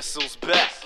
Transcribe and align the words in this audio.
Guess 0.00 0.14
who's 0.14 0.36
back? 0.36 0.79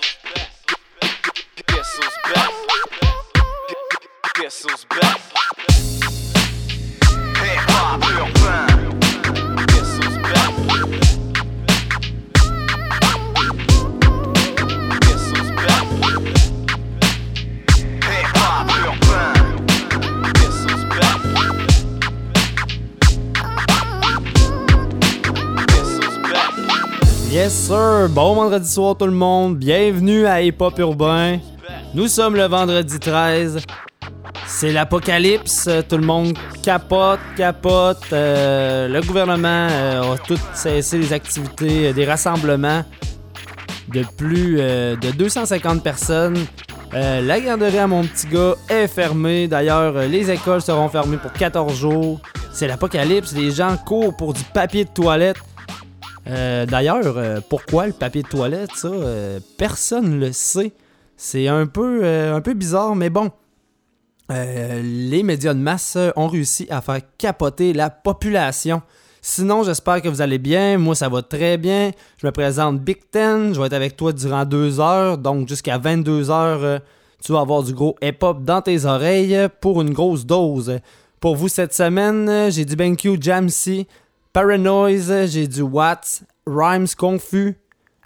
Bon 28.07 28.35
vendredi 28.35 28.69
soir 28.69 28.95
tout 28.95 29.05
le 29.05 29.11
monde, 29.11 29.57
bienvenue 29.57 30.25
à 30.27 30.41
Hip 30.41 30.55
Hop 30.59 30.77
Urbain. 30.77 31.39
Nous 31.93 32.07
sommes 32.07 32.35
le 32.35 32.43
vendredi 32.43 32.99
13. 32.99 33.61
C'est 34.45 34.71
l'apocalypse, 34.71 35.67
tout 35.89 35.97
le 35.97 36.05
monde 36.05 36.37
capote, 36.61 37.19
capote. 37.35 38.03
euh, 38.13 38.87
le 38.87 39.01
gouvernement 39.01 39.67
euh, 39.71 40.13
a 40.13 40.17
tout 40.19 40.37
cessé 40.53 40.99
les 40.99 41.13
activités, 41.13 41.87
euh, 41.87 41.93
des 41.93 42.05
rassemblements 42.05 42.83
de 43.87 44.03
plus 44.17 44.57
de 44.57 45.11
250 45.11 45.83
personnes. 45.83 46.37
La 46.91 47.39
garderie 47.39 47.77
à 47.77 47.87
mon 47.87 48.03
petit 48.03 48.27
gars 48.27 48.55
est 48.69 48.87
fermée. 48.87 49.47
D'ailleurs, 49.47 49.93
les 50.07 50.31
écoles 50.31 50.61
seront 50.61 50.89
fermées 50.89 51.17
pour 51.17 51.31
14 51.31 51.73
jours. 51.75 52.19
C'est 52.51 52.67
l'apocalypse, 52.67 53.33
les 53.33 53.51
gens 53.51 53.77
courent 53.77 54.15
pour 54.15 54.33
du 54.33 54.43
papier 54.53 54.85
de 54.85 54.89
toilette. 54.89 55.37
Euh, 56.27 56.65
D'ailleurs, 56.65 57.17
euh, 57.17 57.39
pourquoi 57.47 57.87
le 57.87 57.93
papier 57.93 58.23
de 58.23 58.27
toilette, 58.27 58.71
ça, 58.75 58.87
euh, 58.87 59.39
personne 59.57 60.19
le 60.19 60.31
sait. 60.31 60.73
C'est 61.17 61.47
un 61.47 61.65
peu, 61.65 62.01
bizarre, 62.55 62.95
mais 62.95 63.09
bon. 63.09 63.31
Les 64.29 65.21
médias 65.23 65.53
de 65.53 65.59
masse 65.59 65.97
ont 66.15 66.27
réussi 66.27 66.67
à 66.69 66.81
faire 66.81 66.99
capoter 67.17 67.73
la 67.73 67.89
population. 67.89 68.81
Sinon, 69.21 69.63
j'espère 69.63 70.01
que 70.01 70.09
vous 70.09 70.21
allez 70.21 70.39
bien. 70.39 70.77
Moi, 70.77 70.93
ça 70.95 71.07
va 71.07 71.21
très 71.21 71.57
bien. 71.57 71.91
Je 72.17 72.27
me 72.27 72.31
présente 72.31 72.81
Big 72.81 72.99
Ten. 73.11 73.53
Je 73.53 73.59
vais 73.59 73.67
être 73.67 73.73
avec 73.73 73.95
toi 73.95 74.11
durant 74.11 74.43
deux 74.45 74.79
heures. 74.79 75.17
Donc, 75.17 75.47
jusqu'à 75.47 75.77
22 75.77 76.31
heures, 76.31 76.81
tu 77.23 77.31
vas 77.31 77.41
avoir 77.41 77.63
du 77.63 77.73
gros 77.73 77.95
hip-hop 78.01 78.43
dans 78.43 78.61
tes 78.61 78.85
oreilles 78.85 79.47
pour 79.61 79.81
une 79.81 79.93
grosse 79.93 80.25
dose. 80.25 80.79
Pour 81.19 81.35
vous, 81.35 81.47
cette 81.47 81.73
semaine, 81.73 82.51
j'ai 82.51 82.65
du 82.65 82.75
BenQ 82.75 83.17
Jamsey, 83.21 83.87
Paranoise, 84.35 85.27
j'ai 85.27 85.47
du 85.47 85.61
Watts, 85.61 86.23
Rhymes 86.45 86.89
Confus, 86.97 87.55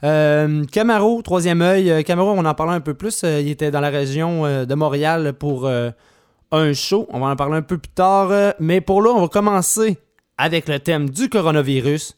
euh, 0.03 0.63
Camaro, 0.65 1.23
troisième 1.23 1.63
œil. 1.63 1.89
Euh, 1.89 2.03
Camaro, 2.03 2.35
on 2.37 2.45
en 2.45 2.53
parlait 2.53 2.73
un 2.73 2.81
peu 2.81 2.93
plus. 2.93 3.23
Euh, 3.23 3.41
il 3.41 3.49
était 3.49 3.71
dans 3.71 3.79
la 3.79 3.89
région 3.89 4.43
de 4.43 4.75
Montréal 4.75 5.33
pour 5.33 5.67
un 5.67 6.73
show. 6.73 7.07
On 7.09 7.19
va 7.19 7.29
en 7.29 7.35
parler 7.35 7.55
un 7.57 7.63
peu 7.63 7.79
plus 7.79 7.89
tard. 7.89 8.53
mais 8.59 8.79
pour 8.79 9.01
là, 9.01 9.09
on 9.09 9.21
va 9.21 9.27
commencer 9.27 9.97
avec 10.37 10.67
le 10.67 10.79
thème 10.79 11.09
du 11.09 11.29
coronavirus, 11.29 12.15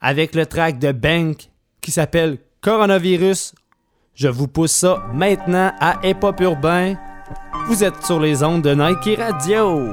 avec 0.00 0.34
le 0.34 0.46
track 0.46 0.78
de 0.78 0.92
Bank 0.92 1.50
qui 1.82 1.90
s'appelle 1.90 2.38
Coronavirus. 2.62 3.54
Je 4.14 4.28
vous 4.28 4.48
pousse 4.48 4.72
ça 4.72 5.04
maintenant 5.12 5.72
à 5.78 6.00
Hip 6.04 6.24
Urbain. 6.40 6.94
Vous 7.66 7.84
êtes 7.84 8.02
sur 8.02 8.18
les 8.18 8.42
ondes 8.42 8.62
de 8.62 8.74
Nike 8.74 9.18
Radio. 9.20 9.90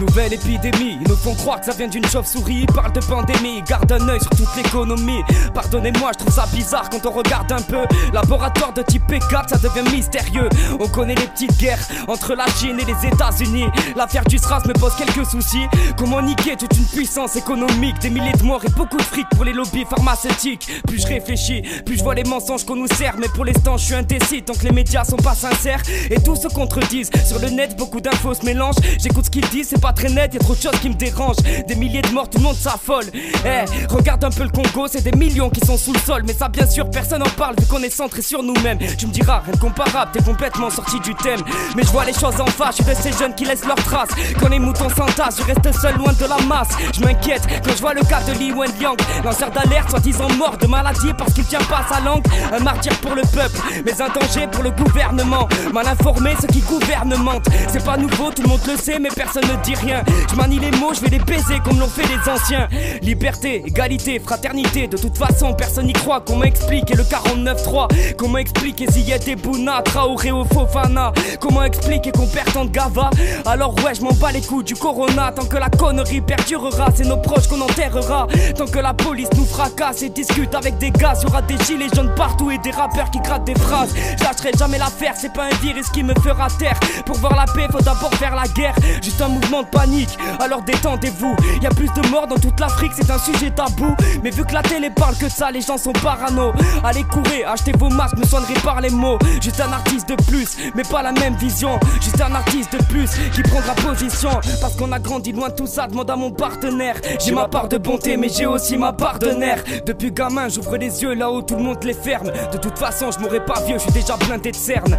Nouvelle 0.00 0.32
épidémie, 0.32 0.96
ils 0.98 1.08
nous 1.08 1.16
font 1.16 1.34
croire 1.34 1.60
que 1.60 1.66
ça 1.66 1.72
vient 1.72 1.86
d'une 1.86 2.06
chauve-souris. 2.06 2.60
Ils 2.66 2.72
parlent 2.72 2.92
de 2.92 3.00
pandémie, 3.00 3.62
garde 3.68 3.92
un 3.92 4.08
œil 4.08 4.20
sur 4.20 4.30
toute 4.30 4.56
l'économie. 4.56 5.22
Pardonnez-moi, 5.52 6.12
je 6.14 6.24
trouve 6.24 6.34
ça 6.34 6.46
bizarre 6.54 6.88
quand 6.88 7.04
on 7.04 7.10
regarde 7.10 7.52
un 7.52 7.60
peu. 7.60 7.82
Laboratoire 8.14 8.72
de 8.72 8.80
type 8.80 9.02
P4, 9.06 9.48
ça 9.48 9.58
devient 9.58 9.88
mystérieux. 9.94 10.48
On 10.80 10.88
connaît 10.88 11.14
les 11.14 11.26
petites 11.26 11.54
guerres 11.58 11.86
entre 12.08 12.34
la 12.34 12.46
Chine 12.46 12.78
et 12.80 12.84
les 12.86 13.08
États-Unis. 13.08 13.66
L'affaire 13.94 14.24
du 14.24 14.38
SRAS 14.38 14.62
me 14.66 14.72
pose 14.72 14.94
quelques 14.96 15.26
soucis. 15.26 15.66
Comment 15.98 16.22
niquer 16.22 16.56
toute 16.56 16.74
une 16.78 16.86
puissance 16.86 17.36
économique, 17.36 17.98
des 18.00 18.08
milliers 18.08 18.32
de 18.32 18.42
morts 18.42 18.64
et 18.64 18.70
beaucoup 18.70 18.96
de 18.96 19.02
fric 19.02 19.28
pour 19.28 19.44
les 19.44 19.52
lobbies 19.52 19.84
pharmaceutiques. 19.84 20.82
Plus 20.86 21.02
je 21.02 21.08
réfléchis, 21.08 21.60
plus 21.84 21.98
je 21.98 22.02
vois 22.02 22.14
les 22.14 22.24
mensonges 22.24 22.64
qu'on 22.64 22.76
nous 22.76 22.88
sert. 22.88 23.16
Mais 23.18 23.28
pour 23.28 23.44
l'instant, 23.44 23.76
je 23.76 23.84
suis 23.84 23.94
indécis 23.94 24.42
tant 24.42 24.54
que 24.54 24.64
les 24.64 24.72
médias 24.72 25.04
sont 25.04 25.16
pas 25.16 25.34
sincères 25.34 25.82
et 26.10 26.18
tous 26.22 26.36
se 26.36 26.48
contredisent. 26.48 27.10
Sur 27.26 27.38
le 27.38 27.50
net, 27.50 27.76
beaucoup 27.76 28.00
d'infos 28.00 28.32
se 28.32 28.46
mélangent. 28.46 28.80
J'écoute 28.98 29.26
ce 29.26 29.30
qu'ils 29.30 29.48
disent, 29.50 29.68
c'est 29.68 29.80
pas 29.80 29.89
très 29.92 30.08
net, 30.08 30.34
y 30.34 30.36
a 30.36 30.40
trop 30.40 30.54
de 30.54 30.60
choses 30.60 30.78
qui 30.80 30.88
me 30.88 30.94
dérangent. 30.94 31.36
Des 31.66 31.74
milliers 31.74 32.02
de 32.02 32.08
morts, 32.08 32.28
tout 32.28 32.38
le 32.38 32.44
monde 32.44 32.56
s'affole. 32.56 33.06
Eh, 33.14 33.86
regarde 33.88 34.24
un 34.24 34.30
peu 34.30 34.44
le 34.44 34.50
Congo, 34.50 34.88
c'est 34.88 35.02
des 35.02 35.16
millions 35.16 35.50
qui 35.50 35.60
sont 35.66 35.76
sous 35.76 35.92
le 35.92 35.98
sol. 36.00 36.22
Mais 36.26 36.32
ça, 36.32 36.48
bien 36.48 36.66
sûr, 36.66 36.88
personne 36.90 37.22
en 37.22 37.30
parle 37.30 37.54
vu 37.58 37.66
qu'on 37.66 37.82
est 37.82 37.90
centré 37.90 38.22
sur 38.22 38.42
nous-mêmes. 38.42 38.78
Tu 38.98 39.06
me 39.06 39.12
diras, 39.12 39.40
rien 39.40 39.54
de 39.54 39.58
comparable, 39.58 40.10
t'es 40.12 40.22
complètement 40.22 40.70
sorti 40.70 41.00
du 41.00 41.14
thème. 41.14 41.40
Mais 41.76 41.82
je 41.82 41.88
vois 41.88 42.04
les 42.04 42.12
choses 42.12 42.40
en 42.40 42.46
face, 42.46 42.76
je 42.78 42.82
suis 42.82 42.94
ces 43.10 43.18
jeunes 43.18 43.34
qui 43.34 43.44
laissent 43.44 43.66
leurs 43.66 43.76
traces. 43.76 44.10
Quand 44.38 44.48
les 44.48 44.58
moutons 44.58 44.88
s'entassent, 44.88 45.38
je 45.38 45.44
reste 45.44 45.80
seul 45.80 45.96
loin 45.96 46.12
de 46.12 46.26
la 46.26 46.38
masse. 46.46 46.70
Je 46.94 47.00
m'inquiète 47.00 47.42
quand 47.64 47.72
je 47.74 47.80
vois 47.80 47.94
le 47.94 48.02
cas 48.02 48.22
de 48.22 48.32
Li 48.38 48.52
Wenliang, 48.52 48.96
lanceur 49.24 49.50
d'alerte, 49.50 49.90
soi-disant 49.90 50.28
mort 50.38 50.56
de 50.58 50.66
maladie 50.66 51.12
parce 51.16 51.32
qu'il 51.32 51.44
tient 51.44 51.60
pas 51.60 51.84
sa 51.88 52.00
langue. 52.00 52.24
Un 52.52 52.60
martyr 52.60 52.92
pour 53.00 53.14
le 53.14 53.22
peuple, 53.22 53.58
mais 53.84 54.00
un 54.00 54.08
danger 54.08 54.46
pour 54.50 54.62
le 54.62 54.70
gouvernement. 54.70 55.48
Mal 55.72 55.86
informé, 55.86 56.34
ceux 56.40 56.48
qui 56.48 56.60
gouvernent 56.60 57.16
mentent. 57.16 57.48
C'est 57.68 57.84
pas 57.84 57.96
nouveau, 57.96 58.30
tout 58.30 58.42
le 58.42 58.48
monde 58.48 58.60
le 58.66 58.76
sait, 58.76 58.98
mais 58.98 59.10
personne 59.14 59.44
ne 59.44 59.62
dit 59.62 59.74
Je 59.82 60.36
manie 60.36 60.58
les 60.58 60.70
mots, 60.72 60.92
je 60.92 61.00
vais 61.00 61.08
les 61.08 61.18
baiser 61.18 61.58
comme 61.64 61.78
l'ont 61.78 61.88
fait 61.88 62.02
les 62.02 62.30
anciens. 62.30 62.68
Liberté, 63.02 63.62
égalité, 63.66 64.18
fraternité, 64.18 64.86
de 64.86 64.96
toute 64.96 65.16
façon, 65.16 65.54
personne 65.54 65.86
n'y 65.86 65.92
croit. 65.94 66.20
Comment 66.20 66.44
expliquer 66.44 66.94
le 66.94 67.02
49-3 67.02 68.14
Comment 68.16 68.38
expliquer 68.38 68.86
Ziyech 68.90 69.26
et 69.28 69.36
Bouna, 69.36 69.80
Traoré 69.82 70.32
au 70.32 70.44
Fofana 70.44 71.12
Comment 71.40 71.62
expliquer 71.62 72.12
qu'on 72.12 72.26
perd 72.26 72.52
tant 72.52 72.64
de 72.66 72.70
gava 72.70 73.10
Alors 73.46 73.74
ouais, 73.82 73.94
je 73.94 74.02
m'en 74.02 74.12
bats 74.12 74.32
les 74.32 74.42
coups 74.42 74.64
du 74.64 74.74
corona. 74.74 75.32
Tant 75.32 75.46
que 75.46 75.56
la 75.56 75.70
connerie 75.70 76.20
perdurera, 76.20 76.88
c'est 76.94 77.06
nos 77.06 77.16
proches 77.16 77.48
qu'on 77.48 77.60
enterrera. 77.62 78.26
Tant 78.56 78.66
que 78.66 78.78
la 78.78 78.92
police 78.92 79.30
nous 79.36 79.46
fracasse 79.46 80.02
et 80.02 80.10
discute 80.10 80.54
avec 80.54 80.76
des 80.78 80.90
gars, 80.90 81.14
y 81.22 81.26
aura 81.26 81.40
des 81.42 81.56
gilets 81.64 81.88
jaunes 81.94 82.14
partout 82.16 82.50
et 82.50 82.58
des 82.58 82.70
rappeurs 82.70 83.10
qui 83.10 83.20
grattent 83.20 83.44
des 83.44 83.58
phrases. 83.58 83.94
Je 84.18 84.24
lâcherai 84.24 84.52
jamais 84.58 84.78
l'affaire, 84.78 85.14
c'est 85.16 85.32
pas 85.32 85.44
un 85.44 85.56
virus 85.62 85.88
qui 85.88 86.02
me 86.02 86.14
fera 86.20 86.48
taire. 86.58 86.78
Pour 87.06 87.16
voir 87.16 87.34
la 87.34 87.50
paix, 87.52 87.66
faut 87.72 87.80
d'abord 87.80 88.12
faire 88.14 88.34
la 88.34 88.46
guerre. 88.48 88.74
Juste 89.02 89.20
un 89.22 89.28
mouvement 89.28 89.62
de 89.62 89.69
panique, 89.70 90.18
alors 90.40 90.62
détendez-vous. 90.62 91.36
Y 91.62 91.66
a 91.66 91.70
plus 91.70 91.88
de 91.94 92.08
morts 92.08 92.26
dans 92.26 92.38
toute 92.38 92.58
l'Afrique, 92.60 92.92
c'est 92.94 93.10
un 93.10 93.18
sujet 93.18 93.50
tabou. 93.50 93.94
Mais 94.22 94.30
vu 94.30 94.44
que 94.44 94.54
la 94.54 94.62
télé 94.62 94.90
parle 94.90 95.16
que 95.16 95.28
ça, 95.28 95.50
les 95.50 95.60
gens 95.60 95.78
sont 95.78 95.92
parano. 95.92 96.52
Allez 96.84 97.04
courir, 97.04 97.48
achetez 97.48 97.72
vos 97.78 97.88
masques, 97.88 98.16
me 98.16 98.24
soignerez 98.24 98.60
par 98.64 98.80
les 98.80 98.90
mots. 98.90 99.18
Juste 99.40 99.60
un 99.60 99.72
artiste 99.72 100.08
de 100.08 100.16
plus, 100.24 100.56
mais 100.74 100.82
pas 100.82 101.02
la 101.02 101.12
même 101.12 101.34
vision. 101.36 101.78
Juste 102.00 102.20
un 102.20 102.34
artiste 102.34 102.72
de 102.72 102.84
plus 102.84 103.10
qui 103.32 103.42
prendra 103.42 103.74
position. 103.74 104.30
Parce 104.60 104.76
qu'on 104.76 104.92
a 104.92 104.98
grandi 104.98 105.32
loin 105.32 105.48
de 105.48 105.54
tout 105.54 105.66
ça, 105.66 105.86
demande 105.86 106.10
à 106.10 106.16
mon 106.16 106.30
partenaire. 106.30 106.96
J'ai 107.18 107.32
ma 107.32 107.48
part 107.48 107.68
de 107.68 107.78
bonté, 107.78 108.16
mais 108.16 108.28
j'ai 108.28 108.46
aussi 108.46 108.76
ma 108.76 108.92
part 108.92 109.18
de 109.18 109.30
nerfs. 109.30 109.64
Depuis 109.86 110.12
gamin, 110.12 110.48
j'ouvre 110.48 110.76
les 110.76 111.02
yeux 111.02 111.14
là 111.14 111.30
où 111.30 111.42
tout 111.42 111.56
le 111.56 111.62
monde 111.62 111.82
les 111.84 111.94
ferme. 111.94 112.30
De 112.52 112.58
toute 112.58 112.78
façon, 112.78 113.10
je 113.10 113.18
mourrai 113.18 113.44
pas 113.44 113.60
vieux, 113.66 113.78
je 113.78 113.82
suis 113.82 113.92
déjà 113.92 114.16
blindé 114.16 114.50
de 114.50 114.56
cernes. 114.56 114.98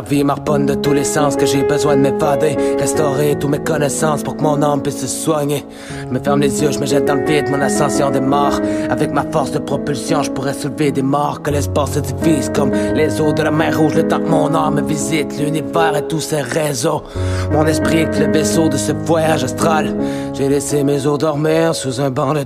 La 0.00 0.08
vie 0.08 0.24
m'harponne 0.24 0.64
de 0.64 0.74
tous 0.74 0.94
les 0.94 1.04
sens 1.04 1.36
que 1.36 1.44
j'ai 1.44 1.62
besoin 1.62 1.94
de 1.94 2.00
m'évader, 2.00 2.56
restaurer 2.78 3.36
toutes 3.38 3.50
mes 3.50 3.62
connaissances 3.62 4.22
pour 4.22 4.34
que 4.36 4.42
mon 4.42 4.62
âme 4.62 4.80
puisse 4.80 4.98
se 4.98 5.06
soigner. 5.06 5.66
Je 6.08 6.14
me 6.14 6.18
ferme 6.18 6.40
les 6.40 6.62
yeux, 6.62 6.70
je 6.70 6.78
me 6.78 6.86
jette 6.86 7.04
dans 7.04 7.16
le 7.16 7.24
vide, 7.26 7.50
mon 7.50 7.60
ascension 7.60 8.10
démarre. 8.10 8.60
Avec 8.88 9.12
ma 9.12 9.24
force 9.24 9.50
de 9.50 9.58
propulsion, 9.58 10.22
je 10.22 10.30
pourrais 10.30 10.54
soulever 10.54 10.90
des 10.90 11.02
morts, 11.02 11.42
que 11.42 11.50
l'espace 11.50 11.92
se 11.92 12.00
divise 12.00 12.50
comme 12.54 12.72
les 12.94 13.20
eaux 13.20 13.34
de 13.34 13.42
la 13.42 13.50
mer 13.50 13.78
rouge, 13.78 13.94
le 13.94 14.08
temps 14.08 14.20
que 14.20 14.28
mon 14.28 14.54
âme 14.54 14.80
visite 14.86 15.38
l'univers 15.38 15.94
et 15.94 16.06
tous 16.08 16.20
ses 16.20 16.40
réseaux. 16.40 17.02
Mon 17.52 17.66
esprit 17.66 17.98
est 17.98 18.18
le 18.18 18.32
vaisseau 18.32 18.70
de 18.70 18.78
ce 18.78 18.92
voyage 18.92 19.44
astral. 19.44 19.94
J'ai 20.32 20.48
laissé 20.48 20.82
mes 20.82 21.06
os 21.06 21.18
dormir 21.18 21.74
sous 21.74 22.00
un 22.00 22.10
banc 22.10 22.32
de 22.32 22.44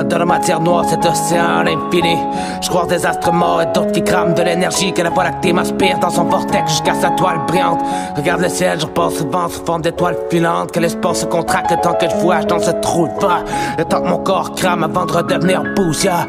Je 0.00 0.06
de 0.06 0.16
la 0.16 0.24
matière 0.24 0.60
noire, 0.60 0.86
cet 0.88 1.04
océan 1.04 1.66
infini. 1.66 2.16
Je 2.62 2.70
croise 2.70 2.88
des 2.88 3.04
astres 3.04 3.32
morts 3.32 3.60
et 3.60 3.66
d'autres 3.66 3.92
qui 3.92 4.02
crament 4.02 4.32
de 4.32 4.42
l'énergie 4.42 4.94
que 4.94 5.02
la 5.02 5.10
voie 5.10 5.24
lactée 5.24 5.52
m'aspire 5.52 5.98
dans 5.98 6.08
son 6.08 6.24
vortex 6.24 6.70
jusqu'à 6.70 6.94
sa 6.94 7.10
toile 7.10 7.40
brillante. 7.46 7.80
Regarde 8.16 8.40
le 8.40 8.48
ciel, 8.48 8.80
je 8.80 8.86
repasse 8.86 9.16
souvent 9.16 9.48
sous 9.50 9.62
forme 9.62 9.82
d'étoiles 9.82 10.16
filantes. 10.30 10.72
Que 10.72 10.80
l'espace 10.80 11.20
se 11.20 11.26
contracte 11.26 11.78
temps 11.82 11.92
que 11.92 12.08
je 12.08 12.16
voyage 12.16 12.46
dans 12.46 12.60
ce 12.60 12.70
trou 12.70 13.08
de 13.08 13.20
vent. 13.20 13.44
Le 13.76 13.84
que 13.84 14.08
mon 14.08 14.18
corps 14.18 14.54
crame 14.54 14.84
avant 14.84 15.04
de 15.04 15.12
redevenir 15.12 15.64
poussière. 15.76 16.26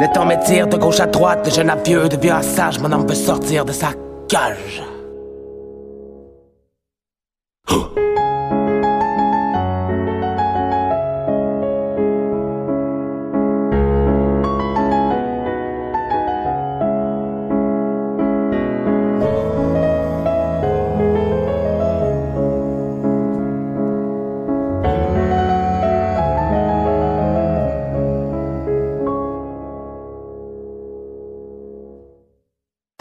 Le 0.00 0.12
temps 0.12 0.26
m'étire 0.26 0.66
de 0.66 0.76
gauche 0.76 0.98
à 0.98 1.06
droite, 1.06 1.44
de 1.44 1.50
jeune 1.50 1.70
à 1.70 1.76
vieux, 1.76 2.08
de 2.08 2.16
vieux 2.16 2.32
à 2.32 2.42
sage. 2.42 2.80
Mon 2.80 2.90
âme 2.90 3.06
veut 3.06 3.14
sortir 3.14 3.64
de 3.64 3.72
sa 3.72 3.90
cage. 4.28 4.82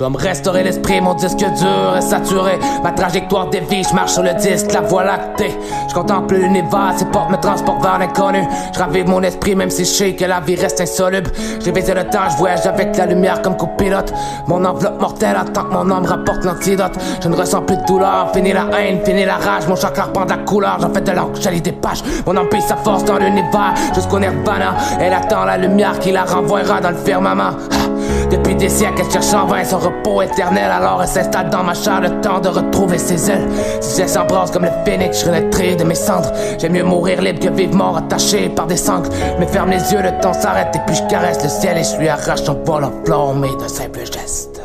Dois 0.04 0.10
me 0.10 0.18
restaurer 0.18 0.64
l'esprit, 0.64 1.00
mon 1.00 1.14
disque 1.14 1.38
dur 1.38 1.96
est 1.98 2.02
saturé. 2.02 2.60
Ma 2.84 2.92
trajectoire 2.92 3.50
dévie, 3.50 3.86
je 3.90 3.96
marche 3.96 4.12
sur 4.12 4.24
le 4.24 4.34
disque, 4.34 4.74
la 4.74 4.82
voie 4.82 5.06
lactée. 5.06 5.58
Je 5.88 5.94
contemple 5.94 6.36
l'univers, 6.36 6.94
ses 6.98 7.06
portes 7.06 7.32
me 7.32 7.38
transportent 7.38 7.82
vers 7.82 7.98
l'inconnu. 8.00 8.46
Je 8.74 8.80
ravive 8.80 9.08
mon 9.08 9.24
esprit, 9.24 9.56
même 9.56 9.70
si 9.70 9.86
je 9.86 9.90
sais 9.90 10.14
que 10.14 10.26
la 10.26 10.42
vie 10.42 10.56
reste 10.56 10.82
insoluble. 10.82 11.32
J'ai 11.64 11.72
baisé 11.72 11.94
le 11.94 12.04
temps, 12.04 12.30
je 12.30 12.36
voyage 12.36 12.66
avec 12.66 12.98
la 12.98 13.06
lumière 13.06 13.42
comme 13.42 13.56
copilote. 13.56 14.14
Mon 14.48 14.66
enveloppe 14.66 15.00
mortelle 15.00 15.38
attend 15.38 15.64
que 15.64 15.74
mon 15.74 15.90
âme 15.90 16.06
rapporte 16.06 16.44
l'antidote. 16.44 17.00
Je 17.22 17.30
ne 17.30 17.36
ressens 17.38 17.62
plus 17.62 17.78
de 17.78 17.86
douleur, 17.86 18.30
fini 18.34 18.52
la 18.52 18.66
haine, 18.78 19.00
fini 19.06 19.24
la 19.24 19.36
rage. 19.36 19.70
Mon 19.70 19.78
chakra 19.78 20.04
reprend 20.04 20.26
de 20.26 20.32
la 20.32 20.38
couleur, 20.40 20.80
j'en 20.82 20.94
fais 20.94 21.00
de 21.00 21.12
l'encre, 21.12 21.40
j'allie 21.40 21.62
des 21.62 21.72
pages. 21.72 22.04
Mon 22.26 22.36
empire 22.36 22.62
sa 22.62 22.76
force 22.76 23.06
dans 23.06 23.20
l'univers, 23.20 23.74
jusqu'au 23.96 24.20
nirvana. 24.20 24.76
Elle 25.00 25.14
attend 25.14 25.46
la 25.46 25.58
lumière 25.58 25.98
qui 26.00 26.12
la 26.12 26.26
renvoyera 26.26 26.82
dans 26.82 26.92
le 26.92 26.98
firmament. 26.98 27.52
Depuis 28.34 28.56
des 28.56 28.70
siècles, 28.70 29.04
elle 29.06 29.12
cherche 29.12 29.32
en 29.36 29.46
vain 29.46 29.64
son 29.64 29.78
repos 29.78 30.24
éternel. 30.24 30.72
Alors 30.72 31.04
elle 31.04 31.08
s'installe 31.08 31.52
dans 31.52 31.64
ma 31.64 31.76
chair 31.76 32.02
le 32.02 32.20
temps 32.22 32.40
de 32.40 32.50
retrouver 32.50 32.98
ses 32.98 33.30
ailes. 33.30 33.48
Si 33.80 34.02
elle 34.02 34.10
s'embrasse 34.10 34.50
comme 34.50 34.64
le 34.64 34.72
phénix, 34.84 35.22
je 35.22 35.28
renaîtrai 35.28 35.76
de 35.76 35.84
mes 35.84 35.94
cendres. 35.94 36.32
J'aime 36.58 36.74
mieux 36.74 36.84
mourir 36.84 37.22
libre 37.22 37.40
que 37.40 37.50
vivre 37.50 37.76
mort 37.76 37.96
attaché 37.96 38.50
par 38.50 38.66
des 38.66 38.76
sangles. 38.76 39.10
Mais 39.40 39.46
ferme 39.46 39.70
les 39.70 39.94
yeux, 39.94 40.02
le 40.02 40.20
temps 40.20 40.34
s'arrête 40.34 40.76
et 40.76 40.80
puis 40.88 40.96
je 40.96 41.04
caresse 41.04 41.44
le 41.44 41.50
ciel 41.50 41.78
et 41.78 41.84
je 41.84 41.96
lui 42.00 42.10
arrache 42.10 42.42
son 42.42 42.56
vol 42.66 42.84
enflammé 42.86 43.50
d'un 43.60 43.68
simple 43.68 44.00
geste. 44.00 44.64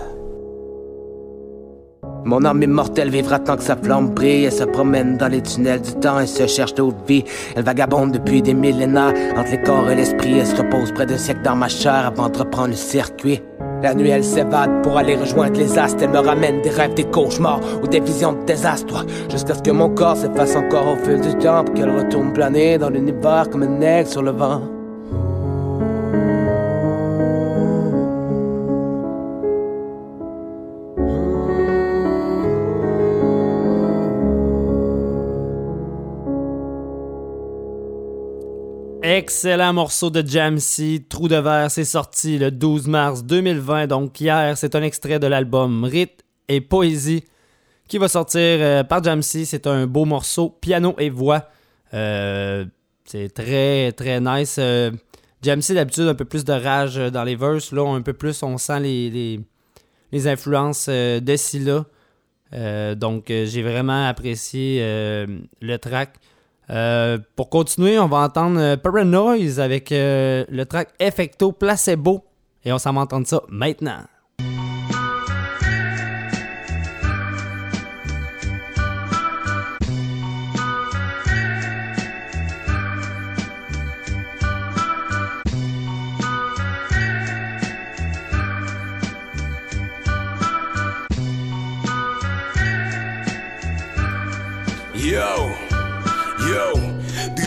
Mon 2.24 2.44
âme 2.46 2.62
immortelle 2.62 3.10
vivra 3.10 3.38
tant 3.38 3.56
que 3.56 3.62
sa 3.62 3.76
flamme 3.76 4.08
brille. 4.08 4.44
Elle 4.46 4.52
se 4.52 4.64
promène 4.64 5.18
dans 5.18 5.28
les 5.28 5.42
tunnels 5.42 5.82
du 5.82 5.92
temps 5.92 6.20
et 6.20 6.26
se 6.26 6.46
cherche 6.46 6.72
d'autres 6.74 7.04
vies. 7.06 7.24
Elle 7.54 7.64
vagabonde 7.64 8.12
depuis 8.12 8.40
des 8.40 8.54
millénaires 8.54 9.12
entre 9.36 9.50
les 9.50 9.62
corps 9.62 9.90
et 9.90 9.94
l'esprit. 9.94 10.38
Elle 10.38 10.46
se 10.46 10.56
repose 10.56 10.90
près 10.92 11.04
d'un 11.04 11.18
siècle 11.18 11.42
dans 11.44 11.56
ma 11.56 11.68
chair 11.68 12.06
avant 12.06 12.30
de 12.30 12.38
reprendre 12.38 12.68
le 12.68 12.76
circuit. 12.76 13.42
La 13.82 13.94
nuit, 13.94 14.10
elle 14.10 14.24
s'évade 14.24 14.82
pour 14.82 14.98
aller 14.98 15.14
rejoindre 15.14 15.58
les 15.58 15.78
astres. 15.78 16.02
Elle 16.02 16.10
me 16.10 16.18
ramène 16.18 16.62
des 16.62 16.70
rêves, 16.70 16.94
des 16.94 17.04
cauchemars 17.04 17.60
ou 17.82 17.86
des 17.86 18.00
visions 18.00 18.32
de 18.32 18.44
désastre. 18.44 19.06
Jusqu'à 19.30 19.54
ce 19.54 19.62
que 19.62 19.70
mon 19.70 19.90
corps 19.90 20.16
s'efface 20.16 20.56
encore 20.56 20.88
au 20.88 20.96
fil 20.96 21.20
du 21.20 21.34
temps 21.38 21.64
qu'elle 21.64 21.96
retourne 21.96 22.32
planer 22.32 22.78
dans 22.78 22.90
l'univers 22.90 23.48
comme 23.50 23.62
un 23.62 23.80
aigle 23.80 24.08
sur 24.08 24.22
le 24.22 24.32
vent. 24.32 24.77
Excellent 39.10 39.72
morceau 39.72 40.10
de 40.10 40.22
Jamsey, 40.22 41.02
Trou 41.08 41.28
de 41.28 41.36
verre, 41.36 41.70
c'est 41.70 41.86
sorti 41.86 42.36
le 42.36 42.50
12 42.50 42.88
mars 42.88 43.24
2020, 43.24 43.86
donc 43.86 44.20
hier, 44.20 44.54
c'est 44.58 44.74
un 44.74 44.82
extrait 44.82 45.18
de 45.18 45.26
l'album 45.26 45.84
Rite 45.84 46.26
et 46.46 46.60
Poésie 46.60 47.24
qui 47.88 47.96
va 47.96 48.08
sortir 48.08 48.38
euh, 48.42 48.84
par 48.84 49.02
Jamsey. 49.02 49.46
C'est 49.46 49.66
un 49.66 49.86
beau 49.86 50.04
morceau, 50.04 50.50
piano 50.50 50.94
et 50.98 51.08
voix. 51.08 51.48
Euh, 51.94 52.66
c'est 53.06 53.32
très 53.32 53.92
très 53.92 54.20
nice. 54.20 54.56
Euh, 54.58 54.90
Jamsey 55.40 55.72
d'habitude 55.72 56.04
un 56.04 56.14
peu 56.14 56.26
plus 56.26 56.44
de 56.44 56.52
rage 56.52 56.96
dans 56.96 57.24
les 57.24 57.34
verses, 57.34 57.72
là 57.72 57.88
un 57.88 58.02
peu 58.02 58.12
plus 58.12 58.42
on 58.42 58.58
sent 58.58 58.80
les, 58.80 59.40
les, 60.12 60.28
influences 60.28 60.90
de 60.90 61.34
Scylla. 61.34 61.86
donc 62.94 63.28
j'ai 63.28 63.62
vraiment 63.62 64.06
apprécié 64.06 64.80
le 64.82 65.76
track. 65.78 66.10
Euh, 66.70 67.18
pour 67.34 67.48
continuer, 67.48 67.98
on 67.98 68.08
va 68.08 68.18
entendre 68.18 68.60
euh, 68.60 68.76
Paranoise 68.76 69.58
avec 69.58 69.90
euh, 69.90 70.44
le 70.50 70.66
track 70.66 70.90
Effecto 71.00 71.52
Placebo. 71.52 72.24
Et 72.64 72.72
on 72.72 72.78
s'en 72.78 72.92
va 72.92 73.02
entendre 73.02 73.26
ça 73.26 73.42
maintenant. 73.48 74.02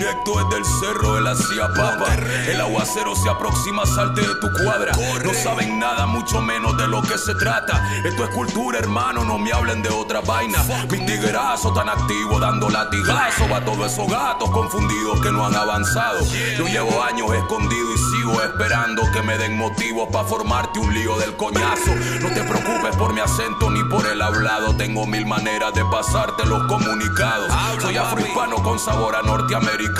Directo 0.01 0.43
desde 0.43 0.57
el 0.57 0.65
cerro 0.65 1.15
de 1.15 1.21
la 1.21 1.35
Cia 1.35 1.67
Papa. 1.67 2.15
El 2.47 2.59
aguacero 2.59 3.15
se 3.15 3.29
aproxima, 3.29 3.85
salte 3.85 4.21
de 4.21 4.35
tu 4.35 4.51
cuadra. 4.63 4.93
No 5.23 5.33
saben 5.33 5.77
nada, 5.77 6.07
mucho 6.07 6.41
menos 6.41 6.75
de 6.77 6.87
lo 6.87 7.03
que 7.03 7.19
se 7.19 7.35
trata. 7.35 7.87
Esto 8.03 8.23
es 8.23 8.31
cultura, 8.31 8.79
hermano, 8.79 9.23
no 9.23 9.37
me 9.37 9.51
hablen 9.51 9.83
de 9.83 9.89
otra 9.89 10.21
vaina. 10.21 10.57
Mis 10.89 11.05
tiguerazos 11.05 11.73
tan 11.75 11.87
activos, 11.87 12.41
dando 12.41 12.69
latigazo 12.69 13.53
a 13.53 13.63
todos 13.63 13.93
esos 13.93 14.09
gatos 14.09 14.49
confundidos 14.49 15.21
que 15.21 15.31
no 15.31 15.45
han 15.45 15.55
avanzado. 15.55 16.25
Yo 16.57 16.65
llevo 16.65 17.03
años 17.03 17.31
escondido 17.35 17.93
y 17.93 17.97
sigo 17.97 18.41
esperando 18.41 19.03
que 19.13 19.21
me 19.21 19.37
den 19.37 19.55
motivos 19.55 20.09
para 20.11 20.27
formarte 20.27 20.79
un 20.79 20.91
lío 20.93 21.15
del 21.19 21.35
coñazo. 21.35 21.93
No 22.21 22.29
te 22.29 22.41
preocupes 22.41 22.95
por 22.95 23.13
mi 23.13 23.19
acento 23.19 23.69
ni 23.69 23.83
por 23.83 24.07
el 24.07 24.19
hablado. 24.21 24.75
Tengo 24.75 25.05
mil 25.05 25.27
maneras 25.27 25.75
de 25.75 25.85
pasarte 25.85 26.45
los 26.47 26.63
comunicados. 26.63 27.51
Soy 27.79 27.97
afrohispano 27.97 28.63
con 28.63 28.79
sabor 28.79 29.15
a 29.15 29.21
norteamericano. 29.21 29.90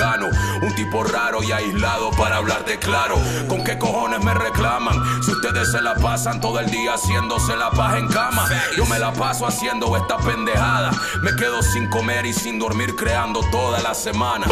Un 0.61 0.73
tipo 0.75 1.03
raro 1.03 1.43
y 1.43 1.51
aislado 1.51 2.11
para 2.11 2.37
hablarte 2.37 2.79
claro. 2.79 3.15
¿Con 3.47 3.63
qué 3.63 3.77
cojones 3.77 4.23
me 4.23 4.33
reclaman? 4.33 4.95
Si 5.23 5.31
ustedes 5.31 5.71
se 5.71 5.81
la 5.81 5.95
pasan 5.95 6.39
todo 6.39 6.59
el 6.59 6.69
día 6.69 6.93
haciéndose 6.93 7.55
la 7.55 7.69
paz 7.71 7.97
en 7.97 8.07
cama. 8.07 8.47
Yo 8.77 8.85
me 8.85 8.99
la 8.99 9.11
paso 9.13 9.45
haciendo 9.45 9.95
esta 9.97 10.17
pendejada. 10.17 10.91
Me 11.21 11.35
quedo 11.35 11.61
sin 11.61 11.89
comer 11.89 12.25
y 12.25 12.33
sin 12.33 12.59
dormir 12.59 12.95
creando 12.95 13.41
toda 13.51 13.79
la 13.79 13.93
semana. 13.93 14.47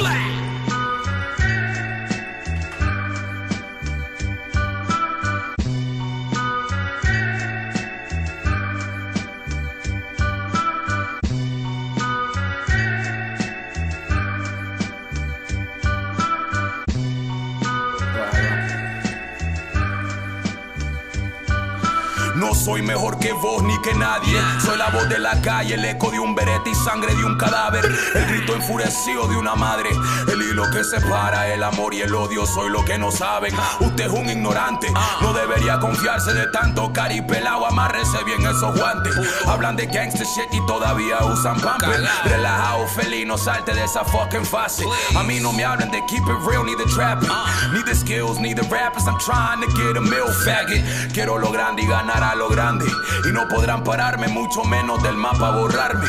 No 22.50 22.56
soy 22.56 22.82
mejor 22.82 23.20
que 23.20 23.32
vos 23.32 23.62
ni 23.62 23.79
que 23.84 23.94
nadie. 23.94 24.41
Soy 24.65 24.75
la 24.75 24.89
voz 24.89 25.08
de 25.08 25.20
la 25.20 25.39
calle, 25.39 25.75
el 25.75 25.86
eco 25.86 26.10
de 26.10 26.20
un 26.20 26.34
berete 26.34 26.72
y 26.72 26.74
sangre 26.74 27.13
de 27.13 27.24
un 27.24 27.38
cadáver. 27.38 27.86
El 28.15 28.25
grito 28.25 28.56
enfurecido 28.56 29.27
de 29.27 29.38
una 29.38 29.53
madre. 29.53 29.91
El 30.27 30.41
hilo 30.41 30.63
que 30.72 30.84
separa 30.84 31.48
el 31.53 31.62
amor 31.62 31.94
y 31.94 32.01
el 32.01 32.15
odio. 32.15 32.48
Soy 32.48 32.72
lo 32.72 32.84
que 32.84 32.98
no 32.98 33.12
saben. 33.12 33.53
Usted 33.82 34.06
es 34.06 34.12
un 34.12 34.27
ignorante. 34.27 34.91
No 35.22 35.32
debería 35.32 35.79
confiarse 35.79 36.34
de 36.34 36.48
tanto 36.48 36.91
caripelado. 36.91 37.68
Amárrese 37.68 38.24
bien 38.24 38.41
esos 38.41 38.75
guantes. 38.75 39.13
Hablan 39.46 39.75
de 39.75 39.86
gangster 39.86 40.25
shit 40.25 40.51
y 40.51 40.65
todavía 40.65 41.24
usan 41.25 41.62
pamper. 41.62 42.03
Relajado, 42.25 42.88
feliz, 42.88 43.27
no 43.27 43.38
salte 43.38 43.75
de 43.75 43.84
esa 43.84 44.03
fucking 44.03 44.44
fase. 44.44 44.86
A 45.15 45.22
mí 45.22 45.39
no 45.39 45.53
me 45.53 45.63
hablen 45.63 45.91
de 45.91 46.03
keep 46.08 46.24
it 46.24 46.48
real 46.50 46.65
ni 46.65 46.74
de 46.74 46.86
trapping. 46.86 47.29
Ni 47.74 47.84
de 47.84 47.94
skills 47.94 48.39
ni 48.39 48.56
de 48.56 48.63
rappers. 48.63 49.06
I'm 49.06 49.20
trying 49.20 49.62
to 49.62 49.68
get 49.77 49.98
a 49.98 50.01
mill 50.01 50.34
faggot. 50.44 51.13
Quiero 51.13 51.38
lo 51.38 51.51
grande 51.51 51.84
y 51.84 51.86
ganar 51.86 52.24
a 52.24 52.38
lo 52.39 52.48
lo 52.48 52.50
grande. 52.50 52.86
Y 53.27 53.31
no 53.31 53.48
podrán 53.48 53.84
pararme, 53.84 54.27
mucho 54.29 54.63
menos 54.63 55.03
del 55.03 55.15
mapa 55.15 55.51
borrarme. 55.51 56.08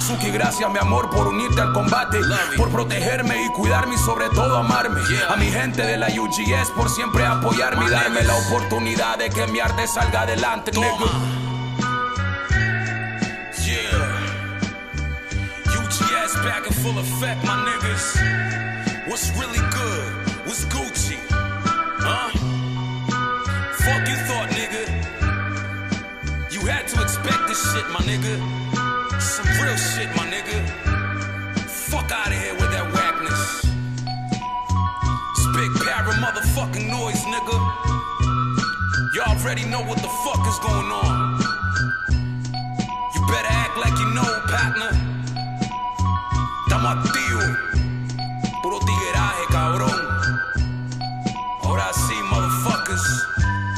Suki, 0.00 0.30
gracias 0.30 0.70
mi 0.70 0.78
amor 0.78 1.10
por 1.10 1.26
unirte 1.26 1.60
al 1.60 1.72
combate, 1.72 2.20
por 2.56 2.70
protegerme 2.70 3.44
y 3.44 3.48
cuidarme 3.48 3.96
y 3.96 3.98
sobre 3.98 4.28
todo 4.30 4.56
amarme. 4.56 5.00
A 5.28 5.36
mi 5.36 5.50
gente 5.50 5.84
de 5.84 5.98
la 5.98 6.06
UGS 6.06 6.70
por 6.76 6.88
siempre 6.88 7.26
apoyarme 7.26 7.86
y 7.86 7.90
darme 7.90 8.22
la 8.22 8.36
oportunidad 8.36 9.18
de 9.18 9.28
que 9.30 9.46
mi 9.48 9.60
arte 9.60 9.86
salga 9.86 10.22
adelante, 10.22 10.70
nigga. 10.72 11.44
Back 16.44 16.66
in 16.66 16.72
full 16.74 16.98
effect, 16.98 17.42
my 17.44 17.56
niggas. 17.64 19.08
What's 19.08 19.30
really 19.38 19.60
good? 19.70 20.12
What's 20.44 20.64
Gucci? 20.66 21.03
This 27.54 27.72
shit, 27.72 27.88
my 27.90 28.00
nigga. 28.00 28.34
Some 29.20 29.46
real 29.62 29.76
shit, 29.76 30.10
my 30.16 30.26
nigga. 30.26 30.58
Fuck 31.90 32.10
out 32.10 32.26
of 32.26 32.38
here 32.42 32.54
with 32.54 32.70
that 32.74 32.86
whackness. 32.94 33.42
It's 35.34 35.46
big 35.54 35.70
para 35.86 36.12
motherfucking 36.24 36.90
noise, 36.90 37.22
nigga. 37.34 37.56
You 39.14 39.20
already 39.30 39.64
know 39.66 39.82
what 39.82 39.98
the 40.02 40.10
fuck 40.24 40.42
is 40.50 40.58
going 40.66 40.90
on. 41.02 41.14
You 43.14 43.20
better 43.30 43.52
act 43.62 43.76
like 43.78 43.96
you 44.02 44.08
know, 44.16 44.30
partner. 44.50 44.90
Estamos 46.66 46.90
activos. 46.96 47.54
Puro 48.62 48.78
tigueraje, 48.80 49.44
cabrón. 49.50 50.00
Ahora 51.62 51.86
sí, 51.92 52.16
motherfuckers. 52.32 53.06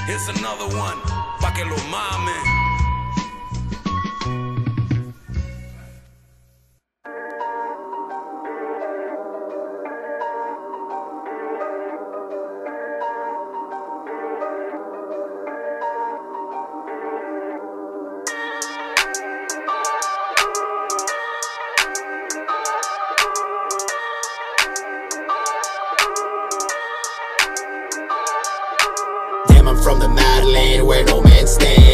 Here's 0.06 0.28
another 0.28 0.68
one. 0.78 0.98
Pa' 1.40 1.52
que 1.52 1.64
lo 1.64 1.76
mamen. 1.92 2.45
From 29.86 30.00
the 30.00 30.08
Madland 30.08 30.84
where 30.84 31.04
no 31.04 31.20
man 31.22 31.46
stand. 31.46 31.85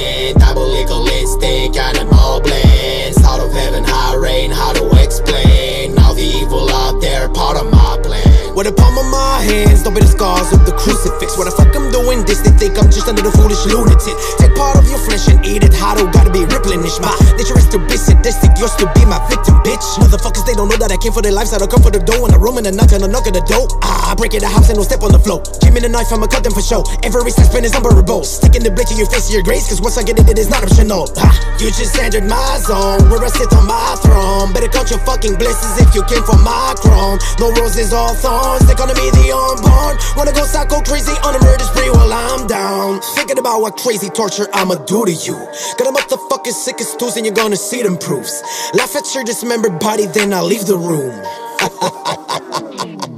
With 8.62 8.76
the 8.76 8.78
palm 8.78 8.94
of 8.94 9.10
my 9.10 9.42
hands, 9.42 9.82
don't 9.82 9.90
be 9.90 9.98
the 9.98 10.06
scars 10.06 10.54
of 10.54 10.62
the 10.62 10.70
crucifix. 10.78 11.34
What 11.34 11.50
the 11.50 11.54
fuck 11.58 11.74
I'm 11.74 11.90
doing 11.90 12.22
this? 12.22 12.46
They 12.46 12.54
think 12.54 12.78
I'm 12.78 12.94
just 12.94 13.10
another 13.10 13.34
foolish 13.34 13.58
lunatic. 13.66 14.14
Take 14.38 14.54
part 14.54 14.78
of 14.78 14.86
your 14.86 15.02
flesh 15.02 15.26
and 15.26 15.42
eat 15.42 15.66
it. 15.66 15.74
How 15.74 15.98
do 15.98 16.06
gotta 16.14 16.30
be 16.30 16.46
replenished? 16.46 17.02
My 17.02 17.10
nature 17.34 17.58
is 17.58 17.66
to 17.74 17.82
be 17.90 17.98
sadistic, 17.98 18.54
yours 18.62 18.70
to 18.78 18.86
be 18.94 19.02
my 19.02 19.18
victim, 19.26 19.58
bitch. 19.66 19.82
Motherfuckers, 19.98 20.46
they 20.46 20.54
don't 20.54 20.70
know 20.70 20.78
that 20.78 20.94
I 20.94 20.98
came 21.02 21.10
for 21.10 21.26
their 21.26 21.34
lives. 21.34 21.50
I 21.50 21.58
don't 21.58 21.74
come 21.74 21.82
for 21.82 21.90
the 21.90 21.98
dough 21.98 22.22
in 22.22 22.30
a 22.30 22.38
room 22.38 22.54
and 22.54 22.62
a 22.62 22.70
knock 22.70 22.94
and 22.94 23.02
a 23.02 23.10
knock 23.10 23.26
at 23.26 23.34
the 23.34 23.42
door. 23.50 23.66
Ah, 23.82 24.12
I 24.12 24.14
break 24.14 24.30
it 24.38 24.46
a 24.46 24.50
house 24.54 24.70
and 24.70 24.78
no 24.78 24.86
step 24.86 25.02
on 25.02 25.10
the 25.10 25.18
floor. 25.18 25.42
Give 25.58 25.74
me 25.74 25.82
the 25.82 25.90
knife, 25.90 26.14
I'ma 26.14 26.30
cut 26.30 26.46
them 26.46 26.54
for 26.54 26.62
show. 26.62 26.86
Every 27.02 27.34
spin 27.34 27.66
is 27.66 27.74
unbearable. 27.74 28.22
Sticking 28.22 28.62
the 28.62 28.70
blade 28.70 28.86
to 28.86 28.94
your 28.94 29.10
face, 29.10 29.26
your 29.26 29.42
grace, 29.42 29.66
cause 29.74 29.82
once 29.82 29.98
I 29.98 30.06
get 30.06 30.22
it, 30.22 30.30
it 30.30 30.38
is 30.38 30.46
not 30.46 30.62
optional. 30.62 31.10
Ha, 31.18 31.34
you 31.58 31.66
just 31.74 31.98
entered 31.98 32.30
my 32.30 32.62
zone, 32.62 33.10
where 33.10 33.26
I 33.26 33.30
sit 33.34 33.50
on 33.58 33.66
my 33.66 33.98
throne. 34.06 34.54
Better 34.54 34.70
count 34.70 34.94
your 34.94 35.02
fucking 35.02 35.34
blessings 35.34 35.82
if 35.82 35.90
you 35.98 36.06
came 36.06 36.22
from 36.22 36.46
my 36.46 36.78
crown. 36.78 37.18
No 37.42 37.50
roses, 37.58 37.90
all 37.90 38.14
thorns. 38.14 38.51
They 38.60 38.74
calling 38.74 38.96
me 38.96 39.08
the 39.10 39.32
unborn. 39.32 39.96
Wanna 40.16 40.32
go 40.32 40.44
psycho 40.44 40.82
crazy 40.82 41.12
on 41.24 41.34
a 41.34 41.40
murder 41.40 41.64
spree 41.64 41.90
while 41.90 42.12
I'm 42.12 42.46
down. 42.46 43.00
Thinking 43.14 43.38
about 43.38 43.60
what 43.60 43.76
crazy 43.76 44.10
torture 44.10 44.48
I'ma 44.52 44.74
do 44.84 45.04
to 45.04 45.12
you. 45.12 45.34
Got 45.78 45.88
a 45.88 45.92
motherfucking 45.92 46.52
sick 46.52 46.80
as 46.80 46.92
stools 46.92 47.16
and 47.16 47.24
you're 47.24 47.34
gonna 47.34 47.56
see 47.56 47.82
them 47.82 47.96
proofs. 47.96 48.42
Laugh 48.74 48.94
at 48.96 49.14
your 49.14 49.24
dismembered 49.24 49.78
body, 49.78 50.06
then 50.06 50.32
I'll 50.32 50.44
leave 50.44 50.66
the 50.66 50.76
room. 50.76 51.16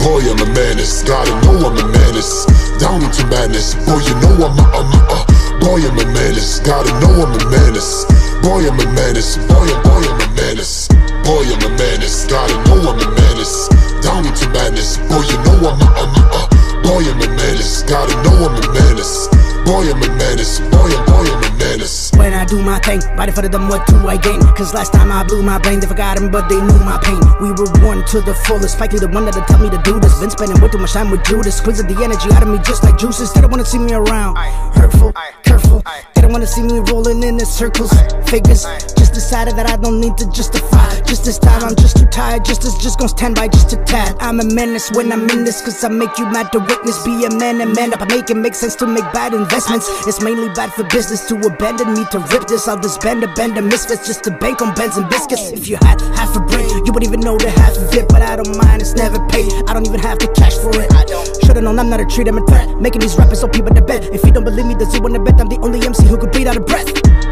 Boy, 0.00 0.26
I'm 0.26 0.40
a 0.40 0.46
menace. 0.54 1.02
Gotta 1.04 1.30
know 1.46 1.68
I'm 1.68 1.76
a 1.78 1.86
menace. 1.86 2.46
Down 2.80 3.02
into 3.02 3.26
madness. 3.26 3.74
Boy, 3.86 4.00
you 4.02 4.14
know 4.24 4.48
I'm 4.48 4.58
a, 4.58 4.64
I'm 4.74 4.90
a, 4.90 5.00
uh. 5.06 5.24
Boy, 5.60 5.80
I'm 5.86 5.98
a 5.98 6.04
menace. 6.12 6.58
Gotta 6.60 6.90
know 7.00 7.22
I'm 7.22 7.32
a 7.36 7.50
menace. 7.50 8.04
Boy, 8.42 8.66
I'm 8.66 8.80
a 8.80 8.86
menace. 8.92 9.36
Boy, 9.36 9.68
boy, 9.84 10.02
I'm 10.02 10.20
a 10.20 10.28
menace. 10.34 10.88
Boy, 11.22 11.44
I'm 11.46 11.62
a 11.62 11.70
menace. 11.76 12.26
Gotta 12.26 12.54
know 12.64 12.90
I'm 12.90 12.98
a 12.98 13.10
menace. 13.14 13.68
Down 14.02 14.26
into 14.26 14.48
madness. 14.50 14.96
Boy, 15.08 15.22
you 15.22 15.36
know 15.44 15.68
I'm 15.68 15.80
a, 15.80 15.88
I'm 16.00 16.14
a, 16.14 16.22
uh. 16.32 16.46
Boy, 16.82 17.04
I'm 17.04 17.20
a 17.20 17.28
menace. 17.36 17.82
Gotta 17.82 18.14
know 18.22 18.48
I'm 18.48 18.56
a 18.56 18.72
menace. 18.72 19.28
Boy, 19.64 19.90
I'm 19.90 20.02
a 20.02 20.08
menace. 20.16 20.60
Boy, 20.60 20.90
I'm, 20.90 21.04
boy, 21.06 21.26
I'm 21.28 21.44
a 21.44 21.50
menace. 21.50 21.59
When 22.16 22.32
I 22.32 22.44
do 22.46 22.62
my 22.62 22.78
thing, 22.80 23.00
body 23.16 23.32
for 23.32 23.42
them, 23.42 23.68
what 23.68 23.86
do 23.86 24.08
I 24.08 24.16
gain? 24.16 24.40
Cause 24.56 24.72
last 24.72 24.92
time 24.92 25.12
I 25.12 25.24
blew 25.24 25.42
my 25.42 25.58
brain, 25.58 25.78
they 25.80 25.86
forgot 25.86 26.18
him, 26.18 26.30
but 26.30 26.48
they 26.48 26.56
knew 26.56 26.80
my 26.84 26.98
pain. 27.04 27.20
We 27.40 27.52
were 27.52 27.70
born 27.80 28.04
to 28.06 28.20
the 28.20 28.34
fullest, 28.46 28.76
Spike 28.76 28.92
the 28.92 29.08
one 29.08 29.24
that'll 29.24 29.44
tell 29.44 29.60
me 29.60 29.68
to 29.70 29.78
do 29.82 30.00
this. 30.00 30.18
Been 30.20 30.30
spending 30.30 30.60
way 30.60 30.68
too 30.68 30.78
much 30.78 30.92
time 30.92 31.10
with 31.10 31.22
Judas, 31.24 31.58
squeezing 31.58 31.86
the 31.86 32.02
energy 32.02 32.32
out 32.32 32.42
of 32.42 32.48
me 32.48 32.58
just 32.64 32.82
like 32.82 32.96
juices. 32.96 33.32
They 33.32 33.40
don't 33.40 33.50
wanna 33.50 33.64
see 33.64 33.78
me 33.78 33.92
around, 33.92 34.36
hurtful, 34.74 35.12
careful. 35.42 35.82
They 36.14 36.22
don't 36.22 36.32
wanna 36.32 36.46
see 36.46 36.62
me 36.62 36.80
rolling 36.80 37.22
in 37.22 37.36
the 37.36 37.44
circles, 37.44 37.92
figures. 38.28 38.64
Just 38.96 39.12
decided 39.12 39.56
that 39.56 39.68
I 39.68 39.76
don't 39.76 40.00
need 40.00 40.16
to 40.18 40.30
justify. 40.32 41.00
Just 41.04 41.24
this 41.24 41.38
time, 41.38 41.62
I'm 41.64 41.76
just 41.76 41.96
too 41.98 42.06
tired, 42.06 42.44
just 42.44 42.64
as 42.64 42.74
just 42.78 42.98
gonna 42.98 43.08
stand 43.08 43.36
by 43.36 43.48
just 43.48 43.72
a 43.72 43.76
tad. 43.84 44.16
I'm 44.20 44.40
a 44.40 44.44
menace 44.44 44.90
when 44.92 45.12
I'm 45.12 45.28
in 45.30 45.44
this, 45.44 45.60
cause 45.60 45.84
I 45.84 45.88
make 45.88 46.16
you 46.18 46.26
mad 46.26 46.52
to 46.52 46.58
witness. 46.58 47.04
Be 47.04 47.24
a 47.24 47.30
man 47.30 47.60
and 47.60 47.74
man 47.74 47.92
up, 47.92 48.00
I 48.00 48.06
make 48.06 48.30
it 48.30 48.36
make 48.36 48.54
sense 48.54 48.76
to 48.76 48.86
make 48.86 49.04
bad 49.12 49.34
investments. 49.34 49.86
It's 50.06 50.20
mainly 50.20 50.48
bad 50.54 50.72
for 50.72 50.84
business 50.84 51.26
to 51.28 51.36
abandon 51.50 51.94
me 51.94 52.04
to 52.10 52.18
rip 52.32 52.46
this. 52.46 52.68
I'll 52.68 52.78
disband 52.78 53.22
a 53.24 53.28
band 53.34 53.58
of 53.58 53.64
misfits 53.64 54.06
just 54.06 54.24
to 54.24 54.30
bank 54.30 54.62
on 54.62 54.74
bends 54.74 54.96
and 54.96 55.08
biscuits. 55.08 55.50
If 55.50 55.68
you 55.68 55.76
had 55.76 56.00
half 56.14 56.36
a 56.36 56.40
brain, 56.40 56.68
you 56.84 56.92
wouldn't 56.92 57.06
even 57.10 57.20
know 57.20 57.36
the 57.36 57.50
half 57.50 57.76
of 57.76 57.92
it. 57.94 58.08
But 58.08 58.22
I 58.22 58.36
don't 58.36 58.56
mind, 58.56 58.82
it's 58.82 58.94
never 58.94 59.18
paid. 59.28 59.52
I 59.68 59.74
don't 59.74 59.86
even 59.86 60.00
have 60.00 60.18
the 60.18 60.28
cash 60.28 60.56
for 60.58 60.70
it. 60.80 60.92
i 60.94 61.04
don't 61.04 61.26
Should've 61.44 61.62
known 61.62 61.78
I'm 61.78 61.90
not 61.90 62.00
a 62.00 62.06
treat, 62.06 62.28
I'm 62.28 62.38
a 62.38 62.46
threat. 62.46 62.68
Making 62.80 63.00
these 63.00 63.16
rappers 63.16 63.40
so 63.40 63.48
people 63.48 63.74
to 63.74 63.82
bet. 63.82 64.04
If 64.14 64.24
you 64.24 64.32
don't 64.32 64.44
believe 64.44 64.66
me, 64.66 64.74
then 64.74 64.90
see 64.90 65.00
when 65.00 65.14
I 65.14 65.18
bet 65.18 65.40
I'm 65.40 65.48
the 65.48 65.58
only 65.62 65.84
MC 65.84 66.06
who 66.06 66.16
could 66.16 66.32
beat 66.32 66.46
out 66.46 66.56
of 66.56 66.66
breath. 66.66 66.86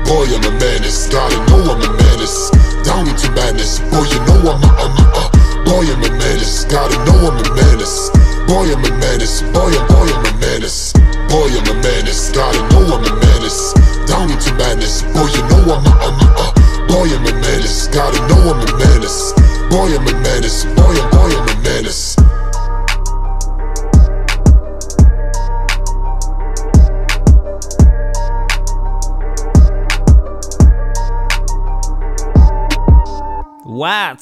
Boy, 0.09 0.27
I'm 0.27 0.45
a 0.45 0.53
menace. 0.59 1.09
Gotta 1.09 1.39
know 1.49 1.63
I'm 1.71 1.83
a 1.83 1.91
menace. 1.95 2.51
Down 2.83 3.07
into 3.09 3.31
madness. 3.33 3.79
Boy, 3.93 4.05
you 4.11 4.21
know 4.27 4.51
I'm 4.51 4.63
a, 4.63 4.69
I'm 4.83 4.95
a, 4.99 5.05
uh. 5.15 5.29
Boy, 5.65 5.87
I'm 5.87 6.03
a 6.03 6.11
menace. 6.11 6.65
Gotta 6.65 6.97
know 7.07 7.31
I'm 7.31 7.39
a 7.39 7.47
menace. 7.55 8.11
Boy, 8.49 8.73
I'm 8.73 8.83
a 8.83 8.91
menace. 8.99 9.43
Boy, 9.55 9.71
I'm, 9.71 9.87
boy, 9.87 10.09
I'm 10.11 10.27
a 10.27 10.33
menace. 10.41 10.93
Boy, 11.31 11.49
I'm 11.55 11.69
a 11.71 11.75
menace. 11.79 12.33
Gotta 12.33 12.59
know 12.75 12.99
I'm 12.99 13.05
a 13.07 13.13
menace. 13.15 13.78
Down 14.09 14.31
uh. 14.31 14.49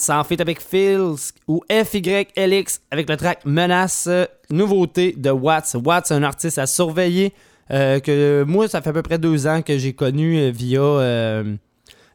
En 0.09 0.25
fait 0.25 0.41
avec 0.41 0.61
Phils 0.61 1.33
ou 1.49 1.63
FYLX 1.71 2.81
avec 2.91 3.09
le 3.09 3.17
track 3.17 3.41
Menace, 3.45 4.09
nouveauté 4.51 5.15
de 5.17 5.31
Watts. 5.31 5.77
Watts, 5.85 6.13
un 6.13 6.23
artiste 6.23 6.59
à 6.59 6.67
surveiller 6.67 7.33
euh, 7.71 8.01
que 8.01 8.45
moi, 8.45 8.69
ça 8.69 8.81
fait 8.81 8.91
à 8.91 8.93
peu 8.93 9.03
près 9.03 9.19
deux 9.19 9.47
ans 9.47 9.63
que 9.63 9.77
j'ai 9.77 9.93
connu 9.93 10.39
euh, 10.39 10.51
via 10.51 10.81
euh, 10.81 11.57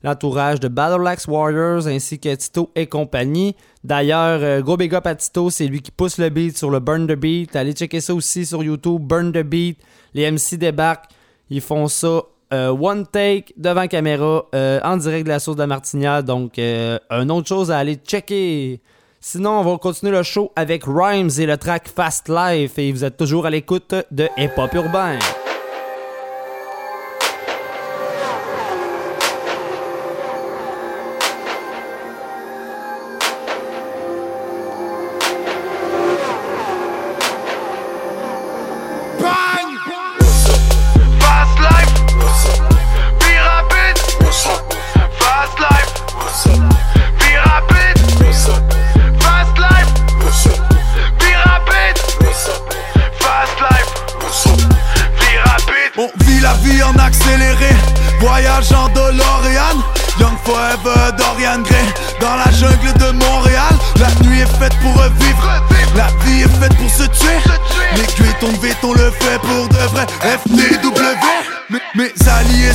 l'entourage 0.04 0.60
de 0.60 0.68
Battle 0.68 1.06
Axe 1.06 1.28
Warriors 1.28 1.88
ainsi 1.88 2.20
que 2.20 2.34
Tito 2.34 2.72
et 2.76 2.88
compagnie. 2.88 3.56
D'ailleurs, 3.84 4.62
gros 4.62 4.78
big 4.78 4.94
up 4.96 5.06
à 5.06 5.16
Tito, 5.16 5.50
c'est 5.50 5.68
lui 5.68 5.82
qui 5.82 5.92
pousse 5.92 6.18
le 6.18 6.30
beat 6.30 6.58
sur 6.58 6.72
le 6.72 6.80
Burn 6.80 7.08
the 7.08 7.16
Beat. 7.16 7.56
Allez 7.56 7.74
checker 7.74 8.00
ça 8.00 8.14
aussi 8.14 8.46
sur 8.46 8.64
YouTube, 8.64 9.02
Burn 9.02 9.32
the 9.32 9.44
Beat. 9.44 9.80
Les 10.14 10.30
MC 10.30 10.58
débarquent, 10.58 11.10
ils 11.50 11.62
font 11.62 11.88
ça 11.88 12.22
one 12.52 13.06
take 13.08 13.54
devant 13.58 13.88
caméra 13.88 14.46
en 14.84 14.98
direct 14.98 15.26
de 15.26 15.30
la 15.30 15.40
source 15.40 15.58
de 15.58 15.64
la. 15.64 16.22
Donc, 16.22 16.58
une 16.58 17.32
autre 17.32 17.48
chose 17.48 17.72
à 17.72 17.78
aller 17.78 17.96
checker. 17.96 18.82
Sinon, 19.20 19.60
on 19.60 19.64
va 19.64 19.78
continuer 19.78 20.12
le 20.12 20.24
show 20.24 20.52
avec 20.56 20.84
Rhymes 20.86 21.30
et 21.38 21.46
le 21.46 21.58
track 21.58 21.88
Fast 21.88 22.28
Life. 22.28 22.80
Et 22.80 22.92
vous 22.92 23.04
êtes 23.04 23.18
toujours 23.18 23.46
à 23.46 23.52
l'écoute 23.52 23.94
de 24.10 24.28
Hip 24.38 24.52
Hop 24.58 24.74
Urbain. 24.74 25.20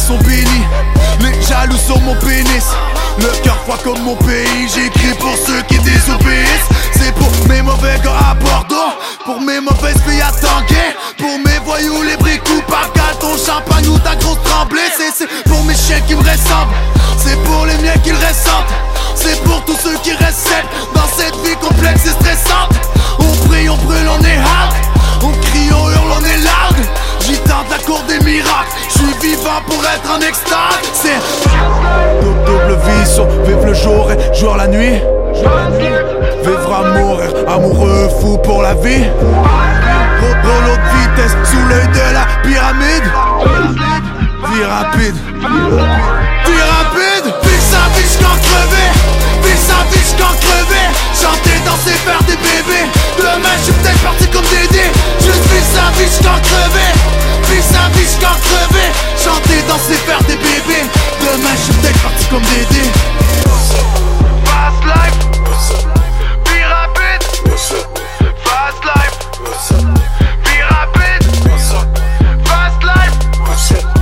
Sont. 0.06 0.18
Les 1.20 1.42
jaloux 1.42 1.76
sur 1.76 2.00
mon 2.02 2.14
pénis. 2.16 2.64
Le 3.18 3.28
cœur 3.42 3.56
froid 3.64 3.78
comme 3.82 4.00
mon 4.02 4.14
pays. 4.16 4.68
J'écris 4.72 5.14
pour 5.18 5.34
ceux 5.36 5.62
qui 5.62 5.78
désobéissent. 5.78 6.68
C'est 6.92 7.12
pour 7.14 7.30
mes 7.48 7.62
mauvais 7.62 7.98
gars 8.04 8.30
à 8.30 8.34
Bordeaux. 8.34 8.92
Pour 9.24 9.40
mes 9.40 9.60
mauvaises 9.60 10.00
filles 10.06 10.22
à 10.22 10.30
Tanguay. 10.30 10.94
Pour 11.18 11.38
mes 11.38 11.58
voyous, 11.64 12.02
les 12.02 12.38
coupables. 12.38 12.92
Cale 12.94 13.18
ton 13.20 13.36
champagne 13.36 13.88
ou 13.88 13.98
ta 13.98 14.14
grosse 14.16 14.42
tremblée. 14.44 14.90
C'est 14.96 15.26
pour 15.44 15.64
mes 15.64 15.74
chiens 15.74 16.00
qui 16.06 16.14
me 16.14 16.20
ressemblent. 16.20 16.74
C'est 17.18 17.42
pour 17.44 17.66
les 17.66 17.76
miens 17.78 17.98
qu'ils 18.04 18.14
ressentent. 18.14 18.72
C'est 19.14 19.42
pour 19.44 19.64
tous 19.64 19.76
ceux 19.82 19.96
qui 20.04 20.12
restent 20.12 20.48
dans 20.94 21.08
cette 21.16 21.36
vie 21.44 21.56
complexe 21.60 22.06
et 22.06 22.10
stressante. 22.10 22.74
On 23.18 23.48
prie, 23.48 23.68
on 23.68 23.76
brûle, 23.76 24.08
on 24.08 24.24
est 24.24 24.38
hard. 24.38 24.74
On 25.22 25.32
crie, 25.32 25.70
on 25.72 25.90
hurle, 25.90 26.12
on 26.20 26.24
est 26.24 26.38
loud. 26.38 26.86
J'y 27.26 27.36
tente 27.38 27.68
la 27.70 27.78
cour 27.78 28.00
des 28.06 28.20
miracles. 28.24 28.70
Je 28.88 28.98
suis 28.98 29.14
vivant 29.20 29.60
pour 29.66 29.82
être 29.84 30.08
en 30.08 30.20
extase. 30.20 30.78
C'est 30.92 31.18
double 32.46 32.78
vie 32.84 33.06
sur 33.06 33.26
vivre 33.44 33.66
le 33.66 33.74
jour 33.74 34.08
et 34.12 34.32
jouer 34.32 34.56
la 34.56 34.68
nuit. 34.68 35.00
Vivre 36.44 36.72
amour, 36.72 37.20
amoureux, 37.48 38.08
fou 38.20 38.38
pour 38.38 38.62
la 38.62 38.74
vie. 38.74 39.06
Rollo 40.44 40.76
de 40.76 40.86
vitesse 40.98 41.36
sous 41.50 41.68
l'œil 41.68 41.88
de 41.88 42.14
la 42.14 42.26
pyramide. 42.42 43.06
Vie 44.52 44.64
rapide. 44.64 46.25
Danser, 51.76 51.98
faire 52.06 52.22
des 52.24 52.36
bébés. 52.36 52.86
Demain, 53.18 53.54
je 53.58 53.64
suis 53.64 53.72
peut-être 53.74 53.98
parti 54.00 54.26
comme 54.28 54.44
Dédé. 54.44 54.84
Juste 55.20 55.44
vis 55.52 55.66
sa 55.74 55.90
vie 55.98 56.06
jusqu'en 56.06 56.40
crever. 56.40 56.92
Vis 57.50 57.62
sa 57.62 57.88
vie 57.92 58.04
jusqu'en 58.04 58.34
crever. 58.40 58.88
Chanter, 59.22 59.62
danser, 59.68 59.98
faire 60.06 60.22
des 60.24 60.36
bébés. 60.36 60.86
Demain, 61.20 61.54
je 61.54 61.62
suis 61.64 61.74
peut-être 61.74 62.00
parti 62.00 62.24
comme 62.30 62.42
Dédé. 62.42 62.82
Fast 64.44 64.82
life. 64.84 65.18
Vie 66.46 66.64
rapide. 66.64 67.22
Fast 68.44 68.80
life. 68.84 69.16
Vie 70.44 70.62
rapide. 70.70 71.24
Fast 72.44 72.82
life. 72.82 73.95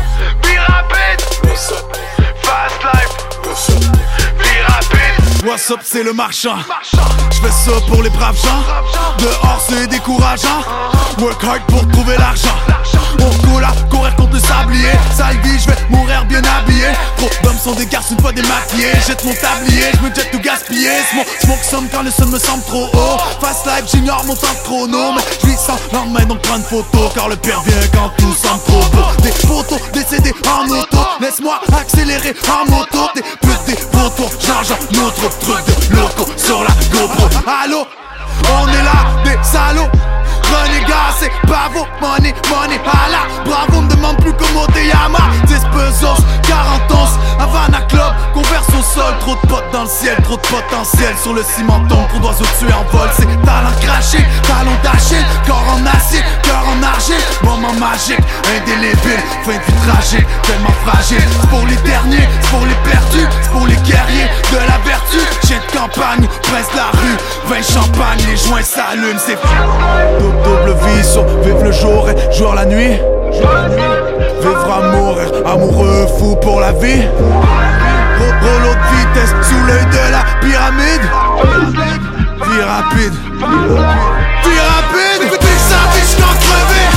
What's 5.45 5.71
up, 5.71 5.81
c'est 5.83 6.03
le 6.03 6.15
marchand. 6.15 6.57
Je 7.31 7.37
fais 7.41 7.51
ça 7.51 7.73
pour 7.87 8.03
les 8.03 8.09
braves 8.09 8.37
gens. 8.37 8.63
Dehors, 9.19 9.61
c'est 9.69 9.87
décourageant. 9.87 10.63
Work 11.19 11.45
hard 11.45 11.63
pour 11.69 11.87
trouver 11.89 12.17
l'argent. 12.17 12.49
Courir 13.91 14.17
contre 14.17 14.35
le 14.35 14.41
sablier. 14.41 14.93
Sale 15.17 15.37
vie, 15.43 15.59
je 15.59 15.71
vais 15.71 15.77
mourir 15.91 16.25
bien 16.27 16.43
habillé. 16.45 16.87
Trop 17.17 17.31
d'hommes 17.43 17.59
sont 17.59 17.73
des 17.73 17.87
garçons, 17.87 18.15
une 18.15 18.21
fois 18.21 18.33
démaquillés. 18.33 18.93
Jette 19.07 19.25
mon 19.25 19.33
tablier, 19.35 19.87
je 19.95 20.01
me 20.01 20.15
jette 20.15 20.31
tout 20.31 20.41
gaspiller. 20.41 20.91
Smoke, 21.11 21.27
smoke 21.41 21.65
somme 21.65 21.89
quand 21.91 22.03
le 22.03 22.11
sun 22.11 22.31
me 22.31 22.39
semble 22.39 22.63
trop 22.65 22.89
haut. 22.93 23.19
Fast 23.41 23.67
life, 23.67 23.85
j'ignore 23.91 24.25
mon 24.25 24.35
temps 24.35 24.53
de 24.53 24.65
chrono. 24.65 25.13
Mais 25.15 25.23
je 25.41 25.47
vis 25.47 25.57
sans 25.57 25.79
lendemain, 25.93 26.25
donc 26.25 26.41
prends 26.43 26.57
une 26.57 26.65
photo. 26.65 27.11
Car 27.15 27.29
le 27.29 27.37
pire 27.37 27.63
vient 27.67 27.89
quand 27.93 28.11
tout 28.19 28.35
semble 28.35 28.63
trop 28.65 28.85
beau. 28.93 29.23
Des 29.23 29.33
photos 29.33 29.81
décédées 29.93 30.35
en 30.49 30.69
auto. 30.69 30.99
Laisse-moi 31.21 31.61
accélérer 31.79 32.35
en 32.49 32.71
moto. 32.71 33.09
Des 33.15 33.23
putes, 33.23 33.65
des 33.67 33.77
photos. 33.77 34.31
Change 34.41 34.75
notre 34.93 35.39
truc 35.39 35.65
de 35.91 35.97
loco 35.97 36.31
sur 36.37 36.63
la 36.63 36.71
GoPro. 36.93 37.29
Allô, 37.47 37.87
on 38.53 38.69
est 38.69 38.83
là, 38.83 39.23
des 39.25 39.39
salauds. 39.43 40.14
Renégat, 40.55 41.15
c'est 41.19 41.33
bravo, 41.47 41.87
money, 42.01 42.35
money, 42.51 42.81
hala. 42.87 43.27
Bravo, 43.45 43.81
me 43.83 43.89
demande 43.91 44.17
plus 44.19 44.33
comment 44.35 44.67
t'es 44.73 44.87
Yama 44.87 45.19
10 45.47 45.55
pesos, 45.73 46.23
40 46.47 46.93
onces, 46.93 47.19
Havana 47.39 47.81
Club 47.89 48.13
Converse 48.33 48.69
au 48.69 48.83
sol, 48.83 49.15
trop 49.21 49.35
de 49.35 49.49
potes 49.49 49.71
dans 49.73 49.83
le 49.83 49.89
ciel 49.89 50.17
Trop 50.23 50.37
de 50.37 50.43
potentiel. 50.43 51.15
Sur 51.23 51.35
le 51.35 51.43
cimenton 51.43 52.07
Pour 52.11 52.21
d'oiseaux 52.21 52.45
tués 52.59 52.73
en 52.73 52.85
vol, 52.97 53.09
c'est 53.17 53.27
talent 53.45 53.75
craché 53.81 54.19
Talon 54.43 54.77
d'Achille, 54.83 55.25
corps 55.47 55.65
en 55.75 55.87
acier 55.87 56.21
Cœur 56.43 56.65
en 56.67 56.83
argile, 56.83 57.23
moment 57.43 57.73
magique 57.75 58.21
Indélébile, 58.51 59.23
fin 59.45 59.53
de 59.53 59.65
vie 59.65 59.87
tragique 59.87 60.27
Tellement 60.43 60.75
fragile, 60.85 61.23
c'est 61.41 61.49
pour 61.49 61.67
les 61.67 61.77
derniers 61.77 62.29
C'est 62.41 62.51
pour 62.51 62.67
les 62.67 62.91
perdus, 62.91 63.29
c'est 63.43 63.51
pour 63.51 63.67
les 63.67 63.77
guerriers. 63.77 64.29
De 64.53 64.59
la 64.59 64.79
vertu, 64.85 65.19
chien 65.47 65.59
de 65.59 65.77
campagne 65.77 66.23
de 66.23 66.77
la 66.77 66.91
rue, 67.01 67.17
vin 67.47 67.63
champagne 67.63 68.21
Les 68.29 68.37
joints 68.37 68.63
s'allument, 68.63 69.19
c'est 69.19 69.39
double 70.45 70.75
vie 70.85 71.05
sur 71.05 71.25
vivre 71.43 71.65
le 71.65 71.73
jour 71.73 72.09
et 72.09 72.33
jouer 72.33 72.55
la 72.55 72.67
nuit. 72.67 72.97
Vivre 74.41 74.71
amour, 74.73 75.17
amoureux, 75.47 76.07
fou 76.19 76.37
pour 76.37 76.61
la 76.61 76.73
vie. 76.73 77.03
Rollo 78.45 78.75
de 78.75 78.85
vitesse 78.93 79.35
sous 79.49 79.63
l'œil 79.67 79.87
de 79.87 80.05
la 80.13 80.23
pyramide. 80.41 81.05
Vie 82.45 82.63
rapide. 82.63 83.15
Vie 84.45 84.61
rapide. 84.69 85.23
Vis 85.41 85.63
sa 85.65 85.81
vie 85.93 86.05
jusqu'en 86.05 86.35
crever. 86.45 86.89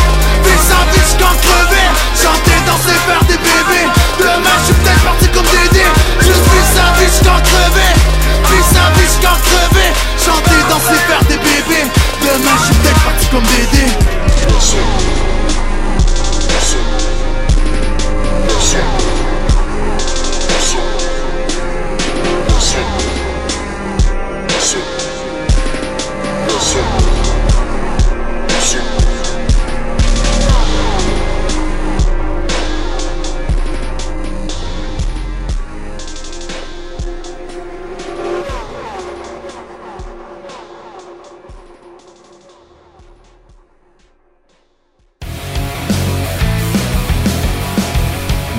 Vis 0.43 0.61
sa 0.67 0.79
vie 0.91 0.99
jusqu'en 1.07 1.33
crever. 1.39 1.87
Chanter, 2.19 2.59
danser, 2.67 2.99
faire 3.07 3.23
des 3.31 3.39
bébés. 3.39 3.87
Demain, 4.19 4.55
je 4.59 4.65
suis 4.65 4.73
peut-être 4.73 5.03
parti 5.03 5.27
comme 5.29 5.47
Dédé. 5.47 5.85
Juste 6.19 6.45
vis 6.51 6.67
sa 6.75 6.87
vie 6.99 7.07
jusqu'en 7.07 7.39
crever. 7.47 7.93
Vis 8.51 8.67
sa 8.75 8.91
vie 8.91 9.07
jusqu'en 9.07 9.37
crever. 9.47 9.89
Chanter, 10.19 10.59
danser, 10.69 10.99
faire 11.07 11.23
des 11.29 11.37
bébés. 11.37 11.87
Demain, 12.27 12.57
je 12.57 12.65
suis 12.65 12.75
peut-être 12.75 13.03
parti 13.05 13.27
comme 13.27 13.43
Dédé. 13.43 13.87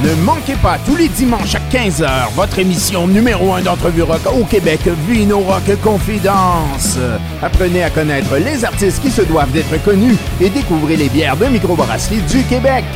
Ne 0.09 0.15
manquez 0.25 0.55
pas 0.63 0.79
tous 0.87 0.97
les 0.97 1.09
dimanches 1.09 1.55
à 1.55 1.61
15h 1.71 2.33
votre 2.35 2.59
émission 2.59 3.07
numéro 3.07 3.53
1 3.53 3.61
d'entrevue 3.61 4.05
rock 4.05 4.23
au 4.33 4.43
Québec, 4.45 4.81
Vino 5.07 5.41
Rock 5.41 5.71
Confidence. 5.85 6.97
Apprenez 7.43 7.85
à 7.85 7.91
connaître 7.91 8.35
les 8.37 8.65
artistes 8.65 9.03
qui 9.03 9.11
se 9.11 9.21
doivent 9.21 9.51
d'être 9.51 9.85
connus 9.85 10.17
et 10.41 10.49
découvrez 10.49 10.97
les 10.97 11.11
bières 11.11 11.37
de 11.37 11.45
microbrasserie 11.45 12.23
du 12.23 12.43
Québec. 12.45 12.87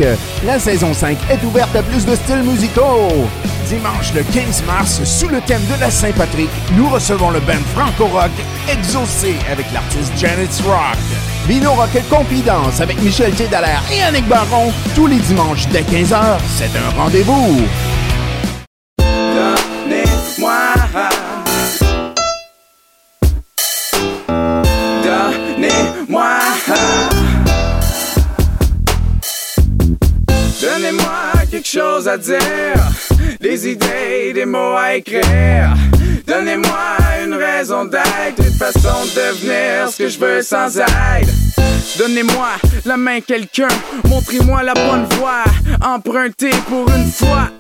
La 0.46 0.59
saison 0.59 0.94
5 0.94 1.18
est 1.31 1.44
ouverte 1.44 1.77
à 1.77 1.83
plus 1.83 2.07
de 2.07 2.14
styles 2.14 2.44
musicaux. 2.44 3.29
Dimanche 3.68 4.14
le 4.14 4.22
15 4.22 4.64
mars, 4.64 5.05
sous 5.05 5.29
le 5.29 5.42
thème 5.42 5.62
de 5.66 5.79
la 5.83 5.90
Saint-Patrick, 5.90 6.48
nous 6.79 6.88
recevons 6.88 7.31
le 7.31 7.40
band 7.40 7.53
Franco 7.77 8.07
Rock 8.07 8.33
Exaucé 8.70 9.37
avec 9.51 9.66
l'artiste 9.75 10.14
Janet's 10.16 10.62
Rock. 10.62 11.32
Vino 11.47 11.73
Rock 11.73 11.91
Confidence 12.09 12.81
avec 12.81 13.03
Michel 13.03 13.33
Dallaire 13.51 13.83
et 13.93 14.03
Annick 14.03 14.27
Baron 14.29 14.73
tous 14.95 15.09
les 15.09 15.19
dimanches 15.19 15.67
dès 15.69 15.83
15h. 15.83 16.39
C'est 16.57 16.71
un 16.77 17.01
rendez-vous. 17.01 17.63
Donnez-moi 18.99 20.53
Donnez-moi 25.03 26.29
Donnez-moi 30.61 31.33
quelque 31.51 31.69
chose 31.69 32.07
à 32.07 32.17
dire 32.17 32.82
Des 33.53 33.69
idées, 33.69 34.33
des 34.33 34.47
mots 34.47 34.77
à 34.79 34.95
écrire. 34.95 35.75
Donnez-moi 36.27 36.97
une 37.23 37.35
raison 37.35 37.85
d'être 37.85 38.38
Une 38.38 38.53
façon 38.55 39.05
de 39.05 39.15
devenir 39.15 39.91
ce 39.91 39.99
que 39.99 40.09
je 40.09 40.19
veux 40.19 40.41
sans 40.41 40.79
aide. 40.79 41.29
Donnez-moi 41.99 42.49
la 42.87 42.97
main 42.97 43.21
quelqu'un. 43.21 43.69
Montrez-moi 44.09 44.62
la 44.62 44.73
bonne 44.73 45.07
voie. 45.19 45.45
Empruntez 45.83 46.55
pour 46.67 46.88
une 46.95 47.11
fois 47.12 47.51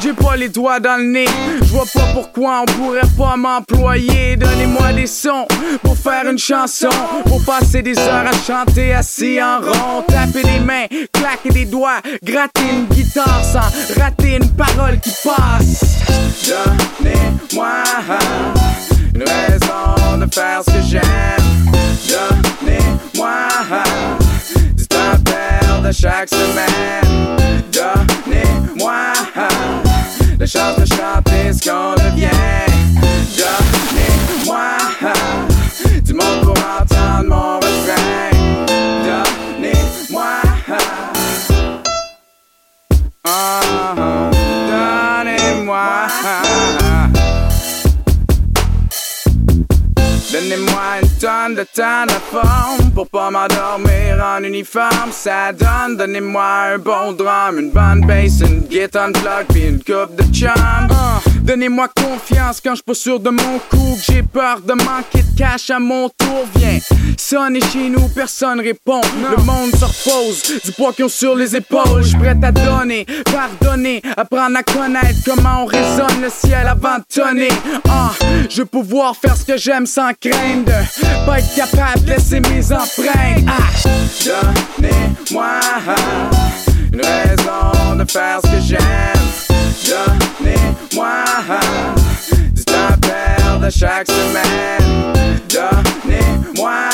j'ai 0.00 0.12
pas 0.12 0.36
les 0.36 0.48
doigts 0.48 0.80
dans 0.80 0.96
le 0.96 1.04
nez, 1.04 1.28
je 1.60 1.72
vois 1.72 1.86
pas 1.92 2.06
pourquoi 2.12 2.62
on 2.62 2.64
pourrait 2.66 3.08
pas 3.16 3.36
m'employer. 3.36 4.36
Donnez-moi 4.36 4.92
des 4.92 5.06
sons 5.06 5.46
pour 5.82 5.96
faire 5.96 6.28
une 6.30 6.38
chanson, 6.38 6.90
pour 7.26 7.42
passer 7.44 7.82
des 7.82 7.98
heures 7.98 8.26
à 8.26 8.32
chanter 8.32 8.92
assis 8.94 9.38
en 9.42 9.60
rond, 9.60 10.02
taper 10.06 10.42
des 10.42 10.60
mains, 10.60 10.86
claquer 11.12 11.50
des 11.50 11.64
doigts, 11.64 12.00
gratter 12.22 12.62
une 12.72 12.86
guitare 12.86 13.42
sans 13.44 14.00
rater 14.00 14.36
une 14.36 14.50
parole 14.50 14.98
qui 15.00 15.10
passe. 15.24 15.84
Donnez-moi 16.46 17.82
une 19.14 19.22
raison 19.22 20.18
de 20.18 20.34
faire 20.34 20.62
ce 20.66 20.70
que 20.72 20.82
j'aime. 20.82 21.02
Donnez-moi 22.08 23.48
du 24.74 24.86
temps 24.86 24.98
à 25.12 25.18
perdre 25.18 25.92
chaque 25.92 26.28
semaine. 26.28 27.34
La 30.54 30.60
chance 30.60 30.76
de 30.78 30.86
chanter 30.86 32.03
de 51.54 51.62
temps 51.62 52.06
de 52.06 52.12
forme 52.32 52.90
pour 52.94 53.08
pas 53.08 53.30
m'endormir 53.30 54.24
en 54.24 54.42
uniforme. 54.42 55.12
Ça 55.12 55.52
donne, 55.52 55.96
donnez-moi 55.96 56.74
un 56.74 56.78
bon 56.78 57.12
drum, 57.12 57.58
une 57.58 57.70
bonne 57.70 58.04
bass, 58.06 58.40
une 58.40 58.60
guitare 58.60 59.08
unplugged 59.08 59.46
puis 59.50 59.68
une 59.68 59.78
coupe 59.78 60.16
de 60.16 60.24
chum. 60.32 60.50
Uh, 60.90 61.33
Donnez-moi 61.44 61.88
confiance 61.88 62.58
quand 62.62 62.70
je 62.70 62.76
suis 62.76 62.84
pas 62.84 62.94
sûr 62.94 63.20
de 63.20 63.28
mon 63.28 63.58
coup, 63.68 63.96
que 63.96 64.12
j'ai 64.12 64.22
peur 64.22 64.60
de 64.60 64.72
manquer 64.72 65.22
de 65.22 65.38
cash 65.38 65.68
à 65.68 65.78
mon 65.78 66.08
tour. 66.08 66.46
Viens, 66.56 66.78
sonne 67.18 67.58
chez 67.70 67.90
nous, 67.90 68.08
personne 68.08 68.60
répond. 68.60 69.02
Le 69.30 69.42
monde 69.42 69.70
se 69.76 69.84
repose, 69.84 70.42
du 70.64 70.72
poids 70.72 70.94
qu'ils 70.94 71.04
ont 71.04 71.08
sur 71.08 71.36
les 71.36 71.54
épaules. 71.54 72.02
Je 72.02 72.08
suis 72.08 72.18
prêt 72.18 72.34
à 72.42 72.50
donner, 72.50 73.04
pardonner, 73.30 74.00
apprendre 74.16 74.56
à 74.56 74.62
connaître 74.62 75.18
comment 75.26 75.64
on 75.64 75.66
résonne 75.66 76.22
le 76.22 76.30
ciel 76.30 76.66
avant 76.66 76.96
de 76.96 77.04
tonner. 77.14 77.52
Ah, 77.90 78.12
je 78.48 78.62
veux 78.62 78.66
pouvoir 78.66 79.14
faire 79.14 79.36
ce 79.36 79.44
que 79.44 79.58
j'aime 79.58 79.86
sans 79.86 80.12
craindre 80.18 80.72
pas 81.26 81.38
être 81.38 81.54
capable 81.54 82.04
de 82.04 82.10
laisser 82.10 82.40
mes 82.40 82.72
empreintes. 82.72 83.44
Ah, 83.46 83.88
donnez-moi 84.80 85.60
une 86.92 87.00
raison 87.00 87.96
de 87.96 88.10
faire 88.10 88.40
ce 88.42 88.50
que 88.50 88.60
j'aime. 88.60 89.53
Donnez-moi 89.94 91.22
du 92.52 92.64
temps 92.64 92.88
à 92.90 92.96
perdre 92.96 93.70
chaque 93.70 94.08
semaine. 94.08 95.12
Donnez-moi 95.48 96.88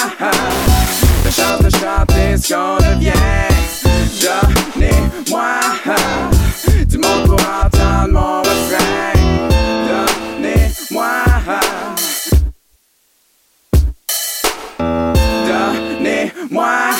la 1.24 1.30
chance 1.30 1.62
de 1.62 1.70
chanter 1.70 2.36
ce 2.36 2.52
qu'on 2.52 2.76
devient. 2.76 3.14
Donnez-moi 4.20 5.60
du 6.86 6.98
monde 6.98 7.24
pour 7.24 7.40
entendre 7.40 8.12
mon 8.12 8.42
refrain. 8.42 9.14
Donnez-moi. 10.38 11.24
Donnez-moi. 15.48 16.90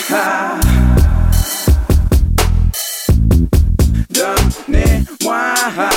Donnez-moi 5.31 5.89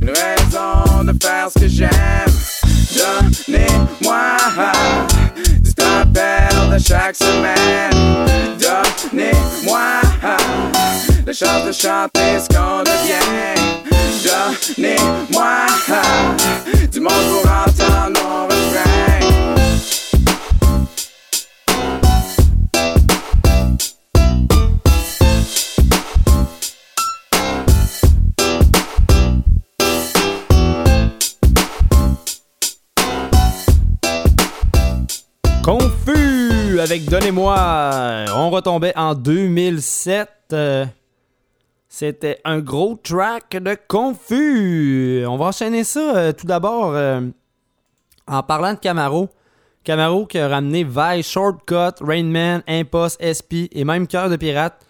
une 0.00 0.08
raison 0.08 1.04
de 1.04 1.12
faire 1.22 1.48
ce 1.52 1.58
que 1.60 1.68
j'aime. 1.68 1.90
Donnez-moi 2.96 4.36
du 5.60 5.74
temps 5.74 6.00
à 6.00 6.06
perdre 6.06 6.78
chaque 6.78 7.16
semaine. 7.16 7.90
Donnez-moi 8.58 10.00
la 11.26 11.32
chance 11.32 11.66
de 11.66 11.72
chanter 11.72 12.38
ce 12.40 12.48
qu'on 12.48 12.82
devient. 12.84 13.60
Donnez-moi 14.24 15.66
du 16.90 17.00
monde 17.00 17.12
pour 17.30 17.50
entendre 17.50 18.18
mon 18.24 18.46
refrain. 18.46 18.88
Confus 35.68 36.80
avec 36.80 37.04
Donnez-moi. 37.10 38.24
On 38.34 38.48
retombait 38.48 38.96
en 38.96 39.14
2007. 39.14 40.30
euh, 40.54 40.86
C'était 41.90 42.40
un 42.46 42.60
gros 42.60 42.94
track 42.94 43.50
de 43.50 43.76
Confus. 43.86 45.26
On 45.26 45.36
va 45.36 45.44
enchaîner 45.44 45.84
ça 45.84 46.16
euh, 46.16 46.32
tout 46.32 46.46
d'abord 46.46 46.94
euh, 46.94 47.20
en 48.26 48.42
parlant 48.42 48.72
de 48.72 48.78
Camaro. 48.78 49.28
Camaro 49.84 50.24
qui 50.24 50.38
a 50.38 50.48
ramené 50.48 50.84
Vi, 50.84 51.22
Shortcut, 51.22 52.00
Rainman, 52.02 52.62
Impost, 52.66 53.20
SP 53.20 53.68
et 53.70 53.84
même 53.84 54.06
Cœur 54.06 54.30
de 54.30 54.36
Pirate 54.36 54.80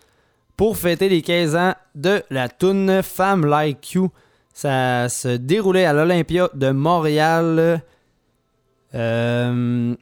pour 0.56 0.76
fêter 0.76 1.08
les 1.08 1.22
15 1.22 1.56
ans 1.56 1.74
de 1.96 2.22
la 2.30 2.48
tune 2.48 3.02
Femme 3.02 3.44
Like 3.44 3.94
You. 3.94 4.12
Ça 4.54 5.08
se 5.08 5.36
déroulait 5.38 5.86
à 5.86 5.92
l'Olympia 5.92 6.50
de 6.54 6.70
Montréal. 6.70 7.82
Euh, 8.94 9.96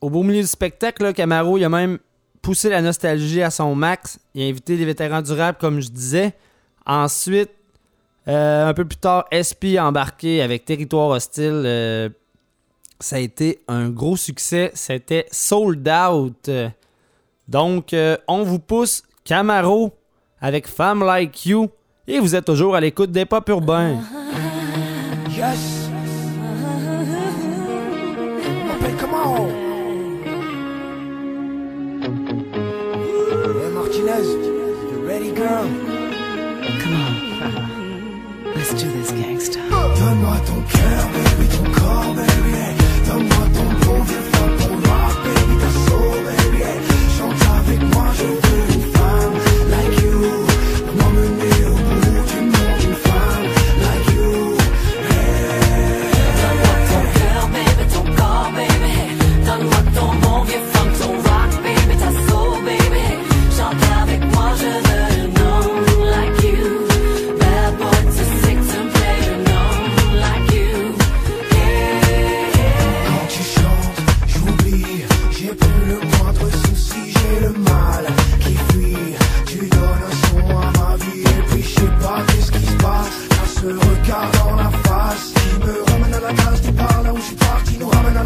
au 0.00 0.10
beau 0.10 0.22
milieu 0.22 0.40
du 0.40 0.46
spectacle, 0.46 1.12
Camaro, 1.12 1.58
il 1.58 1.64
a 1.64 1.68
même 1.68 1.98
poussé 2.42 2.68
la 2.68 2.82
nostalgie 2.82 3.42
à 3.42 3.50
son 3.50 3.74
max. 3.74 4.18
Il 4.34 4.42
a 4.42 4.46
invité 4.46 4.76
des 4.76 4.84
vétérans 4.84 5.22
du 5.22 5.32
rap, 5.32 5.58
comme 5.58 5.80
je 5.80 5.88
disais. 5.88 6.32
Ensuite, 6.86 7.50
euh, 8.28 8.68
un 8.68 8.74
peu 8.74 8.84
plus 8.84 8.98
tard, 8.98 9.26
SP 9.32 9.76
a 9.78 9.86
embarqué 9.86 10.42
avec 10.42 10.64
Territoire 10.64 11.08
Hostile. 11.08 11.62
Euh, 11.64 12.08
ça 13.00 13.16
a 13.16 13.18
été 13.18 13.60
un 13.68 13.88
gros 13.88 14.16
succès. 14.16 14.70
C'était 14.74 15.26
sold 15.30 15.88
out. 15.88 16.50
Donc, 17.48 17.92
euh, 17.92 18.16
on 18.28 18.42
vous 18.42 18.58
pousse 18.58 19.02
Camaro 19.24 19.92
avec 20.40 20.66
Femme 20.66 21.04
Like 21.04 21.46
You. 21.46 21.70
Et 22.08 22.20
vous 22.20 22.36
êtes 22.36 22.44
toujours 22.44 22.76
à 22.76 22.80
l'écoute 22.80 23.10
des 23.10 23.24
pop 23.24 23.48
urbains. 23.48 23.98
Yes. 25.30 25.86
Hey 33.96 34.02
Martinez, 34.02 34.28
you 34.92 35.08
ready 35.08 35.32
girl? 35.32 35.64
Come 36.82 36.96
on. 37.00 38.44
Let's 38.54 38.74
do 38.74 38.92
this 38.92 39.10
gangsta. 39.12 39.60
Donne-moi 39.70 40.38
ton 40.44 40.60
cœur, 40.68 41.02
baby, 41.14 41.48
ton 41.48 41.64
corps, 41.72 42.14
baby. 42.14 42.50
hey. 42.52 42.74
Donne-moi 43.06 43.44
ton 43.54 43.68
bon 43.86 44.02
vieux 44.02 44.24
femme, 44.32 44.54
ton 44.58 44.74
rock, 44.90 45.16
baby, 45.24 45.54
ta 45.62 45.70
soul, 45.88 46.16
baby. 46.28 46.58
hey. 46.62 46.78
Chante 47.16 47.42
avec 47.58 47.80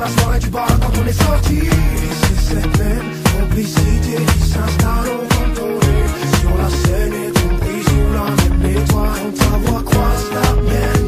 la 0.00 0.08
soirée 0.08 0.38
du 0.38 0.48
bar 0.48 0.66
quand 0.80 0.92
on 1.00 1.06
est 1.06 1.22
sorti. 1.24 1.56
Et 1.56 2.12
c'est 2.20 2.54
cette 2.54 2.78
même 2.78 3.08
complicité 3.38 4.16
qui 4.32 4.42
s'installe 4.52 5.08
au. 5.14 5.30
Sur 6.40 6.54
la 6.56 6.70
scène 6.80 7.14
et 7.24 7.32
compris 7.40 7.82
sous 7.88 8.08
la 8.16 8.26
même 8.40 8.64
étoile. 8.76 9.26
Ta 9.38 9.50
voix 9.64 9.82
croise 9.82 10.26
la 10.36 10.48
mienne, 10.62 10.99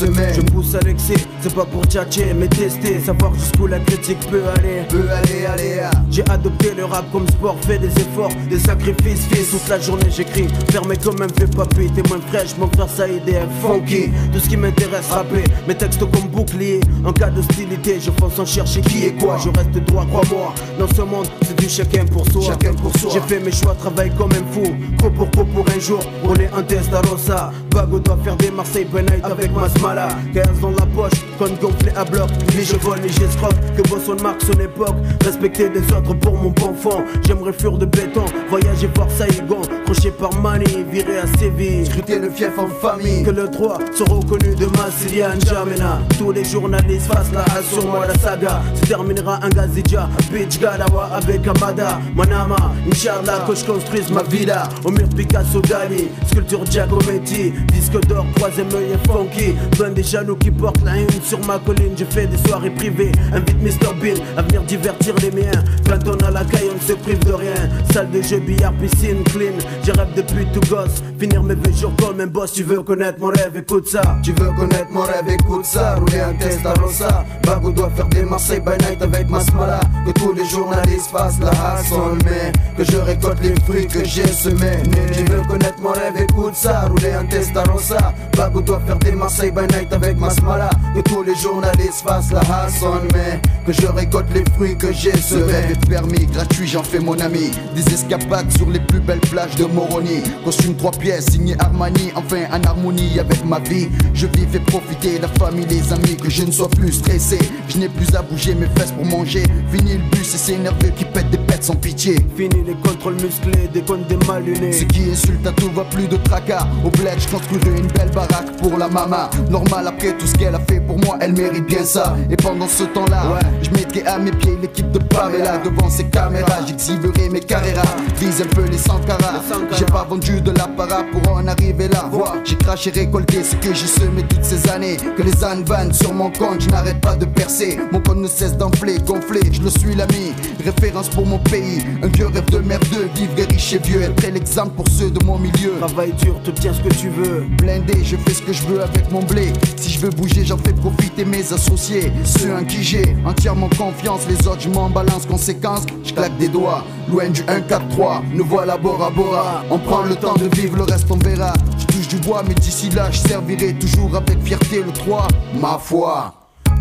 Je 0.00 0.40
pousse 0.42 0.76
à 0.76 0.80
l'excès, 0.80 1.14
c'est 1.40 1.52
pas 1.52 1.64
pour 1.64 1.84
tchatcher 1.84 2.32
mais 2.32 2.46
tester. 2.46 3.00
Savoir 3.00 3.34
jusqu'où 3.34 3.66
la 3.66 3.80
critique 3.80 4.20
peut 4.30 4.42
aller. 4.56 4.82
Peut 4.88 5.08
aller, 5.10 5.44
aller, 5.44 5.80
ah. 5.82 5.90
J'ai 6.08 6.22
adopté 6.30 6.72
le 6.76 6.84
rap 6.84 7.10
comme 7.10 7.26
sport, 7.26 7.56
fait 7.62 7.78
des 7.78 7.88
efforts, 7.88 8.30
des 8.48 8.60
sacrifices 8.60 9.26
Fils, 9.26 9.50
toute 9.50 9.68
la 9.68 9.80
journée 9.80 10.06
j'écris, 10.08 10.46
fermé 10.70 10.96
comme 10.96 11.20
un 11.20 11.28
fait 11.28 11.52
papier. 11.52 11.90
T'es 11.92 12.08
moins 12.08 12.20
fraîche, 12.28 12.56
mon 12.58 12.68
frère 12.68 12.88
ça 12.88 13.08
est 13.08 13.20
funky. 13.60 14.10
Tout 14.32 14.38
ce 14.38 14.48
qui 14.48 14.56
m'intéresse, 14.56 15.10
rapper, 15.10 15.42
mes 15.66 15.74
textes 15.74 15.98
comme 15.98 16.28
bouclier. 16.30 16.78
En 17.04 17.12
cas 17.12 17.30
d'hostilité, 17.30 17.98
je 18.00 18.12
fonce 18.12 18.38
en 18.38 18.46
chercher 18.46 18.82
qui 18.82 19.06
est 19.06 19.20
quoi. 19.20 19.36
Je 19.42 19.48
reste 19.48 19.84
droit, 19.88 20.06
crois-moi, 20.06 20.54
dans 20.78 20.94
ce 20.94 21.02
monde 21.02 21.26
c'est 21.42 21.58
du 21.58 21.68
chacun 21.68 22.04
pour 22.04 22.24
soi. 22.30 22.42
Chacun 22.42 22.72
pour 22.74 22.96
soi. 22.96 23.10
J'ai 23.12 23.20
fait 23.20 23.40
mes 23.40 23.52
choix, 23.52 23.74
travaille 23.74 24.12
comme 24.16 24.30
un 24.30 24.52
fou. 24.52 24.76
Trop 24.98 25.10
pour 25.10 25.28
coup 25.32 25.44
pour 25.44 25.64
un 25.68 25.80
jour, 25.80 26.00
rouler 26.22 26.48
un 26.56 26.62
Testarossa 26.62 27.50
Vago 27.88 28.00
doit 28.00 28.18
faire 28.22 28.36
des 28.36 28.50
Marseille 28.50 28.86
night 28.92 29.24
avec 29.24 29.50
Masmala. 29.52 30.08
15 30.34 30.60
dans 30.60 30.70
la 30.70 30.86
poche, 30.86 31.20
compte 31.38 31.58
gonflé 31.58 31.90
à 31.96 32.04
bloc. 32.04 32.28
Ni 32.54 32.62
je 32.62 32.76
vole, 32.76 33.00
ni 33.00 33.08
j'escroque, 33.08 33.54
que 33.76 33.82
Bosson 33.88 34.16
marque 34.22 34.42
son 34.42 34.60
époque. 34.60 34.96
Respecter 35.24 35.70
des 35.70 35.82
autres 35.92 36.14
pour 36.14 36.36
mon 36.36 36.50
bon 36.50 36.74
fond 36.74 37.02
J'aimerais 37.26 37.52
fuir 37.52 37.78
de 37.78 37.86
béton, 37.86 38.24
voyager 38.50 38.90
voir 38.94 39.10
Saïgon 39.10 39.62
Croché 39.88 40.10
par 40.10 40.34
Mani, 40.42 40.84
viré 40.92 41.16
à 41.16 41.38
Séville. 41.38 41.86
Scruter 41.86 42.18
le 42.18 42.28
fief 42.28 42.58
en 42.58 42.66
famille. 42.66 43.22
Que 43.22 43.30
le 43.30 43.48
droit 43.48 43.78
soit 43.94 44.06
reconnu 44.06 44.54
de 44.54 44.66
Massilia 44.76 45.34
N'Djamena. 45.34 46.00
Tous 46.18 46.30
les 46.30 46.44
journalistes 46.44 47.06
fassent 47.06 47.32
la 47.32 47.46
sur 47.62 47.86
moi 47.86 48.06
la 48.06 48.12
saga. 48.18 48.60
Se 48.74 48.86
terminera 48.86 49.40
un 49.42 49.48
Gazidja, 49.48 50.10
Bitch 50.30 50.60
Galawa 50.60 51.08
avec 51.14 51.46
Amada 51.46 52.00
Manama, 52.14 52.74
Inch'Allah 52.86 53.46
que 53.48 53.54
je 53.54 53.64
construise 53.64 54.10
ma 54.10 54.22
villa. 54.24 54.64
Au 54.84 54.90
mur 54.90 55.08
Picasso 55.08 55.62
Dali, 55.62 56.08
sculpture 56.26 56.66
Giacometti. 56.66 57.54
Disque 57.72 57.98
d'or, 58.08 58.26
troisième 58.36 58.68
œil 58.74 58.92
et 58.92 59.08
funky. 59.10 59.54
Plein 59.70 59.88
des 59.88 60.02
jaloux 60.02 60.36
qui 60.36 60.50
portent 60.50 60.84
la 60.84 60.98
une 60.98 61.22
sur 61.22 61.42
ma 61.46 61.58
colline. 61.60 61.94
J'ai 61.96 62.04
fait 62.04 62.26
des 62.26 62.36
soirées 62.46 62.74
privées, 62.74 63.12
invite 63.32 63.62
Mr 63.62 63.94
Bean 64.02 64.22
à 64.36 64.42
venir 64.42 64.60
divertir 64.64 65.14
les 65.22 65.30
miens. 65.30 65.64
Quand 65.88 66.06
on 66.06 66.26
a 66.26 66.30
la 66.30 66.44
caille 66.44 66.68
on 66.70 66.74
ne 66.74 66.80
se 66.80 66.92
prive 66.92 67.24
de 67.24 67.32
rien. 67.32 67.54
Salle 67.90 68.10
de 68.10 68.20
jeu, 68.20 68.38
billard, 68.40 68.74
piscine, 68.74 69.24
clean 69.24 69.56
J'ai 69.88 69.94
rêve 69.94 70.12
depuis 70.14 70.46
tout 70.52 70.60
gosse, 70.68 71.02
finir 71.18 71.42
mes 71.42 71.54
vieux 71.54 71.72
jours 71.72 71.92
comme 71.98 72.20
un 72.20 72.26
boss 72.26 72.52
Tu 72.52 72.62
veux 72.62 72.82
connaître 72.82 73.18
mon 73.20 73.28
rêve, 73.28 73.56
écoute 73.56 73.88
ça. 73.88 74.02
Tu 74.22 74.32
veux 74.32 74.50
connaître 74.52 74.90
mon 74.90 75.00
rêve, 75.00 75.26
écoute 75.30 75.64
ça. 75.64 75.94
Rouler 75.94 76.20
un 76.20 76.34
Testarossa 76.34 77.24
Bago 77.48 77.70
doit 77.70 77.88
faire 77.88 78.08
des 78.08 78.24
Marseille 78.24 78.60
by 78.60 78.72
night 78.84 79.00
avec 79.00 79.30
Masmala 79.30 79.80
Que 80.04 80.12
tous 80.12 80.34
les 80.34 80.44
journalistes 80.44 81.10
fassent 81.10 81.40
la 81.40 81.50
hustle 81.50 82.18
Mais 82.26 82.52
que 82.76 82.84
je 82.84 82.98
récolte 82.98 83.42
les 83.42 83.54
fruits 83.62 83.86
que 83.86 84.04
j'ai 84.04 84.26
semés 84.26 84.82
Tu 85.14 85.24
veux 85.24 85.40
connaître 85.48 85.80
mon 85.80 85.92
rêve, 85.92 86.14
écoute 86.18 86.54
ça 86.54 86.82
Rouler 86.82 87.12
un 87.12 87.24
Testarossa 87.24 88.12
Bago 88.36 88.60
doit 88.60 88.80
faire 88.86 88.98
des 88.98 89.12
Marseille 89.12 89.50
by 89.50 89.62
night 89.62 89.90
avec 89.94 90.18
Masmala 90.18 90.68
Que 90.94 91.00
tous 91.00 91.22
les 91.22 91.34
journalistes 91.36 92.02
fassent 92.06 92.32
la 92.32 92.42
hustle 92.42 93.08
Mais 93.14 93.40
que 93.68 93.82
je 93.82 93.86
récolte 93.86 94.32
les 94.34 94.44
fruits 94.54 94.76
que 94.78 94.90
j'ai 94.92 95.14
Ce 95.16 95.34
rêve 95.34 95.46
semés 95.46 95.72
est 95.72 95.88
permis, 95.88 96.26
gratuit, 96.26 96.66
j'en 96.66 96.82
fais 96.82 97.00
mon 97.00 97.18
ami. 97.20 97.50
Des 97.74 97.92
escapades 97.92 98.50
sur 98.56 98.70
les 98.70 98.80
plus 98.80 99.00
belles 99.00 99.20
plages 99.20 99.56
de 99.56 99.66
Moroni. 99.66 100.22
Costume 100.42 100.74
trois 100.74 100.90
pièces, 100.90 101.26
signé 101.32 101.54
Armani, 101.58 102.10
enfin 102.14 102.44
en 102.50 102.62
harmonie 102.66 103.20
avec 103.20 103.44
ma 103.44 103.58
vie. 103.58 103.88
Je 104.14 104.26
vis, 104.26 104.46
fais 104.50 104.60
profiter 104.60 105.18
la 105.18 105.28
famille, 105.28 105.66
les 105.66 105.92
amis, 105.92 106.16
que 106.16 106.30
je 106.30 106.44
ne 106.44 106.50
sois 106.50 106.70
plus 106.70 106.92
stressé. 106.92 107.37
Je 107.68 107.78
n'ai 107.78 107.88
plus 107.88 108.14
à 108.16 108.22
bouger 108.22 108.54
mes 108.54 108.66
fesses 108.76 108.92
pour 108.92 109.04
manger. 109.04 109.42
Fini 109.70 109.94
le 109.94 110.10
bus 110.10 110.34
et 110.34 110.38
c'est 110.38 110.56
nerveux 110.56 110.90
qui 110.96 111.04
pète 111.04 111.30
des 111.30 111.38
pètes 111.38 111.64
sans 111.64 111.76
pitié. 111.76 112.16
Fini 112.36 112.64
les 112.66 112.74
contrôles 112.74 113.14
musclés, 113.14 113.68
des 113.72 113.82
comptes 113.82 114.06
des 114.08 114.16
mal 114.26 114.44
lunés 114.44 114.72
Ce 114.72 114.84
qui 114.84 115.10
insulte 115.10 115.46
à 115.46 115.52
tout 115.52 115.70
va 115.72 115.84
plus 115.84 116.08
de 116.08 116.16
tracas. 116.16 116.66
Au 116.84 116.90
bled, 116.90 117.18
je 117.18 117.28
construirai 117.28 117.78
une 117.78 117.86
belle 117.88 118.10
baraque 118.10 118.56
pour 118.58 118.78
la 118.78 118.88
mama. 118.88 119.30
Normal 119.50 119.86
après 119.86 120.16
tout 120.16 120.26
ce 120.26 120.34
qu'elle 120.34 120.54
a 120.54 120.60
fait 120.60 120.80
pour 120.80 120.98
moi, 120.98 121.18
elle 121.20 121.34
mérite 121.34 121.66
bien 121.66 121.84
ça. 121.84 122.16
Et 122.30 122.36
pendant 122.36 122.66
ce 122.68 122.84
temps-là, 122.84 123.38
je 123.62 123.70
mettrai 123.70 124.04
à 124.06 124.18
mes 124.18 124.32
pieds 124.32 124.56
l'équipe 124.60 124.90
de 124.90 124.98
Pamela. 124.98 125.58
Devant 125.58 125.90
ces 125.90 126.04
caméras, 126.04 126.64
j'exhiberai 126.66 127.28
mes 127.28 127.40
carreras. 127.40 127.96
Vise 128.18 128.42
un 128.42 128.46
peu 128.46 128.64
les 128.64 128.78
Sankara. 128.78 129.42
J'ai 129.78 129.84
pas 129.84 130.04
vendu 130.04 130.40
de 130.40 130.50
l'apparat 130.52 131.04
pour 131.12 131.32
en 131.32 131.46
arriver 131.46 131.88
là. 131.88 132.08
Vois, 132.10 132.36
j'ai 132.44 132.56
craché, 132.56 132.90
récolté 132.90 133.42
ce 133.42 133.54
que 133.56 133.74
j'ai 133.74 133.86
semé 133.86 134.22
toutes 134.22 134.44
ces 134.44 134.68
années. 134.70 134.96
Que 135.16 135.22
les 135.22 135.44
ânes 135.44 135.64
vannent 135.64 135.92
sur 135.92 136.14
mon 136.14 136.30
compte, 136.30 136.60
je 136.60 136.68
n'arrête 136.70 137.00
pas 137.00 137.14
de 137.14 137.26
percer. 137.28 137.78
Mon 137.92 138.00
compte 138.00 138.18
ne 138.18 138.28
cesse 138.28 138.56
d'enfler, 138.56 138.98
gonfler, 138.98 139.40
je 139.52 139.62
le 139.62 139.70
suis 139.70 139.94
l'ami. 139.94 140.32
Référence 140.64 141.08
pour 141.08 141.26
mon 141.26 141.38
pays, 141.38 141.84
un 142.02 142.08
vieux 142.08 142.26
rêve 142.26 142.50
de 142.50 142.58
merdeux. 142.58 143.08
Vivre 143.14 143.32
riche 143.50 143.72
et 143.72 143.78
vieux, 143.78 144.02
être 144.02 144.28
l'exemple 144.32 144.74
pour 144.76 144.88
ceux 144.88 145.10
de 145.10 145.24
mon 145.24 145.38
milieu. 145.38 145.72
Travaille 145.78 146.12
dur, 146.12 146.40
te 146.42 146.50
tiens 146.50 146.72
ce 146.72 146.80
que 146.80 146.94
tu 146.94 147.08
veux 147.08 147.46
Blindé, 147.58 148.04
je 148.04 148.16
fais 148.16 148.34
ce 148.34 148.42
que 148.42 148.52
je 148.52 148.62
veux 148.64 148.82
avec 148.82 149.10
mon 149.10 149.22
blé. 149.22 149.52
Si 149.76 149.90
je 149.90 150.00
veux 150.00 150.10
bouger, 150.10 150.44
j'en 150.44 150.58
fais 150.58 150.72
profiter 150.72 151.24
mes 151.24 151.52
associés. 151.52 152.12
Ceux 152.24 152.54
en 152.54 152.64
qui 152.64 152.82
j'ai 152.82 153.16
entièrement 153.24 153.68
confiance, 153.76 154.22
les 154.28 154.46
autres, 154.46 154.60
je 154.60 154.68
m'en 154.68 154.90
balance. 154.90 155.26
Conséquence, 155.26 155.82
je 156.04 156.12
claque 156.12 156.36
des 156.38 156.48
doigts. 156.48 156.84
Loin 157.10 157.28
du 157.30 157.42
1-4-3, 157.42 158.22
nous 158.34 158.44
voilà 158.44 158.76
Bora 158.76 159.10
Bora. 159.10 159.64
On 159.70 159.78
prend 159.78 160.02
le 160.02 160.14
temps 160.14 160.34
de 160.34 160.54
vivre, 160.54 160.76
le 160.76 160.82
reste 160.82 161.10
on 161.10 161.16
verra. 161.16 161.52
Je 161.78 161.86
touche 161.86 162.08
du 162.08 162.16
bois, 162.16 162.42
mais 162.46 162.54
d'ici 162.54 162.90
là, 162.90 163.10
je 163.10 163.18
servirai 163.18 163.74
toujours 163.74 164.14
avec 164.16 164.42
fierté 164.42 164.82
le 164.82 164.92
3. 164.92 165.28
Ma 165.60 165.78
foi. 165.78 166.37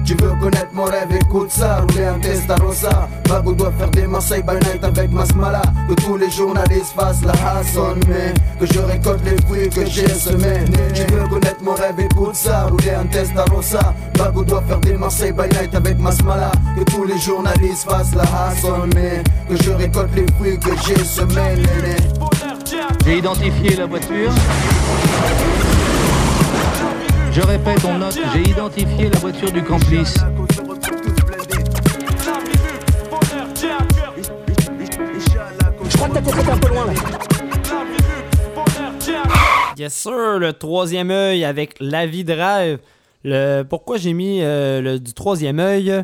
Tu 0.08 0.14
veux 0.14 0.32
connaître 0.40 0.70
mon 0.72 0.86
rêve, 0.86 1.14
écoute 1.14 1.52
ça 1.52 1.82
Rouler 1.82 2.06
un 2.06 2.18
Testarossa 2.20 3.10
Bago 3.28 3.52
doit 3.52 3.74
faire 3.78 3.90
des 3.90 4.08
Marseille 4.08 4.42
by 4.42 4.54
night 4.54 4.82
avec 4.82 5.12
Masmala. 5.12 5.62
Que 5.90 5.96
tous 5.96 6.16
les 6.16 6.30
journalistes 6.30 6.94
fassent 6.96 7.26
la 7.26 7.34
hassonne 7.34 8.00
Mais 8.08 8.34
que 8.58 8.74
je 8.74 8.80
récolte 8.80 9.22
les 9.26 9.36
fruits 9.46 9.68
que 9.70 9.86
j'ai 9.86 10.08
semés. 10.08 10.64
Tu 10.94 11.02
veux 11.14 11.28
connaître 11.28 11.62
mon 11.62 11.74
rêve, 11.74 12.00
écoute 12.00 12.36
ça 12.36 12.68
Rouler 12.68 12.92
un 12.92 13.06
Testarossa 13.08 13.94
Bago 14.18 14.46
doit 14.46 14.64
faire 14.66 14.80
des 14.80 14.94
Marseille 14.94 15.34
by 15.34 15.50
night 15.60 15.76
avec 15.76 16.00
Masmala. 16.00 16.54
Que 16.78 16.86
tous 16.86 17.04
les 17.04 17.18
journalistes 17.18 17.92
fassent 17.92 18.16
la 18.16 18.24
hassonne 18.24 18.90
Mais 18.96 19.22
que 19.50 19.62
je 19.62 19.72
récolte 19.72 20.16
les 20.16 20.26
fruits 20.38 20.58
que 20.58 20.72
j'ai 20.88 21.04
semés. 21.04 21.66
J'ai 23.04 23.18
identifié 23.18 23.76
la 23.76 23.88
voiture. 23.88 24.32
Je 27.38 27.42
répète, 27.44 27.86
on 27.86 28.00
note, 28.00 28.18
j'ai 28.34 28.50
identifié 28.50 29.12
la 29.12 29.20
voiture 29.20 29.52
du 29.52 29.62
complice. 29.64 30.16
Je 35.90 35.98
crois 35.98 36.08
que 36.10 36.14
t'as 36.16 36.22
peut-être 36.22 36.50
un 36.52 36.58
peu 36.58 36.68
loin 36.70 36.86
là 36.88 36.94
Yes 39.78 39.94
sir, 39.94 40.40
le 40.40 40.54
troisième 40.54 41.12
œil 41.12 41.46
avec 41.46 41.76
La 41.80 42.08
vie 42.08 42.24
de 42.24 42.34
rêve. 42.34 42.80
Le, 43.24 43.62
pourquoi 43.62 43.98
j'ai 43.98 44.14
mis 44.14 44.42
euh, 44.42 44.82
le, 44.82 45.00
du 45.00 45.14
troisième 45.14 45.60
œil? 45.60 46.04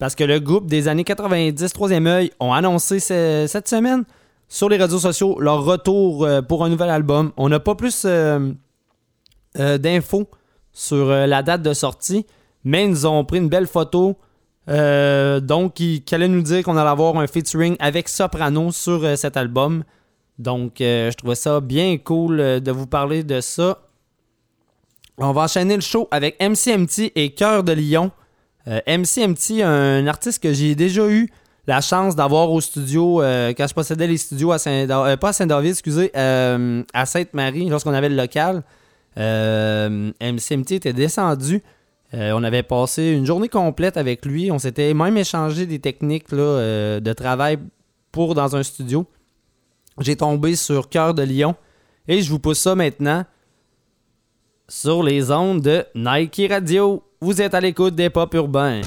Parce 0.00 0.16
que 0.16 0.24
le 0.24 0.40
groupe 0.40 0.66
des 0.66 0.88
années 0.88 1.04
90, 1.04 1.72
troisième 1.72 2.08
œil, 2.08 2.32
ont 2.40 2.52
annoncé 2.52 2.98
ce- 2.98 3.44
cette 3.46 3.68
semaine 3.68 4.02
sur 4.48 4.68
les 4.68 4.76
réseaux 4.78 4.98
sociaux 4.98 5.38
leur 5.38 5.64
retour 5.64 6.24
euh, 6.24 6.42
pour 6.42 6.64
un 6.64 6.68
nouvel 6.68 6.90
album. 6.90 7.30
On 7.36 7.48
n'a 7.48 7.60
pas 7.60 7.76
plus 7.76 8.02
euh, 8.04 8.50
euh, 9.60 9.78
d'infos 9.78 10.28
sur 10.72 11.10
euh, 11.10 11.26
la 11.26 11.42
date 11.42 11.62
de 11.62 11.74
sortie, 11.74 12.26
mais 12.64 12.84
ils 12.84 12.90
nous 12.90 13.06
ont 13.06 13.24
pris 13.24 13.38
une 13.38 13.48
belle 13.48 13.66
photo. 13.66 14.16
euh, 14.68 15.40
donc, 15.40 15.74
qui, 15.74 16.02
qui 16.02 16.14
allait 16.14 16.28
nous 16.28 16.42
dire 16.42 16.62
qu'on 16.62 16.76
allait 16.76 16.88
avoir 16.88 17.16
un 17.16 17.26
featuring 17.26 17.76
avec 17.80 18.08
Soprano 18.08 18.70
sur 18.70 19.04
euh, 19.04 19.16
cet 19.16 19.36
album. 19.36 19.84
Donc, 20.38 20.74
je 20.78 21.14
trouvais 21.14 21.34
ça 21.34 21.60
bien 21.60 21.98
cool 21.98 22.38
de 22.38 22.72
vous 22.72 22.86
parler 22.86 23.22
de 23.22 23.40
ça. 23.40 23.78
On 25.18 25.32
va 25.32 25.42
enchaîner 25.42 25.76
le 25.76 25.82
show 25.82 26.08
avec 26.10 26.42
MCMT 26.42 27.12
et 27.14 27.34
Cœur 27.34 27.62
de 27.62 27.72
Lion. 27.72 28.10
MCMT, 28.66 29.62
un 29.62 30.06
artiste 30.06 30.42
que 30.42 30.52
j'ai 30.52 30.74
déjà 30.74 31.06
eu 31.06 31.28
la 31.68 31.80
chance 31.80 32.16
d'avoir 32.16 32.50
au 32.50 32.60
studio 32.60 33.18
quand 33.20 33.66
je 33.68 33.74
possédais 33.74 34.06
les 34.06 34.16
studios 34.16 34.50
à 34.50 34.58
Saint 34.58 34.88
euh, 34.88 35.16
pas 35.16 35.28
à 35.28 35.32
Saint-David, 35.32 35.72
excusez, 35.72 36.10
à 36.14 37.06
Sainte-Marie, 37.06 37.68
lorsqu'on 37.68 37.94
avait 37.94 38.08
le 38.08 38.16
local. 38.16 38.64
Euh, 39.18 40.10
MCMT 40.20 40.72
était 40.72 40.92
descendu. 40.92 41.62
Euh, 42.14 42.32
on 42.34 42.42
avait 42.42 42.62
passé 42.62 43.10
une 43.10 43.26
journée 43.26 43.48
complète 43.48 43.96
avec 43.96 44.26
lui. 44.26 44.50
On 44.50 44.58
s'était 44.58 44.92
même 44.94 45.16
échangé 45.16 45.66
des 45.66 45.78
techniques 45.78 46.32
euh, 46.32 47.00
de 47.00 47.12
travail 47.12 47.58
pour 48.10 48.34
dans 48.34 48.54
un 48.54 48.62
studio. 48.62 49.06
J'ai 50.00 50.16
tombé 50.16 50.56
sur 50.56 50.88
Cœur 50.88 51.14
de 51.14 51.22
Lion 51.22 51.54
et 52.08 52.22
je 52.22 52.30
vous 52.30 52.38
pousse 52.38 52.60
ça 52.60 52.74
maintenant 52.74 53.24
sur 54.68 55.02
les 55.02 55.30
ondes 55.30 55.60
de 55.60 55.84
Nike 55.94 56.42
Radio. 56.48 57.02
Vous 57.20 57.40
êtes 57.40 57.54
à 57.54 57.60
l'écoute 57.60 57.94
des 57.94 58.10
pop 58.10 58.32
urbains. 58.34 58.80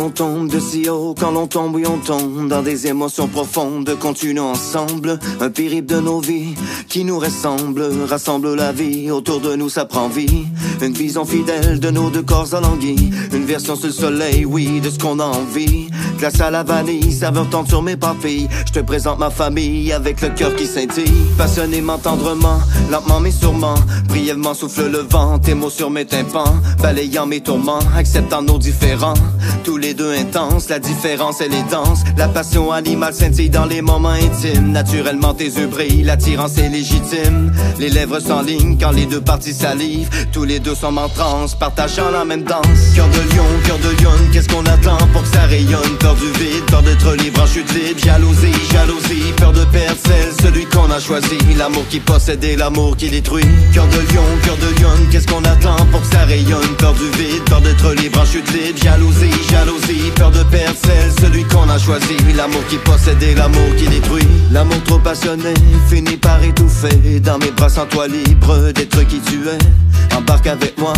L'on 0.00 0.08
tombe 0.08 0.48
de 0.48 0.58
si 0.58 0.88
haut, 0.88 1.14
quand 1.18 1.30
l'on 1.30 1.46
tombe, 1.46 1.74
oui 1.74 1.84
on 1.86 1.98
tombe 1.98 2.48
dans 2.48 2.62
des 2.62 2.86
émotions 2.86 3.28
profondes, 3.28 3.94
continuons 3.98 4.52
ensemble, 4.52 5.18
un 5.40 5.50
périple 5.50 5.94
de 5.94 6.00
nos 6.00 6.20
vies 6.20 6.54
qui 6.88 7.04
nous 7.04 7.18
ressemble, 7.18 7.86
rassemble 8.08 8.54
la 8.54 8.72
vie, 8.72 9.10
autour 9.10 9.40
de 9.40 9.54
nous 9.56 9.68
ça 9.68 9.84
prend 9.84 10.08
vie, 10.08 10.46
une 10.80 10.94
vision 10.94 11.26
fidèle 11.26 11.80
de 11.80 11.90
nos 11.90 12.08
deux 12.08 12.22
corps 12.22 12.54
alanguis, 12.54 13.10
une 13.34 13.44
version 13.44 13.76
sur 13.76 13.88
le 13.88 13.92
soleil, 13.92 14.46
oui, 14.46 14.80
de 14.80 14.88
ce 14.88 14.98
qu'on 14.98 15.20
a 15.20 15.24
envie, 15.24 15.90
glace 16.18 16.40
à 16.40 16.50
la 16.50 16.62
vanille, 16.62 17.12
saveur 17.12 17.50
tente 17.50 17.68
sur 17.68 17.82
mes 17.82 17.96
papilles, 17.98 18.48
je 18.66 18.72
te 18.72 18.80
présente 18.80 19.18
ma 19.18 19.28
famille 19.28 19.92
avec 19.92 20.22
le 20.22 20.30
cœur 20.30 20.56
qui 20.56 20.66
scintille, 20.66 21.26
passionnément, 21.36 21.98
tendrement, 21.98 22.60
lentement 22.90 23.20
mais 23.20 23.32
sûrement, 23.32 23.74
brièvement 24.08 24.54
souffle 24.54 24.90
le 24.90 25.00
vent, 25.00 25.38
tes 25.38 25.52
mots 25.52 25.68
sur 25.68 25.90
mes 25.90 26.06
tympans, 26.06 26.54
balayant 26.82 27.26
mes 27.26 27.40
tourments, 27.40 27.80
acceptant 27.94 28.40
nos 28.40 28.58
différends, 28.58 29.14
tous 29.62 29.76
les 29.76 29.89
deux 29.94 30.12
intenses, 30.12 30.68
la 30.68 30.78
différence 30.78 31.40
elle 31.40 31.54
est 31.54 31.70
dense, 31.70 32.04
la 32.16 32.28
passion 32.28 32.72
animale 32.72 33.14
scintille 33.14 33.50
dans 33.50 33.64
les 33.64 33.82
moments 33.82 34.10
intimes, 34.10 34.72
naturellement 34.72 35.34
tes 35.34 35.46
yeux 35.46 35.66
brillent, 35.66 36.02
l'attirance 36.02 36.58
est 36.58 36.68
légitime, 36.68 37.52
les 37.78 37.88
lèvres 37.88 38.20
s'enlignent 38.20 38.78
quand 38.78 38.90
les 38.92 39.06
deux 39.06 39.20
parties 39.20 39.54
salivent, 39.54 40.08
tous 40.32 40.44
les 40.44 40.60
deux 40.60 40.74
sont 40.74 40.96
en 40.96 41.08
transe, 41.08 41.54
partageant 41.54 42.10
la 42.10 42.24
même 42.24 42.42
danse, 42.42 42.94
cœur 42.94 43.08
de 43.08 43.34
lion, 43.34 43.44
cœur 43.64 43.78
de 43.78 44.02
lionne, 44.02 44.30
qu'est-ce 44.32 44.48
qu'on 44.48 44.64
attend 44.66 44.98
pour 45.12 45.22
que 45.22 45.28
ça 45.28 45.42
rayonne, 45.42 45.96
peur 45.98 46.14
du 46.14 46.26
vide, 46.38 46.64
peur 46.70 46.82
d'être 46.82 47.14
libre 47.14 47.42
en 47.42 47.46
chute 47.46 47.72
libre, 47.72 48.00
jalousie, 48.00 48.52
jalousie, 48.72 49.32
peur 49.36 49.52
de 49.52 49.64
perdre 49.64 49.98
celle, 50.04 50.32
celui 50.42 50.66
qu'on 50.66 50.90
a 50.90 51.00
choisi, 51.00 51.38
l'amour 51.56 51.84
qui 51.88 52.00
possède 52.00 52.42
et 52.44 52.56
l'amour 52.56 52.96
qui 52.96 53.08
détruit, 53.10 53.46
cœur 53.72 53.86
de 53.86 54.14
lion, 54.14 54.24
cœur 54.44 54.56
de 54.56 54.80
lionne, 54.80 55.08
qu'est-ce 55.10 55.26
qu'on 55.26 55.44
attend 55.44 55.76
pour 55.90 56.00
que 56.00 56.06
ça 56.06 56.24
rayonne, 56.24 56.76
peur 56.78 56.94
du 56.94 57.08
vide, 57.18 57.42
peur 57.46 57.60
d'être 57.60 57.92
libre 57.94 58.20
en 58.20 58.24
chute 58.24 58.50
libre, 58.52 58.78
jalousie, 58.82 59.30
jalousie, 59.50 59.79
peur 60.16 60.30
de 60.30 60.42
perdre 60.44 60.76
celle, 60.84 61.12
celui 61.20 61.44
qu'on 61.44 61.68
a 61.68 61.78
choisi, 61.78 62.16
l'amour 62.36 62.64
qui 62.68 62.76
possède 62.78 63.22
et 63.22 63.34
l'amour 63.34 63.76
qui 63.76 63.86
détruit, 63.86 64.26
l'amour 64.50 64.82
trop 64.84 64.98
passionné 64.98 65.54
finit 65.88 66.16
par 66.16 66.42
étouffer, 66.42 67.20
dans 67.20 67.38
mes 67.38 67.50
bras 67.50 67.68
sans 67.68 67.86
toi 67.86 68.06
libre 68.08 68.72
d'être 68.72 69.02
qui 69.06 69.20
tu 69.20 69.40
es, 69.48 70.16
embarque 70.16 70.46
avec 70.46 70.78
moi, 70.78 70.92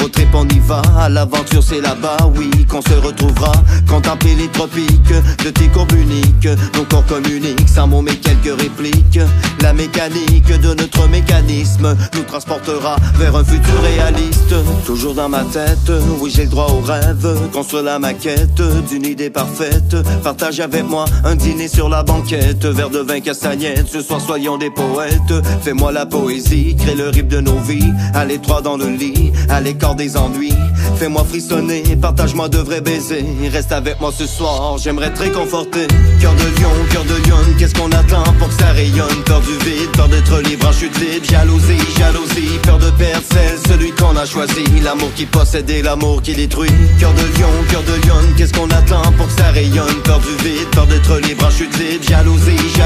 road 0.00 0.10
trip 0.10 0.28
on 0.34 0.46
y 0.48 0.58
va, 0.60 0.82
l'aventure 1.08 1.62
c'est 1.62 1.80
là-bas, 1.80 2.16
oui, 2.36 2.50
qu'on 2.66 2.82
se 2.82 2.94
retrouvera, 2.94 3.52
contempler 3.88 4.34
les 4.34 4.48
tropiques, 4.48 5.12
de 5.44 5.50
tes 5.50 5.68
courbes 5.68 5.92
uniques, 5.92 6.48
nos 6.74 6.84
corps 6.84 7.04
communiquent, 7.06 7.68
sans 7.68 7.86
mots 7.86 8.02
mais 8.02 8.16
quelques 8.16 8.58
répliques, 8.60 9.20
la 9.60 9.72
mécanique 9.72 10.48
de 10.60 10.74
notre 10.74 11.08
mécanisme 11.08 11.96
nous 12.14 12.22
transportera 12.22 12.96
vers 13.16 13.36
un 13.36 13.44
futur 13.44 13.80
réaliste, 13.82 14.54
toujours 14.86 15.14
dans 15.14 15.28
ma 15.28 15.44
tête, 15.44 15.92
oui 16.20 16.32
j'ai 16.34 16.44
le 16.44 16.50
droit 16.50 16.68
au 16.70 16.80
rêve, 16.80 17.50
construire 17.52 17.84
la 17.84 17.98
maquette 17.98 18.62
d'une 18.88 19.04
idée 19.04 19.30
parfaite, 19.30 19.96
partage 20.22 20.60
avec 20.60 20.84
moi 20.84 21.04
un 21.24 21.34
dîner 21.34 21.68
sur 21.68 21.88
la 21.88 22.02
banquette, 22.02 22.64
verre 22.64 22.90
de 22.94 23.00
vin 23.00 23.20
castagnette, 23.20 23.88
ce 23.88 24.00
soir 24.00 24.20
soyons 24.20 24.56
des 24.56 24.70
poètes, 24.70 25.34
fais-moi 25.62 25.90
la 25.90 26.06
poésie, 26.06 26.76
crée 26.76 26.94
le 26.94 27.08
rythme 27.08 27.28
de 27.28 27.40
nos 27.40 27.58
vies, 27.58 27.92
à 28.14 28.24
l'étroit 28.24 28.62
dans 28.62 28.76
le 28.76 28.86
lit, 28.86 29.32
à 29.48 29.60
l'écart 29.60 29.96
des 29.96 30.16
ennuis, 30.16 30.54
fais-moi 30.96 31.24
frissonner, 31.24 31.82
partage-moi 32.00 32.48
de 32.48 32.58
vrais 32.58 32.80
baisers, 32.80 33.24
reste 33.52 33.72
avec 33.72 34.00
moi 34.00 34.12
ce 34.16 34.26
soir, 34.26 34.78
j'aimerais 34.78 35.12
te 35.12 35.22
réconforter, 35.22 35.88
cœur 36.20 36.34
de 36.34 36.60
lion, 36.60 36.70
cœur 36.92 37.04
de 37.04 37.28
lionne, 37.28 37.56
qu'est-ce 37.58 37.74
qu'on 37.74 37.90
attend 37.90 38.22
pour 38.38 38.46
que 38.48 38.54
ça 38.54 38.68
rayonne, 38.68 39.22
peur 39.26 39.40
du 39.40 39.52
vide, 39.68 39.90
peur 39.96 40.08
d'être 40.08 40.40
libre 40.48 40.68
en 40.68 40.72
chute 40.72 40.96
libre, 41.00 41.26
jalousie, 41.28 41.98
jalousie, 41.98 42.58
peur 42.62 42.78
de 42.78 42.90
perdre 42.90 43.24
celle, 43.32 43.58
celui 43.72 43.90
qu'on 43.90 44.16
a 44.16 44.24
choisi, 44.24 44.64
l'amour 44.84 45.10
qui 45.16 45.26
possède 45.26 45.68
et 45.68 45.82
l'amour 45.82 46.22
qui 46.22 46.34
détruit, 46.34 46.70
cœur 47.00 47.12
de 47.12 47.40
lion, 47.40 47.50
cœur 47.70 47.82
de 47.82 48.06
lionne, 48.06 48.34
qu'est-ce 48.36 48.52
qu'on 48.52 48.70
attend 48.70 49.02
pour 49.16 49.26
que 49.26 49.32
ça 49.32 49.50
rayonne, 49.50 50.00
peur 50.04 50.20
du 50.20 50.44
vide, 50.44 50.68
peur 50.70 50.86
d'être 50.86 51.18
libre 51.26 51.44
en 51.44 51.50
chute 51.50 51.76
libre, 51.76 52.04
jalousie, 52.08 52.56
jalousie, 52.76 52.83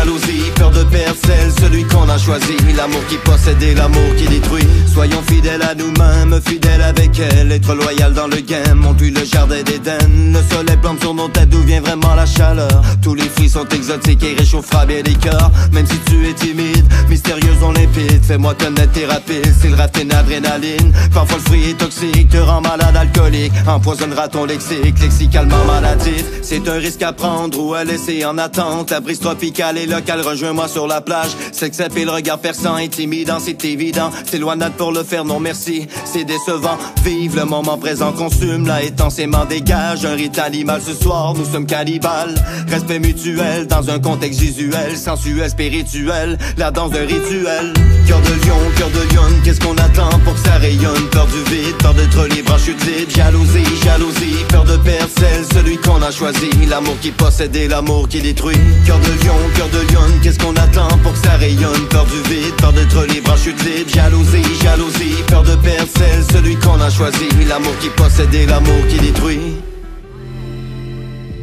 peur 0.56 0.70
de 0.70 0.84
perdre 0.84 1.16
celle, 1.24 1.52
celui 1.60 1.84
qu'on 1.84 2.08
a 2.08 2.18
choisi, 2.18 2.56
l'amour 2.76 3.04
qui 3.08 3.16
possède 3.16 3.62
et 3.62 3.74
l'amour 3.74 4.14
qui 4.16 4.26
détruit, 4.26 4.66
soyons 4.92 5.22
fidèles 5.22 5.62
à 5.62 5.74
nous-mêmes, 5.74 6.40
fidèles 6.44 6.82
avec 6.82 7.18
elle, 7.18 7.50
être 7.52 7.74
loyal 7.74 8.12
dans 8.12 8.28
le 8.28 8.40
game, 8.40 8.84
on 8.88 8.94
tue 8.94 9.10
le 9.10 9.24
jardin 9.24 9.62
d'Éden, 9.62 10.32
le 10.32 10.54
soleil 10.54 10.76
plante 10.76 11.00
sur 11.00 11.14
nos 11.14 11.28
têtes 11.28 11.48
d'où 11.48 11.60
vient 11.62 11.80
vraiment 11.80 12.14
la 12.14 12.26
chaleur, 12.26 12.82
tous 13.02 13.14
les 13.14 13.28
fruits 13.28 13.48
sont 13.48 13.68
exotiques 13.68 14.22
et 14.22 14.34
réchauffera 14.34 14.86
bien 14.86 15.02
les 15.04 15.14
cœurs, 15.14 15.50
même 15.72 15.86
si 15.86 15.98
tu 16.06 16.28
es 16.28 16.32
timide, 16.34 16.84
mystérieuse 17.08 17.62
on 17.62 17.72
limpide, 17.72 18.22
fais-moi 18.22 18.54
connaître 18.54 18.92
tes 18.92 19.06
rapides, 19.06 19.54
c'est 19.60 19.68
le 19.68 19.76
rafine 19.76 20.12
adrénaline, 20.12 20.92
parfois 21.12 21.38
le 21.38 21.42
fruit 21.44 21.70
est 21.70 21.78
toxique, 21.78 22.28
te 22.28 22.38
rend 22.38 22.60
malade 22.60 22.96
alcoolique, 22.96 23.52
empoisonnera 23.66 24.28
ton 24.28 24.44
lexique, 24.44 24.98
lexicalement 25.00 25.64
maladif, 25.66 26.24
c'est 26.42 26.68
un 26.68 26.74
risque 26.74 27.02
à 27.02 27.12
prendre 27.12 27.58
ou 27.58 27.74
à 27.74 27.84
laisser 27.84 28.24
en 28.24 28.38
attente, 28.38 28.90
la 28.90 29.00
brise 29.00 29.20
tropicale 29.20 29.78
et 29.78 29.87
locale, 29.88 30.20
rejoins-moi 30.20 30.68
sur 30.68 30.86
la 30.86 31.00
plage, 31.00 31.30
s'accepter 31.52 32.04
le 32.04 32.10
regard 32.10 32.38
perçant, 32.38 32.74
intimidant, 32.74 33.38
c'est 33.38 33.64
évident, 33.64 34.10
c'est 34.24 34.38
loin 34.38 34.56
d'être 34.56 34.74
pour 34.74 34.92
le 34.92 35.02
faire, 35.02 35.24
non 35.24 35.40
merci, 35.40 35.86
c'est 36.04 36.24
décevant, 36.24 36.78
vive 37.04 37.36
le 37.36 37.44
moment 37.44 37.78
présent, 37.78 38.12
consume 38.12 38.66
la 38.66 38.76
intensément 38.76 39.44
dégage, 39.44 40.04
un 40.04 40.14
rite 40.14 40.38
animal 40.38 40.80
ce 40.84 40.94
soir, 40.94 41.34
nous 41.34 41.44
sommes 41.44 41.66
cannibales, 41.66 42.34
respect 42.68 42.98
mutuel 42.98 43.66
dans 43.66 43.90
un 43.90 43.98
contexte 43.98 44.40
visuel, 44.40 44.96
sensuel, 44.96 45.50
spirituel, 45.50 46.38
la 46.56 46.70
danse 46.70 46.90
d'un 46.90 47.06
rituel, 47.06 47.72
cœur 48.06 48.20
de 48.20 48.46
lion, 48.46 48.58
cœur 48.76 48.90
de 48.90 49.14
lionne, 49.14 49.40
qu'est-ce 49.44 49.60
qu'on 49.60 49.76
attend 49.76 50.10
pour 50.24 50.34
que 50.34 50.40
ça 50.40 50.54
rayonne, 50.54 51.08
peur 51.10 51.26
du 51.26 51.54
vide, 51.54 51.76
peur 51.78 51.94
d'être 51.94 52.26
libre 52.26 52.58
chute 52.58 52.78
jalousie, 53.14 53.64
jalousie, 53.84 54.44
peur 54.48 54.64
de 54.64 54.76
perdre 54.78 55.10
celle, 55.18 55.44
celui 55.52 55.76
qu'on 55.78 56.00
a 56.02 56.10
choisi, 56.10 56.50
l'amour 56.68 56.96
qui 57.00 57.10
possède 57.10 57.54
et 57.56 57.68
l'amour 57.68 58.08
qui 58.08 58.20
détruit, 58.20 58.56
cœur 58.86 58.98
de 58.98 59.24
lion, 59.24 59.34
cœur 59.56 59.68
de 59.68 59.77
qu'est-ce 60.22 60.38
qu'on 60.38 60.54
attend 60.56 60.88
pour 61.02 61.12
que 61.12 61.18
ça 61.18 61.32
rayonne, 61.32 61.86
peur 61.90 62.04
du 62.06 62.20
vide, 62.28 62.54
peur 62.56 62.72
d'être 62.72 63.06
libre 63.06 63.32
en 63.32 63.36
chute 63.36 63.62
libre, 63.64 63.90
jalousie, 63.90 64.54
jalousie, 64.62 65.22
peur 65.26 65.42
de 65.42 65.54
perdre 65.56 65.88
celle, 65.96 66.24
celui 66.32 66.56
qu'on 66.56 66.80
a 66.80 66.90
choisi, 66.90 67.28
l'amour 67.48 67.76
qui 67.80 67.88
possède 67.90 68.34
et 68.34 68.46
l'amour 68.46 68.86
qui 68.88 68.98
détruit. 68.98 69.56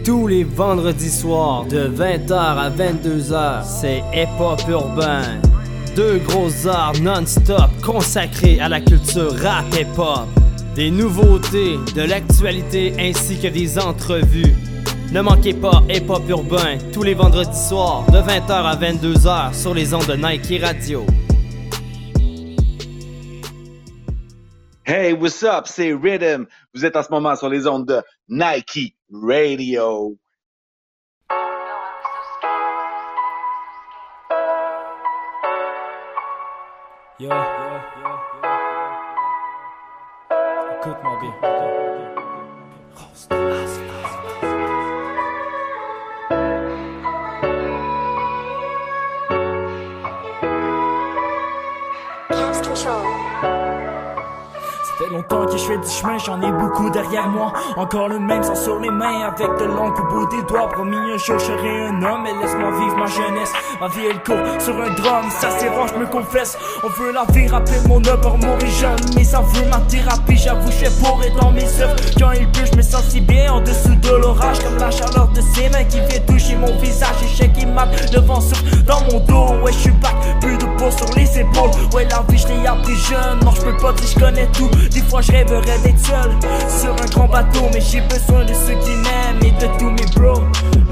Tous 0.04 0.28
les 0.28 0.44
vendredis 0.44 1.10
soirs 1.10 1.66
de 1.66 1.88
20h 1.88 2.34
à 2.34 2.70
22h, 2.70 3.64
c'est 3.64 4.04
Hip 4.14 4.40
Hop 4.40 4.62
Urbain. 4.70 5.24
Deux 5.96 6.20
grosses 6.20 6.66
heures 6.66 6.94
non-stop 7.02 7.70
consacrées 7.84 8.60
à 8.60 8.70
la 8.70 8.82
culture 8.82 9.34
rap 9.42 9.66
hip 9.74 9.88
hop. 9.98 10.28
Des 10.76 10.92
nouveautés, 10.92 11.80
de 11.96 12.02
l'actualité 12.02 12.94
ainsi 13.00 13.40
que 13.40 13.48
des 13.48 13.80
entrevues. 13.80 14.54
Ne 15.16 15.22
manquez 15.22 15.54
pas 15.54 15.82
Hip 15.88 16.10
Hop 16.10 16.28
Urbain 16.28 16.78
tous 16.92 17.02
les 17.02 17.14
vendredis 17.14 17.58
soirs 17.70 18.06
de 18.12 18.18
20h 18.18 18.52
à 18.52 18.76
22h 18.76 19.54
sur 19.54 19.74
les 19.74 19.94
ondes 19.94 20.08
de 20.08 20.16
Nike 20.16 20.62
Radio. 20.62 21.06
Hey, 24.86 25.14
what's 25.14 25.42
up? 25.42 25.68
C'est 25.68 25.94
Rhythm. 25.94 26.48
Vous 26.74 26.84
êtes 26.84 26.98
en 26.98 27.04
ce 27.04 27.12
moment 27.12 27.34
sur 27.38 27.48
les 27.48 27.66
ondes 27.66 27.88
de 27.88 28.02
Nike 28.28 28.98
Radio. 29.10 30.18
Yo, 37.18 37.30
yo, 37.30 37.30
yo, 37.30 37.30
yo. 38.02 38.46
Écoute-moi 40.82 41.20
bien. 41.22 41.75
Longtemps 55.16 55.46
que 55.46 55.58
je 55.58 55.64
fais 55.64 55.78
du 55.78 55.88
chemin, 55.88 56.18
j'en 56.18 56.42
ai 56.42 56.52
beaucoup 56.52 56.90
derrière 56.90 57.28
moi. 57.28 57.54
Encore 57.78 58.10
le 58.10 58.20
même 58.20 58.44
sang 58.44 58.56
sur 58.56 58.80
les 58.80 58.90
mains, 58.90 59.22
avec 59.28 59.48
de 59.60 59.66
l'encre 59.66 60.02
au 60.02 60.14
bout 60.14 60.28
des 60.28 60.44
doigts. 60.44 60.70
Promis 60.70 60.98
un 60.98 61.18
jour 61.18 61.40
je 61.40 61.46
serai 61.46 61.88
un 61.88 62.04
homme, 62.04 62.26
et 62.26 62.34
laisse-moi 62.42 62.72
vivre 62.72 62.98
ma 62.98 63.06
jeunesse. 63.06 63.54
Ma 63.80 63.88
vie 63.88 64.08
elle 64.10 64.22
court 64.24 64.36
sur 64.60 64.76
un 64.76 64.90
drum, 64.92 65.30
ça 65.30 65.50
rare, 65.50 65.88
je 65.88 66.00
me 66.00 66.06
confesse. 66.06 66.58
On 66.84 66.90
veut 66.90 67.12
la 67.14 67.26
vie, 67.32 67.48
rappeler 67.48 67.78
mon 67.88 68.04
œuvre, 68.06 68.38
mourir 68.38 68.72
jeune. 68.80 69.00
Mais 69.16 69.24
ça 69.24 69.42
veut 69.42 69.70
ma 69.70 69.80
thérapie, 69.88 70.38
j'avoue, 70.38 70.72
je 70.72 70.90
pour 71.02 71.24
être 71.24 71.40
dans 71.40 71.52
mes 71.52 71.82
œuvres. 71.82 71.96
Quand 72.20 72.32
il 72.32 72.50
pleut, 72.52 72.66
je 72.72 72.78
me 72.78 72.82
sens 72.82 73.04
si 73.10 73.22
bien 73.22 73.54
en 73.54 73.62
dessous 73.62 73.96
de 73.96 74.10
l'orage. 74.10 74.60
Comme 74.60 74.78
la 74.78 74.92
chaleur 74.92 75.30
de 75.30 75.42
ses 75.42 75.70
mains 75.70 75.86
qui 75.86 76.00
vient 76.00 76.20
toucher 76.28 76.56
mon 76.56 76.76
visage. 76.80 77.16
Échec 77.24 77.54
qui 77.54 77.66
mate, 77.66 78.14
le 78.14 78.20
vent 78.20 78.42
souffle 78.42 78.84
dans 78.84 79.02
mon 79.12 79.20
dos. 79.22 79.64
Ouais, 79.64 79.72
je 79.72 79.78
suis 79.78 79.92
back, 79.92 80.16
plus 80.42 80.58
de 80.58 80.66
peau 80.78 80.92
sur 80.92 81.08
les 81.16 81.40
épaules. 81.40 81.72
Ouais, 81.94 82.08
la 82.10 82.22
vie, 82.28 82.38
je 82.38 82.48
l'ai 82.48 82.68
appris 82.68 82.96
jeune, 82.96 83.40
non, 83.44 83.52
je 83.52 83.62
peux 83.62 83.78
pas 83.78 83.94
dire 83.94 84.08
je 84.08 84.20
connais 84.20 84.48
tout. 84.48 84.70
Je 85.22 85.32
rêverais 85.32 85.80
d'être 85.80 86.00
seul 86.00 86.32
sur 86.68 86.92
un 86.92 87.10
grand 87.10 87.28
bateau, 87.28 87.62
mais 87.74 87.82
j'ai 87.82 88.02
besoin 88.02 88.44
de 88.44 88.54
ceux 88.54 88.76
qui 88.84 88.92
m'aiment 88.92 89.44
et 89.44 89.52
de 89.52 89.68
tous 89.78 89.90
mes 89.90 90.06
bros. 90.16 90.42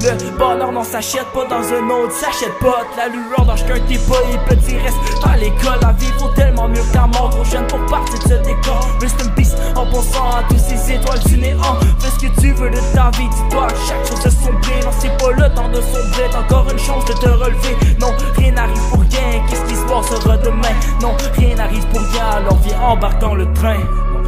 Le 0.00 0.38
bonheur 0.38 0.72
n'en 0.72 0.84
s'achète 0.84 1.26
pas 1.32 1.46
dans 1.46 1.62
un 1.62 1.88
autre, 1.88 2.12
s'achète 2.12 2.58
pas 2.60 2.84
la 2.96 3.08
lueur 3.08 3.44
dans 3.46 3.56
chacun 3.56 3.80
t'es 3.88 3.98
pas 3.98 4.20
et 4.32 4.54
petit 4.54 4.76
reste 4.76 4.96
à 5.24 5.36
l'école. 5.36 5.78
La 5.80 5.92
vie 5.92 6.12
vaut 6.18 6.28
tellement 6.34 6.68
mieux 6.68 6.82
que 6.92 6.98
mort, 6.98 7.30
trop 7.30 7.44
jeune 7.44 7.66
pour 7.66 7.84
partir 7.86 8.18
de 8.18 8.22
ce 8.22 8.34
décor. 8.42 8.86
Rest 9.00 9.20
in 9.22 9.30
peace 9.30 9.54
en 9.76 9.86
pensant 9.86 10.30
à 10.30 10.42
tous 10.48 10.58
ces 10.58 10.92
étoiles 10.92 11.20
du 11.26 11.38
néant. 11.38 11.78
Fais 11.98 12.10
ce 12.10 12.26
que 12.26 12.40
tu 12.40 12.52
veux 12.52 12.70
de 12.70 12.78
ta 12.94 13.10
vie, 13.16 13.28
dis-toi 13.28 13.66
que 13.68 13.78
chaque 13.88 14.06
chose 14.06 14.24
de 14.24 14.30
son 14.30 14.52
bien. 14.60 14.80
Non, 14.84 14.90
c'est 14.98 15.16
pas 15.16 15.30
le 15.30 15.54
temps 15.54 15.68
de 15.68 15.80
sombrer, 15.80 16.28
t'as 16.30 16.40
encore 16.40 16.66
une 16.70 16.78
chance 16.78 17.04
de 17.06 17.12
te 17.14 17.28
relever. 17.28 17.76
Non, 17.98 18.12
rien 18.36 18.52
n'arrive 18.52 18.88
pour 18.90 19.00
rien, 19.00 19.42
qu'est-ce 19.48 19.64
qui 19.64 19.74
se 19.74 19.84
passera 19.84 20.36
demain? 20.36 20.74
Non, 21.00 21.16
rien 21.38 21.54
n'arrive 21.56 21.86
pour 21.86 22.00
rien, 22.00 22.26
alors 22.36 22.58
viens 22.62 22.80
embarque 22.80 23.20
dans 23.20 23.34
le 23.34 23.50
train. 23.54 23.80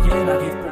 Non, 0.07 0.15
rien 0.15 0.25
n'arrive 0.25 0.66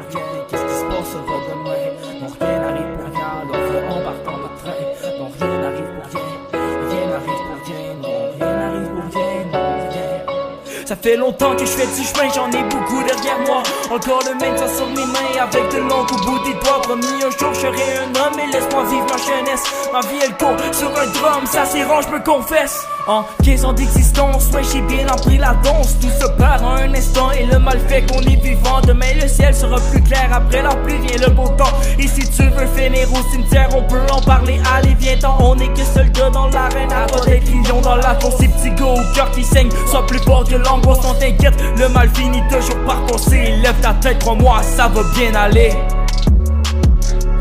fait 11.05 11.17
longtemps 11.17 11.55
que 11.55 11.67
je 11.67 11.71
fais 11.71 11.85
du 11.85 12.01
chemin, 12.01 12.33
j'en 12.33 12.49
ai 12.49 12.63
beaucoup 12.63 13.03
derrière 13.03 13.37
moi. 13.45 13.61
Encore 13.93 14.21
le 14.25 14.33
même 14.39 14.57
ça 14.57 14.67
sur 14.67 14.87
mes 14.87 15.05
mains, 15.05 15.37
avec 15.39 15.71
de 15.71 15.77
l'encre 15.87 16.15
au 16.15 16.25
bout 16.25 16.39
des 16.39 16.53
doigts. 16.53 16.81
Promis 16.81 17.05
un 17.23 17.29
jour 17.29 17.53
je 17.53 17.59
serai 17.59 17.85
un 18.01 18.09
homme, 18.19 18.39
et 18.39 18.51
laisse-moi 18.51 18.83
vivre 18.85 19.05
ma 19.05 19.17
jeunesse. 19.17 19.63
Ma 19.93 19.99
vie 20.01 20.19
elle 20.23 20.35
court 20.37 20.57
sur 20.71 20.89
un 20.89 21.05
drum, 21.05 21.45
ça 21.45 21.63
c'est 21.63 21.81
je 21.81 22.09
me 22.09 22.23
confesse. 22.23 22.87
En 23.07 23.23
15 23.43 23.65
ans 23.65 23.73
d'existence, 23.73 24.47
ouais 24.51 24.63
j'ai 24.63 24.81
bien 24.81 25.05
appris 25.07 25.37
la 25.37 25.53
danse. 25.63 25.93
Tout 26.01 26.09
se 26.09 26.27
perd 26.39 26.63
en 26.63 26.71
un 26.71 26.91
instant, 26.95 27.29
et 27.31 27.45
le 27.45 27.59
mal 27.59 27.79
fait 27.87 28.01
qu'on 28.07 28.21
est 28.21 28.41
vivant. 28.41 28.81
Demain 28.81 29.13
le 29.21 29.27
ciel 29.27 29.53
sera 29.53 29.79
plus 29.91 30.01
clair, 30.01 30.27
après 30.33 30.63
la 30.63 30.73
pluie 30.73 30.97
vient 30.97 31.27
le 31.27 31.31
beau 31.31 31.47
temps. 31.49 31.75
Et 31.99 32.07
si 32.07 32.27
tu 32.31 32.49
veux 32.49 32.67
finir 32.75 33.07
au 33.13 33.31
cimetière, 33.31 33.69
on 33.77 33.83
peut 33.83 34.01
en 34.11 34.21
parler. 34.21 34.59
Allez, 34.75 34.95
viens-t'en, 34.97 35.37
on 35.39 35.55
est 35.59 35.71
que 35.73 35.85
seul 35.85 36.11
gars 36.11 36.31
dans 36.31 36.47
l'arène. 36.47 36.91
Arrête 36.91 37.25
d'être 37.25 37.69
lion 37.69 37.79
dans 37.81 37.95
la 37.95 38.15
fosse, 38.19 38.37
ces 38.39 38.47
petits 38.47 38.81
au 38.81 38.95
cœur 39.13 39.29
qui 39.31 39.43
saigne. 39.43 39.69
Sois 39.87 40.05
plus 40.07 40.19
fort 40.19 40.43
que 40.43 40.55
l'angoisse, 40.55 40.94
t'inquiète. 41.01 41.55
Le 41.77 41.89
mal 41.89 42.09
finit 42.13 42.43
toujours 42.49 42.79
par 42.85 43.05
passer. 43.05 43.53
Lève 43.61 43.79
ta 43.81 43.93
tête, 43.93 44.19
crois-moi, 44.19 44.61
ça 44.63 44.87
va 44.87 45.01
bien 45.15 45.33
aller. 45.35 45.73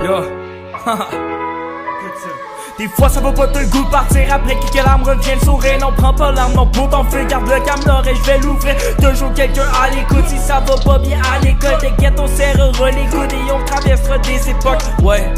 Yo. 0.03 0.17
Des 2.77 2.89
fois 2.89 3.09
ça 3.09 3.21
vaut 3.21 3.31
pas 3.31 3.47
te 3.47 3.59
le 3.61 3.67
goût 3.67 3.85
de 3.85 3.91
partir 3.91 4.23
après 4.33 4.57
que 4.57 4.77
l'âme 4.77 5.05
revienne 5.05 5.39
sourire 5.41 5.79
Non 5.81 5.93
prends 5.97 6.13
pas 6.13 6.33
l'arme, 6.33 6.55
non 6.55 6.67
pour 6.67 6.91
t'en 6.91 7.05
feu 7.05 7.25
Garde 7.25 7.45
le 7.45 7.61
calme 7.61 8.03
et 8.05 8.15
je 8.17 8.23
vais 8.23 8.39
l'ouvrir 8.39 8.75
Toujours 9.01 9.33
quelqu'un 9.33 9.69
à 9.81 9.91
l'écoute 9.91 10.25
si 10.27 10.39
ça 10.39 10.61
va 10.67 10.75
pas 10.77 10.99
bien 10.99 11.19
à 11.33 11.39
l'école 11.39 11.79
T'inquiète 11.79 12.19
on 12.19 12.27
serrera 12.27 12.91
les 12.91 13.07
coudes 13.07 13.33
et 13.33 13.53
on 13.53 13.65
traversera 13.65 14.19
des 14.19 14.51
époques 14.51 14.83
Ouais 15.05 15.33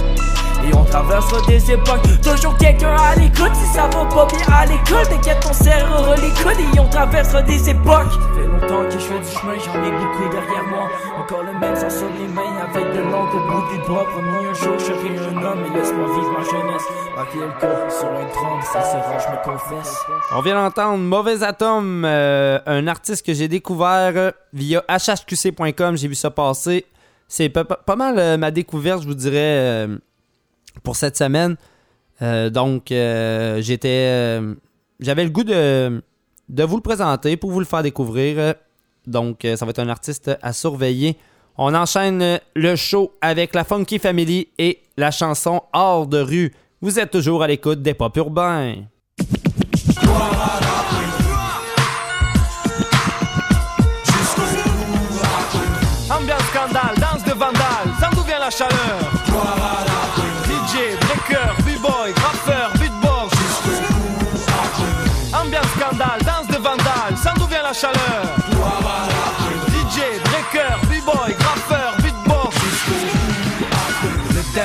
on 0.75 0.85
traversera 0.85 1.41
des 1.47 1.71
époques. 1.71 2.03
Toujours 2.23 2.57
quelqu'un 2.57 2.95
à 2.97 3.15
l'écoute 3.17 3.55
Si 3.55 3.67
ça 3.75 3.89
va 3.89 4.05
pas 4.05 4.27
bien 4.27 4.47
à 4.55 4.67
l'école 4.67 5.07
T'inquiète 5.09 5.47
on 5.49 5.53
serrera 5.53 6.17
les 6.17 6.31
coudes 6.43 6.75
Et 6.75 6.81
on 6.81 6.89
traversera 6.89 7.43
des 7.43 7.71
époques. 7.71 8.11
Ça 8.11 8.35
fait 8.35 8.47
longtemps 8.47 8.85
que 8.85 8.93
je 8.93 8.99
fais 8.99 9.19
du 9.19 9.27
chemin 9.27 9.55
J'en 9.65 9.85
ai 9.85 9.91
beaucoup 9.91 10.29
derrière 10.31 10.65
moi. 10.69 10.89
Encore 11.19 11.43
le 11.43 11.59
même 11.59 11.77
sang 11.77 11.91
sur 11.91 12.09
les 12.19 12.29
mains 12.29 12.57
Avec 12.63 12.93
de 12.93 13.01
l'encre 13.01 13.37
au 13.37 13.41
bout 13.41 13.73
des 13.73 13.87
doigts 13.87 14.07
Promis 14.07 14.47
un 14.47 14.55
jour 14.55 14.79
je 14.79 14.85
serai 14.85 15.19
un 15.19 15.43
homme 15.43 15.65
Et 15.67 15.79
laisse-moi 15.79 16.07
vivre 16.07 16.33
ma 16.33 16.45
jeunesse. 16.45 16.85
Ma 17.17 17.23
vie 17.25 17.39
elle 17.43 17.91
sur 17.91 18.09
un 18.09 18.27
trône 18.29 18.63
Ça 18.73 18.81
rare 18.81 19.21
je 19.21 19.29
me 19.31 19.45
confesse. 19.45 19.97
On 20.35 20.41
vient 20.41 20.55
d'entendre 20.55 20.99
Mauvais 20.99 21.43
Atome, 21.43 22.05
euh, 22.05 22.59
un 22.67 22.87
artiste 22.87 23.25
que 23.25 23.35
j'ai 23.35 23.49
découvert 23.49 24.13
euh, 24.17 24.31
via 24.53 24.83
hhqc.com. 24.89 25.97
J'ai 25.97 26.09
vu 26.09 26.15
ça 26.15 26.31
passer. 26.31 26.87
C'est 27.29 27.49
pas 27.49 27.97
mal 27.97 28.19
euh, 28.19 28.37
ma 28.37 28.51
découverte, 28.51 29.03
je 29.03 29.09
vous 29.09 29.15
dirais, 29.15 29.37
euh, 29.37 29.99
pour 30.83 30.97
cette 30.97 31.17
semaine. 31.17 31.57
Euh, 32.23 32.51
donc, 32.51 32.91
euh, 32.93 33.61
j'étais. 33.61 34.09
euh, 34.11 34.55
J'avais 35.01 35.25
le 35.25 35.31
goût 35.31 35.45
de, 35.45 36.03
vous 36.65 36.77
le 36.77 36.83
présenter 36.83 37.37
pour 37.37 37.51
vous 37.51 37.61
le 37.61 37.67
faire 37.67 37.83
découvrir. 37.83 38.55
Donc, 39.07 39.47
ça 39.57 39.65
va 39.65 39.71
être 39.71 39.79
un 39.79 39.89
artiste 39.89 40.31
à 40.43 40.53
surveiller. 40.53 41.17
On 41.59 41.75
enchaîne 41.75 42.41
le 42.55 42.77
show 42.77 43.13
avec 43.21 43.55
la 43.55 43.65
Funky 43.65 43.99
Family 43.99 44.49
et 44.59 44.81
la 44.97 45.11
chanson 45.11 45.63
Hors 45.73 46.07
de 46.07 46.19
rue. 46.19 46.55
Vous 46.81 46.99
êtes 46.99 47.11
toujours 47.11 47.43
à 47.43 47.47
l'écoute 47.47 47.83
des 47.83 47.95
pop 47.95 48.17
urbains. 48.17 48.75
Ambiance 56.11 56.43
scandale, 56.53 56.95
danse 56.99 57.25
de 57.25 57.33
vandale, 57.33 57.89
ça 58.01 58.11
d'où 58.15 58.23
vient 58.23 58.39
la 58.39 58.51
chaleur 58.51 59.16
Danse 65.99 66.47
de 66.49 66.59
vandale, 66.59 67.17
ça 67.17 67.33
d'où 67.39 67.47
vient 67.47 67.63
la 67.63 67.73
chaleur 67.73 68.36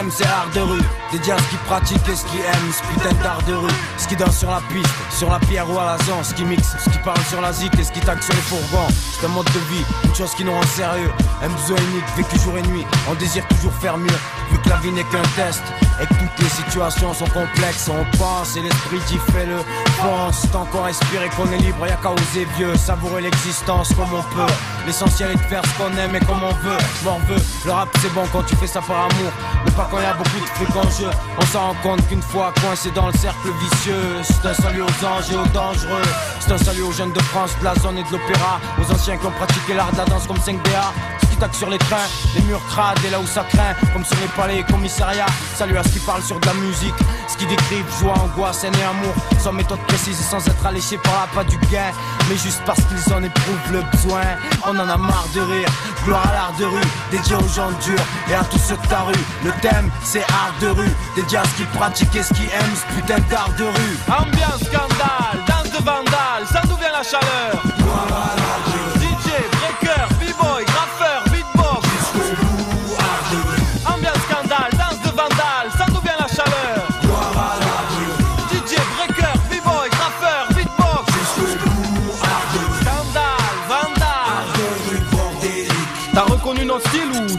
C'est 0.10 0.26
art 0.26 0.50
de 0.54 0.60
rue, 0.60 0.82
dédié 1.12 1.32
à 1.34 1.38
ce 1.38 1.44
qui 1.44 1.56
pratique 1.68 2.10
et 2.10 2.16
ce 2.16 2.26
qui 2.26 2.38
aime, 2.40 2.72
ce 2.74 2.82
putain 2.94 3.14
d'art 3.24 3.42
de 3.48 3.54
rue, 3.54 3.72
ce 3.98 4.08
qui 4.08 4.16
danse 4.16 4.38
sur 4.38 4.50
la 4.50 4.60
piste, 4.74 4.90
sur 5.12 5.30
la 5.30 5.40
pierre 5.40 5.70
ou 5.70 5.78
à 5.78 5.86
la 5.86 5.98
zone, 6.06 6.24
ce 6.24 6.34
qui 6.34 6.44
mixe, 6.44 6.76
ce 6.84 6.90
qui 6.90 6.98
parle 7.00 7.22
sur 7.30 7.40
la 7.40 7.54
zik 7.54 7.78
et 7.78 7.84
ce 7.84 7.92
qui 7.92 8.00
taxe 8.00 8.26
sur 8.26 8.34
les 8.34 8.42
fourgons. 8.42 8.88
C'est 8.90 9.26
un 9.28 9.30
mode 9.30 9.46
de 9.46 9.60
vie, 9.72 9.86
une 10.04 10.16
chose 10.16 10.34
qui 10.34 10.44
nous 10.44 10.54
rend 10.54 10.64
sérieux, 10.64 11.12
un 11.44 11.50
besoin 11.50 11.78
unique, 11.78 12.04
vécu 12.18 12.40
jour 12.40 12.58
et 12.58 12.64
nuit, 12.64 12.86
on 13.10 13.14
désire 13.14 13.48
toujours 13.48 13.74
faire 13.74 13.98
mieux, 13.98 14.20
vu 14.52 14.58
que 14.60 14.70
la 14.70 14.78
vie 14.78 14.92
n'est 14.92 15.04
qu'un 15.04 15.22
test, 15.36 15.62
et 16.02 16.08
que 16.08 16.14
toutes 16.14 16.40
les 16.40 16.50
situations 16.50 17.14
sont 17.14 17.28
complexes, 17.28 17.90
on 17.90 18.18
pense 18.18 18.58
et 18.58 18.62
l'esprit 18.62 19.00
qui 19.08 19.18
fait 19.32 19.46
le 19.46 19.58
pense, 20.02 20.50
tant 20.52 20.66
qu'on 20.66 20.82
respire 20.82 21.22
et 21.22 21.30
qu'on 21.30 21.50
est 21.52 21.60
libre, 21.60 21.86
y'a 21.86 21.96
qu'à 21.98 22.12
oser 22.12 22.48
vieux, 22.58 22.76
savourer 22.76 23.22
l'existence 23.22 23.90
comme 23.90 24.14
on 24.14 24.24
peut, 24.36 24.52
l'essentiel 24.88 25.32
est 25.32 25.36
de 25.36 25.42
faire 25.42 25.62
ce 25.64 25.78
qu'on 25.78 25.96
aime 25.96 26.16
et 26.16 26.20
comme 26.20 26.44
on 26.44 26.54
veut, 26.66 26.78
m'en 27.06 27.20
veut, 27.28 27.42
le 27.66 27.72
rap 27.72 27.90
c'est 28.02 28.12
bon 28.14 28.24
quand 28.32 28.44
tu 28.44 28.56
fais 28.56 28.68
ça 28.68 28.82
par 28.82 28.98
amour, 28.98 29.32
mais 29.64 29.72
quand 29.92 30.00
y 30.00 30.06
a 30.06 30.14
beaucoup 30.14 30.40
de 30.40 30.46
fric 30.46 30.76
en 30.76 30.90
jeu, 30.90 31.10
on 31.38 31.46
s'en 31.48 31.60
rend 31.60 31.76
compte 31.84 32.08
qu'une 32.08 32.22
fois 32.22 32.54
coincé 32.62 32.92
dans 32.92 33.08
le 33.08 33.14
cercle 33.14 33.50
vicieux, 33.60 34.22
c'est 34.24 34.48
un 34.48 34.54
salut 34.54 34.82
aux 34.82 35.06
anges 35.06 35.32
et 35.32 35.36
aux 35.36 35.48
dangereux, 35.54 36.02
c'est 36.40 36.54
un 36.54 36.58
salut 36.58 36.84
aux 36.84 36.94
jeunes 36.94 37.12
de 37.12 37.20
France, 37.20 37.52
de 37.60 37.66
la 37.66 37.76
zone 37.76 37.98
et 37.98 38.04
de 38.04 38.12
l'opéra, 38.12 38.60
aux 38.80 38.90
anciens 38.92 39.18
qui 39.18 39.26
ont 39.26 39.32
pratiqué 39.32 39.74
l'art 39.74 39.92
de 39.92 39.98
la 39.98 40.06
danse 40.06 40.26
comme 40.28 40.38
5DA, 40.38 40.94
ce 41.22 41.28
qui 41.28 41.36
taque 41.36 41.56
sur 41.56 41.70
les 41.70 41.78
trains, 41.78 42.08
les 42.36 42.42
murs 42.44 42.66
crades 42.70 43.00
et 43.06 43.10
là 43.10 43.20
où 43.20 43.28
ça 43.28 43.44
craint, 43.50 43.76
comme 43.92 44.06
sur 44.06 44.16
les 44.22 44.30
palais 44.30 44.60
et 44.60 44.64
commissariats, 44.64 45.26
salut 45.56 45.78
à 45.78 45.84
ce 45.84 45.90
qui 45.90 46.00
parle 46.00 46.22
sur 46.22 46.40
de 46.40 46.46
la 46.46 46.54
musique, 46.54 46.96
ce 47.28 47.36
qui 47.36 47.46
décrivent 47.46 47.86
joie, 48.00 48.14
angoisse, 48.18 48.64
haine 48.64 48.76
et 48.80 48.84
amour, 48.84 49.14
sans 49.40 49.52
méthode 49.52 49.80
précise 49.88 50.20
et 50.20 50.24
sans 50.24 50.46
être 50.48 50.66
alléché 50.66 50.98
par 51.00 51.14
la 51.14 51.28
pas 51.36 51.44
du 51.44 51.58
gain, 51.70 51.92
mais 52.30 52.38
juste 52.38 52.62
parce 52.66 52.80
qu'ils 52.86 53.14
en 53.14 53.22
éprouvent 53.24 53.72
le 53.72 53.82
besoin, 53.92 54.22
on 54.66 54.78
en 54.80 54.88
a 54.88 54.98
marre 54.98 55.28
de 55.36 55.42
rire, 55.42 55.70
gloire 56.06 56.28
à 56.30 56.34
l'art 56.34 56.54
de 56.58 56.66
rue, 56.66 56.88
dédié 57.12 57.36
aux 57.36 57.48
gens 57.48 57.72
durs 57.84 58.06
et 58.30 58.36
à 58.36 58.44
tous 58.46 58.60
ceux 58.60 58.78
de 58.78 58.88
ta 58.88 59.02
rue, 59.02 59.14
le 59.44 59.52
thème 59.62 59.81
c'est 60.04 60.24
art 60.24 60.54
de 60.62 60.68
rue, 60.68 60.92
à 61.36 61.44
ce 61.46 61.56
qui 61.56 61.64
pratique 61.78 62.16
et 62.16 62.24
ce 62.24 62.34
qui 62.34 62.44
aime, 62.44 62.76
ce 62.76 62.96
putain 62.96 63.20
d'art 63.30 63.52
de 63.58 63.64
rue. 63.64 63.98
Ambiance 64.08 64.70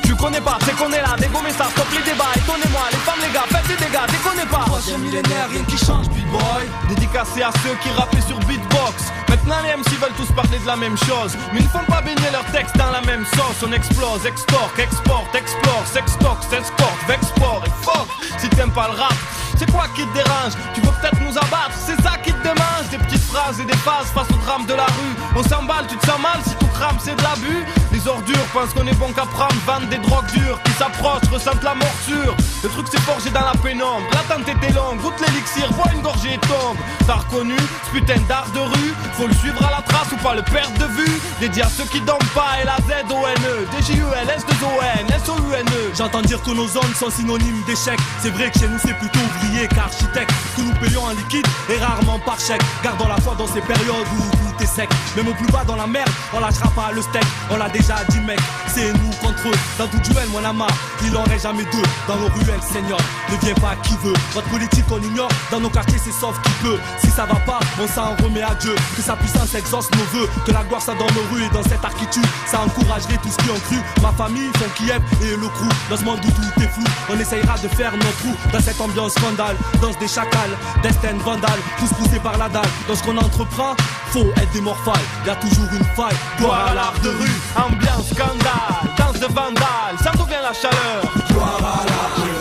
tu 0.02 0.14
connais 0.14 0.40
pas 0.40 0.58
C'est 0.64 0.76
qu'on 0.76 0.90
est 0.92 1.00
là, 1.00 1.16
dégommez 1.18 1.50
ça, 1.50 1.66
stop 1.70 1.86
les 1.92 2.02
débats 2.02 2.32
Étonnez-moi, 2.36 2.82
les 2.90 2.98
femmes, 2.98 3.20
les 3.22 3.32
gars, 3.32 3.44
faites 3.48 3.68
des 3.68 3.84
dégâts, 3.84 4.06
déconnez 4.10 4.48
pas. 4.50 4.64
Troisième 4.66 5.00
millénaire, 5.00 5.48
rien 5.50 5.64
qui 5.64 5.78
change, 5.78 6.08
beatboy 6.10 6.64
Dédicacé 6.88 7.42
à 7.42 7.50
ceux 7.62 7.74
qui 7.82 7.90
rappaient 7.96 8.26
sur 8.26 8.38
beatbox. 8.40 9.12
Maintenant 9.28 9.56
les 9.64 9.76
MC 9.76 9.98
veulent 10.00 10.16
tous 10.16 10.30
parler 10.32 10.58
de 10.58 10.66
la 10.66 10.76
même 10.76 10.96
chose 10.98 11.36
Mais 11.52 11.60
ils 11.60 11.64
ne 11.64 11.70
font 11.70 11.86
pas 11.88 12.02
baigner 12.02 12.30
leurs 12.30 12.44
textes 12.52 12.76
dans 12.76 12.90
la 12.90 13.00
même 13.02 13.24
sauce. 13.34 13.64
On 13.66 13.72
explose, 13.72 14.26
extorque, 14.26 14.78
exporte, 14.78 15.34
explore 15.34 15.82
Sextox, 15.86 16.46
s'escorte, 16.48 17.00
vexport 17.08 17.62
et 17.66 17.84
fuck. 17.84 18.08
Si 18.38 18.48
t'aimes 18.50 18.72
pas 18.72 18.88
le 18.88 19.00
rap, 19.00 19.14
c'est 19.56 19.70
quoi 19.70 19.86
qui 19.94 20.04
te 20.06 20.14
dérange? 20.14 20.52
Tu 20.74 20.80
veux 20.80 20.92
peut-être 21.00 21.20
nous 21.20 21.36
abattre, 21.36 21.74
c'est 21.76 22.00
ça 22.02 22.16
qui 22.22 22.32
te 22.32 22.42
démange. 22.42 22.88
Des 22.90 22.98
petites 22.98 23.22
phrases 23.22 23.60
et 23.60 23.64
des 23.64 23.76
phases 23.78 24.10
face 24.14 24.28
au 24.30 24.38
drame 24.44 24.66
de 24.66 24.74
la 24.74 24.86
rue. 24.86 25.14
On 25.36 25.42
s'emballe, 25.42 25.86
tu 25.88 25.96
te 25.96 26.06
sens 26.06 26.20
mal 26.20 26.40
si 26.44 26.54
tout 26.56 26.71
c'est 26.98 27.16
de 27.16 27.22
l'abus. 27.22 27.64
Les 27.92 28.06
ordures 28.08 28.46
pensent 28.52 28.72
qu'on 28.74 28.86
est 28.86 28.98
bon 28.98 29.12
qu'à 29.12 29.26
prendre, 29.26 29.54
vendent 29.66 29.88
des 29.88 29.98
drogues 29.98 30.30
dures 30.32 30.60
qui 30.64 30.72
s'approchent, 30.72 31.28
ressentent 31.30 31.62
la 31.62 31.74
morsure. 31.74 32.34
Le 32.62 32.68
truc 32.68 32.88
s'est 32.88 33.00
forgé 33.00 33.30
dans 33.30 33.44
la 33.44 33.54
pénombre, 33.62 34.06
l'attente 34.12 34.48
était 34.48 34.72
longue, 34.72 35.00
goûte 35.00 35.20
l'élixir, 35.20 35.70
bois 35.72 35.86
une 35.94 36.02
gorgée 36.02 36.34
et 36.34 36.38
tombe. 36.38 36.76
T'as 37.06 37.16
reconnu 37.16 37.56
ce 37.86 37.90
putain 37.90 38.20
d'art 38.28 38.46
de 38.54 38.60
rue 38.60 38.94
Faut 39.14 39.26
le 39.26 39.34
suivre 39.34 39.62
à 39.64 39.70
la 39.70 39.82
trace 39.82 40.10
ou 40.12 40.16
pas 40.16 40.34
le 40.34 40.42
perdre 40.42 40.76
de 40.78 40.86
vue. 40.92 41.20
Dédié 41.40 41.62
à 41.62 41.68
ceux 41.68 41.84
qui 41.84 42.00
dorment 42.00 42.32
pas, 42.34 42.58
L 42.62 42.68
A 42.68 42.76
Z 42.76 43.10
O 43.10 43.26
N 43.26 43.44
E, 43.44 43.66
D 43.72 43.82
J 43.82 43.98
U 43.98 44.06
L 44.22 44.30
S 44.34 44.44
2 44.46 44.66
O 44.66 44.80
N 45.00 45.06
S 45.08 45.28
O 45.28 45.34
U 45.34 45.54
N 45.54 45.66
E. 45.66 45.92
J'entends 45.96 46.22
dire 46.22 46.42
que 46.42 46.50
nos 46.50 46.68
zones 46.68 46.94
sont 46.94 47.10
synonymes 47.10 47.62
d'échec. 47.66 47.98
C'est 48.20 48.30
vrai 48.30 48.50
que 48.50 48.58
chez 48.58 48.68
nous 48.68 48.78
c'est 48.78 48.96
plutôt 48.98 49.20
ouvrier 49.20 49.68
qu'architecte. 49.68 50.32
Que 50.56 50.62
nous 50.62 50.74
payons 50.74 51.04
en 51.04 51.10
liquide 51.10 51.46
et 51.68 51.78
rarement 51.78 52.18
par 52.20 52.38
chèque. 52.40 52.62
Gardons 52.82 53.08
la 53.08 53.20
foi 53.20 53.34
dans 53.36 53.46
ces 53.46 53.60
périodes 53.60 54.06
où 54.18 54.51
sec. 54.66 54.88
Même 55.16 55.28
au 55.28 55.34
plus 55.34 55.46
bas 55.52 55.64
dans 55.64 55.76
la 55.76 55.86
merde, 55.86 56.10
on 56.32 56.40
lâchera 56.40 56.68
pas 56.70 56.92
le 56.92 57.02
steak. 57.02 57.24
On 57.50 57.56
l'a 57.56 57.68
déjà 57.68 57.96
dit 58.08 58.20
mec, 58.20 58.38
c'est 58.66 58.92
nous 58.92 59.10
contre 59.20 59.48
eux. 59.48 59.58
Dans 59.78 59.88
tout 59.88 59.98
duel, 59.98 60.28
mon 60.30 60.44
ama, 60.44 60.66
il 61.04 61.16
en 61.16 61.24
reste 61.24 61.42
jamais 61.44 61.64
deux. 61.64 61.82
Dans 62.08 62.16
nos 62.16 62.28
ruelles, 62.28 62.62
Seigneur, 62.62 62.98
ne 63.30 63.36
viens 63.36 63.54
pas 63.54 63.74
qui 63.82 63.96
veut. 64.02 64.14
Votre 64.34 64.48
politique 64.48 64.84
on 64.90 65.02
ignore, 65.02 65.28
dans 65.50 65.60
nos 65.60 65.70
quartiers 65.70 65.98
c'est 66.02 66.12
sauf 66.12 66.40
qui 66.42 66.50
peut. 66.62 66.78
Si 66.98 67.10
ça 67.10 67.26
va 67.26 67.36
pas, 67.36 67.60
on 67.80 67.86
s'en 67.86 68.14
remet 68.22 68.42
à 68.42 68.54
Dieu. 68.54 68.74
Que 68.96 69.02
sa 69.02 69.16
puissance 69.16 69.54
exauce 69.54 69.90
nos 69.92 70.04
voeux. 70.18 70.28
Que 70.46 70.52
la 70.52 70.64
gloire 70.64 70.82
ça 70.82 70.94
dans 70.94 71.06
nos 71.06 71.34
rues 71.34 71.44
et 71.44 71.50
dans 71.50 71.62
cette 71.62 71.84
architecture, 71.84 72.22
ça 72.46 72.60
encouragerait 72.60 73.18
tout 73.22 73.30
ce 73.30 73.36
qui 73.38 73.50
ont 73.50 73.60
cru. 73.66 73.78
Ma 74.02 74.12
famille, 74.12 74.50
son 74.58 74.68
Kiev 74.76 75.02
et 75.22 75.36
le 75.36 75.48
crew. 75.48 75.68
Dans 75.90 75.96
ce 75.96 76.04
monde 76.04 76.18
où 76.24 76.30
tout 76.30 76.62
est 76.62 76.68
flou, 76.68 76.84
on 77.10 77.18
essayera 77.18 77.56
de 77.58 77.68
faire 77.68 77.92
notre 77.92 78.16
trou. 78.18 78.34
Dans 78.52 78.60
cette 78.60 78.80
ambiance 78.80 79.12
scandale, 79.12 79.56
danse 79.80 79.98
des 79.98 80.08
chacals, 80.08 80.56
destin 80.82 81.16
vandale, 81.24 81.60
tous 81.78 81.92
poussés 81.94 82.20
par 82.20 82.36
la 82.38 82.48
dalle. 82.48 82.68
Dans 82.88 82.94
ce 82.94 83.02
qu'on 83.02 83.16
entreprend, 83.16 83.74
faut 84.10 84.26
être 84.36 84.52
des 84.52 84.60
morphales. 84.60 85.00
Y 85.26 85.30
a 85.30 85.36
toujours 85.36 85.68
une 85.72 85.84
faille, 85.96 86.16
gloire 86.38 86.68
à 86.68 86.74
l'art 86.74 86.94
de 87.02 87.08
rue. 87.08 87.40
Ambiance 87.56 88.08
scandale, 88.10 88.94
de 89.22 89.32
vandale, 89.34 89.96
ça 90.02 90.10
d'où 90.16 90.24
vient 90.24 90.42
la 90.42 90.52
chaleur. 90.52 91.02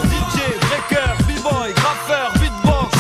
DJ, 0.10 0.38
breaker, 0.68 1.14
b-boy, 1.28 1.74
graffeur, 1.76 2.32
beatbox. 2.40 2.98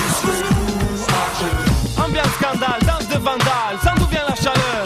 Ambiance 1.97 2.33
scandale, 2.39 2.79
danse 2.85 3.07
de 3.07 3.17
vandale, 3.17 3.77
ça 3.83 3.93
d'où 3.97 4.05
vient 4.05 4.25
la 4.27 4.35
chaleur. 4.35 4.85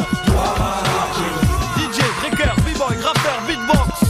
DJ, 1.78 2.00
breaker, 2.22 2.54
b-boy, 2.62 2.96
graffeur, 3.02 3.42
beatbox. 3.48 4.06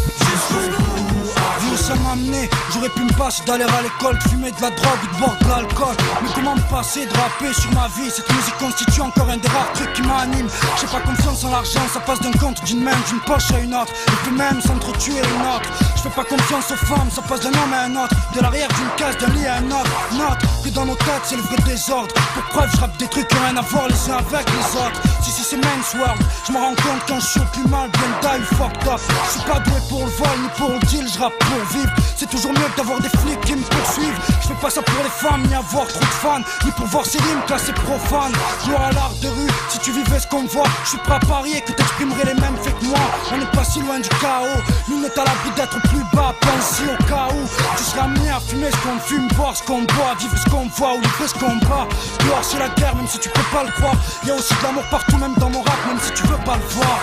Vous 1.61 1.77
ça 1.77 1.95
m'a 1.95 2.11
amené, 2.11 2.49
j'aurais 2.71 2.89
pu 2.89 3.01
me 3.01 3.13
d'aller 3.47 3.63
à 3.63 3.81
l'école, 3.81 4.19
de 4.19 4.29
fumer 4.29 4.51
de 4.51 4.61
la 4.61 4.69
drogue 4.69 4.99
ou 5.01 5.15
de 5.15 5.19
boire 5.19 5.35
de 5.41 5.47
l'alcool. 5.47 5.95
Mais 6.21 6.29
comment 6.35 6.55
me 6.55 6.61
passer 6.69 7.07
de 7.07 7.13
rapper 7.17 7.51
sur 7.59 7.71
ma 7.71 7.87
vie? 7.87 8.11
Cette 8.11 8.29
musique 8.29 8.57
constitue 8.59 9.01
encore 9.01 9.29
un 9.29 9.37
des 9.37 9.47
rares 9.47 9.73
trucs 9.73 9.91
qui 9.93 10.03
m'anime. 10.03 10.47
J'ai 10.79 10.85
pas 10.85 10.99
confiance 10.99 11.43
en 11.43 11.49
l'argent, 11.49 11.81
ça 11.91 11.99
passe 12.01 12.19
d'un 12.19 12.31
compte, 12.33 12.63
d'une 12.65 12.83
main, 12.83 12.95
d'une 13.09 13.19
poche 13.21 13.51
à 13.51 13.59
une 13.59 13.73
autre. 13.73 13.91
Et 14.07 14.15
puis 14.23 14.31
même 14.31 14.61
s'entretuer 14.61 15.13
une 15.13 15.41
autre. 15.41 15.69
Je 16.05 16.09
pas 16.09 16.23
confiance 16.23 16.71
aux 16.71 16.85
femmes, 16.85 17.09
ça 17.09 17.21
passe 17.23 17.39
d'un 17.41 17.49
homme 17.49 17.73
à 17.73 17.81
un 17.85 17.95
autre. 18.03 18.15
De 18.35 18.41
l'arrière 18.41 18.67
d'une 18.69 18.89
case, 18.95 19.17
d'un 19.17 19.33
lit 19.33 19.47
à 19.47 19.55
un 19.55 19.65
autre. 19.65 19.89
Note 20.13 20.37
que 20.63 20.69
dans 20.69 20.85
nos 20.85 20.95
têtes, 20.95 21.23
c'est 21.23 21.35
le 21.35 21.41
vrai 21.41 21.57
désordre. 21.65 22.13
Pour 22.35 22.43
preuve, 22.43 22.69
je 22.75 22.79
rappe 22.79 22.95
des 22.97 23.07
trucs 23.07 23.27
qui 23.27 23.35
ont 23.35 23.41
rien 23.41 23.57
à 23.57 23.61
voir 23.61 23.87
les 23.87 24.11
uns 24.11 24.17
avec 24.17 24.45
les 24.51 24.77
autres. 24.77 25.01
Si, 25.23 25.31
si, 25.31 25.43
c'est 25.43 25.57
men's 25.57 25.93
world, 25.95 26.21
je 26.45 26.51
me 26.51 26.59
rends 26.59 26.75
compte 26.75 27.01
quand 27.07 27.19
je 27.19 27.25
suis 27.25 27.45
plus 27.53 27.67
mal, 27.69 27.89
bien 27.89 28.37
die, 28.37 28.43
fucked 28.55 28.87
up. 28.87 29.01
Je 29.25 29.31
suis 29.31 29.49
pas 29.49 29.59
doué 29.59 29.79
pour 29.89 30.05
le 30.05 30.11
vol 30.11 30.37
ni 30.43 30.49
pour 30.57 30.69
le 30.69 30.79
deal, 30.85 31.07
je 31.11 31.19
rappe 31.19 31.37
pour 31.39 31.77
vivre. 31.77 31.91
C'est 32.15 32.29
toujours 32.29 32.53
mieux 32.53 32.69
que 32.73 32.77
d'avoir 32.77 32.99
des 32.99 33.09
flics 33.17 33.41
qui 33.41 33.55
me 33.55 33.63
poursuivent. 33.63 34.19
Je 34.41 34.47
fais 34.47 34.61
pas 34.61 34.69
ça 34.69 34.81
pour 34.81 35.03
les 35.03 35.09
femmes, 35.09 35.43
ni 35.47 35.55
avoir 35.55 35.87
trop 35.87 35.99
de 35.99 36.05
fans, 36.05 36.41
ni 36.63 36.71
pour 36.71 36.85
voir 36.87 37.05
ces 37.05 37.17
rimes 37.19 37.41
classées 37.47 37.73
profanes. 37.73 38.33
Gloire 38.65 38.83
à 38.83 38.91
l'art 38.91 39.13
de 39.21 39.27
rue, 39.27 39.49
si 39.69 39.79
tu 39.79 39.91
vivais 39.91 40.19
ce 40.19 40.27
qu'on 40.27 40.45
voit, 40.45 40.67
je 40.83 40.89
suis 40.89 40.97
prêt 40.99 41.15
à 41.15 41.19
parier 41.19 41.61
que 41.61 41.71
t'exprimerais 41.71 42.25
les 42.25 42.39
mêmes 42.41 42.57
faits 42.63 42.77
que 42.79 42.85
moi. 42.85 42.99
On 43.33 43.37
n'est 43.37 43.51
pas 43.51 43.63
si 43.63 43.79
loin 43.81 43.99
du 43.99 44.09
chaos, 44.09 44.61
nous 44.89 45.01
n'est 45.01 45.19
à 45.19 45.23
l'abri 45.23 45.51
d'être 45.55 45.79
plus 45.89 46.03
bas, 46.13 46.33
pense 46.41 46.81
au 46.81 47.03
cas 47.05 47.27
où 47.31 47.47
tu 47.77 47.83
seras 47.83 48.03
amené 48.03 48.29
à 48.29 48.39
fumer 48.39 48.69
ce 48.71 48.77
qu'on 48.77 48.99
fume, 48.99 49.27
boire 49.35 49.55
ce 49.55 49.63
qu'on 49.63 49.81
boit, 49.83 50.15
vivre 50.19 50.37
ce 50.37 50.49
qu'on 50.49 50.67
voit 50.67 50.93
ou 50.93 51.01
livrer 51.01 51.27
ce 51.27 51.33
qu'on 51.33 51.55
bat. 51.67 51.87
Gloire 52.19 52.43
c'est 52.43 52.59
la 52.59 52.69
guerre, 52.69 52.95
même 52.95 53.07
si 53.07 53.19
tu 53.19 53.29
peux 53.29 53.47
pas 53.51 53.63
le 53.63 53.71
croire. 53.71 53.95
Y 54.25 54.31
a 54.31 54.35
aussi 54.35 54.53
de 54.53 54.63
l'amour 54.63 54.83
partout, 54.89 55.17
même 55.17 55.33
dans 55.35 55.49
mon 55.49 55.61
rap, 55.61 55.77
même 55.87 55.99
si 56.01 56.11
tu 56.11 56.23
veux 56.23 56.43
pas 56.45 56.57
le 56.57 56.75
voir. 56.75 56.99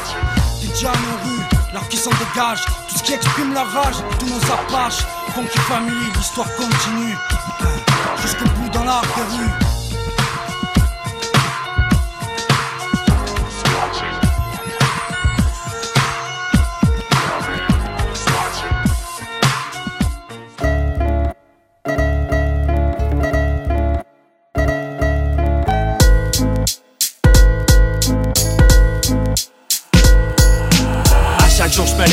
DJ 0.60 0.84
nos 0.84 0.88
rues, 1.24 1.61
l'art 1.72 1.88
qui 1.88 1.96
s'en 1.96 2.10
dégage, 2.10 2.64
tout 2.88 2.98
ce 2.98 3.02
qui 3.02 3.12
exprime 3.14 3.54
la 3.54 3.64
rage, 3.64 3.96
tous 4.18 4.26
nos 4.26 4.52
apaches. 4.52 5.04
Funky 5.34 5.58
Family, 5.60 6.12
l'histoire 6.14 6.48
continue. 6.56 7.16
Jusqu'au 8.20 8.48
bout 8.56 8.68
dans 8.70 8.84
l'art 8.84 9.02
de 9.02 9.36
rue. 9.36 9.61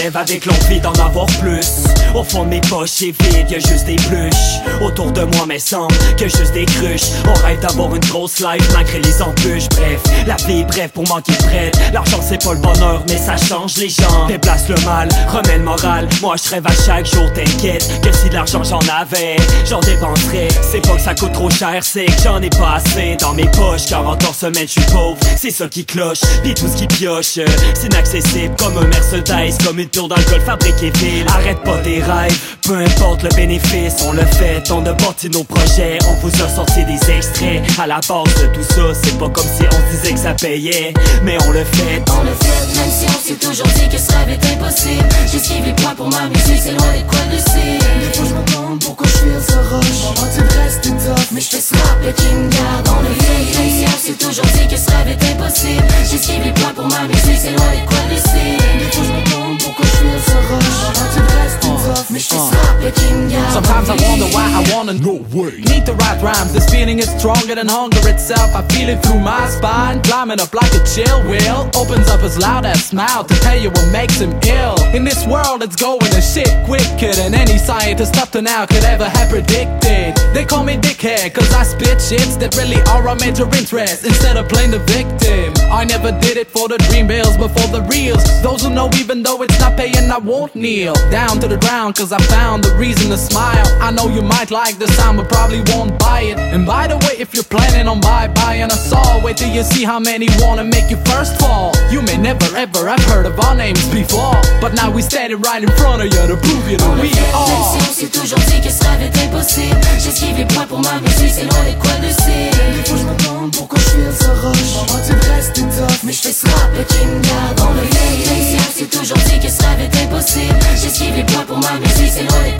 Lève 0.09 0.17
avec 0.17 0.45
l'envie 0.45 0.79
d'en 0.79 0.93
avoir 0.93 1.25
plus 1.27 1.98
Au 2.15 2.23
fond 2.23 2.43
de 2.43 2.49
mes 2.49 2.61
poches 2.61 2.89
c'est 2.89 3.13
vide, 3.23 3.49
y'a 3.49 3.59
juste 3.59 3.85
des 3.85 3.95
pluches 3.95 4.59
Autour 4.81 5.11
de 5.11 5.21
moi 5.21 5.45
mais 5.47 5.59
semble 5.59 5.93
que 6.17 6.25
juste 6.25 6.53
des 6.53 6.65
cruches. 6.65 7.09
On 7.27 7.33
rêve 7.45 7.59
d'avoir 7.59 7.93
une 7.95 8.05
grosse 8.05 8.39
life 8.39 8.67
malgré 8.73 8.99
les 8.99 9.21
embûches. 9.21 9.69
Bref, 9.69 10.01
la 10.25 10.35
vie 10.47 10.61
est 10.61 10.63
brève 10.63 10.89
pour 10.89 11.07
manquer 11.07 11.31
de 11.33 11.37
prête 11.37 11.77
L'argent 11.93 12.19
c'est 12.21 12.43
pas 12.43 12.53
le 12.53 12.59
bonheur 12.59 13.03
mais 13.07 13.17
ça 13.17 13.37
change 13.37 13.77
les 13.77 13.89
gens. 13.89 14.27
Déplace 14.27 14.67
le 14.69 14.75
mal, 14.85 15.09
remets 15.27 15.57
le 15.57 15.63
moral. 15.63 16.07
Moi 16.21 16.35
je 16.43 16.49
rêve 16.49 16.65
à 16.65 16.73
chaque 16.85 17.05
jour 17.05 17.31
t'inquiète 17.33 17.87
Que 18.01 18.11
si 18.11 18.29
de 18.29 18.33
l'argent 18.33 18.63
j'en 18.63 18.79
avais, 18.79 19.35
j'en 19.69 19.79
dépenserais. 19.79 20.47
C'est 20.61 20.81
pas 20.81 20.95
que 20.95 21.01
ça 21.01 21.13
coûte 21.15 21.33
trop 21.33 21.49
cher, 21.49 21.83
c'est 21.83 22.05
que 22.05 22.21
j'en 22.23 22.41
ai 22.41 22.49
pas 22.49 22.75
assez. 22.75 23.17
Dans 23.19 23.33
mes 23.33 23.49
poches, 23.51 23.85
40 23.87 24.23
heures 24.23 24.35
semaine 24.35 24.67
je 24.67 24.79
suis 24.79 24.91
pauvre. 24.91 25.17
C'est 25.37 25.51
ça 25.51 25.67
qui 25.67 25.85
cloche, 25.85 26.21
pis 26.43 26.53
tout 26.53 26.67
ce 26.67 26.75
qui 26.75 26.87
pioche. 26.87 27.39
C'est 27.73 27.87
inaccessible 27.87 28.55
comme 28.57 28.77
un 28.77 28.87
Mercedes 28.87 29.57
Comme 29.65 29.79
une 29.79 29.89
tour 29.89 30.07
golf 30.07 30.45
fabriquée 30.45 30.91
ville. 30.91 31.25
Arrête 31.27 31.61
pas 31.63 31.77
tes 31.99 32.11
rêves, 32.11 32.39
peu 32.61 32.75
importe 32.75 33.23
le 33.23 33.29
bénéfice 33.29 33.95
On 34.07 34.11
le 34.11 34.25
fait, 34.25 34.63
on 34.71 34.85
a 34.85 34.93
bâti 34.93 35.29
nos 35.29 35.43
projets. 35.43 35.97
On 36.07 36.13
vous 36.25 36.43
a 36.43 36.47
sorti 36.47 36.83
des 36.85 36.99
extraits. 37.11 37.61
À 37.79 37.87
la 37.87 37.99
base 38.07 38.33
de 38.41 38.47
tout 38.53 38.63
ça, 38.63 38.81
c'est 39.01 39.17
pas 39.17 39.29
comme 39.29 39.43
si 39.43 39.63
on 39.65 39.71
se 39.71 39.97
disait 39.97 40.13
que 40.13 40.19
ça 40.19 40.33
payait. 40.33 40.93
Mais 41.23 41.37
on 41.47 41.51
le 41.51 41.63
fait, 41.63 42.03
On 42.17 42.23
le 42.23 42.33
fait, 42.39 42.79
même 42.79 42.91
si 42.91 43.05
on 43.07 43.27
s'est 43.27 43.39
toujours 43.39 43.67
dit 43.67 43.89
que 43.89 43.97
ce 43.97 44.11
rêve 44.11 44.29
est 44.29 44.53
impossible. 44.53 45.09
J'esquive 45.31 45.65
les 45.65 45.73
points 45.73 45.95
pour 45.95 46.09
ma 46.09 46.27
musique, 46.27 46.61
c'est 46.61 46.71
loin 46.71 46.91
des 46.93 47.03
coins 47.03 47.29
de 47.31 47.37
cible. 47.37 47.85
Des 48.01 48.17
fois 48.17 48.25
je 48.29 48.33
me 48.33 48.43
demande 48.45 48.79
pourquoi 48.83 49.07
je 49.07 49.17
suis 49.17 49.53
à 49.53 49.61
roche. 49.75 50.15
Maman 50.15 50.27
tu 50.33 50.41
de 50.41 50.59
rester 50.63 50.89
tough 50.89 51.27
Mais 51.31 51.41
je 51.41 51.49
fais 51.49 51.61
ce 51.61 51.73
rap 51.73 52.15
qui 52.15 52.27
me 52.33 52.49
garde 52.49 52.87
On 52.87 53.01
le 53.01 53.13
fait, 53.15 53.59
même 53.59 53.71
si 53.71 53.85
on 53.87 53.99
s'est 54.05 54.19
toujours 54.19 54.45
dit 54.45 54.67
que 54.67 54.77
ce 54.77 54.89
rêve 54.91 55.09
est 55.09 55.31
impossible. 55.31 55.83
J'esquive 56.09 56.43
les 56.43 56.53
points 56.53 56.73
pour 56.75 56.87
ma 56.87 57.03
musique, 57.07 57.39
c'est 57.41 57.51
loin 57.51 57.71
des 57.73 57.85
coins 57.89 58.07
de 58.11 58.17
cible. 58.17 58.63
Des 58.79 58.91
fois 58.93 59.03
je 59.03 59.11
me 59.11 59.21
demande 59.25 59.57
pourquoi 59.59 59.85
je 59.85 59.95
suis 59.97 60.31
à 60.31 60.53
roche. 60.53 60.89
De 61.09 61.21
rester 61.41 61.67
tough 61.67 61.88
Mais 62.11 62.19
je 62.19 62.27
fais 62.27 62.35
ce 62.35 62.53
rap 62.53 62.93
qui 62.93 63.09
Sometimes 63.53 63.89
I 63.89 63.95
wonder 64.07 64.25
why 64.35 64.45
I 64.53 64.61
wanna 64.73 64.93
No 64.93 65.25
way. 65.33 65.57
Need 65.69 65.85
the 65.85 65.93
right 65.93 66.21
rhymes. 66.21 66.53
This 66.53 66.69
feeling 66.69 66.99
is 66.99 67.09
stronger 67.17 67.55
than 67.55 67.67
hunger 67.67 68.07
itself. 68.07 68.53
I 68.55 68.61
feel 68.73 68.89
it 68.89 69.01
through 69.03 69.19
my 69.19 69.47
spine 69.49 70.01
Climbing 70.03 70.39
up 70.39 70.53
like 70.53 70.71
a 70.73 70.83
chill 70.85 71.21
wheel. 71.23 71.69
Opens 71.75 72.07
up 72.09 72.21
his 72.21 72.37
loud 72.37 72.65
ass 72.65 72.85
smile 72.85 73.23
To 73.23 73.35
tell 73.41 73.57
you 73.57 73.69
what 73.69 73.91
makes 73.91 74.19
him 74.19 74.37
ill. 74.45 74.75
In 74.93 75.03
this 75.03 75.25
world 75.25 75.63
it's 75.63 75.75
going 75.75 75.99
to 75.99 76.21
shit 76.21 76.51
quicker 76.65 77.13
Than 77.13 77.33
any 77.33 77.57
scientist 77.57 78.17
up 78.17 78.29
to 78.31 78.41
now 78.41 78.65
could 78.65 78.83
ever 78.83 79.09
have 79.09 79.29
predicted. 79.29 80.15
They 80.33 80.45
call 80.45 80.63
me 80.63 80.77
dickhead 80.77 81.33
Cause 81.33 81.51
I 81.53 81.63
spit 81.63 81.97
shits 81.97 82.39
That 82.39 82.55
really 82.55 82.81
are 82.93 83.07
our 83.07 83.15
major 83.15 83.45
interest 83.57 84.05
Instead 84.05 84.37
of 84.37 84.47
playing 84.47 84.71
the 84.71 84.83
victim. 84.85 85.53
I 85.71 85.85
never 85.85 86.11
did 86.11 86.37
it 86.37 86.47
for 86.47 86.67
the 86.67 86.77
dream 86.89 87.07
bills 87.07 87.37
But 87.37 87.49
for 87.49 87.67
the 87.73 87.81
reals. 87.89 88.23
Those 88.43 88.61
who 88.63 88.69
know 88.69 88.89
even 88.95 89.23
though 89.23 89.41
it's 89.41 89.59
not 89.59 89.75
paying 89.75 90.11
I 90.11 90.17
won't 90.17 90.55
kneel. 90.55 90.93
Down 91.09 91.39
to 91.39 91.47
the 91.47 91.57
ground 91.57 91.78
Cause 91.79 92.11
I 92.11 92.19
found 92.23 92.65
the 92.65 92.75
reason 92.75 93.09
to 93.09 93.17
smile 93.17 93.65
I 93.81 93.89
know 93.89 94.09
you 94.09 94.21
might 94.21 94.51
like 94.51 94.77
the 94.77 94.87
sound 94.99 95.17
But 95.17 95.29
probably 95.29 95.61
won't 95.71 95.97
buy 95.97 96.23
it 96.23 96.37
And 96.37 96.65
by 96.65 96.87
the 96.87 96.97
way 96.97 97.15
if 97.17 97.33
you're 97.33 97.45
planning 97.45 97.87
on 97.87 98.01
buy 98.01 98.27
buying 98.27 98.69
a 98.69 98.75
saw 98.75 99.23
Wait 99.23 99.37
till 99.37 99.49
you 99.49 99.63
see 99.63 99.85
how 99.85 99.97
many 99.97 100.27
wanna 100.39 100.65
make 100.65 100.91
you 100.91 100.97
first 101.05 101.39
fall 101.39 101.71
You 101.89 102.01
may 102.01 102.17
never 102.17 102.45
ever 102.57 102.89
have 102.89 102.99
heard 103.05 103.25
of 103.25 103.39
our 103.39 103.55
names 103.55 103.87
before 103.87 104.35
But 104.59 104.73
now 104.73 104.91
we 104.91 105.01
standing 105.01 105.39
right 105.39 105.63
in 105.63 105.71
front 105.79 106.03
of 106.03 106.11
you 106.11 106.27
To 106.27 106.35
prove 106.35 106.69
you 106.69 106.77
that 106.77 106.99
we 107.01 107.09
Même 107.15 107.63
si 107.63 107.77
on 107.79 107.79
are 107.79 107.93
s'est 107.93 108.07
toujours 108.07 108.39
dit 108.39 108.61
que 108.61 108.71
ce 108.71 108.83
rêve 108.83 109.01
est 109.01 109.25
impossible. 109.25 109.79
J'esquive 110.03 110.37
les 110.37 110.45
points 110.45 110.65
pour 110.65 110.79
ma 110.79 110.99
musique, 110.99 111.31
c'est 111.33 111.43
loin 111.43 111.63
des 111.65 111.75
coins 111.75 111.99
de 111.99 112.11
cible. 112.11 112.59
Des 112.75 112.83
fois 112.87 112.97
je 112.97 113.03
me 113.03 113.15
demande 113.23 113.51
pourquoi 113.51 113.79
je 113.79 113.89
suis 113.89 114.05
à 114.07 114.11
sa 114.11 114.33
roche 114.39 114.71
Maman 114.75 114.99
oh, 114.99 115.05
tu 115.05 115.13
de 115.13 115.33
rester 115.33 115.61
tough 115.61 115.99
Mais 116.03 116.13
je 116.13 116.19
fais 116.19 116.31
ce 116.31 116.45
rap 116.45 116.71
qui 116.87 117.05
me 117.05 117.19
garde 117.19 117.59
On 117.59 117.73
le 117.73 117.87
fait, 117.91 118.55
même 118.55 118.71
si 118.73 118.85
toujours 118.85 119.17
dit 119.17 119.39
que 119.39 119.51
ce 119.51 119.61
rêve 119.63 119.81
est 119.81 120.03
impossible. 120.03 120.55
J'esquive 120.81 121.15
les 121.15 121.23
points 121.23 121.45
pour 121.45 121.57
ma 121.57 121.68
ma 121.73 121.79
musique, 121.79 122.11
c'est 122.11 122.23
loin 122.23 122.43
des 122.43 122.57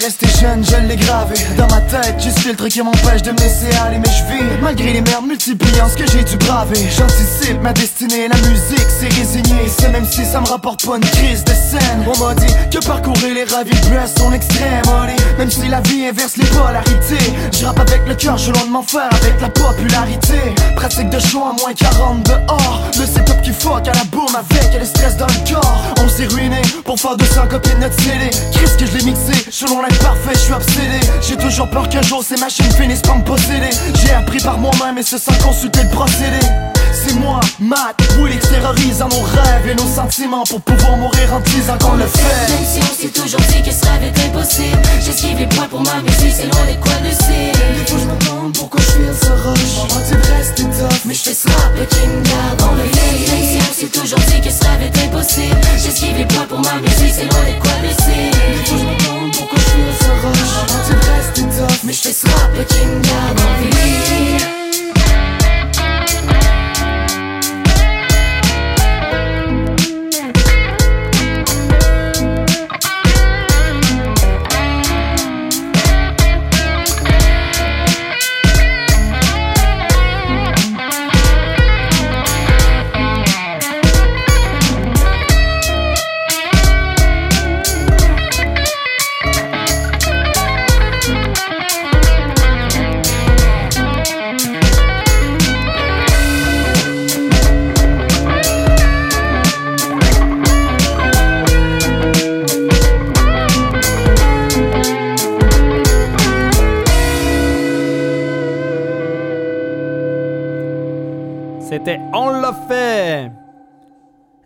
Rester 0.00 0.26
jeune, 0.40 0.64
je 0.64 0.76
l'ai 0.86 0.96
gravé. 0.96 1.34
Dans 1.56 1.66
ma 1.68 1.80
tête, 1.82 2.16
ce 2.20 2.40
filtre 2.40 2.68
qui 2.68 2.82
m'empêche 2.82 3.22
de 3.22 3.32
me 3.32 3.38
laisser 3.38 3.70
aller 3.84 3.98
Mais 3.98 4.10
je 4.10 4.32
vis, 4.32 4.44
malgré 4.62 4.92
les 4.92 5.00
merdes 5.00 5.26
multipliant 5.26 5.88
ce 5.88 5.96
que 5.96 6.10
j'ai 6.10 6.24
dû 6.24 6.36
braver. 6.36 6.80
J'anticipe 6.96 7.60
ma 7.62 7.72
destinée, 7.72 8.28
la 8.28 8.36
musique 8.48 8.88
c'est 8.88 9.08
résigné. 9.08 9.68
C'est 9.68 9.90
même 9.90 10.06
si 10.06 10.24
ça 10.24 10.40
me 10.40 10.46
rapporte 10.46 10.84
pas 10.84 10.96
une 10.96 11.04
crise 11.04 11.44
de 11.44 11.52
scène. 11.52 12.04
On 12.06 12.24
m'a 12.24 12.34
dit 12.34 12.52
que 12.70 12.84
parcourir 12.84 13.34
les 13.34 13.44
ravis 13.44 13.70
sont 14.16 14.32
extrêmes 14.32 14.82
allez. 15.02 15.16
Même 15.38 15.50
si 15.50 15.68
la 15.68 15.80
vie 15.80 16.06
inverse 16.06 16.36
les 16.36 16.46
polarités. 16.46 17.32
Je 17.52 17.64
rappe 17.64 17.80
avec 17.80 18.06
le 18.06 18.14
cœur, 18.14 18.38
je 18.38 18.52
loin 18.52 18.64
de 18.64 18.70
m'en 18.70 18.82
faire 18.82 19.08
avec 19.10 19.40
la 19.40 19.48
popularité. 19.48 20.54
Pratique 20.76 21.10
de 21.10 21.18
show 21.18 21.42
à 21.44 21.54
moins 21.60 21.74
40 21.74 22.22
dehors. 22.24 22.82
Le 22.98 23.06
setup 23.06 23.42
qui 23.42 23.52
fuck 23.52 23.86
à 23.88 23.92
la 23.92 24.04
boum 24.04 24.28
avec 24.34 24.78
le 24.78 24.84
stress 24.84 25.16
dans 25.16 25.26
le 25.26 25.52
corps. 25.52 25.82
On 26.02 26.08
s'est 26.08 26.26
ruiné 26.26 26.60
pour 26.84 26.98
faire 26.98 27.16
200 27.16 27.48
copies 27.48 27.74
de 27.74 27.80
notre 27.80 28.00
Qu'est-ce 28.52 28.76
que 28.76 28.86
je 28.86 28.98
l'ai 28.98 29.04
mixé, 29.04 29.32
selon 29.50 29.80
l'imparfait, 29.80 30.34
je 30.34 30.38
suis 30.38 30.52
obsédé. 30.52 31.00
J'ai 31.22 31.36
toujours 31.36 31.68
peur 31.68 31.88
qu'un 31.88 32.02
jour 32.02 32.22
ces 32.22 32.36
machines 32.36 32.70
finissent 32.72 33.02
par 33.02 33.16
me 33.18 33.24
posséder. 33.24 33.70
J'ai 34.02 34.12
appris 34.12 34.40
par 34.40 34.58
moi-même 34.58 34.98
et 34.98 35.02
ce 35.02 35.16
sans 35.16 35.36
consulter 35.42 35.82
le 35.82 35.90
procédé 35.90 36.38
c'est 36.92 37.14
moi, 37.14 37.40
Matt, 37.58 37.96
oui, 38.20 38.38
terrorisant 38.38 39.08
nos 39.08 39.22
rêves 39.22 39.68
et 39.70 39.74
nos 39.74 39.86
sentiments 39.86 40.44
pour 40.44 40.60
pouvoir 40.60 40.96
mourir 40.96 41.34
en 41.34 41.40
disant 41.40 41.78
qu'on 41.78 41.96
le 41.96 42.06
fait. 42.06 42.52
Même 42.52 42.66
si 42.66 42.80
on 42.80 43.02
s'est 43.02 43.08
toujours 43.08 43.40
dit 43.52 43.62
que 43.62 43.70
ce 43.72 43.84
rêve 43.86 44.04
est 44.04 44.26
impossible 44.26 44.78
J'esquive 45.04 45.38
les 45.38 45.46
points 45.46 45.68
pour 45.68 45.80
ma 45.82 46.00
musique, 46.00 46.32
c'est 46.34 46.46
loin 46.46 46.64
des 46.66 46.76
coins 46.76 47.00
de 47.04 47.10
cible 47.10 47.58
Des 47.76 47.90
fois 47.90 47.98
je 48.00 48.06
me 48.06 48.16
demande 48.18 48.54
pourquoi 48.54 48.80
je 48.80 48.90
feel 48.92 49.14
ce 49.14 49.30
rush. 49.30 49.74
On 49.80 49.86
dit 49.86 50.10
de 50.10 50.32
rester 50.36 50.62
tough, 50.64 51.00
Mais 51.04 51.14
je 51.14 51.20
fais 51.20 51.50
rap 51.50 51.88
qui 51.88 52.06
me 52.06 52.22
garde 52.22 52.62
en 52.62 52.74
le 52.74 52.84
fil 52.84 53.32
Même 53.32 53.48
si 53.50 53.58
on 53.68 53.74
s'est 53.74 53.92
toujours 53.92 54.20
dit 54.20 54.40
que 54.40 54.50
ce 54.50 54.64
rêve 54.64 54.82
est 54.82 54.98
impossible 55.04 55.56
J'esquive 55.82 56.16
les 56.16 56.26
points 56.26 56.46
pour 56.48 56.60
ma 56.60 56.74
musique, 56.80 57.14
c'est 57.14 57.28
loin 57.30 57.44
des 57.44 57.58
coins 57.58 57.80
de 57.82 57.88
Des 57.88 58.64
fois 58.64 58.76
je 58.76 58.82
cible 58.82 58.86
me 58.86 58.98
demande 58.98 59.32
pourquoi 59.32 59.58
je 59.58 59.70
feel 59.70 59.92
ce 60.00 60.10
rush. 60.26 60.52
On 60.60 60.80
dit 60.86 60.94
de 60.94 61.06
rester 61.16 61.42
tough, 61.42 61.78
Mais 61.84 61.92
je 61.92 62.00
fais 62.00 62.28
rap 62.28 62.52
qui 62.66 62.86
me 62.86 63.00
garde 63.00 63.40
en 63.40 63.52
vie 63.62 63.70
C'était 64.04 64.59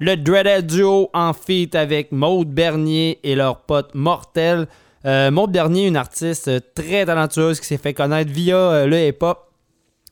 Le 0.06 0.18
Dreaded 0.18 0.66
Duo 0.66 1.08
en 1.14 1.32
feat 1.32 1.74
avec 1.74 2.12
Maude 2.12 2.50
Bernier 2.50 3.20
et 3.22 3.34
leur 3.34 3.60
pote 3.60 3.94
Mortel. 3.94 4.68
Euh, 5.06 5.30
Maude 5.30 5.50
Bernier, 5.50 5.86
une 5.86 5.96
artiste 5.96 6.50
très 6.74 7.06
talentueuse 7.06 7.58
qui 7.58 7.66
s'est 7.66 7.78
fait 7.78 7.94
connaître 7.94 8.30
via 8.30 8.54
euh, 8.54 8.86
le 8.86 8.98
hip-hop. 8.98 9.50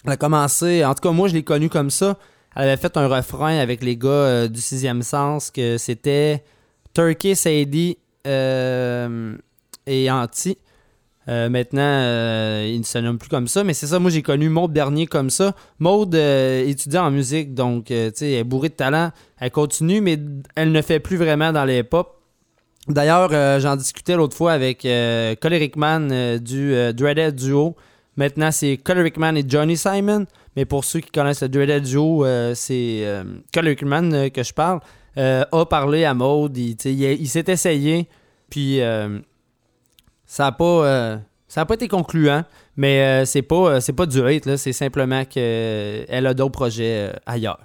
Elle 0.07 0.12
a 0.12 0.16
commencé, 0.16 0.82
en 0.82 0.95
tout 0.95 1.07
cas 1.07 1.11
moi 1.11 1.28
je 1.28 1.34
l'ai 1.34 1.43
connue 1.43 1.68
comme 1.68 1.90
ça. 1.90 2.16
Elle 2.57 2.70
avait 2.70 2.80
fait 2.80 2.97
un 2.97 3.07
refrain 3.07 3.59
avec 3.59 3.82
les 3.82 3.99
gars 3.99 4.09
euh, 4.09 4.49
du 4.49 4.62
sixième 4.62 5.03
sens 5.03 5.51
que 5.51 5.76
c'était 5.76 6.43
Turkey, 6.95 7.34
Sadie 7.34 7.99
euh, 8.26 9.36
et 9.86 10.11
Anti. 10.11 10.57
Euh, 11.29 11.49
maintenant, 11.49 11.81
euh, 11.83 12.68
il 12.68 12.81
ne 12.81 12.85
se 12.85 12.99
nomme 12.99 13.18
plus 13.18 13.29
comme 13.29 13.47
ça, 13.47 13.62
mais 13.62 13.75
c'est 13.75 13.87
ça, 13.87 13.99
moi 13.99 14.11
j'ai 14.11 14.23
connu 14.23 14.49
Maude 14.49 14.73
Bernier 14.73 15.07
comme 15.07 15.31
ça. 15.31 15.55
Maude 15.79 16.14
euh, 16.14 16.73
en 16.97 17.11
musique, 17.11 17.55
donc 17.55 17.91
euh, 17.91 18.11
elle 18.20 18.27
est 18.27 18.45
bourrée 18.45 18.70
de 18.70 18.75
talent. 18.75 19.11
Elle 19.39 19.51
continue, 19.51 20.01
mais 20.01 20.18
elle 20.57 20.73
ne 20.73 20.83
fait 20.83 21.01
plus 21.01 21.16
vraiment 21.16 21.53
dans 21.53 21.64
les 21.64 21.79
hip-hop. 21.79 22.18
D'ailleurs, 22.89 23.61
j'en 23.61 23.77
discutais 23.77 24.16
l'autre 24.16 24.37
fois 24.37 24.53
avec 24.53 24.83
Coleric 25.41 25.77
Man 25.77 26.11
euh, 26.12 26.39
du 26.39 26.75
Dreaded 26.95 27.37
Duo. 27.37 27.77
Maintenant, 28.16 28.51
c'est 28.51 28.77
Coleric 28.77 29.16
Man 29.16 29.37
et 29.37 29.45
Johnny 29.47 29.77
Simon. 29.77 30.27
Mais 30.57 30.64
pour 30.64 30.85
ceux 30.85 31.01
qui 31.01 31.11
connaissent 31.11 31.43
le 31.43 31.49
Dreaded 31.49 31.85
Duo, 31.85 32.27
c'est 32.55 33.05
Coleric 33.55 33.83
Man 33.83 34.12
euh, 34.12 34.29
que 34.29 34.43
je 34.43 34.53
parle. 34.53 34.81
A 35.16 35.66
parlé 35.66 36.05
à 36.05 36.14
Maude. 36.14 36.57
Il, 36.57 36.77
il, 36.85 37.29
s'est 37.29 37.45
essayé. 37.47 38.09
Puis 38.51 38.81
ça 40.33 40.45
n'a 40.45 40.53
pas, 40.53 40.64
euh, 40.64 41.18
pas 41.55 41.74
été 41.74 41.89
concluant. 41.89 42.43
Mais 42.78 43.03
euh, 43.03 43.24
c'est 43.26 43.43
pas, 43.43 43.74
euh, 43.74 43.93
pas 43.95 44.07
du 44.07 44.26
hate. 44.26 44.57
C'est 44.57 44.72
simplement 44.72 45.26
qu'elle 45.26 46.26
a 46.26 46.33
d'autres 46.33 46.53
projets 46.53 47.11
euh, 47.11 47.12
ailleurs. 47.26 47.61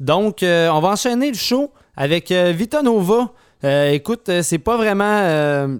Donc, 0.00 0.42
euh, 0.42 0.68
on 0.70 0.80
va 0.80 0.88
enchaîner 0.88 1.28
le 1.28 1.36
show 1.36 1.72
avec 1.96 2.32
euh, 2.32 2.52
Vita 2.52 2.82
Nova. 2.82 3.30
Euh, 3.62 3.92
écoute, 3.92 4.28
euh, 4.30 4.42
c'est 4.42 4.58
pas 4.58 4.76
vraiment 4.76 5.04
euh, 5.04 5.78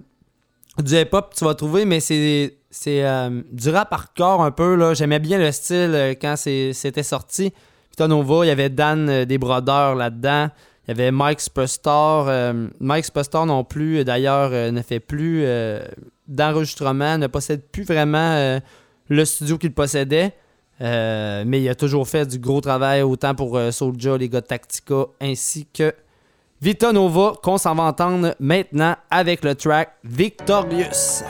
du 0.81 0.95
hip-hop 0.95 1.33
tu 1.37 1.43
vas 1.43 1.55
trouver, 1.55 1.83
mais 1.83 1.99
c'est 1.99 2.53
euh, 2.87 3.41
du 3.51 3.69
rap 3.69 3.91
hardcore 3.91 4.41
un 4.41 4.51
peu. 4.51 4.93
J'aimais 4.93 5.19
bien 5.19 5.39
le 5.39 5.51
style 5.51 5.91
euh, 5.93 6.13
quand 6.19 6.35
c'était 6.37 7.03
sorti. 7.03 7.51
Vita 7.91 8.07
Nova, 8.07 8.45
il 8.45 8.47
y 8.47 8.51
avait 8.51 8.69
Dan 8.69 9.09
euh, 9.09 9.25
des 9.25 9.37
Brodeurs 9.37 9.95
là-dedans. 9.95 10.47
Il 10.87 10.91
y 10.97 11.01
avait 11.01 11.11
Mike 11.11 11.41
Superstar. 11.41 12.27
euh, 12.29 12.67
Mike 12.79 13.05
Superstar 13.05 13.45
non 13.45 13.63
plus, 13.65 13.99
euh, 13.99 14.03
d'ailleurs, 14.05 14.51
euh, 14.53 14.71
ne 14.71 14.81
fait 14.81 15.01
plus 15.01 15.45
d'enregistrement, 16.27 17.17
ne 17.17 17.27
possède 17.27 17.61
plus 17.71 17.83
vraiment 17.83 18.59
le 19.09 19.25
studio 19.25 19.57
qu'il 19.57 19.73
possédait. 19.73 20.33
Mais 20.79 21.61
il 21.61 21.69
a 21.69 21.75
toujours 21.75 22.07
fait 22.07 22.25
du 22.25 22.39
gros 22.39 22.61
travail, 22.61 23.01
autant 23.01 23.33
pour 23.35 23.59
Soulja, 23.71 24.17
les 24.17 24.29
gars 24.29 24.41
Tactica, 24.41 25.05
ainsi 25.21 25.65
que 25.73 25.93
Vita 26.61 26.91
Nova, 26.91 27.33
qu'on 27.41 27.57
s'en 27.57 27.75
va 27.75 27.83
entendre 27.83 28.35
maintenant 28.39 28.95
avec 29.09 29.43
le 29.43 29.55
track 29.55 29.93
Victorious. 30.03 31.23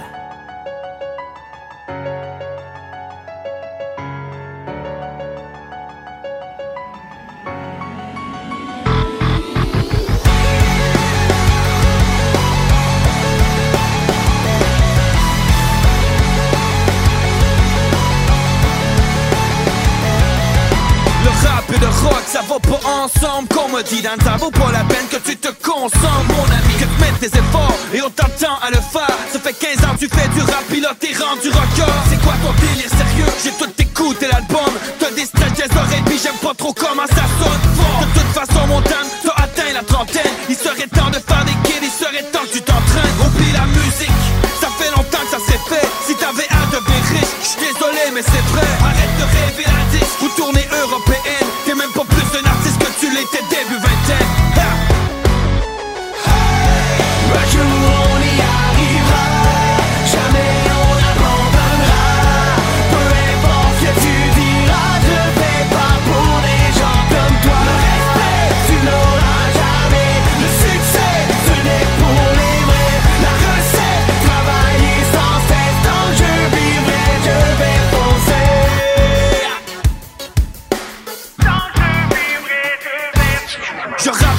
Pas 22.60 22.80
ensemble. 23.03 23.47
Qu'on 23.49 23.70
me 23.70 23.82
dit 23.84 24.01
Dan, 24.01 24.20
ça 24.24 24.38
vaut 24.38 24.51
pas 24.51 24.72
la 24.72 24.84
peine 24.86 25.08
que 25.10 25.18
tu 25.18 25.36
te 25.38 25.49
consommes, 25.62 26.28
mon 26.30 26.45
ami. 26.45 26.74
Que 26.80 26.86
tu 26.86 26.97
mettes 27.01 27.20
tes 27.20 27.38
efforts 27.38 27.78
et 27.93 28.01
on 28.01 28.10
t'attend 28.10 28.58
à 28.62 28.70
le 28.70 28.82
faire. 28.82 29.18
Ça 29.32 29.39
fait 29.39 29.53
15 29.53 29.86
ans 29.86 29.93
que 29.95 30.05
tu 30.05 30.10
fais 30.10 30.28
du 30.30 30.41
rap, 30.41 30.64
pilote 30.70 30.97
t'es 30.99 31.14
rendu 31.14 31.49
rocker. 31.49 31.93
C'est 32.10 32.22
quoi 32.22 32.34
ton 32.43 32.53
délire 32.60 32.89
sérieux? 32.89 33.32
J'ai 33.43 33.51
tout 33.51 33.72
écouté 33.78 34.28
l'album. 34.32 34.72
T'as 34.99 35.12
des 35.12 35.26
stages 35.26 35.53
des 35.53 35.78
oreilles, 35.78 36.03
puis 36.05 36.20
j'aime 36.22 36.39
pas 36.41 36.53
trop 36.53 36.74
comment 36.74 37.08
ça 37.08 37.26
sonne 37.39 37.64
fort. 37.76 38.01
De 38.01 38.20
toute 38.20 38.34
façon, 38.34 38.68
mon 38.68 38.82
Dan, 38.82 39.08
t'as 39.24 39.43
atteint 39.43 39.74
la 39.74 39.84
trentaine. 39.84 40.34
Il 40.49 40.55
serait 40.55 40.88
temps 40.88 41.10
de 41.10 41.20
faire 41.20 41.45
des 41.45 41.58
kills, 41.66 41.84
il 41.84 41.91
serait 41.91 42.24
temps 42.32 42.45
que 42.45 42.53
tu 42.53 42.62
t'entraînes. 42.62 43.18
Oublie 43.26 43.51
la 43.53 43.66
musique, 43.66 44.24
ça 44.62 44.70
fait 44.78 44.91
longtemps 44.91 45.24
que 45.26 45.32
ça 45.32 45.41
s'est 45.41 45.62
fait. 45.70 45.88
Si 46.05 46.16
t'avais 46.16 46.47
de 46.47 46.76
devenir 46.76 47.03
riche, 47.12 47.34
j'suis 47.43 47.74
désolé, 47.74 48.12
mais 48.14 48.22
c'est 48.22 48.45
vrai. 48.53 48.68
Arrête 48.82 49.16
de 49.20 49.26
rêver 49.26 49.66
la 49.66 49.97
disque 49.97 50.22
ou 50.22 50.30
tournée 50.36 50.68
européenne. 50.72 51.07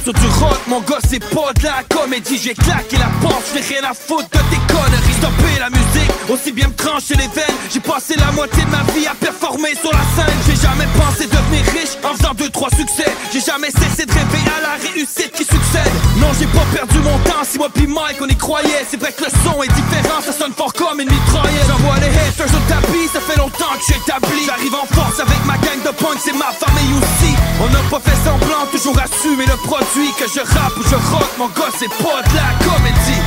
Surtout 0.08 0.37
mon 0.68 0.80
gosse 0.80 1.08
c'est 1.08 1.18
pas 1.20 1.52
de 1.54 1.64
la 1.64 1.82
comédie. 1.88 2.38
J'ai 2.38 2.54
claqué 2.54 2.96
la 2.98 3.08
porte, 3.22 3.44
j'ai 3.54 3.74
rien 3.74 3.88
à 3.88 3.94
foutre 3.94 4.28
de 4.28 4.38
tes 4.50 4.60
conneries. 4.68 5.16
Stopper 5.18 5.58
la 5.58 5.70
musique, 5.70 6.12
aussi 6.28 6.52
bien 6.52 6.68
me 6.68 6.74
trancher 6.74 7.14
les 7.14 7.28
veines. 7.28 7.56
J'ai 7.72 7.80
passé 7.80 8.14
la 8.16 8.30
moitié 8.32 8.62
de 8.64 8.70
ma 8.70 8.84
vie 8.92 9.06
à 9.06 9.14
performer 9.14 9.74
sur 9.74 9.90
la 9.90 10.04
scène. 10.14 10.36
J'ai 10.46 10.60
jamais 10.60 10.86
pensé 10.96 11.26
devenir 11.26 11.64
riche 11.72 11.96
en 12.04 12.14
faisant 12.14 12.34
deux 12.34 12.50
trois 12.50 12.70
succès. 12.70 13.10
J'ai 13.32 13.40
jamais 13.40 13.70
cessé 13.70 14.04
de 14.04 14.12
rêver 14.12 14.44
à 14.46 14.60
la 14.60 14.74
réussite 14.76 15.32
qui 15.32 15.44
succède. 15.44 15.92
Non 16.20 16.28
j'ai 16.38 16.46
pas 16.46 16.66
perdu 16.72 16.98
mon 16.98 17.18
temps, 17.24 17.42
si 17.48 17.58
moi 17.58 17.68
pis 17.72 17.86
Mike 17.86 18.20
on 18.20 18.28
y 18.28 18.36
croyait 18.36 18.84
C'est 18.90 19.00
vrai 19.00 19.12
que 19.12 19.24
le 19.24 19.30
son 19.42 19.62
est 19.62 19.72
différent, 19.72 20.20
ça 20.20 20.32
sonne 20.32 20.52
fort 20.52 20.72
comme 20.74 21.00
une 21.00 21.08
mitraillette. 21.10 21.66
J'envoie 21.66 21.96
les 21.98 22.12
haters 22.12 22.52
au 22.52 22.62
tapis, 22.68 23.08
ça 23.12 23.20
fait 23.20 23.38
longtemps 23.38 23.72
que 23.74 23.84
j'ai 23.88 23.96
établi 23.96 24.44
J'arrive 24.46 24.74
en 24.74 24.86
force 24.94 25.18
avec 25.18 25.40
ma 25.46 25.56
gang 25.64 25.80
de 25.80 25.92
punk, 25.96 26.20
c'est 26.22 26.36
ma 26.36 26.52
famille 26.52 26.92
aussi. 27.00 27.32
On 27.64 27.68
n'a 27.72 27.82
pas 27.90 28.00
fait 28.04 28.18
semblant, 28.22 28.68
toujours 28.70 28.98
assumer 29.00 29.46
le 29.46 29.56
produit 29.66 30.12
Que 30.18 30.27
je 30.34 30.40
rappe 30.40 30.76
ou 30.76 30.82
je 30.82 30.94
rock, 30.94 31.30
mon 31.38 31.46
gars 31.48 31.72
c'est 31.78 31.88
pas 31.88 32.22
de 32.22 32.34
la 32.34 32.64
comédie 32.64 33.22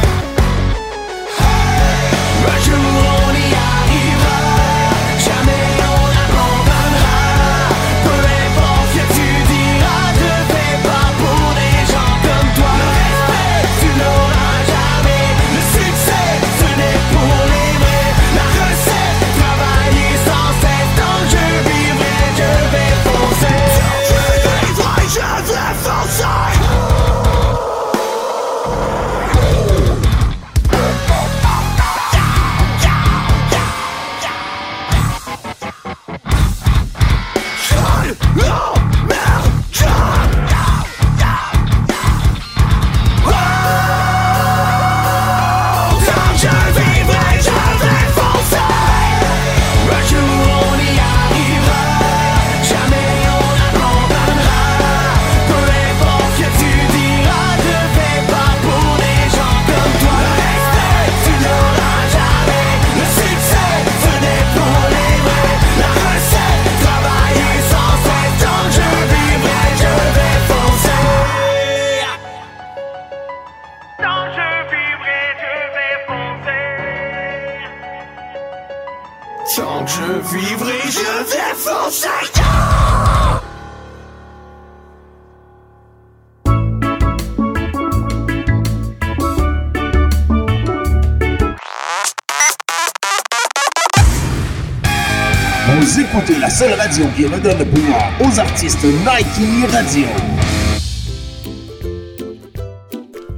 seule 96.62 96.74
radio 96.74 97.06
qui 97.16 97.26
redonne 97.26 97.58
le 97.58 97.66
pouvoir 97.66 98.12
aux 98.24 98.40
artistes 98.40 98.84
Nike 98.84 99.72
Radio. 99.72 100.31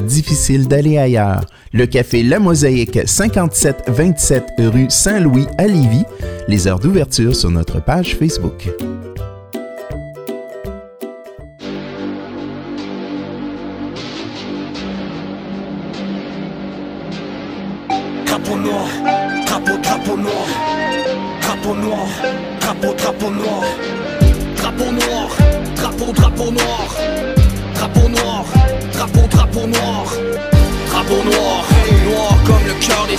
difficile 0.00 0.68
d'aller 0.68 0.98
ailleurs. 0.98 1.44
Le 1.72 1.86
café 1.86 2.22
La 2.22 2.38
Mosaïque, 2.38 3.00
5727 3.04 4.54
rue 4.58 4.86
Saint-Louis 4.88 5.46
à 5.58 5.66
Lévis. 5.66 6.04
Les 6.48 6.66
heures 6.66 6.80
d'ouverture 6.80 7.36
sur 7.36 7.50
notre 7.50 7.82
page 7.82 8.16
Facebook. 8.16 8.68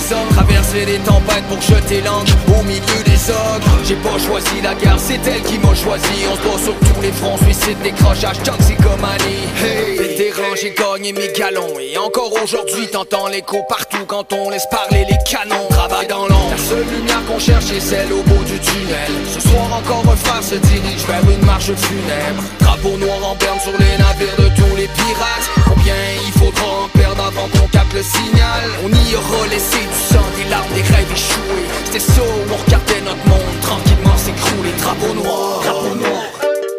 Traverser 0.08 0.84
les 0.84 0.98
tempêtes 0.98 1.44
pour 1.48 1.60
jeter 1.60 2.02
l'encre 2.02 2.32
au 2.58 2.62
milieu 2.64 3.02
des 3.04 3.30
ogres. 3.30 3.78
J'ai 3.84 3.96
pas 3.96 4.18
choisi 4.18 4.60
la 4.62 4.74
guerre, 4.74 4.98
c'est 4.98 5.20
elle 5.26 5.42
qui 5.42 5.58
m'a 5.58 5.74
choisi. 5.74 6.26
On 6.30 6.36
se 6.36 6.42
bat 6.42 6.62
sur 6.62 6.74
tous 6.74 7.00
les 7.00 7.12
fronts, 7.12 7.38
suicide, 7.38 7.78
décrochage, 7.82 8.42
toxicomanie. 8.42 9.48
Hey, 9.62 9.96
vétéran, 9.96 10.54
j'ai 10.60 10.74
gagné 10.74 11.12
mes 11.12 11.28
galons. 11.32 11.78
Et 11.80 11.96
encore 11.96 12.32
aujourd'hui, 12.42 12.88
t'entends 12.92 13.28
l'écho 13.28 13.62
partout 13.68 14.04
quand 14.06 14.32
on 14.32 14.50
laisse 14.50 14.66
parler 14.70 15.06
les 15.08 15.18
canons. 15.24 15.68
Travail 15.70 16.06
dans 16.06 16.26
l'ombre, 16.28 16.50
la 16.50 16.58
seule 16.58 16.86
lumière 16.94 17.24
qu'on 17.26 17.38
cherche 17.38 17.70
est 17.72 17.80
celle 17.80 18.12
au 18.12 18.22
bout 18.22 18.44
du 18.44 18.58
tunnel. 18.58 19.12
Ce 19.32 19.40
soir 19.40 19.72
encore 19.72 20.04
un 20.12 20.16
frère 20.16 20.42
se 20.42 20.56
dirige 20.56 21.04
vers 21.06 21.22
une 21.30 21.44
marche 21.46 21.72
funèbre. 21.72 22.42
Drapeau 22.60 22.96
noir 22.98 23.18
en 23.24 23.36
berne 23.36 23.60
sur 23.60 23.72
les 23.72 23.96
navires 23.96 24.36
de 24.38 24.48
tous 24.54 24.76
les 24.76 24.88
pirates. 24.88 25.48
Combien 25.66 25.94
il 26.26 26.32
faudra 26.32 26.84
en 26.84 26.88
perdre 26.88 27.24
avant 27.24 27.48
qu'on 27.48 27.73
le 27.94 28.02
signal 28.02 28.64
On 28.84 28.88
y 28.88 29.14
aura 29.14 29.46
laissé 29.46 29.78
du 29.78 30.14
sang, 30.14 30.24
des 30.36 30.50
larmes, 30.50 30.72
des 30.74 30.82
rêves 30.82 31.12
échoués. 31.12 31.66
C'était 31.84 32.00
ça 32.00 32.22
où 32.22 32.52
on 32.52 32.56
regardait 32.64 33.00
notre 33.02 33.26
monde 33.28 33.60
tranquillement 33.62 34.16
s'écrouler. 34.16 34.72
Drapeau 34.78 35.14
noir, 35.14 35.60
drapeau 35.62 35.94
noir, 35.94 36.24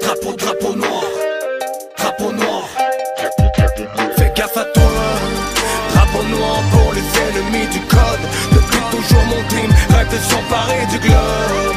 drapeau, 0.02 0.34
drapeau 0.34 0.76
noir, 0.76 1.04
drapeau 1.98 2.32
noir. 2.34 2.64
Fais 4.18 4.34
gaffe 4.36 4.58
à 4.58 4.66
toi, 4.66 4.92
drapeau 5.94 6.24
noir 6.24 6.58
pour 6.72 6.94
les 6.94 7.08
ennemis 7.24 7.68
du 7.68 7.80
code. 7.82 8.26
Depuis 8.52 8.84
toujours 8.92 9.26
mon 9.26 9.42
team 9.48 9.72
rêve 9.96 10.12
de 10.12 10.18
s'emparer 10.18 10.86
du 10.92 11.00
globe. 11.00 11.75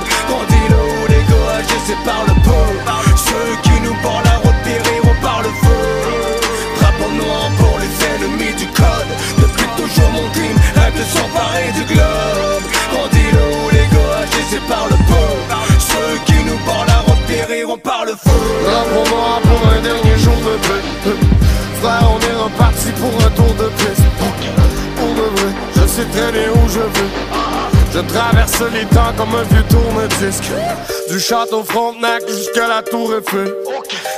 Drapeau 18.68 19.04
noir 19.08 19.40
pour 19.48 19.60
un 19.72 19.80
dernier 19.80 20.18
jour 20.18 20.36
de 20.36 20.54
paix. 20.66 20.84
Frère, 21.80 22.10
on 22.14 22.20
est 22.20 22.38
reparti 22.44 22.90
pour 23.00 23.12
un 23.24 23.30
tour 23.30 23.54
de 23.54 23.68
piste 23.78 24.02
Pour 24.96 25.14
de 25.14 25.26
vrai, 25.36 25.52
je 25.76 25.86
sais 25.86 26.04
très 26.04 26.32
bien 26.32 26.50
où 26.52 26.68
je 26.68 26.80
veux 26.80 27.27
Je 27.98 28.02
traverse 28.14 28.62
les 28.72 28.84
temps 28.94 29.12
comme 29.16 29.34
un 29.34 29.42
vieux 29.42 29.64
tourne-disque 29.68 30.52
Du 31.10 31.18
château 31.18 31.64
Frontenac 31.64 32.22
jusqu'à 32.28 32.68
la 32.68 32.80
tour 32.80 33.12
Eiffel 33.12 33.52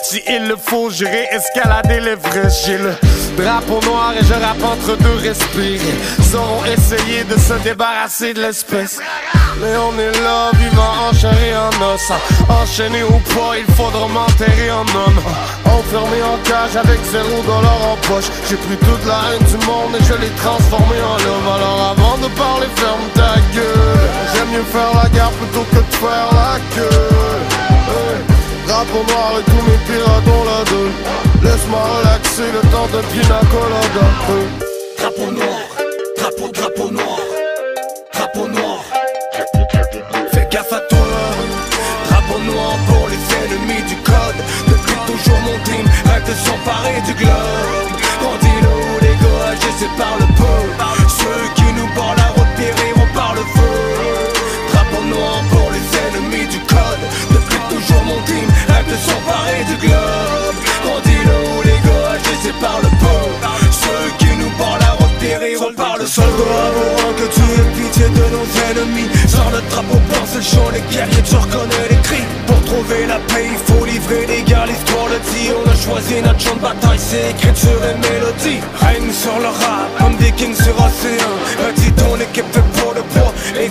Si 0.02 0.20
il 0.28 0.48
le 0.48 0.56
faut, 0.56 0.90
j'irai 0.90 1.26
escalader 1.32 2.00
l'Everest 2.00 2.66
J'ai 2.66 2.76
le 2.76 2.92
Drapeau 3.38 3.80
noir 3.86 4.12
et 4.20 4.24
je 4.24 4.34
rappe 4.34 4.62
entre 4.62 4.98
deux 4.98 5.14
respires. 5.22 5.80
Ils 6.18 6.36
auront 6.36 6.64
essayé 6.64 7.24
de 7.24 7.38
se 7.38 7.54
débarrasser 7.62 8.34
de 8.34 8.42
l'espèce. 8.42 8.98
Mais 9.60 9.76
on 9.78 9.98
est 9.98 10.12
là, 10.20 10.50
vivant 10.54 11.08
en 11.08 11.12
chair 11.14 11.32
et 11.42 11.56
en 11.56 11.94
os. 11.94 12.12
Enchaîné 12.48 13.02
ou 13.02 13.18
pas, 13.34 13.56
il 13.56 13.74
faudra 13.74 14.08
m'enterrer 14.08 14.70
en 14.72 14.80
homme. 14.80 15.22
Enfermé 15.78 16.22
en 16.22 16.38
cage 16.48 16.76
avec 16.76 17.00
zéro 17.10 17.42
dollar 17.46 17.78
en 17.92 17.96
poche. 18.08 18.30
J'ai 18.48 18.56
pris 18.56 18.76
toute 18.76 19.04
la 19.06 19.18
haine 19.30 19.46
du 19.52 19.58
monde 19.66 19.92
et 19.98 20.04
je 20.04 20.14
l'ai 20.20 20.32
transformé 20.42 20.96
en 21.12 21.16
love. 21.24 21.48
Alors 21.56 21.80
avant 21.94 22.16
de 22.18 22.28
parler, 22.34 22.68
ferme 22.76 23.06
ta 23.14 23.34
gueule. 23.54 24.04
J'aime 24.32 24.50
mieux 24.54 24.68
faire 24.74 24.92
la 25.02 25.08
guerre 25.10 25.34
plutôt 25.40 25.64
que 25.72 25.80
de 25.88 25.94
faire 26.02 26.28
la 26.40 26.52
queue. 26.74 27.06
Hey. 27.90 28.18
Drapeau 28.66 29.02
noir 29.10 29.30
et 29.38 29.44
tous 29.50 29.62
mes 29.68 29.80
pirates 29.88 30.28
ont 30.36 30.44
la 30.52 30.60
deux. 30.70 30.90
Laisse-moi 31.42 31.82
relaxer 31.98 32.48
le 32.56 32.62
temps 32.72 32.88
de 32.94 33.00
pina 33.10 33.40
colada. 33.52 34.06
Hey. 34.28 34.46
Drapeau 34.98 35.30
noir, 35.32 35.62
drapeau, 36.18 36.48
drapeau 36.52 36.90
noir, 36.92 37.09
de 46.30 46.34
s'emparer 46.34 47.00
du 47.06 47.14
globe. 47.14 47.90
Haut 48.22 48.38
les 49.04 49.18
agissés 49.50 49.92
par 49.98 50.14
le 50.20 50.26
peu 50.38 50.60
Ceux 51.18 51.44
qui 51.56 51.68
nous 51.76 51.88
barrent 51.96 52.18
la 52.22 52.28
route 52.34 52.52
périront 52.56 53.10
par 53.14 53.34
le 53.34 53.44
feu. 53.54 53.74
Drapeau 54.70 55.02
noir 55.14 55.42
pour 55.50 55.68
les 55.74 55.86
ennemis 56.02 56.46
du 56.46 56.60
code. 56.74 57.04
Depuis 57.34 57.62
toujours 57.72 58.04
mon 58.04 58.20
team 58.28 58.48
rêve 58.68 58.88
de 58.94 58.98
s'emparer 59.06 59.62
du 59.70 59.76
globe. 59.86 60.56
Haut 60.86 61.62
les 61.68 61.80
agissés 62.14 62.56
par 62.60 62.78
le 62.84 62.90
peu 63.02 63.22
Ceux 63.82 64.06
qui 64.18 64.29
par 65.68 65.98
le 65.98 66.06
feu 66.06 66.22
avant 66.22 67.12
que 67.18 67.26
tu 67.34 67.40
aies 67.40 67.70
pitié 67.76 68.08
de 68.08 68.24
nos 68.32 68.48
ennemis. 68.70 69.08
Sans 69.28 69.50
le 69.50 69.60
drapeau 69.68 69.98
blanc, 70.08 70.24
c'est 70.24 70.42
champ, 70.42 70.70
les 70.72 70.80
guerriers, 70.90 71.22
tu 71.22 71.36
reconnais 71.36 71.88
les 71.90 71.96
cris. 71.96 72.24
Pour 72.46 72.60
trouver 72.64 73.06
la 73.06 73.18
paix, 73.28 73.46
il 73.52 73.58
faut 73.58 73.84
livrer 73.84 74.24
des 74.26 74.42
gars, 74.42 74.64
l'histoire 74.66 75.08
le 75.08 75.18
dit. 75.30 75.50
On 75.52 75.68
a 75.68 75.76
choisi 75.76 76.22
notre 76.22 76.40
champ 76.40 76.56
de 76.56 76.60
bataille, 76.60 76.98
c'est 76.98 77.30
écriture 77.30 77.80
et 77.84 77.96
mélodie 78.00 78.60
Règne 78.80 79.12
sur 79.12 79.38
le 79.38 79.48
rap, 79.48 79.88
comme 79.98 80.16
des 80.16 80.32
kings 80.32 80.56
sur 80.56 80.74
océan. 80.80 81.34
Redis 81.60 81.92
ton 81.92 82.16
équipe 82.16 82.50
fait 82.52 82.80
pour 82.80 82.94
le 82.94 83.02
poids 83.02 83.32
et 83.60 83.68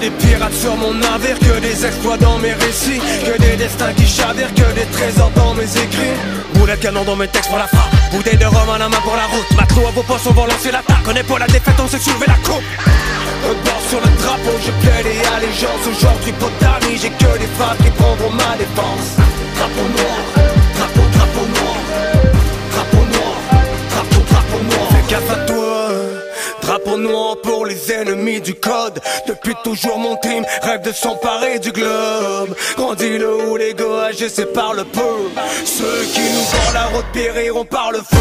des 0.00 0.10
pirates 0.10 0.54
sur 0.54 0.76
mon 0.76 0.94
navire, 0.94 1.38
que 1.38 1.60
des 1.60 1.86
exploits 1.86 2.16
dans 2.16 2.38
mes 2.38 2.52
récits 2.52 3.00
Que 3.24 3.38
des 3.38 3.56
destins 3.56 3.92
qui 3.92 4.06
chavirent, 4.06 4.52
que 4.54 4.74
des 4.74 4.86
trésors 4.86 5.30
dans 5.36 5.54
mes 5.54 5.64
écrits. 5.64 6.16
Boulet 6.54 6.76
de 6.76 6.80
canon 6.80 7.04
dans 7.04 7.16
mes 7.16 7.28
textes 7.28 7.50
pour 7.50 7.58
la 7.58 7.66
frappe. 7.66 7.92
Bouteille 8.12 8.38
de 8.38 8.46
rhum 8.46 8.68
à 8.74 8.78
la 8.78 8.88
main 8.88 9.00
pour 9.04 9.16
la 9.16 9.26
route. 9.26 9.50
Matelot 9.56 9.86
à 9.86 9.90
vos 9.90 10.02
postes, 10.02 10.26
on 10.26 10.32
va 10.32 10.46
lancer 10.46 10.72
l'attaque 10.72 11.04
On 11.06 11.14
est 11.14 11.22
pour 11.22 11.38
la 11.38 11.46
défaite, 11.46 11.74
on 11.78 11.88
sait 11.88 11.98
soulever 11.98 12.26
la 12.26 12.38
coupe. 12.48 12.64
Un 13.44 13.54
bord 13.64 13.82
sur 13.88 14.00
le 14.00 14.10
drapeau, 14.22 14.56
je 14.64 14.72
plaide 14.82 15.06
et 15.06 15.20
allégeance. 15.36 15.82
Aujourd'hui, 15.90 16.32
pas 16.32 16.52
d'amis, 16.60 16.98
j'ai 17.00 17.10
que 17.10 17.38
des 17.38 17.50
femmes 17.58 17.76
qui 17.82 17.90
prendront 17.90 18.30
ma 18.30 18.56
défense. 18.56 19.06
Drapeau 19.56 19.86
noir, 19.96 20.20
drapeau, 20.76 21.04
drapeau 21.14 21.46
noir. 21.56 21.76
Drapeau 22.72 23.04
noir, 23.14 23.36
drapeau, 23.92 24.22
drapeau 24.30 24.60
noir. 24.64 24.88
Fais 24.92 25.12
gaffe 25.12 25.30
à 25.30 25.49
Drapeau 26.84 26.98
noir 26.98 27.36
pour 27.42 27.66
les 27.66 27.92
ennemis 27.92 28.40
du 28.40 28.54
code. 28.54 29.00
Depuis 29.26 29.54
toujours 29.64 29.98
mon 29.98 30.16
team 30.16 30.44
rêve 30.62 30.82
de 30.82 30.92
s'emparer 30.92 31.58
du 31.58 31.72
globe. 31.72 32.54
Grandis 32.76 33.18
le 33.18 33.34
haut 33.34 33.56
les 33.56 33.74
agissés 34.08 34.46
par 34.46 34.72
le 34.74 34.84
peu. 34.84 35.00
Ceux 35.64 36.04
qui 36.12 36.20
nous 36.20 36.44
font 36.44 36.72
la 36.72 36.86
route 36.86 37.06
périront 37.12 37.64
par 37.64 37.92
le 37.92 37.98
feu. 37.98 38.16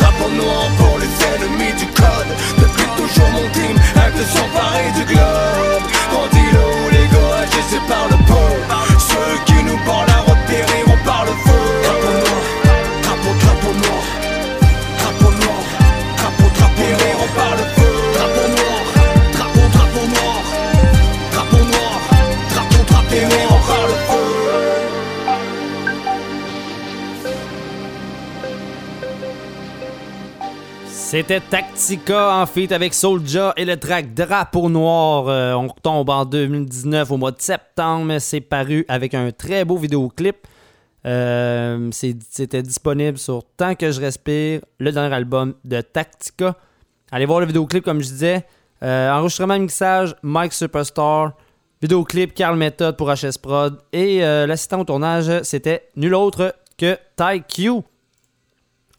Drapeau 0.00 0.30
noir 0.30 0.64
pour 0.78 0.98
les 0.98 1.10
ennemis 1.26 1.72
du 1.78 1.86
code. 1.86 2.30
Depuis 2.58 2.88
toujours 2.96 3.30
mon 3.30 3.48
team 3.50 3.76
rêve 3.94 4.18
de 4.18 4.24
s'emparer 4.24 4.90
du 4.96 5.04
globe. 5.12 5.84
Grandis 6.12 6.50
le 6.52 6.60
haut 6.60 6.90
les 6.92 7.08
agissés 7.42 7.82
par 7.88 8.06
le 8.08 8.16
peu. 8.26 8.50
Ceux 9.08 9.44
qui 9.46 9.64
nous 9.64 9.78
barrent 9.86 10.06
la 10.06 10.20
route 10.20 10.46
périront 10.46 10.98
par 11.04 11.24
le 11.24 11.32
feu 11.32 11.49
C'était 31.10 31.40
Tactica 31.40 32.36
en 32.36 32.46
feat 32.46 32.70
avec 32.70 32.94
Soulja 32.94 33.52
et 33.56 33.64
le 33.64 33.76
track 33.76 34.14
Drapeau 34.14 34.68
Noir. 34.68 35.26
Euh, 35.26 35.54
on 35.54 35.66
retombe 35.66 36.08
en 36.08 36.24
2019 36.24 37.10
au 37.10 37.16
mois 37.16 37.32
de 37.32 37.40
septembre. 37.40 38.16
C'est 38.20 38.40
paru 38.40 38.84
avec 38.86 39.14
un 39.14 39.32
très 39.32 39.64
beau 39.64 39.76
vidéoclip. 39.76 40.36
Euh, 41.06 41.90
C'était 41.90 42.62
disponible 42.62 43.18
sur 43.18 43.42
Tant 43.56 43.74
que 43.74 43.90
je 43.90 44.00
respire, 44.00 44.60
le 44.78 44.92
dernier 44.92 45.12
album 45.12 45.54
de 45.64 45.80
Tactica. 45.80 46.54
Allez 47.10 47.26
voir 47.26 47.40
le 47.40 47.46
vidéoclip 47.46 47.82
comme 47.82 48.00
je 48.00 48.06
disais. 48.06 48.46
Euh, 48.84 49.10
enregistrement 49.10 49.54
et 49.54 49.58
mixage, 49.58 50.14
Mike 50.22 50.52
Superstar. 50.52 51.32
Vidéoclip, 51.82 52.34
Carl 52.34 52.56
Method 52.56 52.96
pour 52.96 53.12
HS 53.12 53.36
Prod. 53.42 53.80
Et 53.92 54.20
l'assistant 54.20 54.82
au 54.82 54.84
tournage, 54.84 55.42
c'était 55.42 55.88
nul 55.96 56.14
autre 56.14 56.54
que 56.78 56.96
Ty 57.16 57.42
Q. 57.42 57.82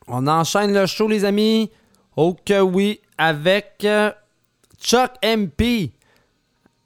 On 0.09 0.27
enchaîne 0.27 0.73
le 0.73 0.85
show, 0.87 1.07
les 1.07 1.23
amis. 1.23 1.71
Oh 2.17 2.35
que 2.45 2.59
oui, 2.59 2.99
avec 3.17 3.77
euh, 3.85 4.11
Chuck 4.81 5.11
MP. 5.23 5.91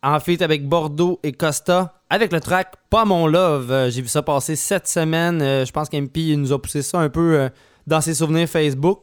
En 0.04 0.20
fait, 0.20 0.42
avec 0.42 0.68
Bordeaux 0.68 1.20
et 1.24 1.32
Costa. 1.32 1.94
Avec 2.10 2.32
le 2.32 2.40
track 2.40 2.74
Pas 2.90 3.06
mon 3.06 3.26
love. 3.26 3.72
Euh, 3.72 3.90
J'ai 3.90 4.02
vu 4.02 4.08
ça 4.08 4.22
passer 4.22 4.56
cette 4.56 4.88
semaine. 4.88 5.42
Euh, 5.42 5.66
je 5.66 5.72
pense 5.72 5.90
qu'MP 5.90 6.36
nous 6.38 6.54
a 6.54 6.62
poussé 6.62 6.82
ça 6.84 7.00
un 7.00 7.10
peu 7.10 7.50
dans 7.88 8.02
ses 8.02 8.14
souvenirs 8.14 8.48
Facebook. 8.48 9.02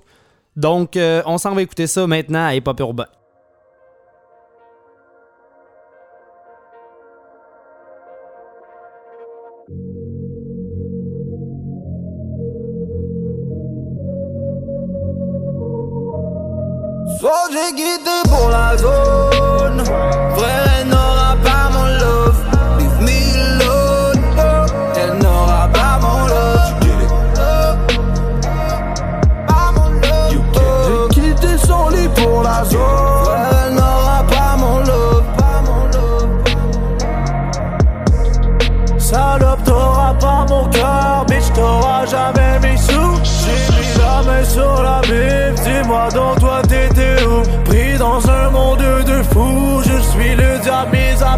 Donc, 0.54 0.98
on 1.26 1.38
s'en 1.38 1.54
va 1.54 1.62
écouter 1.62 1.86
ça 1.86 2.06
maintenant 2.06 2.46
à 2.46 2.54
Hip 2.54 2.64
Hop. 2.66 3.02
Soit 17.52 17.60
j'ai 17.68 17.74
quitté 17.74 18.10
pour 18.30 18.48
la 18.48 18.76
zone 18.78 19.84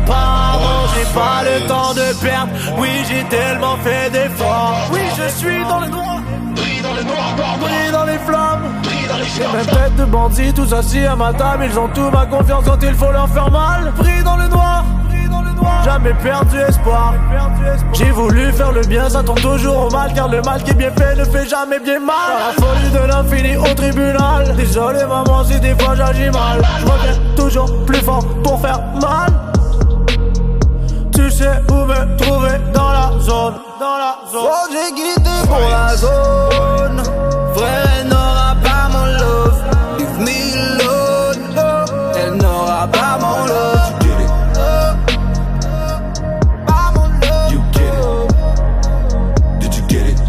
j'ai 0.07 1.15
pas 1.15 1.43
le 1.45 1.67
temps 1.67 1.95
de 1.95 2.25
perdre 2.25 2.53
Oui, 2.79 2.89
j'ai 3.09 3.25
tellement 3.25 3.77
fait 3.79 4.11
d'efforts 4.11 4.89
Oui, 4.93 5.01
je 5.17 5.29
suis 5.29 5.63
dans 5.65 5.81
le 5.81 5.89
noir 5.89 6.21
Pris 6.55 6.81
dans 6.83 6.95
le 6.95 7.03
noir, 7.03 7.35
pris 7.61 7.93
dans 7.93 8.05
les 8.05 8.19
flammes 8.19 8.83
J'ai 9.37 9.47
même 9.47 9.67
tête 9.67 9.97
de 9.97 10.05
bandits, 10.05 10.53
tous 10.53 10.73
assis 10.73 11.05
à 11.05 11.17
ma 11.17 11.33
table 11.33 11.67
Ils 11.71 11.79
ont 11.79 11.89
tout 11.89 12.11
ma 12.11 12.27
confiance 12.27 12.65
quand 12.67 12.83
il 12.83 12.95
faut 12.95 13.13
leur 13.13 13.29
faire 13.29 13.51
mal 13.51 13.93
Pris 13.97 14.23
dans 14.23 14.37
le 14.37 14.49
noir 14.49 14.85
Jamais 15.85 16.15
perdu 16.15 16.59
espoir. 16.59 17.15
J'ai 17.93 18.11
voulu 18.11 18.53
faire 18.53 18.73
le 18.73 18.81
bien, 18.83 19.09
ça 19.09 19.23
tombe 19.23 19.41
toujours 19.41 19.87
au 19.87 19.91
mal. 19.91 20.13
Car 20.15 20.29
le 20.29 20.41
mal 20.43 20.63
qui 20.63 20.71
est 20.71 20.75
bien 20.75 20.91
fait 20.91 21.15
ne 21.15 21.25
fait 21.25 21.47
jamais 21.47 21.79
bien 21.79 22.01
mal. 22.01 22.17
Dans 22.57 22.67
la 22.67 22.75
folie 22.75 22.91
de 22.91 23.07
l'infini 23.07 23.57
au 23.57 23.75
tribunal. 23.75 24.57
Désolé, 24.57 25.01
maman, 25.05 25.45
si 25.45 25.61
des 25.61 25.75
fois 25.75 25.95
j'agis 25.95 26.31
mal. 26.31 26.63
Je 26.81 26.87
reviens 26.87 27.21
toujours 27.37 27.85
plus 27.85 28.01
fort 28.01 28.25
pour 28.43 28.61
faire 28.61 28.81
mal. 29.01 29.33
Sais 31.37 31.61
où 31.71 31.75
me 31.87 32.17
trouver 32.17 32.59
dans 32.73 32.93
la 32.93 33.11
zone. 33.19 33.55
Dans 33.81 33.97
la 33.99 34.15
zone. 34.31 34.47
Oh, 34.49 34.67
j'ai 34.73 34.95
quitté 34.95 35.31
pour 35.49 35.59
la 35.69 35.97
zone. 35.97 37.03
Frère, 37.55 37.87
elle 37.99 38.09
n'aura 38.09 38.55
pas 38.63 38.89
mon 38.93 39.07
love. 39.07 39.63
Leave 39.99 40.19
me 40.21 40.39
alone. 40.57 41.59
oh. 41.59 41.61
Elle 42.17 42.35
n'aura 42.37 42.87
pas 42.87 43.19
mon 43.21 43.47
love. 43.47 43.93
You 47.51 47.61
get 47.73 47.95
it? 47.99 48.31
Did 49.61 49.75
you 49.75 49.83
get 49.89 50.07
it? 50.11 50.21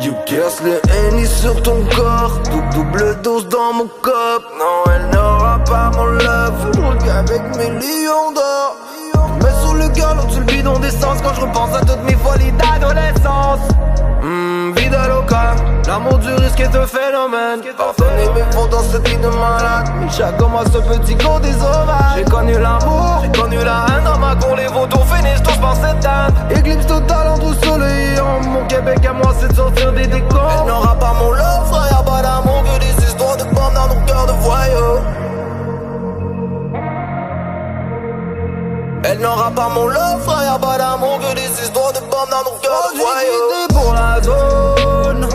You 0.00 0.12
get 0.26 0.38
Yes, 0.38 0.62
le 0.62 0.80
N 1.18 1.26
sur 1.26 1.62
ton 1.62 1.84
corps, 1.94 2.40
Dou- 2.50 2.62
double 2.82 3.20
dose 3.22 3.46
dans 3.48 3.72
mon 3.74 3.88
cop. 4.00 4.42
Non, 4.58 4.84
elle 4.94 5.10
n'aura 5.14 5.58
pas 5.64 5.90
mon 5.96 6.06
love, 6.06 6.70
avec 7.18 7.42
mes 7.56 7.70
lions 7.80 8.32
d'or. 8.34 8.76
Le 9.80 9.88
galop, 9.88 10.26
tu 10.30 10.40
le 10.40 10.44
bidon 10.44 10.78
d'essence 10.78 11.22
quand 11.22 11.32
je 11.34 11.40
repense 11.40 11.74
à 11.74 11.80
toutes 11.80 12.04
mes 12.04 12.14
folies 12.16 12.52
d'adolescence. 12.52 13.60
Vida 14.76 15.08
loca, 15.08 15.54
l'amour 15.88 16.18
du 16.18 16.28
risque 16.34 16.60
est 16.60 16.76
un 16.76 16.86
phénomène. 16.86 17.60
Pardonnez 17.78 18.28
mes 18.34 18.52
fautes 18.52 18.70
dans 18.70 18.82
cette 18.82 19.08
vie 19.08 19.16
de 19.16 19.28
malade. 19.28 19.88
Micha 19.98 20.32
commence 20.32 20.66
ce 20.66 20.78
petit 20.78 21.14
go 21.14 21.40
des 21.40 21.56
orages. 21.62 22.18
J'ai 22.18 22.24
connu 22.24 22.58
l'amour, 22.58 23.22
j'ai 23.22 23.40
connu 23.40 23.56
la 23.56 23.86
haine 23.88 24.04
dans 24.04 24.18
ma 24.18 24.34
cour. 24.36 24.54
Les 24.54 24.66
vautours 24.66 25.06
finissent 25.06 25.42
tous 25.42 25.56
par 25.56 25.74
s'éteindre. 25.74 26.34
Éclipse 26.50 26.86
totale 26.86 27.28
entre 27.28 27.48
le 27.48 27.66
soleil 27.66 28.16
et. 28.16 28.48
Mon 28.48 28.66
Québec 28.66 28.98
à 29.08 29.14
moi, 29.14 29.32
c'est 29.40 29.48
de 29.48 29.54
sortir 29.54 29.92
des 29.94 30.06
décors. 30.06 30.60
Elle 30.60 30.68
n'aura 30.68 30.94
pas 30.96 31.14
mon 31.18 31.30
love, 31.30 31.66
frère, 31.72 31.88
y'a 31.90 32.02
pas 32.02 32.20
d'amour 32.20 32.62
que 32.64 32.80
des 32.80 33.06
histoires 33.06 33.38
de 33.38 33.44
pommes 33.44 33.74
dans 33.74 33.88
nos 33.94 34.00
cœurs 34.04 34.26
de 34.26 34.32
voyous. 34.42 35.00
Elle 39.02 39.18
n'aura 39.18 39.50
pas 39.50 39.68
mon 39.68 39.86
love, 39.86 40.22
frère, 40.24 40.42
y'a 40.42 40.58
pas 40.58 40.76
d'amour 40.76 41.18
que 41.20 41.34
des 41.34 41.62
histoires 41.62 41.92
de 41.92 42.00
bombes 42.00 42.30
dans 42.30 42.44
nos 42.50 42.58
cœurs 42.58 42.92
de 42.92 42.98
voyous. 42.98 43.68
pour 43.70 43.94
la 43.94 44.20
zone, 44.20 45.26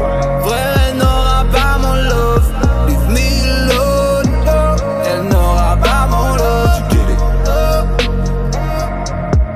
frère, 0.45 0.77
elle 0.87 0.97
n'aura 0.97 1.43
pas 1.51 1.77
mon 1.79 1.95
love. 1.95 2.53
Leave 2.87 3.09
me 3.09 3.17
alone, 3.49 4.33
elle 5.05 5.23
n'aura 5.23 5.77
pas 5.77 6.07
mon 6.09 6.35
love. 6.35 6.81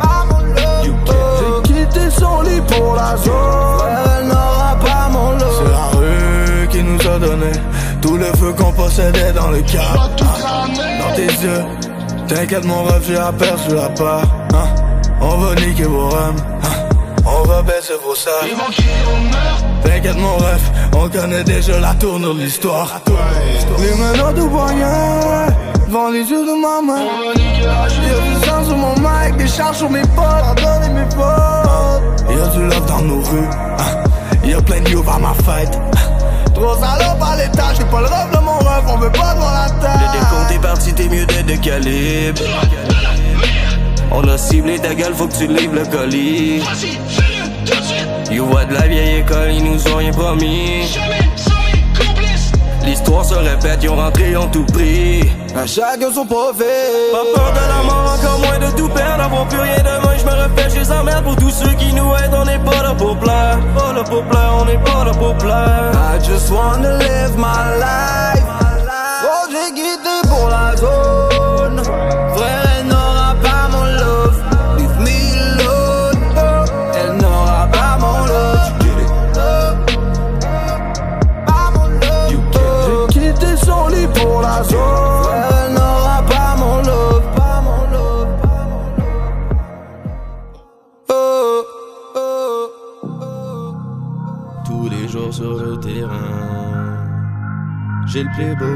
Pas 0.02 0.26
mon 0.26 0.40
love. 0.40 1.64
J'ai 1.64 1.74
quitté 1.74 2.10
son 2.10 2.42
lit 2.42 2.62
pour 2.62 2.96
la 2.96 3.16
zone, 3.16 3.78
frère, 3.78 4.00
elle 4.20 4.28
n'aura 4.28 4.76
pas 4.84 5.10
mon 5.12 5.32
love. 5.34 5.54
C'est 5.60 5.72
la 5.72 6.00
rue 6.00 6.68
qui 6.70 6.82
nous 6.84 7.00
a 7.08 7.20
donné 7.20 7.52
tout 8.02 8.18
le 8.18 8.26
feu 8.38 8.54
qu'on 8.54 8.72
possédait 8.72 9.34
dans 9.34 9.52
le 9.52 9.62
cadre. 9.62 10.10
Dans 10.18 11.16
tes 11.16 11.28
yeux, 11.28 11.64
t'inquiète 12.30 12.66
mon 12.66 12.84
rêve, 12.84 13.04
j'ai 13.08 13.18
aperçu 13.18 13.76
la 13.76 13.90
part. 13.90 14.22
hein. 14.54 14.68
On 15.22 15.38
va 15.38 15.56
niquer 15.56 15.84
vos 15.84 16.08
rêves, 16.08 16.42
hein. 16.64 16.96
on 17.26 17.48
va 17.48 17.62
baisser 17.62 17.94
vos 18.06 18.16
salles. 18.16 18.50
T'inquiète 19.84 20.18
mon 20.18 20.38
rêve, 20.38 20.62
on 20.96 21.10
connaît 21.10 21.44
déjà 21.44 21.80
la 21.80 21.94
tournure 21.96 22.36
de 22.36 22.42
l'histoire. 22.42 23.02
Les 23.80 23.96
mains 23.96 24.34
tout 24.34 24.48
poignet, 24.48 25.54
devant 25.88 26.10
les 26.10 26.24
yeux 26.24 26.46
de 26.46 26.62
ma 26.62 26.82
main. 26.82 27.02
Y'a 27.36 27.88
du 27.88 28.46
sang 28.46 28.64
sur 28.66 28.78
mon 28.78 28.94
mic, 28.96 29.36
des 29.38 29.48
charges 29.48 29.78
sur 29.78 29.90
mes 29.90 30.02
potes, 30.02 30.16
pardonnez 30.56 30.90
mes 30.94 31.10
potes. 31.10 32.30
Y'a 32.30 32.48
du 32.54 32.64
love 32.68 32.86
dans 32.86 33.02
nos 33.02 33.22
rues, 33.22 33.50
hein. 33.80 34.48
y'a 34.48 34.62
plein 34.62 34.82
de 34.82 34.90
youth 34.90 35.06
à 35.14 35.20
ma 35.20 35.34
fête. 35.34 35.78
Trop 36.54 36.76
salope 36.76 37.22
à 37.22 37.36
l'étage, 37.38 37.78
j'ai 37.78 37.86
pas 37.86 38.02
le 38.02 38.08
rêve 38.08 38.32
on 38.88 38.98
veut 38.98 39.12
pas 39.12 39.34
devant 39.34 39.52
la 39.52 39.70
tête. 39.80 40.00
Le 40.00 40.20
décompte 40.20 40.52
est 40.52 40.62
parti, 40.62 40.94
t'es 40.94 41.10
mieux 41.10 41.26
d'être 41.26 41.46
de 41.46 41.56
calibre. 41.56 42.42
On 44.12 44.28
a 44.28 44.38
ciblé 44.38 44.80
ta 44.80 44.96
gueule, 44.96 45.14
faut 45.14 45.28
que 45.28 45.38
tu 45.38 45.48
livres 45.48 45.76
le 45.76 45.86
colis. 45.86 46.64
You 48.32 48.46
vois 48.46 48.66
de 48.66 48.74
la 48.74 48.88
vieille 48.88 49.20
école, 49.20 49.52
ils 49.52 49.64
nous 49.64 49.88
ont 49.88 49.98
rien 49.98 50.12
promis. 50.12 50.98
L'histoire 52.84 53.24
se 53.24 53.36
répète, 53.36 53.80
ils 53.84 53.90
ont 53.90 53.96
rentré, 53.96 54.32
ils 54.32 54.38
ont 54.38 54.48
tout 54.48 54.66
pris. 54.66 55.22
À 55.56 55.68
chacun 55.68 56.12
son 56.14 56.26
profit. 56.26 56.64
Pas 57.12 57.40
peur 57.40 57.54
de 57.54 57.60
la 57.68 57.84
mort, 57.84 58.18
encore 58.18 58.40
moins 58.40 58.58
de 58.60 58.76
tout 58.76 58.90
perdre. 58.90 59.18
D'avoir 59.18 59.48
plus 59.48 59.60
rien 59.60 59.78
demain, 59.78 60.14
je 60.18 60.26
me 60.26 60.32
refais, 60.32 60.70
je 60.70 60.80
les 60.80 60.92
emmerde 60.92 61.24
pour 61.24 61.36
tous 61.36 61.52
ceux 61.52 61.74
qui 61.74 61.94
nous 61.94 62.12
aident. 62.16 62.34
On 62.34 62.46
n'est 62.46 62.60
pas 62.60 62.82
là 62.82 62.96
pour 62.98 63.18
plaire, 63.18 63.60
pas 63.76 63.94
là 63.94 64.04
pour 64.04 64.24
plaire, 64.24 64.54
on 64.60 64.66
n'est 64.66 64.80
pas 64.80 65.04
là 65.04 65.12
pour 65.12 65.36
plaire. 65.38 65.92
I 65.94 66.18
just 66.24 66.50
wanna 66.50 66.98
live 66.98 67.38
my 67.38 67.78
life. 67.80 67.99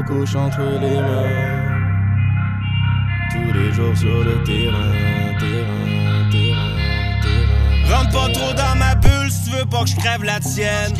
Couche 0.06 0.34
entre 0.34 0.60
les 0.80 0.96
mains. 0.96 1.74
Tous 3.30 3.52
les 3.52 3.72
jours 3.72 3.96
sur 3.96 4.24
le 4.24 4.42
terrain, 4.44 4.92
terrain, 5.38 6.30
terrain, 6.30 6.70
terrain. 7.20 7.96
Rentre 7.96 8.10
pas 8.10 8.32
trop 8.32 8.52
dans 8.54 8.76
ma 8.76 8.94
bulle 8.94 9.30
si 9.30 9.50
tu 9.50 9.56
veux 9.56 9.66
pas 9.66 9.82
que 9.82 9.90
je 9.90 9.96
crève 9.96 10.24
la 10.24 10.40
tienne. 10.40 10.94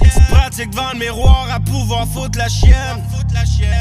Tu 0.00 0.20
pratiques 0.30 0.70
devant 0.70 0.92
le 0.92 0.98
miroir 0.98 1.46
à 1.52 1.60
pouvoir 1.60 2.06
foutre 2.06 2.38
la 2.38 2.48
chienne. 2.48 3.02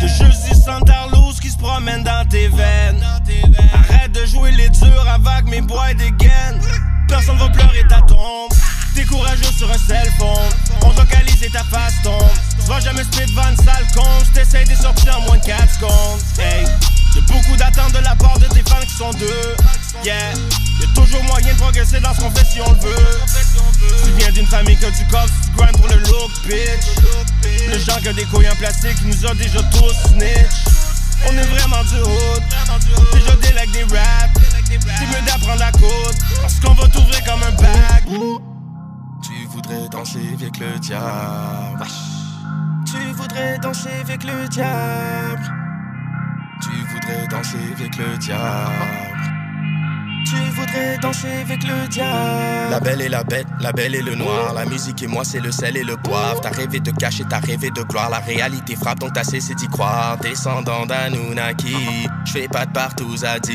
De 0.02 0.08
juste 0.08 0.50
des 0.50 0.56
Santarlos 0.56 1.34
qui 1.42 1.50
se 1.50 1.58
promènent 1.58 2.04
dans 2.04 2.28
tes 2.28 2.48
veines. 2.48 3.04
Arrête 3.74 4.12
de 4.12 4.26
jouer 4.26 4.52
les 4.52 4.70
durs 4.70 5.08
avec 5.08 5.48
mes 5.50 5.62
bois 5.62 5.92
et 5.92 5.96
des 5.96 6.12
gaines. 6.12 6.60
Personne 7.08 7.38
va 7.38 7.50
pleurer 7.50 7.86
ta 7.88 8.02
tombe. 8.02 8.52
T'es 8.96 9.06
courageux 9.06 9.52
sur 9.58 9.70
un 9.72 9.78
cell 9.78 10.08
phone. 10.18 10.52
On 10.84 10.90
localise 10.90 11.44
et 11.44 11.50
ta 11.50 11.64
face 11.64 12.02
tombe. 12.04 12.14
Vas 12.68 12.80
jamais 12.80 13.04
split 13.04 13.24
une 13.24 13.58
sale 13.58 13.88
con. 13.96 14.08
J't'essaye 14.32 14.66
de 14.66 14.76
sortir 14.76 15.18
en 15.20 15.22
moins 15.22 15.38
de 15.38 15.46
4 15.46 15.74
secondes. 15.76 16.22
Hey. 16.40 16.66
Y'a 17.16 17.22
beaucoup 17.22 17.56
d'attentes 17.58 17.94
de 17.94 18.00
la 18.00 18.16
part 18.16 18.40
de 18.40 18.46
tes 18.46 18.64
fans 18.68 18.82
qui 18.88 18.96
sont 18.96 19.12
deux. 19.12 19.56
Yeah. 20.04 20.32
Y'a 20.32 20.88
toujours 20.96 21.24
moyen 21.26 21.54
de 21.54 21.60
progresser 21.60 22.00
dans 22.00 22.14
ce 22.14 22.22
qu'on 22.22 22.32
fait 22.32 22.46
si 22.46 22.62
on 22.62 22.72
le 22.72 22.80
veut. 22.80 23.20
Tu 24.04 24.12
viens 24.18 24.32
d'une 24.32 24.48
famille 24.48 24.78
que 24.78 24.88
tu 24.88 25.06
coffres, 25.12 25.34
tu 25.44 25.52
pour 25.78 25.88
le 25.88 25.98
look, 25.98 26.32
bitch. 26.48 27.70
Le 27.70 27.78
genre 27.80 28.02
que 28.02 28.10
des 28.10 28.26
couilles 28.26 28.50
en 28.50 28.56
plastique 28.56 28.96
qui 28.96 29.06
nous 29.06 29.26
a 29.26 29.36
déjà 29.36 29.62
tous 29.64 29.94
snitch. 30.10 30.66
On 31.28 31.38
est 31.38 31.46
vraiment 31.46 31.84
du 31.84 32.00
hood. 32.00 32.44
Déjà 33.14 33.36
délègue 33.36 33.72
des 33.72 33.84
raps. 33.84 34.42
C'est 34.68 35.06
mieux 35.06 35.26
d'apprendre 35.26 35.60
la 35.60 35.72
côte. 35.72 36.18
Parce 36.42 36.60
qu'on 36.60 36.74
va 36.74 36.88
t'ouvrir 36.88 37.24
comme 37.26 37.44
un 37.44 37.52
bac. 37.52 38.04
Tu 39.24 39.48
voudrais 39.52 39.88
danser 39.90 40.20
avec 40.34 40.58
le 40.58 40.80
diable. 40.80 41.86
Voudrais 43.24 43.58
danser 43.60 43.90
avec 44.02 44.26
le 44.26 44.50
diable. 44.50 45.42
Tu 46.62 46.70
voudrais 46.92 47.26
danser 47.30 47.58
avec 47.74 47.98
le 47.98 48.18
diable. 48.18 48.74
Tu 50.26 50.36
voudrais 50.52 50.98
danser 50.98 51.32
avec 51.42 51.64
le 51.64 51.88
diable. 51.88 52.70
La 52.70 52.82
belle 52.82 53.02
et 53.02 53.08
la 53.08 53.24
bête, 53.24 53.48
la 53.62 53.72
belle 53.72 53.96
et 53.96 54.02
le 54.02 54.16
noir. 54.16 54.54
La 54.54 54.66
musique 54.66 55.04
et 55.04 55.08
moi, 55.08 55.24
c'est 55.24 55.40
le 55.40 55.54
sel 55.54 55.78
et 55.78 55.86
le 55.86 55.96
poivre. 55.96 56.42
T'as 56.42 56.50
rêvé 56.50 56.82
de 56.82 56.92
cacher, 56.92 57.24
t'as 57.30 57.40
rêvé 57.40 57.70
de 57.72 57.84
gloire. 57.84 58.10
La 58.10 58.20
réalité 58.20 58.76
frappe, 58.76 59.00
donc 59.00 59.14
t'as 59.14 59.24
cessé 59.24 59.56
d'y 59.56 59.70
croire. 59.70 60.18
Descendant 60.18 60.86
d'Anunnaki, 60.86 62.10
je 62.26 62.32
fais 62.34 62.50
pas 62.50 62.66
de 62.66 62.74
partout 62.74 63.16
à 63.24 63.40
10. 63.40 63.54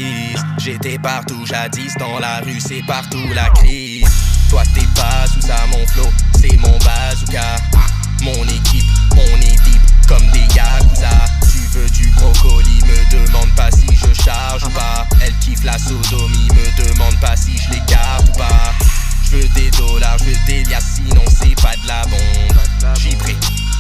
J'étais 0.57 0.99
partout 0.99 1.45
jadis, 1.45 1.95
dans 1.99 2.19
la 2.19 2.39
rue, 2.39 2.59
c'est 2.59 2.83
partout 2.87 3.19
la 3.35 3.51
crise. 3.51 4.09
Toi, 4.49 4.63
t'es 4.75 4.87
pas 4.95 5.27
sous 5.27 5.43
ça, 5.43 5.67
mon 5.71 5.87
flow, 5.89 6.09
c'est 6.41 6.57
mon 6.57 6.79
bazooka. 6.79 7.57
Mon 8.21 8.43
équipe, 8.45 8.85
on 9.13 9.41
est 9.41 9.57
deep 9.65 9.83
comme 10.07 10.27
des 10.31 10.47
yakuza. 10.55 11.11
Tu 11.51 11.59
veux 11.73 11.89
du 11.91 12.11
brocoli, 12.11 12.81
me 12.83 13.27
demande 13.27 13.51
pas 13.55 13.71
si 13.71 13.87
je 13.95 14.23
charge 14.23 14.65
ou 14.65 14.71
pas. 14.71 15.07
Elle 15.21 15.35
kiffe 15.39 15.65
la 15.65 15.79
sodomie, 15.79 16.49
me 16.55 16.89
demande 16.89 17.17
pas 17.21 17.37
si 17.37 17.57
je 17.57 17.71
l'écarte 17.71 18.29
ou 18.29 18.39
pas. 18.39 18.75
Je 19.25 19.37
veux 19.37 19.49
des 19.55 19.71
dollars, 19.73 20.19
je 20.19 20.25
veux 20.25 20.37
des 20.47 20.65
liasses, 20.65 20.97
sinon 20.97 21.25
c'est 21.29 21.61
pas 21.61 21.77
de 21.83 21.87
la 21.87 22.03
bombe. 22.05 22.97
J'y 22.99 23.15
prie. 23.17 23.37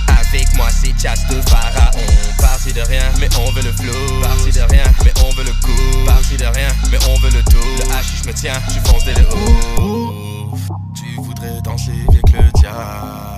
Avec 0.09 0.55
moi 0.57 0.69
c'est 0.71 0.99
chasse 1.01 1.27
de 1.29 1.41
pharaon 1.49 2.07
Parti 2.39 2.73
de 2.73 2.81
rien 2.83 3.05
mais 3.19 3.29
on 3.39 3.51
veut 3.53 3.63
le 3.63 3.73
flow 3.73 4.21
Parti 4.23 4.51
de 4.51 4.61
rien 4.61 4.85
mais 5.05 5.13
on 5.25 5.31
veut 5.35 5.45
le 5.45 5.53
coup 5.65 6.05
Parti 6.07 6.37
de 6.37 6.45
rien 6.45 6.69
mais 6.91 6.99
on 7.09 7.19
veut 7.21 7.31
le 7.31 7.43
tout 7.45 7.57
Le 7.79 7.95
hashish 7.95 8.25
me 8.27 8.33
tient, 8.33 8.61
je 8.69 8.81
fonce 8.91 9.05
dès 9.05 9.15
le 9.15 9.27
haut 9.33 10.55
Tu 10.95 11.15
voudrais 11.17 11.61
danser 11.63 11.93
avec 12.09 12.31
le 12.31 12.51
diable 12.53 13.38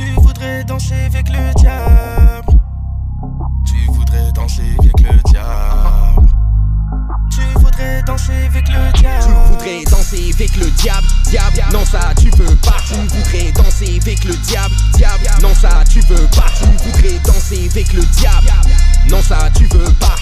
Tu 0.00 0.12
voudrais 0.12 0.64
danser 0.64 0.94
avec 0.94 1.28
le 1.28 1.52
diable. 1.56 2.58
Tu 3.66 3.74
voudrais 3.92 4.32
danser 4.32 4.74
avec 4.78 4.98
le 5.00 5.30
diable 5.30 6.19
Tu 7.30 7.40
voudrais 7.58 8.02
danser 8.02 8.32
avec 8.46 8.68
le 8.68 8.92
diable. 9.00 9.24
Tu 9.24 9.52
voudrais 9.52 9.84
danser 9.84 10.30
avec 10.34 10.56
le 10.56 10.70
diable, 10.70 11.06
diable, 11.26 11.62
non 11.72 11.84
ça 11.84 12.12
tu 12.20 12.30
veux 12.30 12.56
pas. 12.56 12.76
Tu 12.86 12.94
voudrais 12.94 13.52
danser 13.52 13.98
avec 14.00 14.24
le 14.24 14.34
diable, 14.34 14.74
diable, 14.94 15.30
non 15.42 15.54
ça 15.54 15.82
tu 15.90 16.00
veux 16.02 16.26
pas. 16.28 16.46
Tu 16.58 16.66
voudrais 16.84 17.18
danser 17.24 17.68
avec 17.70 17.92
le 17.92 18.02
diable, 18.02 18.52
non 19.08 19.22
ça 19.22 19.48
tu 19.56 19.66
veux 19.66 19.92
pas. 19.94 20.16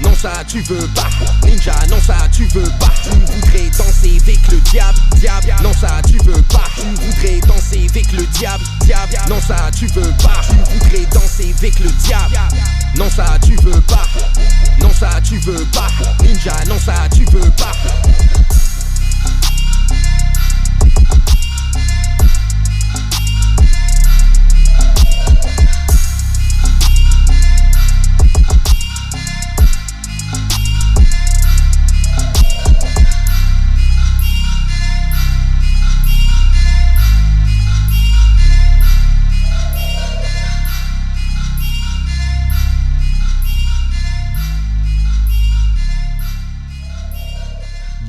Non 0.00 0.14
ça 0.14 0.32
tu 0.46 0.60
veux 0.62 0.88
pas. 0.88 1.08
Ninja, 1.44 1.74
non 1.88 2.00
ça 2.00 2.16
tu 2.32 2.46
veux 2.46 2.70
pas. 2.78 2.92
Tu 3.02 3.10
voudrais 3.10 3.70
danser 3.76 4.18
avec 4.22 4.48
le 4.48 4.60
diable, 4.70 4.98
diable, 5.16 5.54
non 5.62 5.72
ça 5.72 6.00
tu 6.06 6.18
veux 6.24 6.42
pas. 6.42 6.64
Tu 6.74 6.82
voudrais 6.82 7.40
danser 7.46 7.86
avec 7.88 8.12
le 8.12 8.26
diable, 8.26 8.64
diable. 8.80 9.16
Non, 9.28 9.40
ça 9.40 9.70
tu 9.76 9.86
veux 9.88 10.12
pas. 10.22 10.40
Tu 10.48 10.72
voudrais 10.72 11.06
danser 11.06 11.54
avec 11.58 11.78
le 11.80 11.90
diable. 11.90 12.38
Non, 12.96 13.10
ça 13.10 13.38
tu 13.44 13.54
veux 13.56 13.80
pas. 13.82 14.06
Non, 14.78 14.90
ça 14.98 15.20
tu 15.22 15.38
veux 15.38 15.64
pas. 15.66 15.88
Ninja, 16.22 16.52
non, 16.68 16.78
ça 16.78 16.94
tu 17.14 17.24
veux 17.26 17.50
pas. 17.52 17.72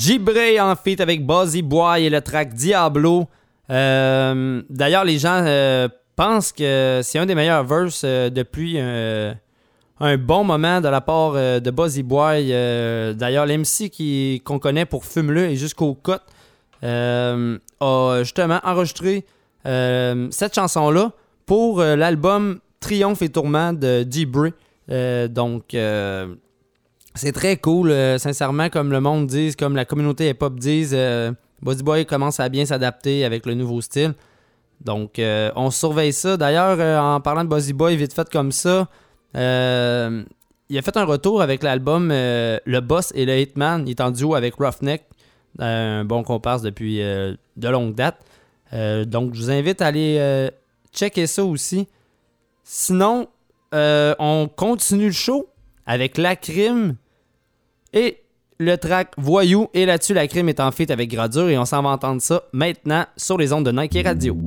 Gibré 0.02 0.60
en 0.60 0.76
feat 0.76 1.00
avec 1.00 1.28
Buzzy 1.28 1.62
Boy 1.62 2.06
et 2.06 2.10
le 2.10 2.22
track 2.22 2.56
Diablo. 2.56 3.28
Euh, 3.70 4.64
D'ailleurs, 4.68 5.04
les 5.04 5.20
gens 5.20 5.44
euh, 5.46 5.88
pensent 6.16 6.52
que 6.52 7.02
c'est 7.04 7.20
un 7.20 7.28
des 7.28 7.36
meilleurs 7.36 7.64
verses 7.64 8.02
euh, 8.04 8.32
depuis 8.32 8.80
un 8.80 10.18
bon 10.18 10.44
moment 10.44 10.82
de 10.82 10.88
la 10.88 11.02
part 11.02 11.34
de 11.34 11.70
Buzzy 11.70 12.02
Boy. 12.02 12.48
D'ailleurs, 13.16 13.46
l'MC 13.46 14.42
qu'on 14.44 14.58
connaît 14.58 14.86
pour 14.86 15.06
Fume-le 15.06 15.50
et 15.52 15.56
jusqu'au 15.56 15.94
cut 15.94 16.14
euh, 16.84 17.60
a 17.80 18.22
justement 18.24 18.60
enregistré 18.64 19.24
cette 19.64 20.56
chanson-là 20.56 21.12
pour 21.46 21.84
l'album 21.84 22.60
Triomphe 22.80 23.22
et 23.22 23.30
Tourment 23.30 23.74
de 23.74 24.04
Gibré. 24.10 24.54
Euh, 24.90 25.28
donc, 25.28 25.76
c'est 27.16 27.34
très 27.34 27.58
cool, 27.58 27.92
euh, 27.92 28.18
sincèrement, 28.18 28.70
comme 28.70 28.92
le 28.92 29.02
monde 29.02 29.28
dit, 29.28 29.54
comme 29.56 29.76
la 29.76 29.86
communauté 29.86 30.30
hip-hop 30.30 30.58
dit, 30.58 30.88
euh, 30.94 31.32
Body 31.62 31.84
Boy 31.84 32.06
commence 32.06 32.40
à 32.40 32.48
bien 32.48 32.66
s'adapter 32.66 33.26
avec 33.26 33.46
le 33.46 33.54
nouveau 33.54 33.82
style. 33.82 34.14
Donc, 34.80 35.20
euh, 35.20 35.52
on 35.56 35.72
surveille 35.72 36.14
ça. 36.14 36.38
D'ailleurs, 36.38 36.78
euh, 36.80 37.00
en 37.00 37.20
parlant 37.20 37.44
de 37.44 37.50
Buzzy 37.50 37.74
Boy, 37.74 37.98
vite 37.98 38.14
fait 38.14 38.30
comme 38.30 38.52
ça, 38.52 38.88
il 39.34 39.40
a 39.40 40.82
fait 40.82 40.98
un 40.98 41.04
retour 41.04 41.42
avec 41.42 41.64
l'album 41.64 42.10
Le 42.10 42.80
Boss 42.80 43.12
et 43.14 43.26
le 43.26 43.38
Hitman. 43.38 43.88
Il 43.88 43.92
est 43.92 44.02
en 44.02 44.12
duo 44.12 44.36
avec 44.36 44.56
Roughneck, 44.56 45.04
un 45.60 46.06
bon 46.06 46.24
comparse 46.24 46.62
depuis 46.62 46.98
de 47.00 47.68
longue 47.68 47.94
date. 47.94 48.18
Donc, 49.06 49.36
je 49.36 49.42
vous 49.42 49.52
invite 49.52 49.82
à 49.82 49.88
aller 49.88 50.50
checker 50.94 51.28
ça 51.28 51.44
aussi. 51.44 51.88
Sinon, 52.64 53.28
on 53.74 54.50
continue 54.56 55.08
le 55.08 55.12
show 55.12 55.51
avec 55.86 56.18
La 56.18 56.36
Crime 56.36 56.96
et 57.94 58.18
le 58.60 58.78
track 58.78 59.14
Voyou. 59.18 59.68
Et 59.74 59.86
là-dessus, 59.86 60.14
La 60.14 60.28
Crime 60.28 60.50
est 60.50 60.60
en 60.60 60.72
feat 60.72 60.92
avec 60.92 61.10
Gradure 61.10 61.50
et 61.50 61.58
on 61.58 61.66
s'en 61.66 61.82
va 61.82 61.90
entendre 61.90 62.22
ça 62.22 62.44
maintenant 62.54 63.06
sur 63.18 63.38
les 63.38 63.54
ondes 63.54 63.66
de 63.66 63.72
Nike 63.72 64.00
Radio. 64.04 64.38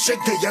conocerte 0.00 0.38
ya 0.40 0.49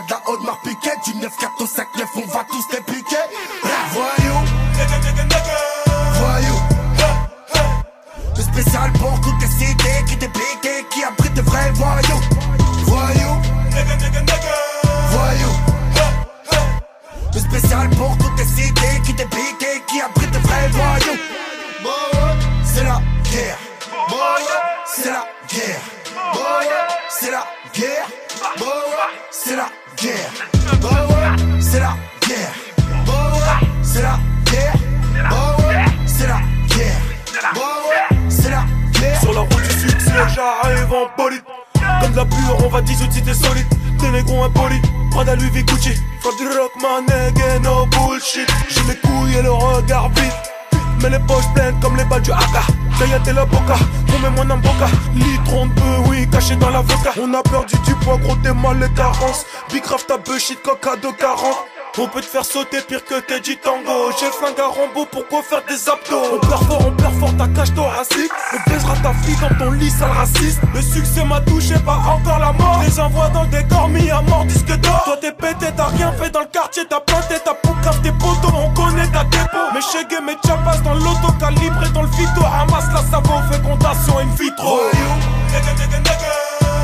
faire 62.30 62.46
sauter 62.46 62.82
pire 62.82 63.04
que 63.04 63.20
Teddy 63.22 63.58
Tango. 63.58 64.12
J'ai 64.20 64.30
flingue 64.32 64.60
à 64.60 64.68
Rambo, 64.68 65.06
pourquoi 65.12 65.42
faire 65.42 65.64
des 65.68 65.90
abdos? 65.90 66.36
On 66.36 66.40
perd 66.48 66.64
fort, 66.66 66.82
on 66.86 66.92
perd 66.92 67.14
fort, 67.20 67.36
ta 67.38 67.48
cage 67.48 67.74
thoracique 67.74 68.32
On 68.54 68.70
baisera 68.70 68.94
ta 68.98 69.14
fille 69.14 69.36
dans 69.42 69.56
ton 69.58 69.72
lit, 69.72 69.90
sale 69.90 70.12
raciste. 70.12 70.60
Le 70.76 70.82
succès 70.82 71.26
m'a 71.26 71.42
touché, 71.42 71.74
pas 71.80 71.98
encore 71.98 72.38
la 72.38 72.52
mort. 72.54 72.82
Les 72.86 73.00
envoie 73.00 73.30
dans 73.30 73.44
le 73.44 73.50
décor, 73.50 73.90
mis 73.90 74.12
à 74.12 74.22
mort, 74.22 74.46
disque 74.46 74.76
d'or. 74.80 75.02
Toi 75.06 75.18
t'es 75.20 75.32
pété, 75.32 75.68
t'as 75.76 75.88
rien 75.88 76.12
fait 76.14 76.30
dans 76.30 76.42
le 76.42 76.48
quartier 76.48 76.84
T'as 76.88 77.00
planté 77.00 77.36
ta 77.44 77.54
poucave, 77.56 78.00
tes 78.02 78.12
potos, 78.12 78.54
on 78.54 78.70
connaît 78.74 79.08
ta 79.08 79.24
dépôt. 79.24 79.66
Mes 79.74 79.82
chégués, 79.82 80.22
mes 80.24 80.38
chapas 80.46 80.78
dans 80.84 80.94
l'auto 80.94 81.34
calibré 81.40 81.90
dans 81.94 82.04
le 82.04 82.10
phyto 82.10 82.42
Ramasse 82.42 82.94
la 82.94 83.02
savon, 83.10 83.42
fécondation 83.52 84.20
in 84.20 84.36
vitro. 84.38 84.82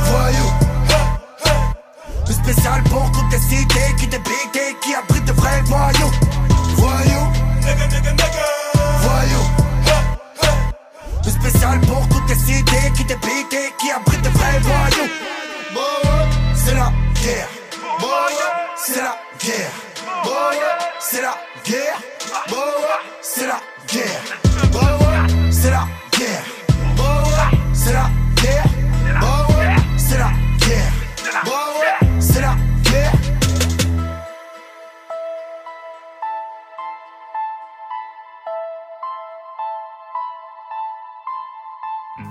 Voyou. 0.05 0.49
Le 2.27 2.33
spécial 2.33 2.81
pour 2.89 3.11
toutes 3.35 3.49
les 3.49 3.57
cités 3.57 3.95
qui 3.97 4.07
qui 4.81 4.95
abritent 4.95 5.25
de 5.25 5.33
vrais 5.33 5.61
voyous. 5.65 6.11
Voyou. 6.75 7.21
Voyou. 9.01 9.41
Le 11.25 11.31
spécial 11.31 11.79
pour 11.81 12.07
toutes 12.09 12.29
les 12.29 12.35
cités 12.35 12.91
qui 12.95 13.03
dépiquent, 13.03 13.77
qui 13.79 13.91
abritent 13.91 14.21
de 14.21 14.29
vrais 14.29 14.59
voyous. 14.59 15.09
C'est 16.55 16.75
la 16.75 16.91
guerre. 17.21 17.49
C'est 18.77 19.01
la 19.01 19.17
guerre. 19.43 19.71
C'est 20.99 21.21
la 21.21 21.35
guerre. 21.65 21.99
C'est 23.21 23.47
la 23.47 23.59
guerre. 23.87 24.25
C'est 25.51 25.71
la 25.71 25.87
guerre. 26.17 26.43
C'est 27.73 27.93
la 27.93 28.09
guerre. 28.41 28.65
C'est 29.97 30.17
la 30.17 30.31
guerre. 30.67 30.94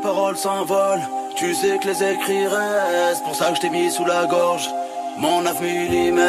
paroles 0.00 0.36
s'envolent, 0.36 1.06
tu 1.36 1.54
sais 1.54 1.78
que 1.78 1.88
les 1.88 2.02
écrits 2.02 2.46
restent. 2.46 3.22
Pour 3.24 3.34
ça 3.34 3.50
que 3.50 3.56
je 3.56 3.60
t'ai 3.60 3.70
mis 3.70 3.90
sous 3.90 4.04
la 4.04 4.26
gorge. 4.26 4.68
Mon 5.18 5.42
9 5.42 5.60
mm. 5.60 6.20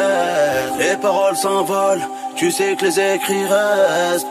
Les 0.78 0.96
paroles 0.96 1.36
s'envolent, 1.36 2.02
tu 2.36 2.50
sais 2.50 2.76
que 2.76 2.84
les 2.84 3.00
écrits 3.14 3.46
restent. 3.46 4.26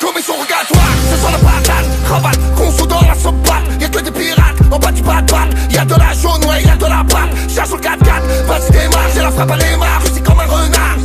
Commission 0.00 0.34
rogatoire, 0.34 0.94
ce 1.10 1.16
sont 1.16 1.32
la 1.32 1.38
patate. 1.38 1.86
Cravate, 2.04 2.54
conso 2.56 2.86
dans 2.86 3.00
la 3.00 3.14
soapate 3.14 3.64
Y'a 3.80 3.88
que 3.88 4.00
des 4.00 4.10
pirates, 4.10 4.56
en 4.70 4.78
bas 4.78 4.92
du 4.92 5.02
bas 5.02 5.20
de 5.20 5.74
Y'a 5.74 5.84
de 5.84 5.94
la 5.94 6.12
jaune, 6.14 6.44
ouais, 6.46 6.62
y'a 6.62 6.76
de 6.76 6.86
la 6.86 7.02
batte 7.02 7.50
Cherche 7.54 7.68
sur 7.68 7.76
le 7.76 7.82
4x4, 7.82 8.46
vas-y 8.46 8.70
démarre 8.70 9.08
J'ai 9.14 9.20
la 9.20 9.30
frappe 9.30 9.50
à 9.50 9.56
l'émarre, 9.56 10.00
je 10.04 10.12
suis 10.12 10.22
comme 10.22 10.40
un 10.40 10.46
renard 10.46 10.96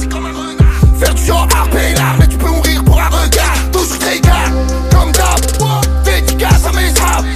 Faire 1.03 1.15
du 1.15 1.25
genre 1.25 1.47
peinard 1.69 2.15
Mais 2.17 2.27
tu 2.27 2.37
peux 2.37 2.49
mourir 2.49 2.81
pour 2.85 2.97
un 2.97 3.09
regard. 3.09 3.71
Toujours 3.73 3.97
gars, 3.99 4.49
comme 4.91 5.11
d'hab. 5.11 6.03
Dédicace 6.05 6.65
à 6.65 6.71
mes 6.71 6.89
sables 6.95 7.27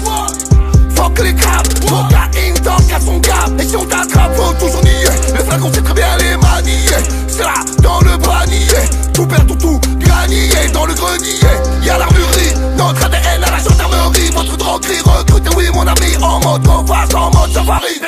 Fuck 0.96 1.20
les 1.20 1.36
crabes, 1.36 1.68
cocaïne 1.82 2.54
tant 2.64 2.78
qu'à 2.88 3.00
son 3.00 3.18
gab 3.18 3.60
Et 3.60 3.68
si 3.68 3.76
on 3.76 3.86
t'attrape, 3.86 4.36
faut 4.36 4.54
toujours 4.54 4.82
nier. 4.84 5.04
Les 5.34 5.44
flags 5.44 5.64
on 5.64 5.74
sait 5.74 5.82
très 5.82 5.94
bien 5.94 6.18
les 6.18 6.38
manier. 6.38 6.80
C'est 7.28 7.44
là, 7.44 7.56
dans 7.84 8.00
le 8.00 8.18
panier. 8.18 8.68
Tout 9.14 9.26
perd 9.26 9.46
tout, 9.48 9.56
tout 9.56 9.82
gagné 9.98 10.50
Dans 10.74 10.86
le 10.86 10.94
grenier, 10.94 11.36
y'a 11.84 11.98
l'armurerie. 11.98 12.54
Notre 12.78 13.06
ADN 13.06 13.44
à 13.44 13.52
la 13.52 13.58
gendarmerie. 13.58 14.30
Votre 14.34 14.56
droguerie 14.56 15.02
recrutée, 15.02 15.50
oui 15.58 15.66
mon 15.74 15.86
ami 15.86 16.16
En 16.22 16.40
mode 16.40 16.66
face, 16.88 17.14
en 17.14 17.32
mode 17.32 17.52
safari 17.52 18.00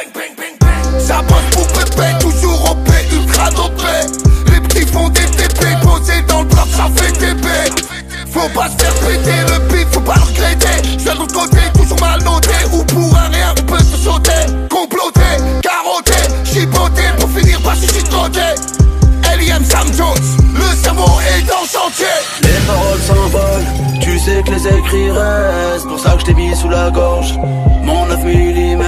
Ça 0.99 1.21
bosse 1.23 1.49
pour 1.51 1.67
pépé, 1.67 2.17
toujours 2.21 2.71
OP, 2.71 2.89
ultra 3.11 3.49
dopé 3.51 4.28
Petits 4.89 4.93
font 4.93 5.09
des 5.09 5.21
TP 5.21 5.65
Posés 5.81 6.21
dans 6.27 6.41
le 6.41 6.47
bloc, 6.47 6.67
ça 6.75 6.89
fait 6.95 7.11
TP 7.13 7.47
faut 8.31 8.49
pas 8.49 8.69
se 8.69 8.83
faire 8.83 8.93
péter 8.93 9.41
le 9.47 9.67
pif, 9.67 9.87
faut 9.91 9.99
pas 10.01 10.15
le 10.15 10.21
regretter. 10.21 10.83
Je 10.97 11.03
viens 11.03 11.15
de 11.15 11.31
côté, 11.31 11.57
toujours 11.73 11.99
mal 11.99 12.23
noté. 12.23 12.49
Ou 12.71 12.83
pour 12.83 13.17
un 13.17 13.29
rien, 13.29 13.53
on 13.57 13.63
peut 13.63 13.79
se 13.79 13.97
sauter. 13.97 14.45
Comploter, 14.69 15.43
carotter, 15.61 16.45
chipoter 16.45 17.09
pour 17.19 17.29
finir 17.31 17.59
par 17.61 17.75
se 17.75 17.87
chicoter. 17.87 18.78
Sam 19.47 19.87
Jones, 19.93 20.15
le 20.53 20.75
cerveau 20.75 21.19
est 21.21 21.51
en 21.51 21.65
chantier. 21.65 22.05
Les 22.43 22.67
paroles 22.67 22.99
s'envolent, 22.99 23.99
tu 24.01 24.19
sais 24.19 24.43
que 24.43 24.51
les 24.51 24.67
écrits 24.67 25.11
restent. 25.11 25.87
Pour 25.87 25.99
ça 25.99 26.11
que 26.11 26.19
je 26.21 26.25
t'ai 26.25 26.33
mis 26.33 26.55
sous 26.55 26.69
la 26.69 26.89
gorge 26.91 27.33
mon 27.89 28.05
9 28.05 28.23
mm. 28.23 28.83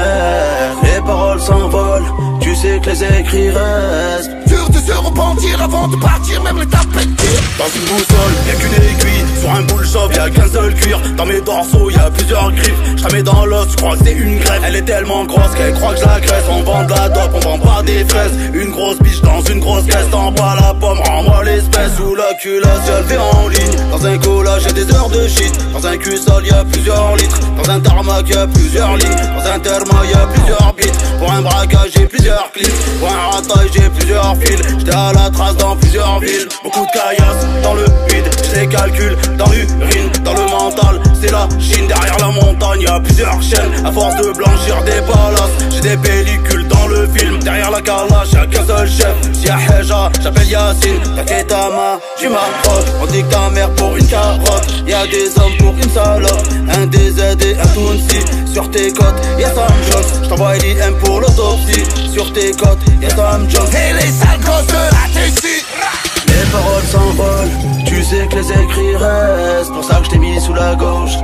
Les 0.84 1.02
paroles 1.02 1.42
s'envolent, 1.42 2.06
tu 2.40 2.56
sais 2.56 2.80
que 2.80 2.90
les 2.90 3.04
écrits 3.20 3.50
restent. 3.50 4.32
Dur 4.48 4.70
de 4.70 4.78
se 4.78 4.92
repentir 4.92 5.62
avant 5.62 5.88
de 5.88 5.96
partir, 5.98 6.42
même 6.44 6.60
les 6.60 6.68
tapettes 6.68 7.10
Dans 7.58 7.72
une 7.76 7.86
boussole, 7.90 8.36
y'a 8.48 8.54
qu'une 8.54 8.74
aiguille. 8.74 9.26
Sur 9.40 9.52
un 9.52 9.62
boule 9.62 9.88
shop, 9.88 10.12
y'a 10.16 10.30
qu'un 10.30 10.48
seul 10.48 10.74
cuir. 10.76 11.00
Dans 11.18 11.26
mes 11.26 11.42
dorsaux, 11.42 11.90
y'a 11.90 12.10
plusieurs 12.12 12.52
griffes. 12.52 12.82
Mets 13.12 13.24
dans 13.24 13.46
l'os, 13.46 13.68
je 13.72 13.76
crois 13.76 13.98
que 13.98 14.06
c'est 14.06 14.14
une 14.14 14.40
greffe. 14.40 14.62
Elle 14.66 14.76
est 14.76 14.84
tellement 14.84 15.26
grosse 15.26 15.54
qu'elle 15.58 15.74
croit 15.74 15.94
que 15.94 16.00
je 16.00 16.06
la 16.06 16.20
graisse. 16.22 16.46
On 16.50 16.64
vend 16.64 16.84
de 16.86 16.94
la 16.94 17.10
dope, 17.10 17.32
on 17.34 17.40
vend 17.40 17.58
pas 17.58 17.84
des 17.84 18.06
fraises. 18.06 18.32
Une 18.54 18.72
grosse 18.72 19.00
biche 19.00 19.22
dans 19.22 19.42
une 19.42 19.60
grosse 19.60 19.86
caisse. 19.86 20.10
T'en 20.12 20.32
bas 20.42 20.56
la 20.56 20.74
pomme, 20.74 21.00
rends-moi 21.06 21.44
l'espèce. 21.44 21.92
Sous 21.98 22.16
la 22.16 22.34
culasse, 22.42 22.88
y'a 22.88 23.00
le 23.00 23.06
V 23.06 23.18
en 23.18 23.48
ligne. 23.48 23.78
Dans 23.92 24.06
un 24.06 24.18
collage, 24.18 24.64
y'a 24.64 24.72
des 24.72 24.94
heures 24.94 25.10
de 25.10 25.28
shit. 25.28 25.54
Dans 25.74 25.86
un 25.86 25.98
cul 25.98 26.18
sale, 26.18 26.46
y'a 26.46 26.64
plusieurs 26.64 27.16
litres. 27.16 27.40
Dans 27.58 27.70
un 27.70 27.80
tarmac, 27.80 28.28
y'a 28.30 28.48
plusieurs 28.48 28.96
lignes. 28.98 29.24
Dans 29.38 29.46
un 29.52 29.60
therma, 29.60 30.06
y'a 30.12 30.26
plusieurs 30.34 30.74
bits. 30.74 30.98
Pour 31.20 31.32
un 31.32 31.42
braquage, 31.42 31.92
j'ai 31.96 32.08
plusieurs 32.08 32.52
clips. 32.52 32.80
Pour 33.00 33.10
un 33.10 33.32
ratage, 33.32 33.70
j'ai 33.74 33.90
plusieurs 33.90 34.36
fils. 34.38 34.62
J'étais 34.80 34.96
à 34.96 35.12
la 35.14 35.30
trace 35.30 35.58
dans 35.58 35.76
plusieurs 35.76 36.20
villes. 36.20 36.48
Beaucoup 36.64 36.86
de 36.86 36.92
caillasse 36.92 37.46
dans 37.64 37.74
le 37.74 37.86
vide. 38.08 38.30
J'ai 38.44 38.62
des 38.62 38.68
calculs 38.68 39.18
dans 39.38 39.50
l'urine, 39.50 40.10
dans 40.24 40.34
le 40.34 40.46
mental. 40.46 41.11
C'est 41.22 41.32
la 41.32 41.48
Chine 41.60 41.86
derrière 41.88 42.18
la 42.18 42.30
montagne. 42.30 42.82
Y'a 42.82 43.00
plusieurs 43.00 43.42
chaînes. 43.44 43.86
À 43.86 43.92
force 43.92 44.16
de 44.16 44.32
blanchir 44.32 44.82
des 44.84 45.02
palaces, 45.02 45.52
j'ai 45.70 45.82
des 45.82 45.98
pellicules 45.98 46.68
dans 46.68 46.88
le 46.88 47.08
film. 47.08 47.38
Derrière 47.40 47.70
la 47.70 47.82
calache, 47.82 48.32
y'a 48.34 48.48
qu'un 48.48 48.66
seul 48.66 48.90
chef. 48.90 49.16
Y'a 49.44 49.58
Heja, 49.58 50.10
j'appelle 50.22 50.48
Yacine. 50.48 51.00
T'inquiète 51.16 51.52
à 51.52 51.70
ma, 51.70 52.00
tu 52.18 52.28
m'approches. 52.28 52.90
On 53.02 53.06
dit 53.06 53.24
ta 53.26 53.50
mère 53.52 53.70
pour 53.76 53.96
une 53.96 54.08
carotte. 54.08 54.68
Y'a 54.88 55.06
des 55.06 55.28
hommes 55.38 55.58
pour 55.60 55.76
une 55.76 55.92
salope. 55.92 56.48
Un 56.74 56.88
DZ 56.88 57.20
et 57.46 57.60
un 57.60 57.68
Tounsi. 57.68 58.52
Sur 58.52 58.72
tes 58.72 58.92
côtes, 58.92 59.22
y'a 59.38 59.54
Sam 59.54 59.72
Jones. 59.92 60.24
J't'envoie 60.24 60.58
l'IM 60.58 60.96
pour 61.04 61.22
l'autopsie. 61.22 61.84
Sur 62.12 62.34
tes 62.34 62.52
côtes, 62.52 62.80
y'a 63.00 63.10
Sam 63.12 63.48
Jones. 63.48 63.70
Et 63.70 63.94
les 63.94 64.12
sales 64.12 64.40
gosses 64.40 64.68
de 64.68 64.74
la 64.74 66.11
paroles 66.52 66.84
s'envolent, 66.84 67.86
tu 67.86 68.04
sais 68.04 68.28
que 68.28 68.36
les 68.36 68.52
écrits 68.52 68.96
restent. 68.96 69.74
Pour 69.74 69.84
ça 69.84 69.96
que 70.00 70.06
je 70.06 70.10
t'ai 70.12 70.20
mis 70.20 70.40
sous 70.40 70.54
la 70.54 70.76
gorge 70.76 71.18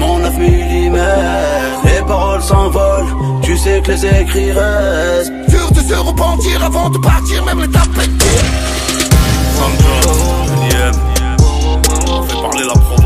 mon 0.00 0.18
9 0.18 0.38
mm. 0.38 0.96
Les 1.84 2.02
paroles 2.06 2.42
s'envolent, 2.42 3.06
tu 3.42 3.56
sais 3.56 3.80
que 3.82 3.92
les 3.92 4.06
écrits 4.06 4.52
restent. 4.52 5.32
Dur 5.48 5.70
de 5.72 5.80
se 5.80 5.94
repentir 5.94 6.64
avant 6.64 6.88
de 6.90 6.98
partir, 6.98 7.44
même 7.44 7.60
les 7.60 7.68
tapettes 7.68 8.10
Sam 9.56 9.72
Jones, 9.82 10.94
fait 12.26 12.42
parler 12.42 12.64
la 12.66 12.72
Provence. 12.72 12.99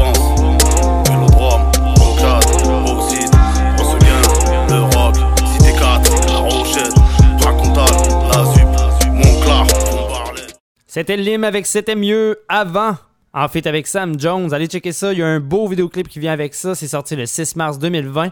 C'était 10.94 11.16
Lim 11.16 11.42
avec 11.42 11.66
C'était 11.66 11.96
mieux 11.96 12.38
avant. 12.48 12.94
En 13.32 13.48
fait, 13.48 13.66
avec 13.66 13.88
Sam 13.88 14.14
Jones. 14.16 14.54
Allez 14.54 14.68
checker 14.68 14.92
ça. 14.92 15.12
Il 15.12 15.18
y 15.18 15.22
a 15.24 15.26
un 15.26 15.40
beau 15.40 15.66
vidéoclip 15.66 16.06
qui 16.06 16.20
vient 16.20 16.32
avec 16.32 16.54
ça. 16.54 16.76
C'est 16.76 16.86
sorti 16.86 17.16
le 17.16 17.26
6 17.26 17.56
mars 17.56 17.80
2020. 17.80 18.30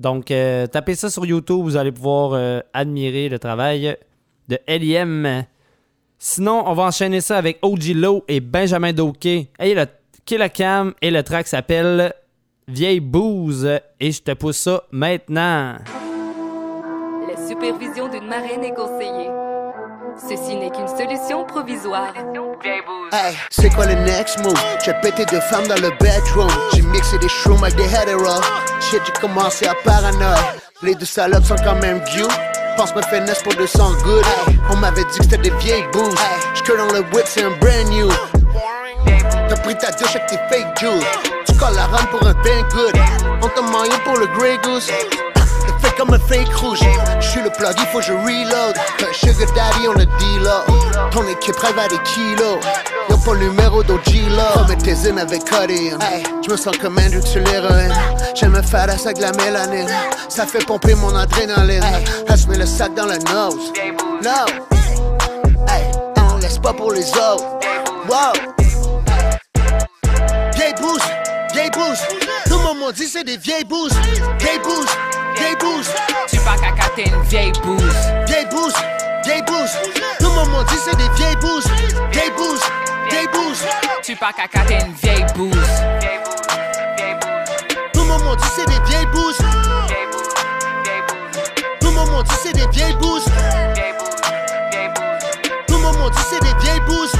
Donc, 0.00 0.32
euh, 0.32 0.66
tapez 0.66 0.96
ça 0.96 1.08
sur 1.08 1.24
YouTube. 1.24 1.60
Vous 1.62 1.76
allez 1.76 1.92
pouvoir 1.92 2.32
euh, 2.32 2.58
admirer 2.72 3.28
le 3.28 3.38
travail 3.38 3.96
de 4.48 4.58
L.I.M. 4.66 5.44
Sinon, 6.18 6.64
on 6.66 6.74
va 6.74 6.82
enchaîner 6.82 7.20
ça 7.20 7.38
avec 7.38 7.60
OG 7.62 7.94
Low 7.94 8.24
et 8.26 8.40
Benjamin 8.40 8.92
Doké. 8.92 9.52
Et 9.60 9.74
le 9.76 9.86
Kill 10.24 10.44
Cam 10.52 10.94
et 11.00 11.12
le 11.12 11.22
track 11.22 11.46
s'appelle 11.46 12.12
Vieille 12.66 12.98
Bouse. 12.98 13.68
Et 14.00 14.10
je 14.10 14.20
te 14.20 14.32
pousse 14.32 14.56
ça 14.56 14.82
maintenant. 14.90 15.76
La 17.28 17.48
supervision 17.48 18.08
d'une 18.08 18.26
marraine 18.26 18.64
est 18.64 18.74
conseillée. 18.74 19.30
Ceci 20.16 20.56
n'est 20.56 20.70
qu'une 20.70 20.88
solution 20.88 21.44
provisoire. 21.44 22.12
Hey, 23.12 23.36
c'est 23.50 23.68
quoi 23.70 23.86
le 23.86 23.94
next 23.94 24.38
move? 24.44 24.54
J'ai 24.84 24.94
pété 25.02 25.24
deux 25.26 25.40
femmes 25.40 25.66
dans 25.66 25.80
le 25.80 25.90
bedroom. 25.98 26.48
J'ai 26.74 26.82
mixé 26.82 27.18
des 27.18 27.28
shrooms 27.28 27.62
avec 27.62 27.76
des 27.76 27.84
hetero. 27.84 28.40
Shit, 28.80 29.02
j'ai 29.04 29.12
commencé 29.20 29.66
à 29.66 29.74
paranoïa. 29.84 30.34
Les 30.82 30.94
deux 30.94 31.04
salopes 31.06 31.44
sont 31.44 31.56
quand 31.64 31.74
même 31.76 32.02
cute. 32.04 32.28
Pense 32.76 32.94
me 32.94 33.02
finesse 33.02 33.42
pour 33.42 33.54
200 33.54 33.92
good. 34.04 34.24
Hey, 34.24 34.58
on 34.70 34.76
m'avait 34.76 35.04
dit 35.04 35.18
que 35.18 35.24
c'était 35.24 35.38
des 35.38 35.50
vieilles 35.58 35.86
booze. 35.92 36.14
J'que 36.54 36.76
dans 36.76 36.92
le 36.92 37.00
whip, 37.12 37.24
c'est 37.26 37.42
un 37.42 37.50
brand 37.58 37.88
new. 37.90 38.08
T'as 39.48 39.56
pris 39.56 39.76
ta 39.76 39.90
douche 39.90 40.14
avec 40.16 40.26
tes 40.26 40.38
fake 40.48 40.78
jewels. 40.78 41.04
Tu 41.46 41.54
colles 41.56 41.74
la 41.74 41.86
rame 41.86 42.06
pour 42.06 42.26
un 42.26 42.34
bain 42.34 42.62
good. 42.72 42.94
On 43.42 43.48
t'a 43.48 43.62
maillé 43.62 43.96
pour 44.04 44.16
le 44.16 44.26
Grey 44.38 44.58
Goose. 44.62 44.90
Comme 45.96 46.12
un 46.12 46.18
fake 46.18 46.52
rouge. 46.56 46.80
Je 47.20 47.26
suis 47.26 47.40
le 47.40 47.50
plug, 47.50 47.74
il 47.78 47.86
faut 47.86 47.98
que 47.98 48.04
je 48.04 48.12
reload. 48.12 48.76
Un 49.00 49.12
sugar 49.12 49.50
daddy, 49.54 49.88
on 49.88 49.92
le 49.92 50.06
deal 50.06 50.50
Ton 51.10 51.26
équipe 51.28 51.56
rêve 51.56 51.78
à 51.78 51.88
des 51.88 51.98
kilos. 51.98 52.58
Y'a 53.08 53.16
pas 53.16 53.34
le 53.34 53.48
numéro 53.48 53.82
d'Ogila. 53.82 54.50
Remets 54.56 54.76
tes 54.76 54.94
zines 54.94 55.18
avec 55.18 55.48
codeine. 55.48 55.98
Je 56.44 56.50
me 56.50 56.56
sens 56.56 56.76
comme 56.78 56.98
Andrew 56.98 57.24
sur 57.24 57.42
l'héroïne. 57.42 57.94
J'aime 58.34 58.52
me 58.52 58.62
faire 58.62 58.86
la 58.86 58.98
sac 58.98 59.16
de 59.16 59.22
la 59.22 59.32
mélanine. 59.32 59.88
Ça 60.28 60.46
fait 60.46 60.64
pomper 60.64 60.94
mon 60.94 61.14
adrénaline. 61.14 61.84
Elle 62.28 62.38
se 62.38 62.48
met 62.48 62.58
le 62.58 62.66
sac 62.66 62.94
dans 62.94 63.06
la 63.06 63.18
nose. 63.18 63.72
No. 64.22 64.74
Hey, 65.68 65.84
on 66.32 66.38
laisse 66.38 66.58
pas 66.58 66.72
pour 66.72 66.92
les 66.92 67.08
autres. 67.10 67.44
Wow. 68.08 68.32
Vieille 70.54 70.74
bouche, 70.80 71.08
vieille 71.52 71.70
bouche. 71.70 71.98
Tout 72.46 72.58
le 72.58 72.78
monde 72.78 72.92
dit 72.94 73.06
c'est 73.06 73.24
des 73.24 73.36
vieilles 73.36 73.64
bouches. 73.64 73.92
Vieille 74.38 74.58
bouche, 74.62 74.90
vieille 75.34 75.56
bouche. 75.56 75.86
Tu 76.28 76.38
pas 76.40 76.56
caca, 76.56 76.88
t'es 76.96 77.04
une 77.04 77.22
vieille 77.22 77.52
bouse. 77.62 77.82
Vieille 78.26 78.46
bouche, 78.46 78.72
vieille 79.24 79.42
bouche. 79.42 79.70
Tout 80.18 80.26
le 80.26 80.34
monde 80.34 80.50
m'a 80.50 80.64
dit 80.64 80.78
c'est 80.84 80.96
des 80.96 81.08
vieilles 81.10 81.36
bouches. 81.36 81.64
Vieille 82.12 82.30
bouche, 82.36 82.60
vieille 83.10 83.28
bouche. 83.28 83.58
Tu 84.02 84.16
pas 84.16 84.32
caca, 84.32 84.60
t'es 84.66 84.78
une 84.80 84.94
vieille 84.94 85.26
bouse. 85.34 85.54
Tout 87.92 88.00
le 88.00 88.06
monde 88.06 88.24
m'a 88.24 88.36
dit 88.36 88.48
c'est 88.56 88.66
des 88.66 88.80
vieilles 88.90 89.06
bouches. 89.06 89.38
Tout 91.80 91.86
le 91.88 91.92
monde 91.92 92.10
m'a 92.10 92.22
dit 92.22 92.34
c'est 92.42 92.52
des 92.52 92.66
vieilles 92.68 92.94
bouches. 92.94 93.24
Tout 95.66 95.74
le 95.74 95.80
monde 95.80 95.98
m'a 95.98 96.10
dit 96.10 96.22
c'est 96.30 96.40
des 96.40 96.54
vieilles 96.64 96.80
bouches. 96.80 97.10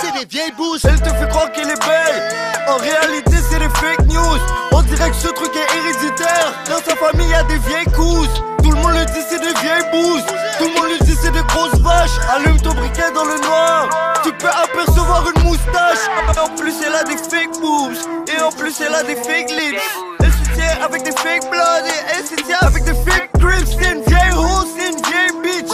C'est 0.00 0.12
des 0.12 0.26
vieilles 0.26 0.52
bouches. 0.56 0.84
Elle 0.84 1.00
te 1.00 1.08
fait 1.08 1.28
croire 1.28 1.50
qu'elle 1.52 1.68
est 1.68 1.86
belle. 1.86 2.22
En 2.68 2.76
réalité, 2.76 3.36
c'est 3.50 3.58
des 3.58 3.68
fake 3.68 4.06
news. 4.06 4.38
On 4.72 4.82
dirait 4.82 5.10
que 5.10 5.16
ce 5.16 5.28
truc 5.28 5.50
est 5.56 5.68
héréditaire. 5.76 6.52
Dans 6.68 6.78
sa 6.78 6.94
famille, 6.96 7.28
y 7.28 7.34
a 7.34 7.42
des 7.44 7.58
vieilles 7.58 7.92
cousses. 7.96 8.42
Tout 8.62 8.70
le 8.70 8.76
monde 8.76 8.92
le 8.92 9.04
dit, 9.06 9.24
c'est 9.28 9.40
des 9.40 9.54
vieilles 9.60 9.90
bouses. 9.90 10.22
Tout 10.58 10.64
le 10.64 10.74
monde 10.74 10.90
le 10.90 11.04
dit, 11.04 11.16
c'est 11.20 11.32
des 11.32 11.42
grosses 11.42 11.80
vaches. 11.80 12.18
Allume 12.34 12.60
ton 12.60 12.74
briquet 12.74 13.10
dans 13.14 13.24
le 13.24 13.38
noir. 13.40 13.88
Tu 14.22 14.32
peux 14.32 14.48
apercevoir 14.48 15.24
une 15.34 15.42
moustache. 15.42 16.06
En 16.40 16.48
plus, 16.54 16.74
elle 16.86 16.94
a 16.94 17.04
des 17.04 17.16
fake 17.16 17.58
boobs. 17.60 17.96
Et 18.28 18.40
en 18.40 18.50
plus, 18.52 18.80
elle 18.80 18.94
a 18.94 19.02
des 19.02 19.16
fake 19.16 19.50
lips. 19.50 19.82
Elle 20.20 20.32
se 20.32 20.54
tient 20.54 20.84
avec 20.84 21.02
des 21.02 21.12
fake 21.12 21.50
blood. 21.50 21.84
Et 21.86 22.16
elle 22.16 22.26
se 22.26 22.44
tient 22.44 22.58
avec 22.60 22.84
des 22.84 22.94
fake 22.94 23.30
grips. 23.38 23.66
C'est 23.66 23.92
une 23.92 24.02
vieille 24.04 24.34
hoe, 24.36 24.66
c'est 24.76 24.90
une 24.92 25.02
vieille 25.02 25.32
bitch. 25.42 25.68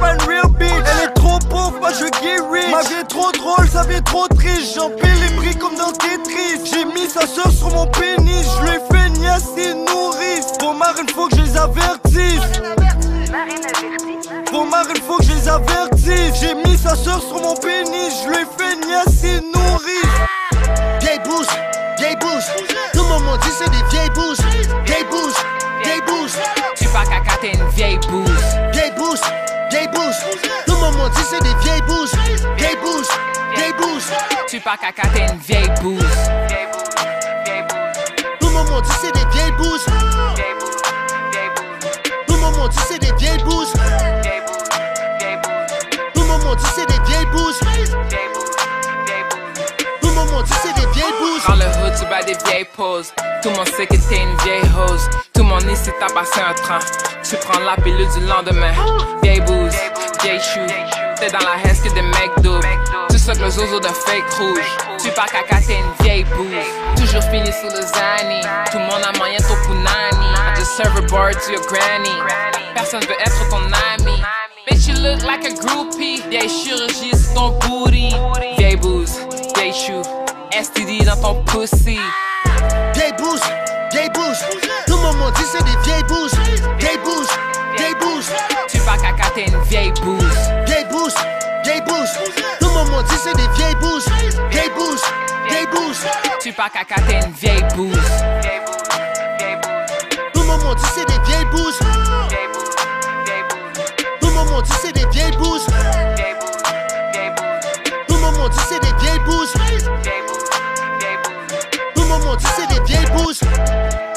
Pas 0.00 0.12
une 0.12 0.22
real 0.22 0.48
bitch. 0.58 1.19
Pauvre, 1.70 1.80
moi 1.80 1.90
je 1.92 2.06
get 2.22 2.40
rich. 2.50 2.70
Ma 2.70 2.82
vie 2.82 3.00
est 3.00 3.08
trop 3.08 3.30
drôle, 3.32 3.68
ça 3.68 3.82
vient 3.84 4.02
trop 4.02 4.26
triste. 4.28 4.74
J'en 4.76 4.90
paie 4.90 5.14
les 5.20 5.34
prix 5.36 5.56
comme 5.56 5.76
dans 5.76 5.92
Tetris. 5.92 6.60
J'ai 6.64 6.84
mis 6.84 7.08
sa 7.08 7.26
soeur 7.26 7.50
sur 7.50 7.70
mon 7.70 7.86
pénis. 7.86 8.46
Je 8.58 8.62
lui 8.62 8.70
ai 8.70 8.80
fait 8.92 9.08
niasser 9.10 9.74
nourrice. 9.74 10.52
Pour 10.58 10.74
marine, 10.74 11.08
faut 11.14 11.28
que 11.28 11.36
je 11.36 11.42
les 11.42 11.56
avertisse. 11.56 12.60
Pour 14.50 14.66
marine, 14.66 15.02
faut 15.06 15.16
que 15.18 15.24
je 15.24 15.32
les 15.32 15.48
avertisse. 15.48 16.40
J'ai 16.40 16.54
mis 16.54 16.76
sa 16.76 16.94
soeur 16.94 17.20
sur 17.22 17.40
mon 17.40 17.54
pénis. 17.56 18.22
Je 18.24 18.28
lui 18.28 18.36
ai 18.36 18.46
fait 18.58 18.76
niasser 18.86 19.40
nourrice. 19.54 21.00
Vieille 21.00 21.20
bouche, 21.24 21.46
vieille 21.98 22.16
bouche. 22.16 22.44
Tout 22.92 23.02
le 23.02 23.24
monde 23.24 23.38
dit 23.42 23.50
c'est 23.58 23.70
des 23.70 23.82
vieilles 23.90 24.10
bouches. 24.10 24.38
Vieille 24.86 25.04
bouche, 25.10 25.44
vieille 25.84 26.02
bouche. 26.06 26.32
Tu 26.76 26.88
pas 26.88 27.04
caca, 27.04 27.36
t'es 27.40 27.52
une 27.52 27.68
vieille 27.70 27.98
bouse. 28.08 28.30
Vieille 28.72 28.92
bouche, 28.96 29.20
vieille 29.70 29.88
bouche. 29.88 30.69
Dit 31.14 31.24
c'est 31.28 31.42
des 31.42 31.54
vieilles 31.62 31.82
bouches. 31.82 32.12
Vieille 32.56 32.76
bouche, 32.76 33.06
vieille 33.54 33.72
bouche. 33.74 34.08
Tu 34.48 34.60
pas 34.60 34.76
caca, 34.76 35.08
t'es 35.14 35.26
une 35.32 35.38
vieille 35.38 35.70
bouse. 35.80 36.02
Tout 38.40 38.48
le 38.48 38.52
monde 38.52 38.82
dit 38.82 38.92
c'est 39.00 39.12
des 39.12 39.26
vieilles 39.30 39.52
bouches. 39.52 39.86
Tout 42.26 42.34
le 42.34 42.40
monde 42.40 42.68
dit 42.70 42.78
c'est 42.88 42.98
des 42.98 43.12
vieilles 43.12 43.42
bouches. 43.44 43.72
Tout 46.14 46.22
le 46.22 46.26
monde 46.26 46.56
dit 46.56 46.66
c'est 46.74 46.86
des 46.86 47.00
vieilles 47.04 47.26
bouches. 47.26 47.60
Tout 50.00 50.08
le 50.08 50.14
monde 50.14 50.44
dit 50.44 50.52
c'est 50.62 50.74
des 50.74 50.86
vieilles 50.92 51.14
bouches. 51.20 51.46
Dans 51.46 51.54
le 51.54 51.66
hood, 51.66 51.94
tu 51.98 52.04
bats 52.06 52.22
des 52.22 52.36
vieilles 52.44 52.68
poses. 52.76 53.12
Tout 53.42 53.50
le 53.50 53.56
monde 53.56 53.68
sait 53.68 53.86
que 53.86 53.96
t'es 54.08 54.22
une 54.22 54.36
vieille 54.38 54.68
hose. 54.76 55.08
Tout 55.32 55.42
le 55.42 55.48
monde 55.48 55.64
ici 55.70 55.90
t'a 55.98 56.12
passé 56.12 56.40
un 56.40 56.52
train. 56.54 56.78
Tu 57.22 57.36
prends 57.36 57.60
la 57.60 57.76
pilule 57.82 58.08
du 58.08 58.20
lendemain. 58.26 58.72
Vieille 59.22 59.40
bouse, 59.40 59.74
vieille 60.22 60.40
chou. 60.40 60.60
T'es 61.18 61.30
dans 61.30 61.38
la 61.38 61.56
que 61.62 61.94
des 61.94 62.02
mecs 62.02 62.40
doubles. 62.42 62.66
Tu 63.10 63.16
que 63.16 63.42
le 63.42 63.50
zozo 63.50 63.80
de 63.80 63.88
fake 63.88 64.30
rouge. 64.38 64.76
Tu 65.02 65.10
pas 65.10 65.26
caca, 65.26 65.60
t'es 65.66 65.78
une 65.78 66.04
vieille 66.04 66.24
bouse. 66.24 66.46
Toujours 66.96 67.22
fini 67.24 67.50
sous 67.52 67.68
le 67.68 67.82
zani. 67.82 68.40
Tout 68.70 68.78
le 68.78 68.84
monde 68.84 69.02
a 69.06 69.16
moyen 69.18 69.38
ton 69.38 69.56
punani. 69.66 70.30
I 70.36 70.54
just 70.56 70.76
serve 70.76 70.96
a 70.96 71.02
bar 71.02 71.32
to 71.32 71.52
your 71.52 71.62
granny. 71.66 72.16
Personne 72.74 73.00
veut 73.02 73.20
être 73.20 73.48
ton 73.50 73.62
ami. 73.94 74.22
Bitch, 74.68 74.88
you 74.88 74.94
look 75.02 75.22
like 75.22 75.44
a 75.44 75.54
groupie. 75.54 76.22
Vieille 76.28 76.48
chirurgie 76.48 77.16
sur 77.16 77.34
ton 77.34 77.58
booty. 77.60 78.14
Vieille 78.58 78.76
bouse, 78.76 79.18
vieille 79.54 79.72
chou. 79.72 80.02
STD 80.52 81.04
dans 81.04 81.16
ton 81.20 81.42
pussy. 81.44 81.98
Vieille 82.94 83.12
bouche, 83.18 83.40
vieille 83.92 84.10
bouche. 84.10 84.38
Tout 84.86 84.96
le 84.96 85.02
monde 85.02 85.32
dit 85.34 85.44
c'est 85.44 85.64
des 85.64 85.78
vieilles 85.84 86.04
bouches. 86.04 86.38
Vieille 86.78 86.98
bouche, 87.04 87.28
vieille 87.76 87.94
bouche. 87.94 88.26
Tu 88.68 88.78
pas 88.80 88.96
caca, 88.96 89.30
t'es 89.34 89.46
une 89.46 89.60
vieille 89.62 89.92
bouse. 90.02 90.24
Vieille 90.66 90.84
bouche, 90.90 91.14
vieille 91.64 91.80
bouche. 91.82 92.14
Tout 92.60 92.68
le 92.68 92.74
monde 92.74 92.90
m'a 92.90 93.02
dit 93.02 93.16
c'est 93.22 93.34
des 93.36 93.48
vieilles 93.54 93.74
bouches. 93.76 94.08
Vieille 94.50 94.70
bouche, 94.70 95.00
vieille 95.48 95.66
bouche. 95.66 96.02
Tu 96.40 96.52
pas 96.52 96.68
caca, 96.68 96.96
t'es 97.06 97.20
une 97.26 97.32
vieille 97.32 97.64
bouse. 97.74 97.96
Tout 100.32 100.40
le 100.40 100.46
monde 100.46 100.64
m'a 100.64 100.74
dit 100.74 100.84
c'est 100.94 101.06
des 101.06 101.18
vieilles 101.24 101.44
bouches. 101.46 101.78
Tout 104.20 104.26
le 104.26 104.32
monde 104.32 104.50
m'a 104.50 104.62
dit 104.62 104.72
c'est 104.82 104.92
des 104.92 105.06
vieilles 105.06 105.36
bouches. 105.36 105.66
Tout 108.08 108.14
le 108.14 108.20
monde 108.20 108.38
m'a 108.38 108.48
dit 108.48 108.58
c'est 108.68 108.80
des 108.80 108.92
vieilles 109.00 109.20
bouches. 109.20 109.52
Tout 111.94 112.02
le 112.02 112.08
monde 112.08 112.24
m'a 112.24 112.36
dit 112.36 112.46
c'est 112.56 112.66
des 112.68 112.80
vieilles 112.84 113.10
bouches. 113.10 114.09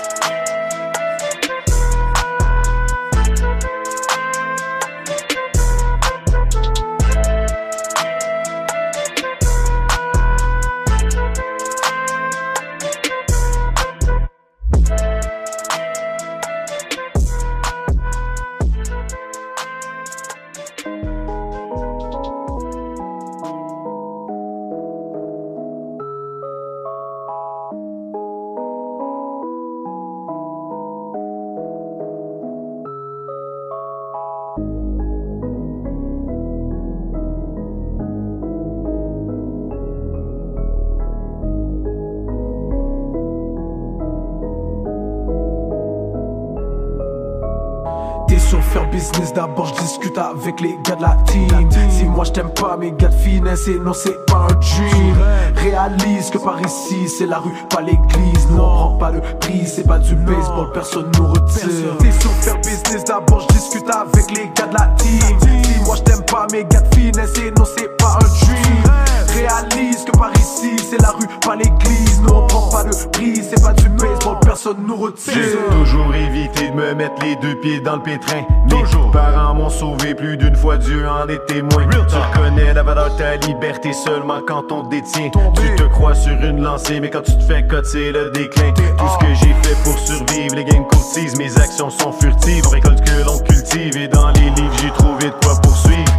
Je 49.66 49.74
discute 49.82 50.18
avec 50.18 50.60
les 50.62 50.78
gars 50.84 50.96
de 50.96 51.02
la 51.02 51.18
team. 51.26 51.48
Si 51.90 52.06
moi 52.06 52.26
je 52.26 52.32
t'aime 52.32 52.50
pas, 52.50 52.78
mes 52.78 52.92
gars 52.92 53.10
de 53.10 53.16
finesse, 53.16 53.68
et 53.68 53.80
non 53.80 53.94
c'est 53.94 54.26
pas 54.26 54.48
un 54.50 54.54
dream. 54.54 55.16
Réalise 55.56 56.30
que 56.30 56.38
par 56.38 56.60
ici 56.62 57.08
c'est 57.08 57.26
la 57.26 57.40
rue, 57.40 57.52
pas 57.70 57.82
l'église. 57.82 58.50
Non, 58.52 58.64
on 58.64 58.76
prend 58.76 58.98
pas 58.98 59.12
le 59.12 59.22
prix, 59.40 59.66
c'est 59.66 59.88
pas 59.88 60.00
du 60.00 60.16
baseball, 60.16 60.72
personne 60.74 61.12
nous 61.18 61.28
retire. 61.28 61.98
T'es 62.00 62.12
sur 62.12 62.32
faire 62.32 62.58
business, 62.58 63.04
d'abord 63.06 63.42
je 63.42 63.48
discute 63.56 63.90
avec 63.90 64.32
les 64.32 64.52
gars 64.56 64.68
de 64.68 64.74
la 64.74 64.88
team. 64.98 65.38
Si 65.42 65.84
moi 65.86 65.96
je 65.96 66.02
t'aime 66.04 66.24
pas, 66.24 66.48
mes 66.52 66.66
gars 66.66 66.82
de 66.82 66.96
finesse, 66.96 67.38
et 67.38 67.52
non 67.52 67.66
c'est 67.78 67.96
pas 67.98 68.18
un 68.22 68.46
dream. 68.46 69.13
Réalise 69.34 70.06
que 70.06 70.18
par 70.18 70.32
ici 70.38 70.76
c'est 70.78 71.02
la 71.02 71.10
rue, 71.12 71.28
pas 71.46 71.56
l'église. 71.56 72.22
Non, 72.22 72.44
on 72.44 72.48
prend 72.48 72.70
pas 72.70 72.84
le 72.84 73.10
prix, 73.12 73.42
c'est 73.44 73.62
pas 73.62 73.74
du 73.74 73.90
baseball, 73.90 74.38
personne 74.44 74.78
nous 74.86 74.96
retire. 74.96 75.34
J'ai 75.34 75.76
toujours 75.76 76.14
évité 76.14 76.70
de 76.70 76.76
me 76.76 76.94
mettre 76.94 77.22
les 77.24 77.36
deux 77.38 77.56
pieds 77.56 77.80
dans 77.80 77.96
le 77.96 78.04
pétrin. 78.04 78.44
Mes 78.72 78.84
parents 79.12 79.54
m'ont 79.56 79.70
sauvé 79.70 80.14
plus 80.14 80.38
d'une 80.38 80.56
fois, 80.56 80.78
Dieu 80.78 81.08
en 81.08 81.28
est 81.28 81.44
témoin. 81.48 81.88
Tu 81.90 82.16
reconnais 82.16 82.74
la 82.74 82.84
valeur 82.84 83.12
de 83.14 83.18
ta 83.18 83.36
liberté 83.38 83.92
seulement 83.94 84.42
quand 84.48 84.72
on 84.72 84.84
te 84.84 84.90
détient. 84.90 85.30
Tu 85.56 85.76
te 85.76 85.84
crois 85.84 86.16
sur 86.16 86.34
une 86.34 86.62
lancée, 86.62 87.00
mais 87.00 87.10
quand 87.10 87.24
tu 87.24 87.36
te 87.36 87.44
fais 87.44 87.66
cote, 87.66 87.86
c'est 87.86 88.12
le 88.12 88.32
déclin. 88.32 88.72
Tout 88.72 89.08
ce 89.08 89.26
que 89.26 89.34
j'ai 89.34 89.54
fait 89.64 89.76
pour 89.84 89.98
survivre, 89.98 90.56
les 90.56 90.66
games 90.66 90.86
courtisent, 90.88 91.38
mes 91.38 91.58
actions 91.58 91.90
sont 91.90 92.12
furtives. 92.12 92.64
On 92.68 92.70
récolte 92.70 93.02
que 93.02 93.26
l'on 93.26 93.40
cultive 93.40 93.98
et 93.98 94.08
dans 94.08 94.30
les 94.30 94.50
livres, 94.52 94.74
j'ai 94.82 94.92
trouvé 94.92 95.26
de 95.26 95.36
quoi 95.44 95.56
poursuivre. 95.62 96.13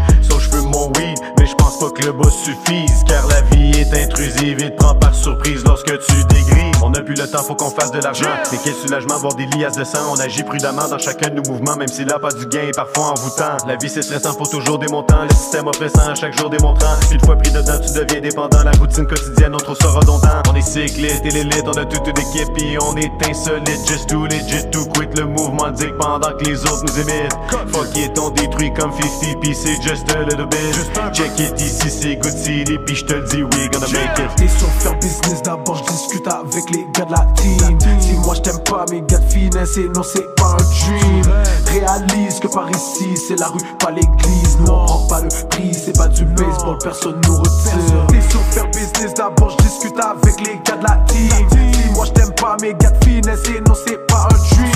Mais 1.44 1.50
je 1.50 1.54
pense 1.56 1.78
pas 1.78 1.90
que 1.90 2.06
le 2.06 2.12
boss 2.12 2.34
suffise. 2.34 3.04
Car 3.06 3.26
la 3.26 3.42
vie 3.42 3.78
est 3.78 3.92
intrusive 3.92 4.62
et 4.62 4.70
te 4.70 4.76
prend 4.76 4.94
par 4.94 5.14
surprise 5.14 5.62
lorsque 5.64 5.86
tu 6.06 6.24
dégrives. 6.30 6.74
On 6.82 6.92
a 6.94 7.00
plus 7.00 7.14
le 7.14 7.26
temps, 7.28 7.42
faut 7.42 7.54
qu'on 7.54 7.70
fasse 7.70 7.90
de 7.90 8.00
l'argent. 8.00 8.30
Mais 8.50 8.58
quel 8.64 8.72
soulagement, 8.74 9.18
voir 9.18 9.34
des 9.34 9.46
liasses 9.46 9.76
de 9.76 9.84
sang. 9.84 9.98
On 10.10 10.20
agit 10.20 10.42
prudemment 10.42 10.88
dans 10.88 10.98
chacun 10.98 11.28
de 11.28 11.34
nos 11.34 11.42
mouvements, 11.42 11.76
même 11.76 11.88
si 11.88 12.04
là 12.04 12.18
pas 12.18 12.32
du 12.32 12.46
gain, 12.46 12.70
parfois 12.74 13.12
envoûtant. 13.12 13.56
La 13.66 13.76
vie 13.76 13.90
c'est 13.90 14.02
stressant, 14.02 14.32
faut 14.32 14.46
toujours 14.46 14.78
des 14.78 14.86
montants. 14.88 15.24
Le 15.28 15.34
système 15.34 15.66
oppressant, 15.66 16.14
chaque 16.14 16.38
jour 16.38 16.48
démontrant. 16.48 16.94
Une 17.12 17.20
fois 17.20 17.36
pris 17.36 17.52
dedans, 17.52 17.78
tu 17.78 17.92
deviens 17.92 18.20
dépendant. 18.20 18.62
La 18.64 18.72
routine 18.72 19.06
quotidienne, 19.06 19.54
on 19.54 19.58
trouve 19.58 19.76
ça 19.76 19.88
redondant. 19.88 20.42
On 20.50 20.54
est 20.54 20.62
cycliste 20.62 21.26
et 21.26 21.30
l'élite, 21.30 21.64
on 21.66 21.76
a 21.76 21.84
toute 21.84 22.06
une 22.06 22.18
équipe, 22.18 22.52
puis 22.54 22.76
on 22.80 22.96
est 22.96 23.12
insolite. 23.28 23.86
Just 23.86 24.08
too 24.08 24.26
legit, 24.26 24.70
to 24.70 24.84
quit 24.86 25.08
le 25.16 25.26
mouvement 25.26 25.70
dick 25.70 25.94
pendant 25.98 26.32
que 26.38 26.44
les 26.44 26.62
autres 26.64 26.84
nous 26.84 27.00
imitent. 27.00 27.36
Fuck 27.70 27.96
it, 27.96 28.18
on 28.18 28.30
détruit 28.30 28.72
comme 28.72 28.92
50, 28.92 29.40
puis 29.42 29.54
c'est 29.54 29.80
just 29.82 30.10
a 30.10 30.22
little 30.22 30.46
bit. 30.46 30.74
Check 31.12 31.33
it 31.38 31.60
ici, 31.60 31.90
c'est 31.90 32.16
good 32.16 32.36
city, 32.36 32.78
puis 32.86 32.96
je 32.96 33.04
te 33.04 33.14
le 33.14 33.22
dis, 33.24 33.42
we 33.42 33.68
gonna 33.70 33.86
make 33.88 34.18
it. 34.18 34.30
T'es 34.36 34.48
sur 34.48 34.68
faire 34.80 34.98
business 34.98 35.42
d'abord, 35.42 35.76
je 35.76 35.92
discute 35.92 36.26
avec 36.26 36.70
les 36.70 36.86
gars 36.92 37.04
de 37.04 37.12
la 37.12 37.26
team. 37.36 37.78
Si 38.00 38.12
moi 38.24 38.34
je 38.34 38.40
t'aime 38.40 38.58
pas, 38.60 38.84
mes 38.90 39.02
gars 39.02 39.18
de 39.18 39.32
finesse, 39.32 39.76
et 39.76 39.88
non, 39.94 40.02
c'est 40.02 40.34
pas 40.36 40.52
un 40.52 40.56
dream. 40.56 41.24
Réalise 41.66 42.40
que 42.40 42.48
par 42.48 42.70
ici, 42.70 43.16
c'est 43.16 43.38
la 43.38 43.48
rue, 43.48 43.60
pas 43.78 43.90
l'église. 43.90 44.58
Nous 44.60 44.72
on 44.72 44.86
prend 44.86 45.06
pas 45.08 45.20
le 45.20 45.28
prix, 45.48 45.72
c'est 45.74 45.96
pas 45.96 46.08
du 46.08 46.24
baseball, 46.24 46.78
personne 46.82 47.20
nous 47.26 47.36
retire. 47.36 48.06
T'es 48.08 48.20
sur 48.30 48.40
faire 48.50 48.66
business 48.70 49.14
d'abord, 49.14 49.50
je 49.50 49.64
discute 49.64 49.98
avec 49.98 50.40
les 50.40 50.60
gars 50.64 50.76
de 50.76 50.84
la 50.84 50.96
team. 51.06 51.48
Si 51.50 51.90
moi 51.94 52.06
je 52.06 52.12
t'aime 52.12 52.32
pas, 52.34 52.56
mes 52.60 52.74
gars 52.74 52.90
de 52.90 53.04
finesse, 53.04 53.40
et 53.48 53.60
non, 53.60 53.74
c'est 53.86 54.06
pas 54.06 54.28
un 54.30 54.54
dream. 54.54 54.74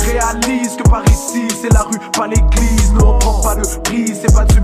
Réalise 0.00 0.76
que 0.76 0.88
par 0.88 1.02
ici, 1.08 1.48
c'est 1.60 1.72
la 1.72 1.82
rue, 1.82 1.98
pas 2.16 2.26
l'église. 2.26 2.92
Nous 2.92 3.04
on 3.04 3.18
prend 3.18 3.40
pas 3.40 3.54
le 3.54 3.62
prix, 3.82 4.14
c'est 4.14 4.32
pas 4.32 4.44
du 4.44 4.55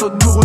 personne. 0.00 0.40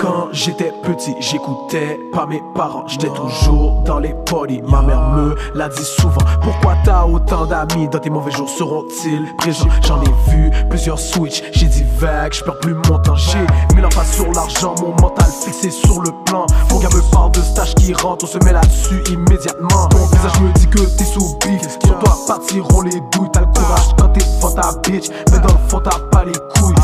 Quand 0.00 0.28
j'étais 0.32 0.72
petit, 0.82 1.14
j'écoutais 1.20 1.98
pas 2.12 2.26
mes 2.26 2.42
parents, 2.54 2.84
j'étais 2.86 3.08
toujours 3.08 3.82
dans 3.84 3.98
les 3.98 4.14
polis. 4.26 4.60
Ma 4.68 4.82
mère 4.82 5.00
me 5.10 5.34
l'a 5.54 5.68
dit 5.68 5.84
souvent. 5.84 6.20
Pourquoi 6.42 6.74
t'as 6.84 7.04
autant 7.04 7.46
d'amis 7.46 7.88
dans 7.88 7.98
tes 7.98 8.10
mauvais 8.10 8.32
jours? 8.32 8.48
Seront-ils 8.48 9.34
présents? 9.36 9.68
J'en 9.86 10.02
ai 10.02 10.30
vu 10.30 10.50
plusieurs 10.68 10.98
switch, 10.98 11.42
j'ai 11.52 11.66
dit 11.66 11.84
vague, 11.98 12.32
je 12.32 12.42
perds 12.42 12.58
plus 12.58 12.74
mon 12.74 12.98
temps. 12.98 13.14
J'ai 13.14 13.46
mis 13.74 13.80
l'emphase 13.80 14.12
sur 14.12 14.30
l'argent, 14.32 14.74
mon 14.80 14.94
mental 15.00 15.30
fixé 15.44 15.70
sur 15.70 16.02
le 16.02 16.10
plan. 16.24 16.46
Mon 16.70 16.80
gars 16.80 16.88
me 16.88 17.10
parle 17.12 17.30
de 17.32 17.40
stage 17.40 17.74
qui 17.76 17.94
rentre, 17.94 18.24
on 18.24 18.28
se 18.28 18.38
met 18.44 18.52
là-dessus 18.52 19.02
immédiatement. 19.10 19.88
Ton 19.88 20.06
visage 20.06 20.40
me 20.40 20.52
dit 20.52 20.66
que 20.66 20.80
t'es 20.96 21.04
sous 21.04 21.38
bif, 21.44 21.78
sur 21.84 21.98
toi 21.98 22.16
partiront 22.26 22.82
les 22.82 23.00
douilles. 23.12 23.30
T'as 23.32 23.40
le 23.40 23.46
courage 23.46 23.94
quand 23.98 24.08
t'es 24.08 24.24
devant 24.24 24.52
ta 24.52 24.72
bitch, 24.80 25.08
mais 25.30 25.38
dans 25.38 25.54
le 25.54 25.68
fond 25.68 25.80
t'as 25.82 25.98
pas 26.10 26.24
les 26.24 26.32
couilles. 26.32 26.74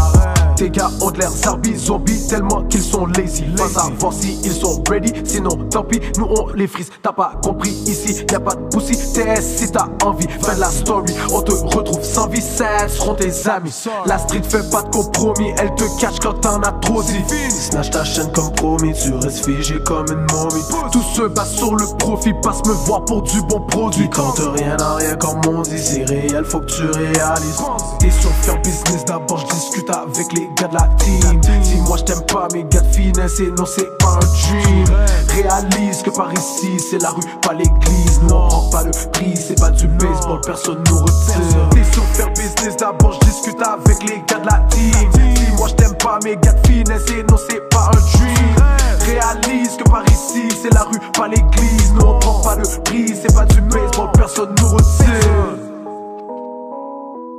Tes 0.59 0.71
gars 0.71 0.91
ont 1.01 1.11
l'air 1.11 1.31
zombies, 1.31 1.77
zombies 1.77 2.27
tellement 2.27 2.65
qu'ils 2.65 2.83
sont 2.83 3.07
lazy. 3.07 3.45
Pas 3.57 3.69
savoir 3.69 4.13
si 4.13 4.41
ils 4.43 4.53
sont 4.53 4.83
ready, 4.91 5.13
sinon 5.23 5.51
tant 5.71 5.85
pis, 5.85 6.01
nous 6.19 6.25
on 6.25 6.49
les 6.53 6.67
frise. 6.67 6.91
T'as 7.01 7.13
pas 7.13 7.35
compris 7.45 7.71
ici, 7.87 8.25
y 8.29 8.35
a 8.35 8.41
pas 8.41 8.57
de 8.57 8.63
pussy. 8.77 8.97
TS 9.13 9.41
si 9.41 9.71
t'as 9.71 9.87
envie, 10.05 10.27
fais 10.27 10.57
de 10.57 10.61
la 10.61 10.67
story. 10.67 11.15
On 11.33 11.43
te 11.43 11.53
retrouve 11.53 12.03
sans 12.03 12.27
vie, 12.27 12.43
ça 12.43 12.89
seront 12.89 13.15
tes 13.15 13.49
amis. 13.49 13.73
La 14.05 14.19
street 14.19 14.43
fait 14.43 14.69
pas 14.69 14.83
de 14.83 14.89
compromis, 14.89 15.53
elle 15.59 15.73
te 15.77 15.85
catch 16.01 16.19
quand 16.21 16.35
t'en 16.41 16.61
as 16.63 16.73
trop 16.73 17.05
dit. 17.05 17.23
Snatch 17.51 17.91
ta 17.91 18.03
chaîne 18.03 18.33
comme 18.33 18.53
promis, 18.55 18.95
tu 18.95 19.15
restes 19.15 19.45
figé 19.45 19.77
comme 19.85 20.07
une 20.09 20.27
momie. 20.33 20.65
Tout 20.91 21.03
se 21.15 21.23
base 21.23 21.55
sur 21.55 21.77
le 21.77 21.87
profit, 21.99 22.35
passe 22.43 22.67
me 22.67 22.73
voir 22.73 23.05
pour 23.05 23.23
du 23.23 23.41
bon 23.43 23.61
produit. 23.61 24.11
Tente 24.11 24.41
rien 24.57 24.77
à 24.81 24.97
rien 24.97 25.15
comme 25.15 25.41
on 25.47 25.63
dit, 25.63 25.79
c'est 25.79 26.03
réel, 26.03 26.45
faut 26.45 26.59
que 26.59 26.67
tu 26.67 26.83
réalises. 26.83 27.63
T'es 28.01 28.11
sur 28.11 28.33
faire 28.43 28.61
business 28.63 29.05
d'abord, 29.05 29.39
je 29.39 29.55
discute 29.55 29.91
avec 29.91 30.33
les 30.33 30.48
gars 30.55 30.69
de 30.69 30.75
la 30.75 30.89
team. 30.99 31.41
Si 31.63 31.77
moi 31.83 31.97
je 31.99 32.05
t'aime 32.05 32.23
pas, 32.27 32.49
mes 32.53 32.65
gars 32.65 32.81
de 32.81 32.95
finesse, 32.95 33.41
et 33.41 33.51
non, 33.51 33.67
c'est 33.67 33.99
pas 33.99 34.15
un 34.15 34.19
dream. 34.19 34.87
Réalise 35.29 36.03
que 36.03 36.11
par 36.11 36.33
ici, 36.33 36.79
c'est 36.79 37.03
la 37.03 37.11
rue, 37.11 37.23
pas 37.43 37.53
l'église. 37.53 38.21
Nous 38.23 38.35
on 38.35 38.49
prend 38.49 38.71
pas 38.71 38.85
le 38.85 38.91
prix, 39.13 39.37
c'est 39.37 39.59
pas 39.59 39.71
du 39.71 39.87
baseball, 39.87 40.41
personne 40.45 40.83
nous 40.89 40.99
retire. 40.99 41.69
T'es 41.71 41.85
sur 41.93 42.05
faire 42.05 42.31
business 42.31 42.77
d'abord, 42.77 43.13
je 43.13 43.21
discute 43.27 43.61
avec 43.63 44.03
les 44.09 44.23
gars 44.27 44.41
de 44.41 44.47
la 44.47 44.59
team. 44.71 45.11
Si 45.13 45.53
moi 45.57 45.69
je 45.69 45.75
t'aime 45.75 45.95
pas, 45.97 46.19
mes 46.25 46.37
gars 46.37 46.53
de 46.53 46.67
finesse, 46.67 47.11
et 47.11 47.23
non, 47.25 47.37
c'est 47.49 47.69
pas 47.69 47.91
un 47.93 48.19
dream. 48.19 48.57
Réalise 49.01 49.77
que 49.77 49.85
par 49.85 50.05
ici, 50.09 50.49
c'est 50.63 50.73
la 50.75 50.83
rue, 50.83 50.99
pas 51.17 51.29
l'église. 51.29 51.93
Nous 51.95 52.07
on 52.07 52.19
prend 52.19 52.41
pas 52.41 52.57
le 52.57 52.83
prix, 52.83 53.15
c'est 53.15 53.35
pas 53.35 53.45
du 53.47 53.61
baseball, 53.63 54.11
personne 54.13 54.55
nous 54.61 54.69
retire. 54.69 55.57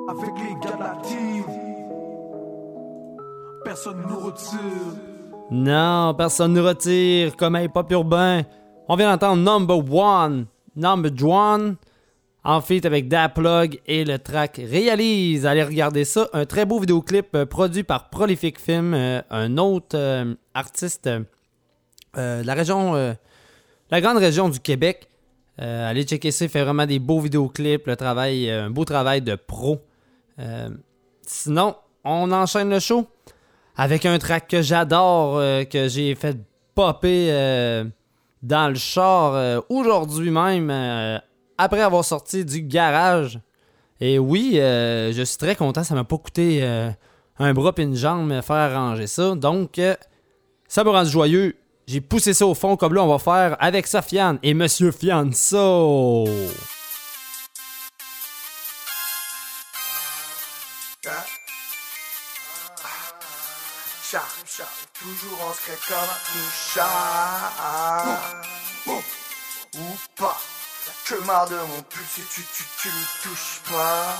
Avec 0.09 0.33
les 0.39 0.55
gars 0.55 0.75
de 0.75 0.83
la 0.83 0.95
team, 1.07 1.43
personne 3.69 4.03
nous 4.09 4.19
retire. 4.19 4.59
Non, 5.51 6.15
personne 6.17 6.53
ne 6.53 6.59
retire 6.59 7.35
comme 7.35 7.55
un 7.55 7.67
pop 7.67 7.91
urbain. 7.91 8.41
On 8.87 8.95
vient 8.95 9.11
d'entendre 9.11 9.43
Number 9.43 9.93
One, 9.93 10.47
Number 10.75 11.11
One, 11.23 11.75
en 12.43 12.61
feat 12.61 12.87
avec 12.87 13.07
Daplug 13.07 13.79
et 13.85 14.05
le 14.05 14.17
track 14.17 14.59
Réalise. 14.67 15.45
Allez 15.45 15.63
regarder 15.63 16.03
ça. 16.03 16.27
Un 16.33 16.47
très 16.47 16.65
beau 16.65 16.79
vidéoclip 16.79 17.27
euh, 17.35 17.45
produit 17.45 17.83
par 17.83 18.09
Prolific 18.09 18.59
Film, 18.59 18.95
euh, 18.95 19.21
un 19.29 19.55
autre 19.59 19.95
euh, 19.95 20.33
artiste 20.55 21.07
de 21.07 21.23
la 22.15 22.53
région, 22.55 23.15
la 23.91 24.01
grande 24.01 24.17
région 24.17 24.49
du 24.49 24.59
Québec. 24.59 25.07
Allez 25.59 26.05
checker 26.05 26.31
ça, 26.31 26.45
il 26.45 26.49
fait 26.49 26.63
vraiment 26.63 26.87
des 26.87 26.97
beaux 26.97 27.19
vidéoclips, 27.19 27.85
le 27.85 27.95
travail, 27.95 28.49
un 28.49 28.71
beau 28.71 28.83
travail 28.83 29.21
de 29.21 29.35
pro. 29.35 29.79
Sinon, 31.21 31.75
on 32.03 32.31
enchaîne 32.31 32.71
le 32.71 32.79
show 32.79 33.07
avec 33.79 34.05
un 34.05 34.19
track 34.19 34.49
que 34.49 34.61
j'adore, 34.61 35.37
euh, 35.37 35.63
que 35.63 35.87
j'ai 35.87 36.13
fait 36.13 36.35
popper 36.75 37.29
euh, 37.31 37.85
dans 38.43 38.67
le 38.67 38.75
char 38.75 39.33
euh, 39.33 39.61
aujourd'hui 39.69 40.31
même, 40.31 40.69
après 41.57 41.79
avoir 41.79 42.03
sorti 42.03 42.43
du 42.43 42.61
garage. 42.61 43.39
Et 44.01 44.19
oui, 44.19 44.55
je 44.55 45.21
suis 45.25 45.37
très 45.37 45.55
content, 45.55 45.83
ça 45.85 45.95
m'a 45.95 46.03
pas 46.03 46.17
coûté 46.17 46.61
un 47.39 47.53
bras 47.53 47.71
et 47.77 47.81
une 47.81 47.95
jambe 47.95 48.41
faire 48.41 48.55
arranger 48.55 49.07
ça. 49.07 49.35
Donc, 49.35 49.79
ça 50.67 50.83
me 50.83 50.89
rend 50.89 51.05
joyeux. 51.05 51.55
J'ai 51.87 52.01
poussé 52.01 52.33
ça 52.33 52.45
au 52.45 52.53
fond, 52.53 52.77
comme 52.77 52.93
là 52.93 53.03
on 53.03 53.07
va 53.07 53.19
faire 53.19 53.57
avec 53.59 53.87
Sofiane 53.87 54.39
et 54.43 54.53
Monsieur 54.53 54.91
Fianso. 54.91 56.25
Toujours 64.99 65.41
en 65.43 65.53
secret 65.53 65.77
comme 65.87 65.97
un 65.97 66.49
chat. 66.73 68.21
Ou 69.75 69.97
pas. 70.15 70.39
Que 71.05 71.15
marre 71.25 71.49
de 71.49 71.55
mon 71.55 71.81
pull 71.83 72.03
si 72.13 72.21
tu, 72.21 72.41
tu, 72.55 72.63
tu 72.81 72.87
lui 72.87 73.05
touches 73.23 73.61
pas. 73.71 74.15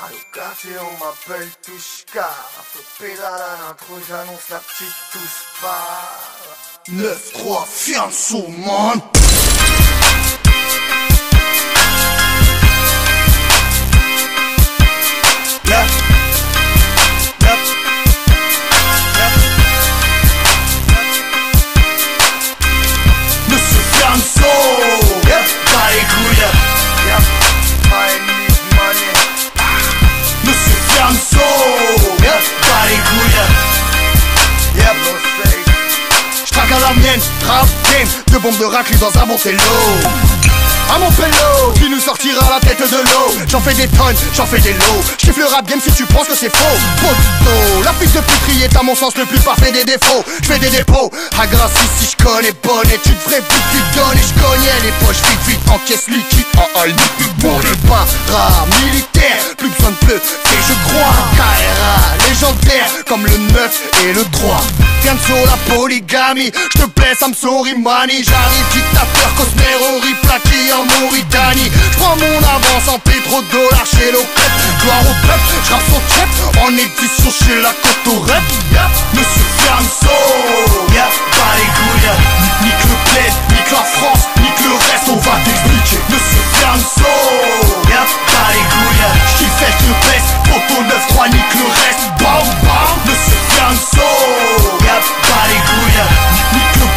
Radio 0.00 0.18
quartier, 0.34 0.76
on 0.78 1.04
m'appelle 1.04 1.50
Touchka. 1.62 2.30
Faut 2.72 3.02
pédale 3.02 3.32
à 3.32 3.68
l'intro, 3.68 3.98
j'annonce 4.06 4.48
la 4.50 4.58
petite 4.58 4.94
touche 5.12 5.44
pas. 5.62 6.10
9-3, 6.88 7.66
fiançon, 7.66 8.48
man. 8.50 9.00
Deux 38.34 38.40
bombes 38.40 38.58
de 38.58 38.64
raclée 38.64 38.96
dans 38.96 39.16
un 39.16 39.26
montello. 39.26 39.58
À 40.92 40.98
mon 40.98 41.10
pélo, 41.12 41.72
qui 41.76 41.88
nous 41.88 42.00
sortira 42.00 42.42
la 42.50 42.58
tête 42.58 42.80
de 42.80 42.96
l'eau. 42.96 43.34
J'en 43.48 43.60
fais 43.60 43.74
des 43.74 43.86
tonnes, 43.86 44.16
j'en 44.34 44.44
fais 44.44 44.60
des 44.60 44.72
lots. 44.72 45.02
J'kiffe 45.18 45.36
le 45.36 45.46
rap 45.46 45.68
game 45.68 45.80
si 45.80 45.92
tu 45.92 46.04
penses 46.06 46.26
que 46.26 46.36
c'est 46.36 46.50
faux. 46.50 46.76
La 47.84 47.92
fils 47.92 48.12
de 48.12 48.20
puterie 48.20 48.64
est 48.64 48.76
à 48.76 48.82
mon 48.82 48.96
sens 48.96 49.16
le 49.16 49.24
plus 49.24 49.38
parfait 49.38 49.70
des 49.70 49.84
défauts. 49.84 50.24
J'fais 50.42 50.58
des 50.58 50.70
dépôts, 50.70 51.12
à 51.38 51.46
grâce 51.46 51.72
si 52.00 52.10
je 52.10 52.24
connais 52.24 52.52
bonne 52.62 52.90
Et 52.92 52.98
tu 53.04 53.10
devrais 53.10 53.40
plus 53.40 53.62
tu 53.70 53.98
donnes 53.98 54.18
et 54.18 54.26
j'cognais 54.26 54.80
les 54.82 55.06
poches 55.06 55.22
vite 55.22 55.40
vite 55.46 55.63
en 55.74 55.78
caisse 55.78 56.06
liquide 56.08 56.46
En 56.56 56.80
hall 56.80 56.92
bon 57.38 57.58
le 57.58 58.84
militaire 58.84 59.38
Plus 59.58 59.68
besoin 59.68 59.90
de 59.90 60.06
peu, 60.06 60.14
et 60.14 60.60
je 60.68 60.74
crois 60.88 61.14
KRA 61.36 62.28
légendaire 62.28 62.90
comme 63.08 63.24
le 63.26 63.36
9 63.36 63.82
et 64.04 64.12
le 64.12 64.24
3 64.24 64.60
Viens 65.02 65.16
sur 65.26 65.36
la 65.44 65.74
polygamie, 65.74 66.52
je 66.74 66.82
te 66.82 66.86
plais, 66.86 67.14
ça 67.18 67.28
me 67.28 67.34
sourit 67.34 67.76
mani 67.76 68.24
J'arrive 68.24 68.66
dictateur, 68.72 69.34
Cosmero, 69.36 70.00
plaqué 70.22 70.72
en 70.72 70.84
Mauritanie. 71.00 71.70
J'prends 71.92 72.16
mon 72.16 72.38
avance 72.38 72.88
en 72.88 72.98
pétrodollars 72.98 73.86
chez 73.86 74.12
l'Ocrep 74.12 74.52
Gloire 74.80 75.02
au 75.02 75.26
peuple, 75.26 75.54
j'rappe 75.66 75.82
son 75.90 76.00
chef. 76.08 76.30
En 76.64 76.70
édition 76.72 77.30
chez 77.30 77.60
la 77.60 77.70
côte 77.70 78.14
au 78.14 78.20
rep. 78.20 78.44
Monsieur 79.12 79.46
Fianso, 79.58 80.16
yeah, 80.92 81.10
pas 81.32 81.54
les 81.58 81.68
le 84.62 84.74
reste 84.74 85.08
on 85.08 85.16
va 85.16 85.36
t'expliquer 85.44 85.98
Ne 86.10 86.18
se 86.18 86.40
so 86.78 87.10
Y'a 87.90 88.04
les 88.52 88.64
couilles 88.70 89.04
fait 89.58 89.76
le 89.86 89.94
best 90.06 90.28
9-3 90.82 91.30
nique 91.30 91.54
le 91.54 91.66
reste. 91.66 92.04
Bam 92.18 92.46
bam. 92.62 92.96
Ne 93.06 93.14
les 95.48 95.60
Nique 96.52 96.76
le 96.80 96.88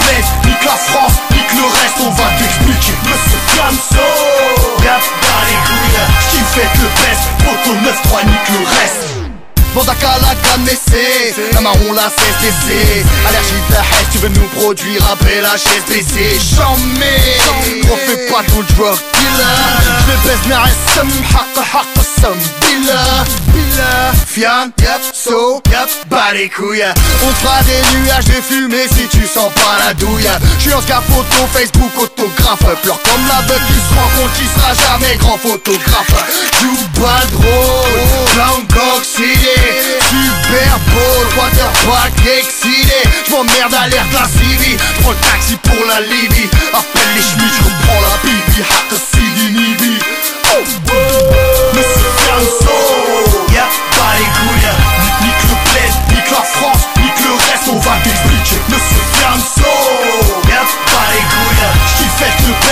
Nique 0.47 0.65
la 0.65 0.77
France. 0.77 1.13
Nique 1.31 1.53
le 1.53 1.65
reste 1.65 1.97
on 2.01 2.09
va 2.11 2.29
t'expliquer 2.37 2.93
Monsieur 3.05 3.39
les 5.47 5.63
fait 6.53 6.71
le 6.81 6.87
best 7.01 7.23
Proto 7.39 7.71
9-3 7.75 8.25
nique 8.25 8.49
le 8.49 8.65
reste. 8.65 9.26
essai 10.72 11.34
La 11.52 11.60
marron 11.60 11.92
la 11.92 12.08
CSTC 12.10 13.04
Allergie 13.28 13.62
de 13.68 13.74
la 13.74 13.80
hache 13.80 14.10
tu 14.12 14.18
veux 14.18 14.28
nous 14.28 14.48
produire 14.60 15.02
après 15.10 15.40
la 15.40 15.54
HSBC 15.54 16.38
Chamé 16.38 17.18
On 17.90 17.96
fait 17.96 18.26
pas 18.30 18.42
ton 18.44 18.62
drug 18.74 18.98
dealer 19.14 19.82
Je 20.00 20.12
vais 20.12 20.28
baisse 20.28 20.46
ناعي 20.48 20.70
السم 20.70 21.24
حق 21.24 21.62
حق 21.62 21.98
السم 21.98 22.38
Bila 22.60 23.24
Bila 23.52 24.12
Fiam 24.26 24.72
Yep 24.80 25.02
So 25.12 25.62
Yep 25.70 25.88
Bah 26.10 26.32
les 26.34 26.48
couilles 26.48 26.84
On 27.24 27.32
te 27.32 27.38
fera 27.38 27.62
des 27.62 27.98
nuages 27.98 28.24
de 28.24 28.40
fumée 28.48 28.86
si 28.88 29.06
tu 29.08 29.26
sens 29.26 29.52
pas 29.54 29.86
la 29.86 29.94
douille 29.94 30.30
Je 30.58 30.62
suis 30.62 30.74
en 30.74 30.82
scar 30.82 31.02
photo 31.02 31.46
Facebook 31.52 31.92
autographe 31.98 32.66
Pleure 32.82 33.00
comme 33.02 33.26
la 33.28 33.42
bête 33.42 33.66
qui 33.66 33.74
se 33.74 33.94
rend 33.94 34.10
compte 34.16 34.32
qu'il 34.36 34.48
sera 34.48 34.72
jamais 34.74 35.16
grand 35.16 35.38
photographe 35.38 36.14
Joue 36.60 37.00
pas 37.00 37.22
drôle 37.32 38.02
Bangkok 38.36 39.04
City 39.04 39.55
Super 40.09 40.79
Bowl 40.93 41.27
Quarterback 41.35 42.13
excité 42.39 43.01
J'm'emmerde 43.27 43.73
à 43.73 43.87
l'air 43.87 44.05
de 44.09 44.13
la 44.13 44.25
Syrie 44.25 44.77
J'prends 44.99 45.11
le 45.11 45.17
taxi 45.17 45.55
pour 45.57 45.85
la 45.87 46.01
Libye. 46.01 46.49
Appelle 46.73 47.13
les 47.15 47.21
chemises, 47.21 47.57
j'reprends 47.57 48.01
la 48.01 48.17
bibi. 48.23 48.63
Nibi. 49.53 49.99
Oh 50.51 50.63
Monsieur 51.73 52.11
Fianso 52.17 52.77
Y'a 53.53 53.67
pas 53.97 54.13
les 54.17 54.25
couilles. 54.25 54.73
Nique 55.21 55.43
le 55.43 55.55
bled, 55.71 55.93
nique 56.09 56.31
la 56.31 56.43
France 56.43 56.87
Nique 56.97 57.21
le 57.23 57.33
reste, 57.33 57.67
on 57.71 57.79
va 57.79 57.97
Monsieur 58.69 59.03
Fianso 59.13 59.71
Y'a 60.49 60.63
pas 60.85 61.07
les 61.13 61.21
couilles. 61.21 61.97
Être 62.19 62.47
le 62.47 62.66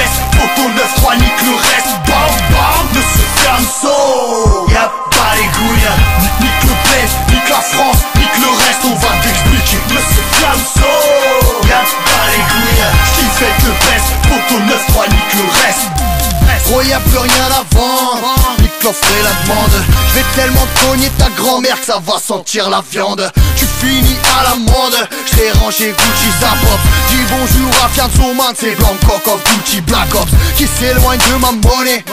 Y'a 16.95 17.01
plus 17.01 17.17
rien 17.17 17.47
à 17.51 17.75
vendre. 17.75 18.35
Nique 18.61 18.81
l'offre 18.81 19.03
et 19.19 19.21
la 19.21 19.31
demande. 19.43 19.83
Je 20.07 20.13
vais 20.13 20.25
tellement 20.33 20.65
cogner 20.81 21.09
ta 21.17 21.29
grand-mère 21.31 21.77
que 21.77 21.85
ça 21.85 21.99
va 22.01 22.17
sentir 22.19 22.69
la 22.69 22.81
viande. 22.89 23.29
Tu 23.57 23.65
finis 23.65 24.15
à 24.39 24.43
l'amende. 24.43 24.95
Je 25.25 25.35
t'ai 25.35 25.51
rangé 25.59 25.91
Gucci 25.91 26.31
sa 26.39 26.51
pop 26.51 26.79
Dis 27.09 27.25
bonjour 27.29 27.69
à 27.83 27.89
Fianso 27.89 28.33
man 28.33 28.55
C'est 28.57 28.75
Blanco 28.75 29.19
of 29.25 29.43
Gucci 29.43 29.81
Black 29.81 30.15
Ops. 30.15 30.31
Qui 30.55 30.67
s'éloigne 30.67 31.19
de 31.19 31.35
ma 31.35 31.51
monnaie 31.51 32.05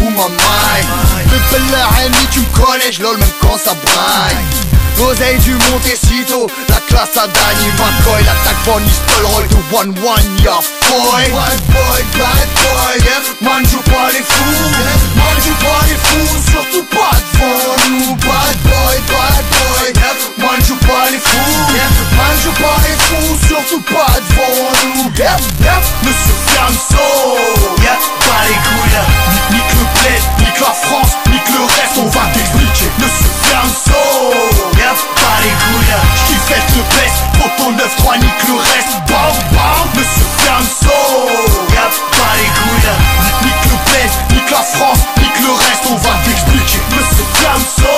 Ou 0.00 0.08
ma 0.08 0.28
maille. 0.28 0.86
De 1.26 1.36
belle 1.52 1.78
Henry 1.98 2.26
tu 2.32 2.40
me 2.40 2.64
connais 2.64 2.92
Je 2.92 3.02
même 3.02 3.28
quand 3.42 3.58
ça 3.62 3.74
braille 3.74 4.59
L'oseille 5.00 5.38
du 5.38 5.54
Montecito, 5.54 6.46
la 6.68 6.76
classe 6.86 7.16
à 7.16 7.26
Danny 7.26 7.68
McCoy 7.72 8.22
L'attaque 8.22 8.60
von 8.66 8.80
Nistelrooy 8.80 9.48
de 9.48 9.56
1-1, 9.56 9.80
one, 9.80 9.94
one, 10.04 10.38
ya 10.44 10.52
yeah, 10.52 10.60
boy 10.92 11.24
Bad 11.32 11.60
boy, 11.72 12.02
bad 12.20 12.48
boy, 12.60 13.00
yeah. 13.00 13.24
man 13.40 13.64
pas 13.64 14.12
les 14.12 14.20
fous 14.20 14.60
yeah. 14.76 15.00
Man 15.16 15.40
pas 15.56 15.86
les 15.88 15.96
fous, 15.96 16.36
surtout 16.52 16.84
pas 16.92 17.16
devant 17.32 17.88
nous 17.88 18.14
Bad 18.16 18.56
boy, 18.60 19.00
bad 19.08 19.44
boy, 19.48 19.88
yeah. 19.96 20.14
man 20.36 20.60
pas 20.60 21.10
les 21.10 21.18
fous 21.18 21.74
yeah. 21.74 21.88
Man 22.16 22.54
pas 22.60 22.76
les 22.84 22.96
fous, 23.00 23.48
surtout 23.48 23.80
pas 23.80 24.12
devant 24.20 24.96
nous 24.96 25.10
yeah, 25.16 25.36
yeah. 25.62 25.80
Monsieur 26.04 26.34
Fiamso, 26.46 27.38
yeah. 27.80 27.96
pas 28.28 28.44
les 28.48 28.54
couilles. 28.68 29.00
Nique 29.50 29.72
le 29.78 29.84
bled, 29.96 30.22
nique 30.40 30.60
la 30.60 30.74
France, 30.74 31.16
nique 31.30 31.48
le 31.48 31.64
reste, 31.64 31.96
on 31.96 32.06
va 32.06 32.26
t'expliquer 32.34 32.90
Monsieur 32.98 33.30
Fiamso 33.44 34.49
9, 34.90 35.06
pas 35.14 35.38
les 35.42 35.50
couilles 35.50 35.94
J'ti 36.16 36.34
fais 36.48 36.60
te 36.72 36.80
baisse, 36.94 37.18
pour 37.34 37.48
ton 37.56 37.70
9-3 37.72 38.18
nique 38.18 38.42
le 38.48 38.56
reste. 38.58 38.94
Bam 39.06 39.34
bam, 39.54 39.86
monsieur 39.94 40.26
Fermso 40.38 40.98
9, 41.70 42.02
pas 42.18 42.34
les 42.38 42.50
couilles 42.58 42.90
Nique, 43.22 43.42
nique 43.44 43.64
le 43.70 43.76
bled, 43.86 44.10
nique 44.32 44.50
la 44.50 44.62
France, 44.62 44.98
nique 45.18 45.40
le 45.42 45.52
reste. 45.52 45.84
On 45.90 45.96
va 45.96 46.14
t'expliquer, 46.24 46.80
monsieur 46.90 47.26
Fermso 47.34 47.94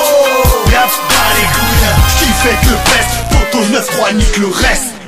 9, 0.67 1.01
pas 1.09 1.31
les 1.37 1.49
couilles 1.57 1.93
J'ti 2.09 2.29
fais 2.43 2.57
te 2.61 2.75
baisse, 2.91 3.13
pour 3.31 3.51
ton 3.51 3.63
9-3 3.73 4.15
nique 4.15 4.37
le 4.37 4.49
reste. 4.49 5.02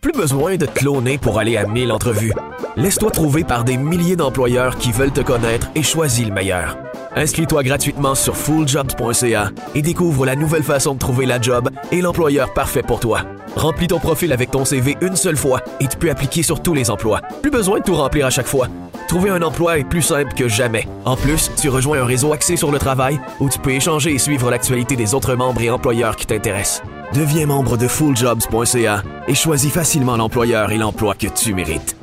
Plus 0.00 0.12
besoin 0.12 0.56
de 0.56 0.64
te 0.64 0.78
cloner 0.78 1.18
pour 1.18 1.40
aller 1.40 1.56
à 1.56 1.66
1000 1.66 1.90
entrevues. 1.90 2.32
Laisse-toi 2.76 3.10
trouver 3.10 3.42
par 3.42 3.64
des 3.64 3.76
milliers 3.76 4.14
d'employeurs 4.14 4.76
qui 4.76 4.92
veulent 4.92 5.12
te 5.12 5.20
connaître 5.20 5.70
et 5.74 5.82
choisis 5.82 6.24
le 6.24 6.32
meilleur. 6.32 6.78
Inscris-toi 7.16 7.64
gratuitement 7.64 8.14
sur 8.14 8.36
fulljobs.ca 8.36 9.50
et 9.74 9.82
découvre 9.82 10.24
la 10.24 10.36
nouvelle 10.36 10.62
façon 10.62 10.94
de 10.94 11.00
trouver 11.00 11.26
la 11.26 11.40
job 11.40 11.70
et 11.90 12.00
l'employeur 12.00 12.54
parfait 12.54 12.84
pour 12.84 13.00
toi. 13.00 13.22
Remplis 13.56 13.88
ton 13.88 13.98
profil 13.98 14.32
avec 14.32 14.52
ton 14.52 14.64
CV 14.64 14.96
une 15.00 15.16
seule 15.16 15.36
fois 15.36 15.62
et 15.80 15.88
tu 15.88 15.96
peux 15.96 16.10
appliquer 16.10 16.44
sur 16.44 16.62
tous 16.62 16.74
les 16.74 16.90
emplois. 16.90 17.20
Plus 17.42 17.50
besoin 17.50 17.80
de 17.80 17.84
tout 17.84 17.96
remplir 17.96 18.26
à 18.26 18.30
chaque 18.30 18.46
fois. 18.46 18.68
Trouver 19.08 19.30
un 19.30 19.42
emploi 19.42 19.78
est 19.78 19.88
plus 19.88 20.02
simple 20.02 20.32
que 20.34 20.46
jamais. 20.46 20.86
En 21.06 21.16
plus, 21.16 21.50
tu 21.60 21.70
rejoins 21.70 22.02
un 22.02 22.06
réseau 22.06 22.32
axé 22.32 22.56
sur 22.56 22.70
le 22.70 22.78
travail 22.78 23.18
où 23.40 23.48
tu 23.48 23.58
peux 23.58 23.72
échanger 23.72 24.12
et 24.12 24.18
suivre 24.18 24.48
l'actualité 24.48 24.94
des 24.94 25.14
autres 25.14 25.34
membres 25.34 25.62
et 25.62 25.70
employeurs 25.70 26.14
qui 26.14 26.26
t'intéressent. 26.26 26.82
Deviens 27.14 27.46
membre 27.46 27.76
de 27.76 27.88
fulljobs.ca 27.88 29.02
et 29.26 29.34
choisis 29.34 29.72
facilement 29.72 30.16
l'employeur 30.16 30.70
et 30.72 30.76
l'emploi 30.76 31.14
que 31.14 31.26
tu 31.26 31.54
mérites. 31.54 31.97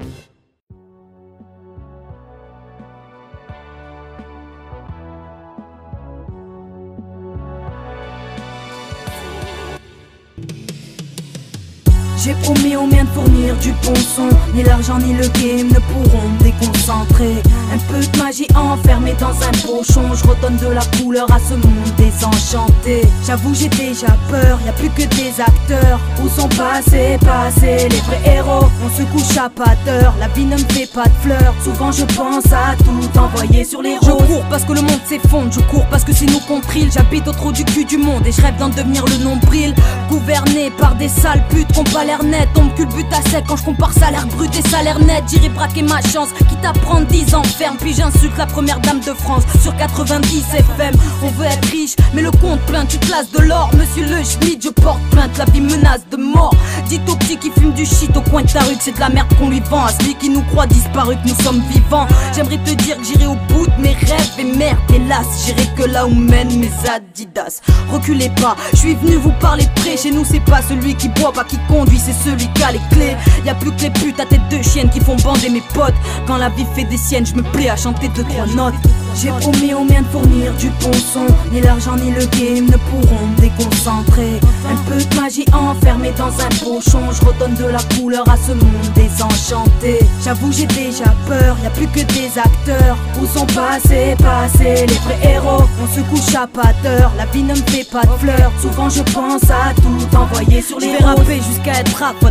J'ai 12.26 12.34
promis 12.41 12.76
aux 12.76 12.88
miens 12.88 13.03
de 13.03 13.10
fournir 13.10 13.56
du 13.57 13.72
bon 13.84 13.93
son. 13.93 14.30
Ni 14.56 14.64
l'argent 14.64 14.97
ni 14.97 15.14
le 15.14 15.27
game 15.27 15.68
ne 15.68 15.77
pourront 15.80 16.27
me 16.27 16.43
déconcentrer. 16.43 17.35
Un 17.72 17.77
peu 17.88 17.99
de 17.99 18.18
magie 18.18 18.47
enfermée 18.56 19.14
dans 19.19 19.30
un 19.30 19.52
pochon 19.61 20.02
Je 20.15 20.27
redonne 20.27 20.57
de 20.57 20.73
la 20.73 20.81
couleur 20.97 21.31
à 21.31 21.38
ce 21.38 21.53
monde 21.53 21.93
désenchanté. 21.97 23.02
J'avoue 23.27 23.53
j'ai 23.53 23.69
déjà 23.69 24.07
peur, 24.31 24.60
y 24.65 24.69
a 24.69 24.72
plus 24.72 24.89
que 24.89 25.03
des 25.03 25.39
acteurs. 25.39 25.99
Où 26.23 26.27
sont 26.27 26.49
passés, 26.49 27.19
passés 27.22 27.89
les 27.89 27.99
vrais 27.99 28.38
héros? 28.38 28.69
On 28.84 28.89
se 28.89 29.03
couche 29.03 29.38
à 29.38 29.47
pas 29.47 29.76
d'heure, 29.85 30.15
la 30.19 30.27
vie 30.30 30.45
ne 30.45 30.56
me 30.56 30.73
fait 30.73 30.91
pas 30.91 31.06
de 31.06 31.14
fleurs. 31.22 31.53
Souvent 31.64 31.91
je 31.91 32.06
pense 32.06 32.52
à 32.52 32.76
tout 32.77 33.19
envoyer 33.19 33.64
sur 33.64 33.84
les 33.84 33.99
roses. 33.99 34.23
Je 34.27 34.34
cours 34.34 34.45
parce 34.49 34.64
que 34.64 34.73
le 34.73 34.81
monde 34.81 35.02
s'effondre, 35.07 35.52
je 35.52 35.60
cours 35.60 35.85
parce 35.91 36.03
que 36.03 36.11
c'est 36.11 36.26
nous 36.26 36.39
contre 36.47 36.76
île 36.76 36.89
J'habite 36.91 37.27
au 37.27 37.34
trou 37.34 37.52
du 37.52 37.64
cul 37.65 37.85
du 37.85 37.97
monde 37.97 38.26
et 38.26 38.31
je 38.31 38.41
rêve 38.41 38.57
d'en 38.57 38.69
devenir 38.69 39.06
le 39.06 39.23
nombril. 39.23 39.76
Gouverné 40.10 40.72
par 40.80 40.95
des 40.95 41.10
sales 41.10 41.43
putes 41.49 41.72
qu'on 41.73 41.84
pas 41.84 42.03
l'air 42.16 42.24
net 42.24 42.50
On 42.56 42.64
me 42.64 42.76
culbute 42.76 43.12
à 43.12 43.22
sec 43.30 43.46
quand 43.48 43.58
je 43.58 43.64
compare 43.64 43.94
salaire 43.94 44.26
brut 44.28 44.52
et 44.56 44.70
salaire 44.70 45.00
net. 45.00 45.24
J'irai 45.30 45.50
braquer 45.50 45.82
ma 45.82 46.02
chance, 46.02 46.30
quitte 46.50 46.66
à 46.66 46.74
prendre 46.74 47.06
10 47.08 47.36
ans. 47.36 47.44
Ferme 47.44 47.78
Puis 47.80 47.94
j'insulte 47.94 48.38
la 48.38 48.46
première 48.46 48.80
dame 48.80 49.00
de 49.00 49.14
France. 49.14 49.44
Sur 49.62 49.76
90 49.76 50.44
FM 50.54 50.94
On 51.24 51.28
veut 51.30 51.46
être 51.46 51.68
riche, 51.70 51.96
mais 52.14 52.22
le 52.22 52.32
compte 52.32 52.60
plein, 52.62 52.86
tu 52.86 52.98
te 52.98 53.10
lasses 53.10 53.32
de 53.32 53.40
l'or. 53.40 53.70
Monsieur 53.76 54.06
le 54.06 54.24
schmidt, 54.24 54.62
je 54.62 54.70
porte 54.70 55.02
plainte, 55.12 55.38
la 55.38 55.46
vie 55.46 55.62
menace 55.62 56.02
de 56.12 56.18
mort. 56.18 56.56
Dites 56.88 57.08
au 57.10 57.16
petit 57.16 57.38
qui 57.38 57.52
fume 57.52 57.74
du 57.74 57.86
shit 57.86 58.16
au 58.16 58.22
coin 58.22 58.44
de 58.44 58.52
ta 58.52 58.60
rue 58.62 58.76
c'est 58.80 58.96
de 58.96 59.00
la 59.00 59.10
merde 59.10 59.28
qu'on 59.38 59.50
lui 59.50 59.62
vend. 59.70 59.86
À 59.86 59.92
celui 59.92 60.16
qui 60.16 60.30
nous 60.30 60.44
croit 60.44 60.68
disparu 60.68 61.16
que 61.16 61.30
nous 61.30 61.44
sommes 61.44 61.62
vivants. 61.72 62.08
J'aimerais 62.36 62.58
te 62.58 62.72
dire 62.72 62.98
que 62.98 63.04
j'irai 63.04 63.28
au 63.28 63.36
bout 63.50 63.68
de 63.68 63.82
mes 63.82 63.94
rêves 63.94 64.32
et 64.40 64.44
merde 64.44 64.78
hélas 64.94 65.26
J'irai 65.46 65.68
que 65.76 65.84
là 65.84 66.06
où 66.06 66.14
mènent 66.14 66.60
mes 66.60 66.72
adidas. 66.90 67.62
Reculez 67.92 68.30
pas, 68.42 68.56
je 68.74 68.78
suis 68.78 68.96
venu 68.96 69.16
vous 69.16 69.34
parler 69.40 69.66
de 69.66 69.82
près. 69.82 69.98
Chez 69.98 70.12
nous 70.12 70.26
c'est 70.26 70.44
pas 70.44 70.62
celui 70.62 70.96
qui 70.96 71.10
boit, 71.10 71.32
pas 71.32 71.44
qui 71.44 71.58
conduit, 71.68 72.00
c'est 72.06 72.30
celui 72.30 72.48
qui 72.53 72.64
a 72.64 72.72
les 72.72 72.82
clés. 72.91 73.15
Y 73.45 73.49
a 73.49 73.56
plus 73.56 73.72
que 73.72 73.82
les 73.82 73.90
putes 73.90 74.19
à 74.19 74.26
tête 74.26 74.48
de 74.49 74.61
chienne 74.61 74.90
qui 74.90 74.99
font 74.99 75.15
bander 75.15 75.49
mes 75.49 75.64
potes. 75.73 75.95
Quand 76.27 76.38
la 76.38 76.49
vie 76.49 76.65
fait 76.76 76.84
des 76.84 76.98
siennes, 76.98 77.26
je 77.26 77.34
me 77.34 77.41
plais 77.41 77.69
à 77.69 77.76
chanter 77.76 78.10
deux 78.10 78.23
trois 78.23 78.45
notes 78.48 78.76
J'ai 79.16 79.30
promis 79.30 79.74
aux 79.74 79.84
miens 79.84 80.02
de 80.02 80.08
fournir 80.08 80.54
du 80.56 80.70
bon 80.82 80.92
son 80.94 81.26
Ni 81.52 81.62
l'argent 81.62 81.96
ni 81.96 82.12
le 82.12 82.26
game 82.38 82.66
ne 82.66 82.78
pourront 82.78 83.28
me 83.28 83.42
déconcentrer. 83.42 84.40
Un 84.70 84.76
peu 84.90 85.02
de 85.02 85.16
magie 85.16 85.46
enfermée 85.54 86.14
dans 86.18 86.28
un 86.28 86.50
pochon 86.64 87.02
Je 87.12 87.26
redonne 87.26 87.56
de 87.56 87.66
la 87.66 87.80
couleur 87.96 88.28
à 88.30 88.36
ce 88.36 88.52
monde 88.52 88.92
désenchanté. 88.94 90.00
J'avoue 90.24 90.52
j'ai 90.52 90.66
déjà 90.68 91.14
peur, 91.28 91.58
y 91.64 91.68
a 91.68 91.70
plus 91.70 91.88
que 91.88 92.02
des 92.14 92.38
acteurs. 92.38 92.98
Où 93.22 93.26
sont 93.26 93.46
passés, 93.48 94.16
passés 94.20 94.86
les 94.86 94.96
vrais 94.96 95.34
héros? 95.34 95.64
On 95.82 95.96
se 95.96 96.02
couche 96.02 96.36
à 96.36 96.48
pas 96.48 96.74
d'heure, 96.84 97.12
la 97.18 97.26
vie 97.28 97.44
ne 97.44 97.54
me 97.54 97.66
fait 97.68 97.90
pas 97.90 98.02
de 98.04 98.20
fleurs. 98.20 98.52
Souvent 98.62 98.90
je 98.90 99.02
pense 99.14 99.50
à 99.50 99.74
tout 99.76 100.18
envoyer 100.18 100.62
sur 100.62 100.80
les 100.80 100.92
vais 100.98 101.04
rapper 101.04 101.38
jusqu'à 101.38 101.80
être 101.80 101.96
rapon 101.98 102.26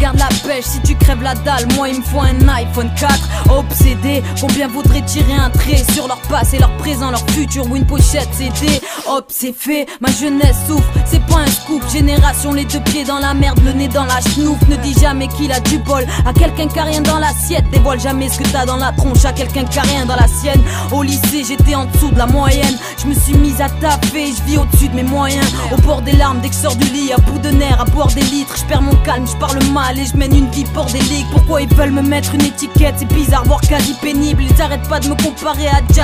Garde 0.00 0.18
la 0.18 0.28
pêche. 0.46 0.64
Si 0.64 0.80
tu 0.80 0.94
crèves 0.94 1.22
la 1.22 1.34
dalle 1.34 1.66
Moi 1.76 1.88
il 1.88 1.98
me 1.98 2.02
faut 2.02 2.20
un 2.20 2.48
iPhone 2.48 2.90
4 2.98 3.14
Obsédé, 3.50 4.22
combien 4.40 4.68
voudrait 4.68 5.02
tirer 5.02 5.34
un 5.34 5.50
trait 5.50 5.82
Sur 5.92 6.08
leur 6.10 6.20
passé, 6.22 6.58
leur 6.58 6.76
présent, 6.78 7.10
leur 7.10 7.24
futur. 7.30 7.70
Ou 7.70 7.76
une 7.76 7.86
pochette 7.86 8.28
CD 8.32 8.80
Hop 9.08 9.26
c'est 9.28 9.54
fait, 9.56 9.86
ma 10.00 10.10
jeunesse 10.10 10.56
souffre. 10.66 10.90
C'est 11.06 11.24
pas 11.26 11.38
un 11.38 11.46
scoop, 11.46 11.82
génération 11.90 12.52
les 12.52 12.64
deux 12.64 12.80
pieds 12.80 13.04
dans 13.04 13.18
la 13.18 13.32
merde 13.32 13.60
Le 13.64 13.72
nez 13.72 13.88
dans 13.88 14.04
la 14.04 14.20
chenouf, 14.20 14.58
ne 14.68 14.76
dis 14.76 14.94
jamais 15.00 15.28
qu'il 15.28 15.52
a 15.52 15.60
du 15.60 15.78
bol. 15.78 16.04
À 16.26 16.32
quelqu'un 16.32 16.66
qui 16.66 16.78
a 16.78 16.84
rien 16.84 17.00
dans 17.00 17.18
l'assiette 17.18 17.64
Dévoile 17.70 18.00
jamais 18.00 18.28
ce 18.28 18.38
que 18.38 18.48
t'as 18.48 18.66
dans 18.66 18.76
la 18.76 18.92
tronche. 18.92 19.24
À 19.24 19.32
quelqu'un 19.32 19.64
qui 19.64 19.78
a 19.78 19.82
rien 19.82 20.04
dans 20.04 20.16
la 20.16 20.26
sienne. 20.26 20.60
Au 20.92 21.02
lycée 21.02 21.44
j'étais 21.46 21.76
en 21.76 21.84
dessous 21.84 22.10
de 22.10 22.18
la 22.18 22.26
moyenne. 22.26 22.76
Je 23.00 23.06
me 23.06 23.14
suis 23.14 23.34
mise 23.34 23.60
à 23.60 23.68
taper, 23.68 24.32
je 24.36 24.42
vis 24.50 24.58
au-dessus 24.58 24.88
de 24.88 24.96
mes 24.96 25.04
moyens. 25.04 25.46
Au 25.72 25.80
bord 25.82 26.02
des 26.02 26.12
larmes 26.12 26.40
dès 26.40 26.48
que 26.48 26.54
sors 26.56 26.74
du 26.74 26.86
lit 26.88 27.12
À 27.12 27.18
bout 27.18 27.38
de 27.38 27.50
nerfs, 27.50 27.80
à 27.80 27.84
boire 27.84 28.08
des 28.08 28.22
litres. 28.22 28.56
Je 28.56 28.64
perds 28.64 28.82
mon 28.82 28.96
calme, 29.04 29.26
je 29.26 29.36
parle 29.36 29.62
mal 29.72 29.96
et 29.96 30.06
je 30.06 30.16
mène 30.16 30.34
une 30.34 30.50
vie 30.50 30.64
bordélique. 30.74 31.26
Pourquoi 31.30 31.62
ils 31.62 31.74
veulent 31.74 31.92
me 31.92 32.02
mettre 32.02 32.34
une 32.34 32.42
étiquette? 32.42 32.96
C'est 32.98 33.12
bizarre, 33.12 33.44
voire 33.44 33.60
quasi 33.60 33.94
pénible. 34.02 34.42
Ils 34.42 34.62
arrêtent 34.62 34.88
pas 34.88 34.98
de 34.98 35.08
me 35.08 35.14
comparer 35.22 35.68
à 35.68 35.80
James, 35.94 35.99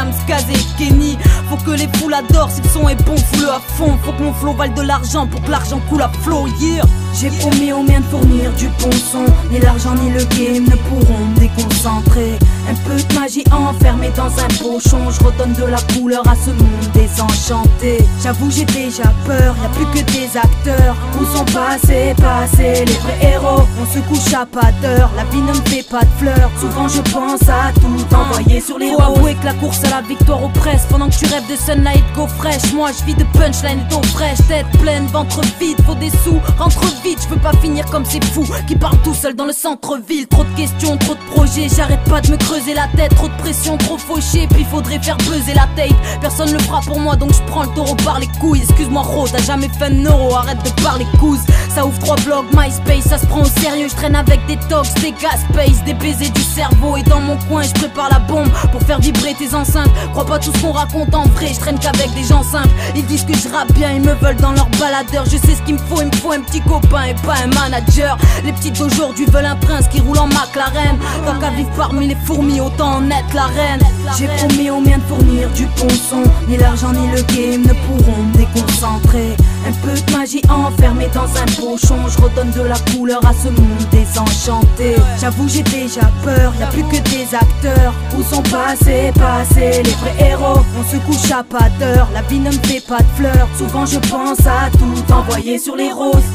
Faut 1.48 1.56
que 1.56 1.70
les 1.70 1.88
foules 1.96 2.12
adorent, 2.12 2.50
si 2.50 2.60
le 2.60 2.68
son 2.68 2.88
est 2.88 3.02
bon, 3.04 3.16
fous-le 3.16 3.48
à 3.48 3.60
fond. 3.60 3.96
Faut 4.02 4.12
que 4.12 4.22
mon 4.22 4.32
flow 4.34 4.52
vale 4.52 4.74
de 4.74 4.82
l'argent 4.82 5.26
pour 5.26 5.42
que 5.42 5.50
l'argent 5.50 5.80
coule 5.88 6.02
à 6.02 6.10
flot, 6.22 6.46
yeah. 6.60 6.82
J'ai 7.18 7.30
promis 7.30 7.72
aux 7.72 7.82
miens 7.82 8.00
de 8.00 8.04
fournir 8.04 8.52
du 8.52 8.68
bon 8.80 8.90
son. 8.92 9.24
Ni 9.50 9.58
l'argent 9.58 9.94
ni 9.94 10.10
le 10.10 10.24
game 10.24 10.64
ne 10.64 10.76
pourront 10.76 11.24
me 11.24 11.38
déconcentrer 11.38 12.38
Un 12.68 12.74
peu 12.74 12.96
de 12.96 13.14
magie 13.14 13.44
enfermée 13.52 14.10
dans 14.16 14.26
un 14.26 14.48
pochon 14.58 15.10
Je 15.10 15.24
redonne 15.24 15.52
de 15.52 15.64
la 15.64 15.78
couleur 15.94 16.26
à 16.26 16.34
ce 16.34 16.50
monde 16.50 16.66
désenchanté. 16.92 17.98
J'avoue 18.22 18.50
j'ai 18.50 18.64
déjà 18.64 19.12
peur, 19.24 19.54
y 19.62 19.66
a 19.66 19.68
plus 19.68 19.86
que 19.86 20.04
des 20.12 20.36
acteurs. 20.36 20.96
Où 21.20 21.24
sont 21.24 21.44
passés, 21.44 22.14
passés 22.16 22.84
les 22.84 22.92
vrais 22.94 23.18
héros? 23.22 23.62
On 23.80 23.86
se 23.86 24.00
couche 24.00 24.34
à 24.34 24.46
pas 24.46 24.72
d'heure, 24.82 25.10
la 25.16 25.24
vie 25.24 25.42
ne 25.42 25.52
me 25.52 25.64
fait 25.66 25.88
pas 25.88 26.00
de 26.00 26.10
fleurs. 26.18 26.50
Souvent 26.60 26.88
je 26.88 27.00
pense 27.12 27.48
à 27.48 27.72
tout 27.80 28.14
envoyer 28.14 28.60
sur 28.60 28.78
les 28.78 28.90
Faut 28.90 29.02
avouer 29.02 29.34
que 29.34 29.44
la 29.44 29.54
course 29.54 29.84
à 29.84 29.90
la 29.90 30.02
victoire 30.02 30.42
oppresse 30.42 30.86
Pendant 30.90 31.08
que 31.08 31.14
tu 31.14 31.26
rêves 31.26 31.48
de 31.48 31.56
sunlight 31.56 32.04
go 32.16 32.26
fresh. 32.26 32.72
Moi 32.74 32.90
je 32.98 33.04
vis 33.04 33.14
de 33.14 33.24
punchline 33.32 33.86
d'eau 33.88 34.02
fraîche. 34.14 34.38
Tête 34.48 34.66
pleine, 34.80 35.06
ventre 35.06 35.40
vide, 35.60 35.78
faut 35.86 35.94
des 35.94 36.10
sous. 36.10 36.40
Rentre 36.58 36.84
vite, 37.04 37.20
je 37.22 37.28
veux 37.28 37.40
pas 37.40 37.52
finir 37.62 37.86
comme 37.86 38.04
ces 38.04 38.20
fous 38.32 38.46
Qui 38.66 38.74
parlent 38.74 39.00
tout 39.04 39.14
seul 39.14 39.36
dans 39.36 39.46
le 39.46 39.52
centre-ville. 39.52 40.26
Trop 40.26 40.42
de 40.42 40.56
questions, 40.56 40.96
trop 40.96 41.14
de 41.14 41.34
projets 41.34 41.68
J'arrête 41.74 42.02
pas 42.04 42.20
de 42.20 42.32
me 42.32 42.36
creuser 42.36 42.55
la 42.74 42.88
tête 42.96 43.14
Trop 43.14 43.28
de 43.28 43.34
pression, 43.34 43.76
trop 43.76 43.98
fauché 43.98 44.46
Puis 44.50 44.64
faudrait 44.64 44.98
faire 44.98 45.16
buzzer 45.18 45.54
la 45.54 45.68
tape 45.76 45.96
Personne 46.20 46.52
le 46.52 46.58
fera 46.58 46.80
pour 46.80 46.98
moi 46.98 47.16
donc 47.16 47.32
je 47.32 47.42
prends 47.50 47.62
le 47.62 47.68
taureau 47.70 47.94
par 48.04 48.18
les 48.18 48.28
couilles. 48.40 48.62
Excuse-moi 48.62 49.02
Ro, 49.02 49.28
t'as 49.28 49.42
jamais 49.42 49.68
fait 49.68 49.86
un 49.86 50.04
euro 50.04 50.34
Arrête 50.34 50.62
de 50.64 50.82
parler 50.82 51.06
couze. 51.18 51.40
Ça 51.74 51.86
ouvre 51.86 51.98
trois 51.98 52.16
blogs, 52.16 52.46
MySpace 52.56 53.04
Ça 53.08 53.18
se 53.18 53.26
prend 53.26 53.42
au 53.42 53.60
sérieux, 53.60 53.88
je 53.88 53.94
traîne 53.94 54.16
avec 54.16 54.44
des 54.46 54.56
tox, 54.68 54.92
des 54.94 55.12
gas 55.12 55.38
space 55.50 55.84
Des 55.84 55.94
baisers 55.94 56.30
du 56.30 56.42
cerveau. 56.42 56.96
Et 56.96 57.02
dans 57.02 57.20
mon 57.20 57.36
coin 57.48 57.62
je 57.62 57.72
prépare 57.72 58.08
la 58.10 58.18
bombe 58.18 58.48
Pour 58.72 58.82
faire 58.82 59.00
vibrer 59.00 59.34
tes 59.34 59.54
enceintes. 59.54 59.90
Crois 60.12 60.26
pas 60.26 60.38
tout 60.38 60.52
ce 60.54 60.62
qu'on 60.62 60.72
raconte 60.72 61.14
en 61.14 61.24
vrai 61.24 61.48
Je 61.52 61.60
traîne 61.60 61.78
qu'avec 61.78 62.12
des 62.14 62.24
gens 62.24 62.42
simples. 62.42 62.74
Ils 62.94 63.06
disent 63.06 63.24
que 63.24 63.36
je 63.36 63.48
rappe 63.48 63.72
bien 63.72 63.92
Ils 63.92 64.02
me 64.02 64.14
veulent 64.14 64.36
dans 64.36 64.52
leur 64.52 64.68
baladeur. 64.80 65.24
Je 65.24 65.36
sais 65.36 65.54
ce 65.54 65.62
qu'il 65.62 65.74
me 65.74 65.80
faut, 65.80 66.00
il 66.00 66.08
me 66.08 66.16
faut 66.16 66.32
un 66.32 66.40
petit 66.40 66.60
copain 66.60 67.04
Et 67.04 67.14
pas 67.14 67.34
un 67.44 67.48
manager. 67.48 68.16
Les 68.44 68.52
petites 68.52 68.78
d'aujourd'hui 68.78 69.26
veulent 69.26 69.46
un 69.46 69.56
prince 69.56 69.88
qui 69.88 70.00
roule 70.00 70.18
en 70.18 70.26
McLaren 70.28 70.98
Tant 71.24 71.38
qu'à 71.38 71.50
vivre 71.50 71.70
parmi 71.76 72.08
les 72.08 72.16
fourmis 72.24 72.45
Autant 72.66 73.02
être 73.10 73.34
la 73.34 73.46
reine. 73.46 73.80
J'ai 74.16 74.28
promis 74.28 74.70
aux 74.70 74.80
miens 74.80 74.98
de 74.98 75.02
fournir 75.02 75.50
du 75.50 75.66
bon 75.66 75.88
son 75.88 76.22
Ni 76.48 76.56
l'argent 76.56 76.92
ni 76.92 77.06
le 77.08 77.22
game 77.22 77.62
ne 77.62 77.74
pourront 77.86 78.22
me 78.22 78.36
déconcentrer. 78.36 79.36
Un 79.66 79.72
peu 79.82 79.92
de 79.92 80.12
magie 80.16 80.42
enfermée 80.48 81.08
dans 81.12 81.24
un 81.24 81.46
pochon 81.60 81.96
Je 82.08 82.22
redonne 82.22 82.50
de 82.52 82.62
la 82.62 82.78
couleur 82.92 83.20
à 83.26 83.32
ce 83.32 83.48
monde 83.48 83.84
désenchanté. 83.90 84.96
J'avoue 85.20 85.48
j'ai 85.48 85.62
déjà 85.64 86.10
peur, 86.24 86.54
y 86.58 86.62
a 86.62 86.66
plus 86.68 86.84
que 86.84 87.02
des 87.10 87.34
acteurs. 87.34 87.92
Où 88.16 88.22
sont 88.22 88.42
passés, 88.42 89.12
passés 89.14 89.82
les 89.82 89.90
vrais 89.90 90.30
héros? 90.30 90.62
On 90.78 90.90
se 90.90 90.96
couche 90.98 91.30
à 91.30 91.42
pas 91.42 91.68
d'heure, 91.78 92.08
la 92.14 92.22
vie 92.22 92.38
ne 92.38 92.50
me 92.50 92.62
fait 92.64 92.84
pas 92.86 92.98
de 92.98 93.08
fleurs. 93.16 93.48
Souvent 93.58 93.86
je 93.86 93.98
pense 93.98 94.46
à 94.46 94.70
tout 94.72 95.12
envoyer 95.12 95.58
sur 95.58 95.76
les 95.76 95.92
roses 95.92 96.30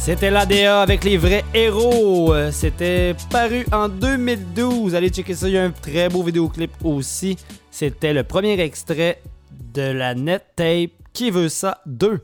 C'était 0.00 0.30
l'ADA 0.30 0.80
avec 0.80 1.04
les 1.04 1.18
vrais 1.18 1.44
héros. 1.52 2.32
Euh, 2.32 2.50
C'était 2.50 3.14
paru 3.30 3.66
en 3.72 3.88
2012. 3.88 4.94
Allez 4.94 5.10
checker 5.10 5.34
ça, 5.34 5.48
il 5.48 5.54
y 5.54 5.58
a 5.58 5.64
un 5.64 5.70
très 5.70 6.08
beau 6.08 6.22
vidéoclip 6.22 6.70
aussi. 6.82 7.36
C'était 7.70 8.14
le 8.14 8.24
premier 8.24 8.58
extrait 8.60 9.20
de 9.74 9.82
la 9.82 10.14
net 10.14 10.44
tape 10.56 10.92
Qui 11.12 11.30
veut 11.30 11.50
ça 11.50 11.82
2. 11.84 12.20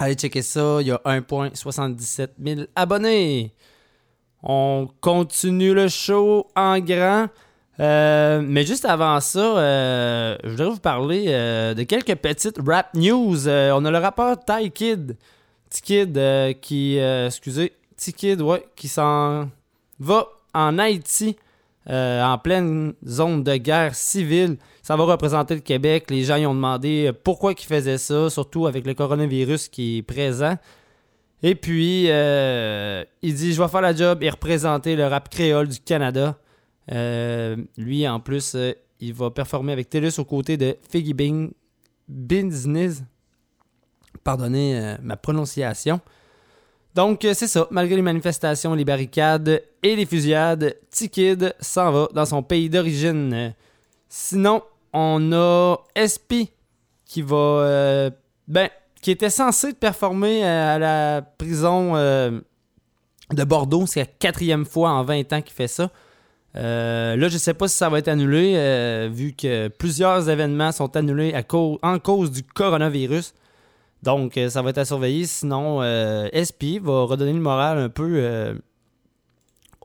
Allez 0.00 0.14
checker 0.14 0.42
ça, 0.42 0.78
il 0.80 0.88
y 0.88 0.90
a 0.90 1.00
1.77 1.04 2.30
000 2.42 2.60
abonnés. 2.74 3.54
On 4.42 4.88
continue 5.00 5.74
le 5.74 5.86
show 5.88 6.48
en 6.56 6.80
grand. 6.80 7.28
Euh, 7.78 8.42
mais 8.44 8.64
juste 8.66 8.84
avant 8.84 9.20
ça, 9.20 9.38
euh, 9.38 10.36
je 10.42 10.50
voudrais 10.50 10.70
vous 10.70 10.80
parler 10.80 11.26
de 11.26 11.82
quelques 11.84 12.16
petites 12.16 12.58
rap 12.66 12.94
news. 12.94 13.48
On 13.48 13.84
a 13.84 13.90
le 13.90 13.98
rappeur 13.98 14.36
Ty 14.44 14.70
Kid. 14.72 15.16
T-Kid 15.70 16.16
euh, 16.18 16.52
qui. 16.52 16.98
euh, 16.98 17.26
excusez. 17.26 17.72
Ouais, 18.40 18.66
qui 18.76 18.88
s'en 18.88 19.48
va 19.98 20.26
en 20.54 20.78
Haïti. 20.78 21.36
euh, 21.88 22.22
en 22.22 22.38
pleine 22.38 22.94
zone 23.06 23.42
de 23.42 23.56
guerre 23.56 23.94
civile. 23.94 24.56
Ça 24.82 24.96
va 24.96 25.04
représenter 25.04 25.54
le 25.54 25.60
Québec. 25.60 26.10
Les 26.10 26.24
gens 26.24 26.36
y 26.36 26.46
ont 26.46 26.54
demandé 26.54 27.10
pourquoi 27.24 27.52
il 27.52 27.64
faisait 27.64 27.98
ça, 27.98 28.30
surtout 28.30 28.66
avec 28.66 28.86
le 28.86 28.94
coronavirus 28.94 29.68
qui 29.68 29.98
est 29.98 30.02
présent. 30.02 30.56
Et 31.42 31.54
puis, 31.54 32.04
il 32.04 33.34
dit 33.34 33.52
Je 33.52 33.62
vais 33.62 33.68
faire 33.68 33.80
la 33.80 33.94
job 33.94 34.22
et 34.22 34.30
représenter 34.30 34.96
le 34.96 35.06
rap 35.06 35.28
créole 35.28 35.68
du 35.68 35.80
Canada. 35.80 36.36
Lui, 37.76 38.06
en 38.08 38.20
plus, 38.20 38.56
il 39.00 39.14
va 39.14 39.30
performer 39.30 39.72
avec 39.72 39.88
TELUS 39.88 40.18
aux 40.18 40.24
côtés 40.24 40.56
de 40.56 40.76
Figgy 40.90 41.14
Bing 41.14 41.50
Business. 42.08 43.02
Pardonnez 44.24 44.78
euh, 44.78 44.96
ma 45.02 45.16
prononciation. 45.16 46.00
Donc, 46.94 47.24
euh, 47.24 47.34
c'est 47.34 47.46
ça. 47.46 47.66
Malgré 47.70 47.96
les 47.96 48.02
manifestations, 48.02 48.74
les 48.74 48.84
barricades 48.84 49.62
et 49.82 49.96
les 49.96 50.06
fusillades, 50.06 50.76
T-Kid 50.90 51.54
s'en 51.60 51.92
va 51.92 52.08
dans 52.12 52.26
son 52.26 52.42
pays 52.42 52.68
d'origine. 52.68 53.32
Euh, 53.32 53.50
Sinon, 54.08 54.62
on 54.92 55.32
a 55.32 55.76
SP 55.94 56.50
qui 57.04 57.22
va. 57.22 58.10
ben, 58.48 58.68
qui 59.00 59.12
était 59.12 59.30
censé 59.30 59.72
performer 59.72 60.44
à 60.44 60.80
la 60.80 61.22
prison 61.22 61.94
de 61.94 63.44
Bordeaux. 63.44 63.86
C'est 63.86 64.00
la 64.00 64.06
quatrième 64.06 64.64
fois 64.64 64.90
en 64.90 65.04
20 65.04 65.32
ans 65.32 65.42
qu'il 65.42 65.54
fait 65.54 65.68
ça. 65.68 65.92
Là, 66.54 67.28
je 67.28 67.38
sais 67.38 67.54
pas 67.54 67.68
si 67.68 67.76
ça 67.76 67.88
va 67.88 68.00
être 68.00 68.08
annulé, 68.08 69.08
vu 69.12 69.32
que 69.32 69.68
plusieurs 69.68 70.28
événements 70.28 70.72
sont 70.72 70.96
annulés 70.96 71.34
à 71.34 71.44
cause, 71.44 71.78
en 71.84 72.00
cause 72.00 72.32
du 72.32 72.42
coronavirus. 72.42 73.32
Donc, 74.02 74.36
euh, 74.38 74.48
ça 74.48 74.62
va 74.62 74.70
être 74.70 74.78
à 74.78 74.84
surveiller. 74.84 75.26
Sinon, 75.26 75.82
euh, 75.82 76.28
SP 76.32 76.80
va 76.80 77.04
redonner 77.04 77.32
le 77.34 77.40
moral 77.40 77.78
un 77.78 77.88
peu 77.88 78.08
euh, 78.16 78.54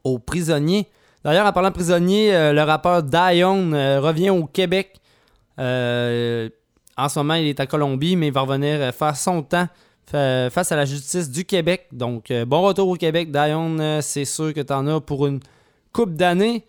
aux 0.03 0.19
prisonniers. 0.19 0.87
D'ailleurs, 1.23 1.47
en 1.47 1.51
parlant 1.51 1.69
de 1.69 1.73
prisonniers, 1.73 2.31
le 2.53 2.61
rappeur 2.61 3.01
Dion 3.01 3.71
revient 4.01 4.29
au 4.29 4.45
Québec. 4.45 4.99
En 5.57 7.09
ce 7.09 7.19
moment, 7.19 7.33
il 7.33 7.47
est 7.47 7.59
à 7.59 7.65
Colombie, 7.65 8.15
mais 8.15 8.27
il 8.27 8.33
va 8.33 8.41
revenir 8.41 8.93
faire 8.93 9.15
son 9.15 9.41
temps 9.41 9.67
fa- 10.05 10.49
face 10.51 10.71
à 10.71 10.75
la 10.75 10.85
justice 10.85 11.29
du 11.31 11.43
Québec. 11.43 11.87
Donc, 11.91 12.31
bon 12.45 12.61
retour 12.61 12.87
au 12.89 12.95
Québec, 12.95 13.31
Dion. 13.31 13.99
c'est 14.01 14.25
sûr 14.25 14.53
que 14.53 14.61
tu 14.61 14.71
en 14.71 14.85
as 14.87 15.01
pour 15.01 15.25
une 15.25 15.39
coupe 15.91 16.13
d'années. 16.13 16.63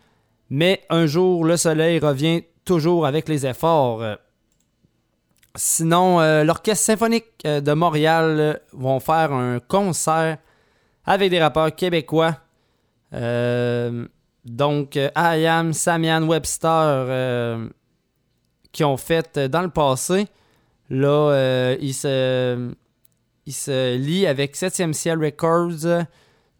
Mais 0.48 0.80
un 0.88 1.04
jour, 1.06 1.44
le 1.44 1.56
soleil 1.58 1.98
revient 1.98 2.42
toujours 2.64 3.04
avec 3.04 3.28
les 3.28 3.44
efforts. 3.46 4.02
Sinon, 5.56 6.20
euh, 6.20 6.44
l'Orchestre 6.44 6.84
symphonique 6.84 7.24
euh, 7.46 7.60
de 7.60 7.72
Montréal 7.72 8.36
euh, 8.38 8.54
vont 8.72 9.00
faire 9.00 9.32
un 9.32 9.58
concert 9.58 10.36
avec 11.04 11.30
des 11.30 11.40
rappeurs 11.40 11.74
québécois. 11.74 12.36
Donc, 14.44 14.96
IAM, 14.96 15.72
Samian, 15.72 16.22
Webster, 16.24 17.70
qui 18.72 18.84
ont 18.84 18.96
fait 18.96 19.38
dans 19.38 19.62
le 19.62 19.70
passé. 19.70 20.26
Là, 20.90 21.76
ils, 21.80 21.94
se, 21.94 22.72
ils 23.46 23.52
se 23.52 23.96
lient 23.96 24.26
avec 24.26 24.56
7e 24.56 24.92
Ciel 24.92 25.24
Records. 25.24 26.04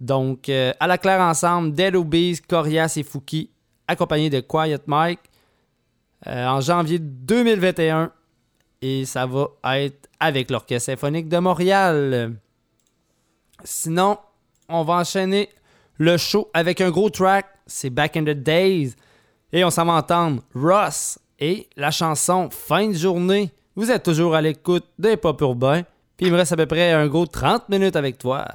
Donc, 0.00 0.48
à 0.48 0.86
la 0.86 0.98
claire 0.98 1.20
ensemble, 1.20 1.72
Dead 1.72 1.96
Obeez, 1.96 2.36
Corias 2.48 2.94
et 2.96 3.02
Fouki, 3.02 3.50
accompagnés 3.88 4.30
de 4.30 4.40
Quiet 4.40 4.82
Mike. 4.86 5.20
En 6.24 6.60
janvier 6.60 7.00
2021, 7.00 8.12
et 8.82 9.04
ça 9.04 9.26
va 9.26 9.48
être 9.80 10.08
avec 10.20 10.50
l'Orchestre 10.50 10.92
symphonique 10.92 11.28
de 11.28 11.38
Montréal. 11.38 12.36
Sinon, 13.64 14.18
on 14.68 14.82
va 14.84 14.94
enchaîner 14.94 15.48
le 15.98 16.16
show 16.16 16.50
avec 16.52 16.80
un 16.80 16.90
gros 16.90 17.10
track, 17.10 17.46
c'est 17.66 17.90
Back 17.90 18.16
in 18.16 18.24
the 18.24 18.30
Days. 18.30 18.94
Et 19.52 19.64
on 19.64 19.70
s'en 19.70 19.86
va 19.86 19.92
entendre 19.94 20.42
Ross 20.54 21.18
et 21.38 21.68
la 21.76 21.90
chanson 21.90 22.48
Fin 22.50 22.88
de 22.88 22.94
journée. 22.94 23.50
Vous 23.74 23.90
êtes 23.90 24.02
toujours 24.02 24.34
à 24.34 24.42
l'écoute 24.42 24.86
des 24.98 25.16
pop 25.16 25.40
urbains. 25.40 25.82
Puis 26.16 26.26
il 26.26 26.32
me 26.32 26.36
reste 26.36 26.52
à 26.52 26.56
peu 26.56 26.66
près 26.66 26.92
un 26.92 27.06
gros 27.06 27.26
30 27.26 27.68
minutes 27.68 27.96
avec 27.96 28.18
toi. 28.18 28.46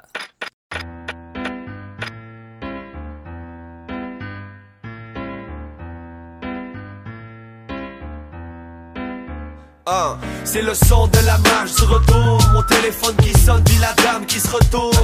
Ah, 9.87 10.15
c'est 10.43 10.61
le 10.61 10.75
son 10.75 11.07
de 11.07 11.17
la 11.25 11.39
marche 11.39 11.73
du 11.75 11.83
retour. 11.85 12.37
Mon 12.53 12.61
téléphone 12.61 13.15
qui 13.15 13.33
sonne 13.39 13.63
puis 13.63 13.77
la 13.81 13.93
dame 14.03 14.25
qui 14.27 14.39
se 14.39 14.47
retourne. 14.47 14.95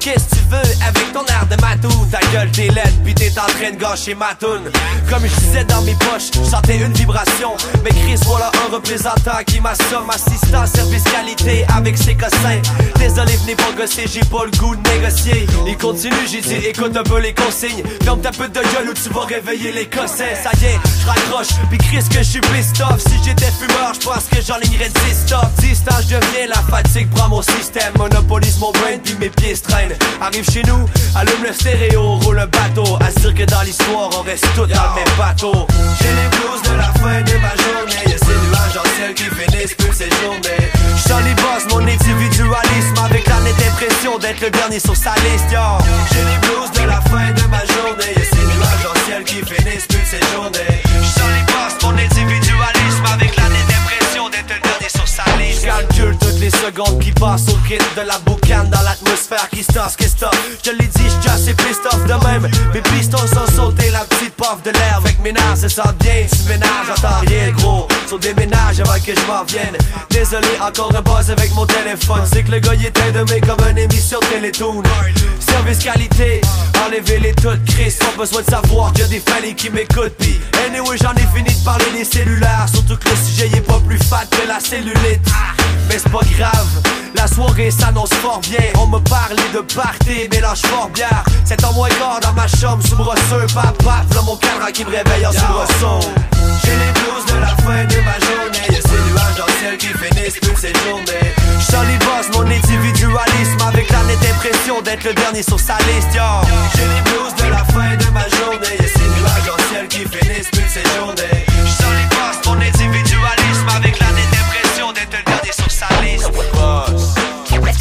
Qu'est-ce 0.00 0.24
que 0.24 0.34
tu 0.34 0.40
veux 0.50 0.84
avec 0.84 1.12
ton 1.12 1.24
air 1.26 1.46
de 1.48 1.60
matou? 1.60 2.06
Ta 2.10 2.18
gueule 2.32 2.50
t'es 2.50 2.68
laide 2.68 2.94
puis 3.04 3.14
t'es 3.14 3.30
en 3.38 3.46
train 3.46 3.70
de 3.70 3.76
gâcher 3.76 4.16
ma 4.16 4.34
toune. 4.34 4.70
Comme 5.08 5.22
je 5.22 5.40
disais 5.40 5.64
dans 5.64 5.80
mes 5.82 5.94
poches, 5.94 6.32
sentais 6.44 6.78
une 6.78 6.92
vibration. 6.92 7.54
Mais 7.84 7.90
Chris 7.90 8.18
voilà 8.24 8.50
un 8.66 8.74
représentant 8.74 9.44
qui 9.46 9.60
m'assomme. 9.60 10.10
Assistant 10.10 10.66
service 10.66 11.04
qualité 11.04 11.64
avec 11.76 11.96
ses 11.96 12.16
cossins. 12.16 12.60
Désolé 12.98 13.36
venez 13.36 13.54
pas 13.54 13.72
gosser, 13.76 14.06
j'ai 14.12 14.24
pas 14.28 14.44
le 14.44 14.50
goût 14.58 14.74
de 14.74 14.88
négocier. 14.90 15.46
Il 15.68 15.78
continue, 15.78 16.26
j'ai 16.28 16.40
dit 16.40 16.66
écoute 16.66 16.96
un 16.96 17.04
peu 17.04 17.20
les 17.20 17.32
consignes. 17.32 17.84
Ferme 18.02 18.20
ta 18.20 18.32
pute 18.32 18.52
de 18.52 18.60
gueule 18.74 18.90
ou 18.90 18.94
tu 18.94 19.08
vas 19.10 19.24
réveiller 19.24 19.70
les 19.70 19.86
cossins. 19.86 20.34
Ça 20.42 20.50
y 20.60 20.64
est, 20.64 20.80
je 21.00 21.06
raccroche. 21.06 21.54
Puis 21.68 21.78
Chris 21.78 22.04
que 22.10 22.18
je 22.18 22.30
suis 22.30 22.40
pissed 22.40 22.82
Si 22.98 23.14
j'étais 23.24 23.52
fumeur, 23.52 23.94
je 23.94 24.00
pense 24.16 24.28
que 24.28 24.40
j'enlignerais 24.40 24.88
10 24.88 25.14
stop 25.26 25.46
10 25.58 25.80
ans, 25.90 26.00
je 26.00 26.16
deviens 26.16 26.46
la 26.48 26.62
fatigue 26.70 27.08
prend 27.10 27.28
mon 27.28 27.42
système. 27.42 27.92
Monopolise 27.98 28.58
mon 28.58 28.72
brain 28.72 28.98
puis 29.04 29.14
mes 29.20 29.28
pieds 29.28 29.54
se 29.54 29.62
traînent. 29.62 29.96
Arrive 30.20 30.48
chez 30.50 30.62
nous, 30.62 30.86
allume 31.14 31.42
le 31.44 31.52
stéréo, 31.52 32.16
roule 32.22 32.38
un 32.38 32.46
bateau. 32.46 32.98
Dire 33.20 33.34
que 33.34 33.44
dans 33.44 33.62
l'histoire 33.62 34.10
on 34.18 34.22
reste 34.22 34.46
tous 34.54 34.66
dans 34.66 34.88
le 34.88 34.94
même 34.96 35.14
bateau. 35.18 35.52
J'ai 36.00 36.08
les 36.08 36.28
blues 36.36 36.62
de 36.62 36.76
la 36.76 36.90
fin 37.00 37.20
de 37.20 37.36
ma 37.44 37.54
journée. 37.62 38.02
Y'a 38.06 38.18
ces 38.18 38.38
nuages 38.48 38.78
en 38.78 38.88
ciel 38.96 39.14
qui 39.14 39.24
finissent 39.24 39.74
plus 39.74 39.92
ces 39.92 40.10
journées. 40.22 40.70
J'sens 40.96 41.22
les 41.22 41.34
boss, 41.34 41.64
mon 41.70 41.80
individualisme 41.80 42.94
Avec 43.04 43.26
la 43.26 43.40
nette 43.40 43.62
impression 43.68 44.18
d'être 44.18 44.40
le 44.40 44.50
dernier 44.50 44.78
sur 44.78 44.96
sa 44.96 45.14
liste. 45.14 45.50
J'ai 45.50 46.24
les 46.24 46.38
blues 46.40 46.70
de 46.72 46.86
la 46.88 47.00
fin 47.02 47.32
de 47.32 47.42
ma 47.50 47.58
journée 47.58 47.65
qui 56.84 57.12
passent 57.12 57.48
au 57.48 57.56
kit 57.66 57.78
de 57.78 58.02
la 58.02 58.18
boucane 58.18 58.68
Dans 58.68 58.82
l'atmosphère 58.82 59.48
qui 59.50 59.62
se 59.62 59.72
tasse, 59.72 59.96
qui 59.96 60.08
stop 60.08 60.34
Je 60.64 60.72
l'ai 60.72 60.86
dit, 60.86 61.04
j'suis 61.04 61.30
assez 61.30 61.54
pissed 61.54 61.82
de 62.06 62.26
même. 62.26 62.50
Mes 62.74 62.82
pistons 62.82 63.18
sont 63.18 63.46
sautés, 63.54 63.90
la 63.90 64.00
petite 64.00 64.34
puff 64.34 64.62
de 64.62 64.70
l'air 64.70 64.98
Avec 64.98 65.18
mes 65.20 65.32
nerfs 65.32 65.56
se 65.56 65.68
sentent 65.68 65.96
bien, 65.98 66.26
tu 66.30 66.48
ménages, 66.48 66.68
j'entends 66.86 67.20
rien 67.26 67.50
gros 67.52 67.88
Sur 68.06 68.18
des 68.18 68.34
ménages 68.34 68.80
avant 68.80 68.98
que 69.00 69.12
je 69.14 69.26
m'en 69.26 69.44
vienne. 69.44 69.76
Désolé, 70.10 70.48
encore 70.60 70.94
un 70.94 71.00
buzz 71.00 71.30
avec 71.30 71.54
mon 71.54 71.64
téléphone. 71.64 72.22
C'est 72.30 72.42
que 72.42 72.50
le 72.50 72.58
gars 72.58 72.74
il 72.74 72.86
était 72.86 73.12
de 73.12 73.22
mes 73.32 73.40
comme 73.40 73.66
une 73.70 73.78
émission 73.78 74.18
Télétoon. 74.30 74.82
Service 75.40 75.78
qualité, 75.78 76.40
enlevez 76.84 77.18
les 77.20 77.34
toutes 77.34 77.64
Chris 77.64 77.94
Pas 77.98 78.18
besoin 78.18 78.42
de 78.42 78.50
savoir 78.50 78.92
qu'il 78.92 79.02
y 79.02 79.04
a 79.04 79.08
des 79.08 79.20
fallets 79.20 79.54
qui 79.54 79.70
m'écoutent. 79.70 80.16
Pis 80.18 80.38
anyway 80.66 80.96
j'en 81.02 81.14
ai 81.14 81.26
fini 81.34 81.54
de 81.54 81.64
parler 81.64 81.90
des 81.96 82.04
cellulaires. 82.04 82.66
Surtout 82.70 82.96
que 82.96 83.08
le 83.08 83.16
sujet 83.16 83.48
il 83.50 83.56
est 83.56 83.60
pas 83.62 83.80
plus 83.80 83.98
fat 83.98 84.26
que 84.30 84.46
la 84.46 84.60
cellulite. 84.60 85.20
Mais 85.88 85.98
c'est 85.98 86.10
pas 86.10 86.24
grave, 86.36 86.65
la 87.14 87.26
soirée 87.26 87.70
s'annonce 87.70 88.12
fort 88.14 88.40
bien. 88.40 88.70
On 88.78 88.86
me 88.86 88.98
parlait 88.98 89.50
de 89.54 89.60
party, 89.74 90.28
mélange 90.30 90.62
fort 90.62 90.88
bière. 90.90 91.24
C'est 91.44 91.62
en 91.64 91.72
moins 91.72 91.88
dans 92.22 92.32
ma 92.32 92.46
chambre, 92.46 92.86
sous 92.86 92.96
brosseux 92.96 93.46
Pap 93.54 93.76
pap, 93.82 94.14
là 94.14 94.22
mon 94.24 94.36
cadre 94.36 94.70
qui 94.72 94.84
me 94.84 94.90
réveille 94.90 95.26
en 95.26 95.32
soubresaut 95.32 96.08
J'ai 96.64 96.76
les 96.76 96.92
blues 96.92 97.26
de 97.26 97.40
la 97.40 97.54
fin 97.64 97.84
de 97.84 97.96
ma 98.04 98.18
journée. 98.20 98.66
Y'a 98.70 98.80
ces 98.80 99.02
nuages 99.10 99.36
dans 99.36 99.52
ciel 99.58 99.76
qui 99.78 99.88
finissent 99.88 100.40
plus 100.40 100.56
ces 100.56 100.72
journées. 100.84 101.34
J'sens 101.60 101.86
les 101.86 101.98
boss, 101.98 102.26
mon 102.34 102.42
individualisme. 102.42 103.58
Avec 103.66 103.90
la 103.90 104.02
nette 104.04 104.30
impression 104.34 104.82
d'être 104.82 105.04
le 105.04 105.14
dernier 105.14 105.42
sur 105.42 105.58
sa 105.58 105.78
liste. 105.78 106.12
J'ai 106.12 106.86
les 106.86 107.02
blues 107.02 107.34
de 107.36 107.50
la 107.50 107.64
fin 107.64 107.96
de 107.96 108.10
ma 108.12 108.28
journée. 108.28 108.76
Y'a 108.78 108.88
ces 108.88 109.08
nuages 109.18 109.46
dans 109.46 109.62
ciel 109.68 109.88
qui 109.88 110.04
finissent 110.04 110.50
plus 110.50 110.68
ces 110.68 110.84
journées 110.96 111.55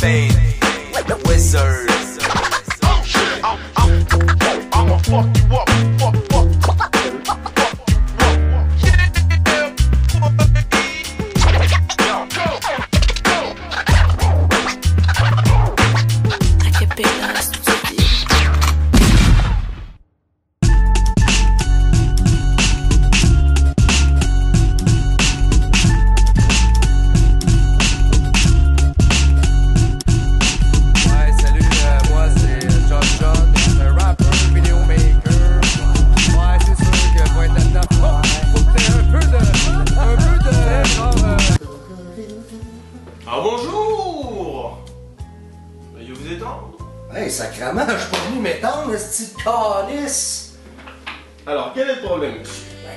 Fade, 0.06 0.38
Wizard. 1.26 1.90
Oh, 2.84 3.60
I'ma 4.72 4.98
fuck 5.00 5.36
you 5.36 5.56
up, 5.56 5.85
petit 49.46 49.88
calice. 49.88 50.58
Alors, 51.48 51.72
quel 51.74 51.90
est 51.90 51.96
le 51.96 52.02
problème, 52.02 52.44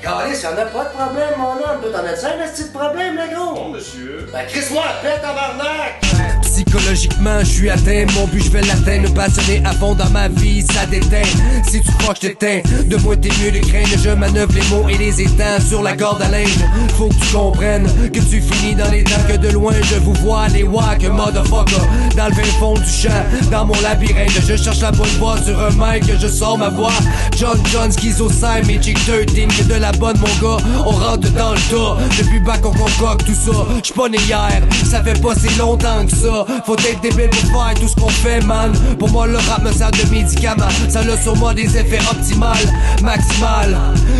calice, 0.02 0.42
y'en 0.42 0.50
a 0.50 0.66
pas 0.66 0.84
de 0.84 0.90
problème, 0.90 1.34
mon 1.38 1.52
homme. 1.52 1.80
Toi, 1.82 1.90
t'en 1.92 2.06
as-tu 2.06 2.26
un, 2.26 2.48
petit 2.48 2.70
problème, 2.70 3.16
le 3.16 3.34
gros? 3.34 3.54
Non, 3.54 3.68
monsieur. 3.70 4.26
Ben, 4.32 4.46
crisse-moi 4.46 4.82
la 4.84 5.08
paix, 5.08 5.20
tabarnak! 5.20 6.00
Psychologiquement, 6.42 7.38
je 7.40 7.44
suis 7.44 7.70
atteint, 7.70 8.04
mon 8.16 8.26
but 8.26 8.42
je 8.42 8.50
vais 8.50 8.62
l'atteindre, 8.62 9.14
passionné 9.14 9.62
à 9.64 9.72
fond 9.72 9.94
dans 9.94 10.10
ma 10.10 10.26
vie, 10.26 10.62
ça 10.62 10.86
déteint. 10.86 11.22
Si 11.68 11.80
tu 11.80 11.92
crois 11.98 12.14
que 12.14 12.20
je 12.22 12.28
t'éteins, 12.28 12.62
de 12.86 12.96
moi 12.96 13.16
t'es 13.16 13.28
mieux 13.40 13.52
de 13.52 13.64
craindre, 13.64 13.88
je 13.96 14.10
manœuvre 14.10 14.52
les 14.54 14.64
mots 14.68 14.88
et 14.88 14.98
les 14.98 15.22
étangs 15.22 15.60
sur 15.66 15.82
la 15.82 15.96
corde 15.96 16.20
à 16.20 16.28
linge. 16.28 16.58
Faut 16.96 17.08
que 17.08 17.14
tu 17.14 17.32
comprennes 17.32 17.86
que 18.10 18.18
tu 18.18 18.40
finis 18.40 18.74
dans 18.74 18.90
les 18.90 19.04
dents, 19.04 19.22
que 19.28 19.36
de 19.36 19.50
loin 19.50 19.72
je 19.82 19.96
vous 19.96 20.14
vois 20.14 20.48
les 20.48 20.64
wack, 20.64 21.04
motherfucker. 21.04 21.80
Dans 22.16 22.26
le 22.26 22.34
fin 22.34 22.58
fond 22.58 22.74
du 22.74 22.90
champ, 22.90 23.24
dans 23.52 23.64
mon 23.64 23.80
labyrinthe, 23.80 24.40
je 24.48 24.56
cherche 24.56 24.80
la 24.80 24.90
bonne 24.90 25.06
voie 25.20 25.36
sur 25.40 25.58
un 25.60 25.70
mic, 25.70 26.04
je 26.20 26.26
sors 26.26 26.58
ma 26.58 26.70
voix. 26.70 26.92
John 27.36 27.60
John, 27.72 27.92
schizocyme, 27.92 28.66
Magic 28.66 28.98
13, 29.06 29.26
que 29.26 29.62
de 29.72 29.74
la 29.74 29.87
bonne 29.92 30.18
mon 30.18 30.26
gars, 30.26 30.62
on 30.84 30.90
rentre 30.90 31.30
dans 31.30 31.52
le 31.52 31.60
tas. 31.70 31.96
Depuis 32.18 32.40
bac 32.40 32.60
on 32.64 32.72
concocte 32.72 33.26
tout 33.26 33.34
ça, 33.34 33.52
j'suis 33.82 33.94
pas 33.94 34.08
né 34.08 34.18
hier, 34.26 34.62
ça 34.84 35.02
fait 35.02 35.20
pas 35.20 35.34
si 35.34 35.48
longtemps 35.58 36.04
que 36.06 36.16
ça. 36.16 36.44
Faut 36.64 36.76
être 36.76 37.00
débile 37.00 37.30
pour 37.30 37.62
faire 37.62 37.74
tout 37.80 37.88
ce 37.88 37.94
qu'on 37.96 38.08
fait, 38.08 38.40
man. 38.40 38.72
Pour 38.98 39.10
moi, 39.10 39.26
le 39.26 39.36
rap 39.36 39.62
me 39.62 39.72
sert 39.72 39.90
de 39.90 40.10
médicament. 40.10 40.68
Ça 40.88 41.00
a 41.00 41.16
sur 41.22 41.36
moi 41.36 41.54
des 41.54 41.76
effets 41.76 42.00
optimales, 42.10 42.56
maximal. 43.02 43.76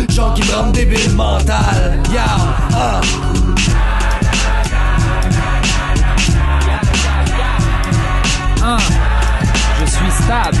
Genre 0.09 0.33
qui 0.33 0.43
me 0.43 0.55
rendent 0.55 0.71
débile 0.71 1.11
mental. 1.11 1.99
Yeah, 2.11 2.25
ah. 2.73 3.01
Un, 8.63 8.77
je 9.79 9.85
suis 9.89 10.23
stable. 10.23 10.57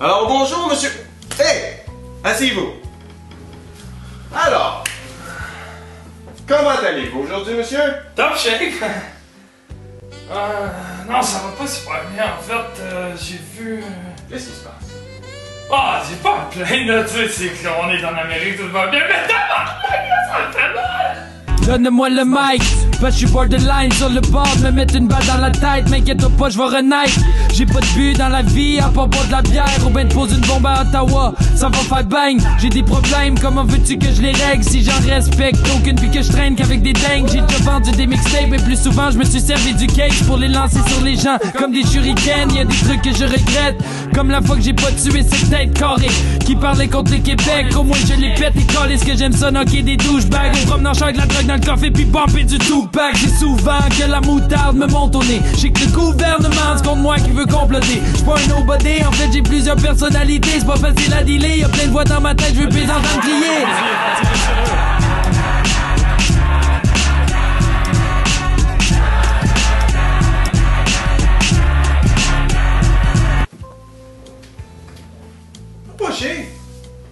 Alors 0.00 0.28
bonjour, 0.28 0.68
monsieur. 0.70 0.90
Asseyez-vous. 2.30 2.74
Alors, 4.32 4.84
comment 6.46 6.68
allez-vous 6.70 7.22
aujourd'hui, 7.22 7.54
monsieur? 7.54 7.80
Top 8.14 8.36
shape! 8.38 8.62
Euh, 10.30 10.68
non, 11.08 11.20
ça 11.22 11.38
va 11.38 11.50
pas 11.58 11.66
super 11.66 12.04
bien. 12.14 12.26
En 12.38 12.40
fait, 12.40 12.80
euh, 12.82 13.12
j'ai 13.20 13.40
vu. 13.52 13.78
euh, 13.78 13.86
Qu'est-ce 14.30 14.46
qui 14.50 14.54
se 14.54 14.64
passe? 14.64 14.74
Ah, 15.72 16.02
j'ai 16.08 16.14
pas 16.16 16.34
à 16.34 16.48
plaindre, 16.52 17.04
tu 17.04 17.14
sais, 17.16 17.28
c'est 17.28 17.48
qu'on 17.68 17.90
est 17.90 18.04
en 18.04 18.14
Amérique, 18.16 18.58
tout 18.58 18.68
va 18.70 18.86
bien, 18.86 19.00
mais 19.08 19.26
ça 19.28 20.52
fait 20.52 20.72
mal! 20.74 21.16
Donne-moi 21.66 22.08
le 22.10 22.24
mic, 22.24 22.62
que 23.00 23.06
je 23.10 23.16
suis 23.16 23.26
borderline 23.26 23.92
sur 23.92 24.08
le 24.08 24.20
bord, 24.20 24.48
me 24.62 24.70
mettre 24.70 24.96
une 24.96 25.06
balle 25.06 25.24
dans 25.26 25.40
la 25.40 25.50
tête. 25.50 25.88
M'inquiète 25.88 26.26
pas, 26.36 26.48
je 26.48 26.58
vais 26.58 26.64
renaître. 26.64 27.20
J'ai 27.54 27.66
pas 27.66 27.80
de 27.80 27.86
but 27.94 28.16
dans 28.18 28.28
la 28.28 28.42
vie, 28.42 28.78
à 28.80 28.88
part 28.88 29.08
boire 29.08 29.26
de 29.26 29.32
la 29.32 29.42
bière. 29.42 29.66
Ou 29.86 29.90
ben 29.90 30.08
pose 30.08 30.32
une 30.32 30.40
bombe 30.46 30.66
à 30.66 30.82
Ottawa, 30.82 31.32
ça 31.54 31.68
va 31.68 31.78
faire 31.78 32.04
bang. 32.04 32.40
J'ai 32.60 32.70
des 32.70 32.82
problèmes, 32.82 33.38
comment 33.38 33.64
veux-tu 33.64 33.98
que 33.98 34.06
je 34.12 34.22
les 34.22 34.32
règle 34.32 34.64
si 34.64 34.82
j'en 34.82 34.98
respecte 35.08 35.60
aucune 35.76 35.96
puis 35.96 36.10
que 36.10 36.22
je 36.22 36.30
traîne 36.30 36.56
qu'avec 36.56 36.82
des 36.82 36.92
dingues? 36.92 37.28
J'ai 37.32 37.40
déjà 37.40 37.70
vendu 37.70 37.90
des 37.92 38.06
mixtapes, 38.06 38.48
mais 38.48 38.58
plus 38.58 38.80
souvent 38.80 39.10
je 39.10 39.18
me 39.18 39.24
suis 39.24 39.40
servi 39.40 39.74
du 39.74 39.86
cake 39.86 40.14
pour 40.26 40.38
les 40.38 40.48
lancer 40.48 40.80
sur 40.88 41.04
les 41.04 41.16
gens 41.16 41.38
comme 41.58 41.72
des 41.72 41.84
shurikens. 41.84 42.52
Y 42.54 42.60
a 42.60 42.64
des 42.64 42.76
trucs 42.76 43.02
que 43.02 43.12
je 43.12 43.24
regrette, 43.24 43.76
comme 44.14 44.30
la 44.30 44.40
fois 44.40 44.56
que 44.56 44.62
j'ai 44.62 44.72
pas 44.72 44.90
tué 44.92 45.22
cette 45.22 45.50
tête 45.50 45.78
carrée 45.78 46.10
qui 46.44 46.56
parlait 46.56 46.88
contre 46.88 47.12
le 47.12 47.18
Québec. 47.18 47.66
Au 47.78 47.84
moins 47.84 47.98
je 48.06 48.20
les 48.20 48.34
pète 48.34 48.54
et 48.56 48.72
colle. 48.74 48.90
Est-ce 48.90 49.04
que 49.04 49.16
j'aime 49.16 49.32
ça 49.32 49.50
knocker 49.50 49.82
des 49.82 49.96
douchebags? 49.96 50.54
Ou 50.54 50.66
promenant 50.66 50.92
avec 50.92 51.16
la 51.16 51.26
drogue 51.26 51.46
dans 51.50 51.56
le 51.56 51.60
café 51.60 51.90
puis 51.90 52.04
bomber 52.04 52.44
du 52.44 52.58
Tupac. 52.58 53.16
J'ai 53.16 53.28
souvent 53.28 53.80
que 53.98 54.08
la 54.08 54.20
moutarde 54.20 54.76
me 54.76 54.86
monte 54.86 55.16
au. 55.16 55.22
J'ai 55.22 55.72
que 55.72 55.80
le 55.80 55.90
gouvernement 55.90 56.76
c'est 56.76 56.86
contre 56.86 57.00
moi 57.00 57.16
qui 57.16 57.30
veut 57.30 57.46
comploter. 57.46 58.00
J'suis 58.14 58.24
pas 58.24 58.36
un 58.38 58.46
nobody, 58.46 59.04
en 59.04 59.10
fait 59.12 59.32
j'ai 59.32 59.42
plusieurs 59.42 59.76
personnalités. 59.76 60.60
C'est 60.60 60.66
pas 60.66 60.76
facile 60.76 61.12
à 61.12 61.24
dealer, 61.24 61.58
y 61.58 61.64
a 61.64 61.68
plein 61.68 61.86
de 61.86 61.90
voix 61.90 62.04
dans 62.04 62.20
ma 62.20 62.34
tête, 62.34 62.54
je 62.54 62.60
veux 62.60 62.68
plus 62.68 62.84
entendre 62.84 63.20
crier. 63.20 63.66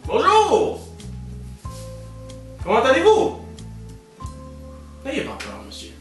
Bonjour. 0.06 0.80
Comment 2.62 2.84
allez-vous? 2.84 3.47
N'ayez 5.08 5.22
pas 5.22 5.38
peur, 5.38 5.58
monsieur. 5.66 5.92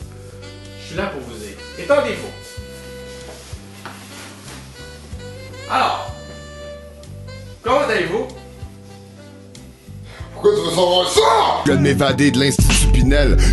Je 0.00 0.86
suis 0.88 0.96
là 0.96 1.06
pour 1.06 1.20
vous 1.20 1.36
aider. 1.36 1.56
Étendez-vous. 1.78 2.32
Alors, 5.70 6.10
comment 7.62 7.78
allez-vous? 7.88 8.26
Pourquoi 10.32 10.50
tu 10.52 10.60
veux 10.62 10.70
savoir 10.70 11.08
ça? 11.08 11.20
Je 11.64 11.70
viens 11.70 11.76
de 11.76 11.82
m'évader 11.82 12.32
de 12.32 12.40
l'Institut 12.40 12.67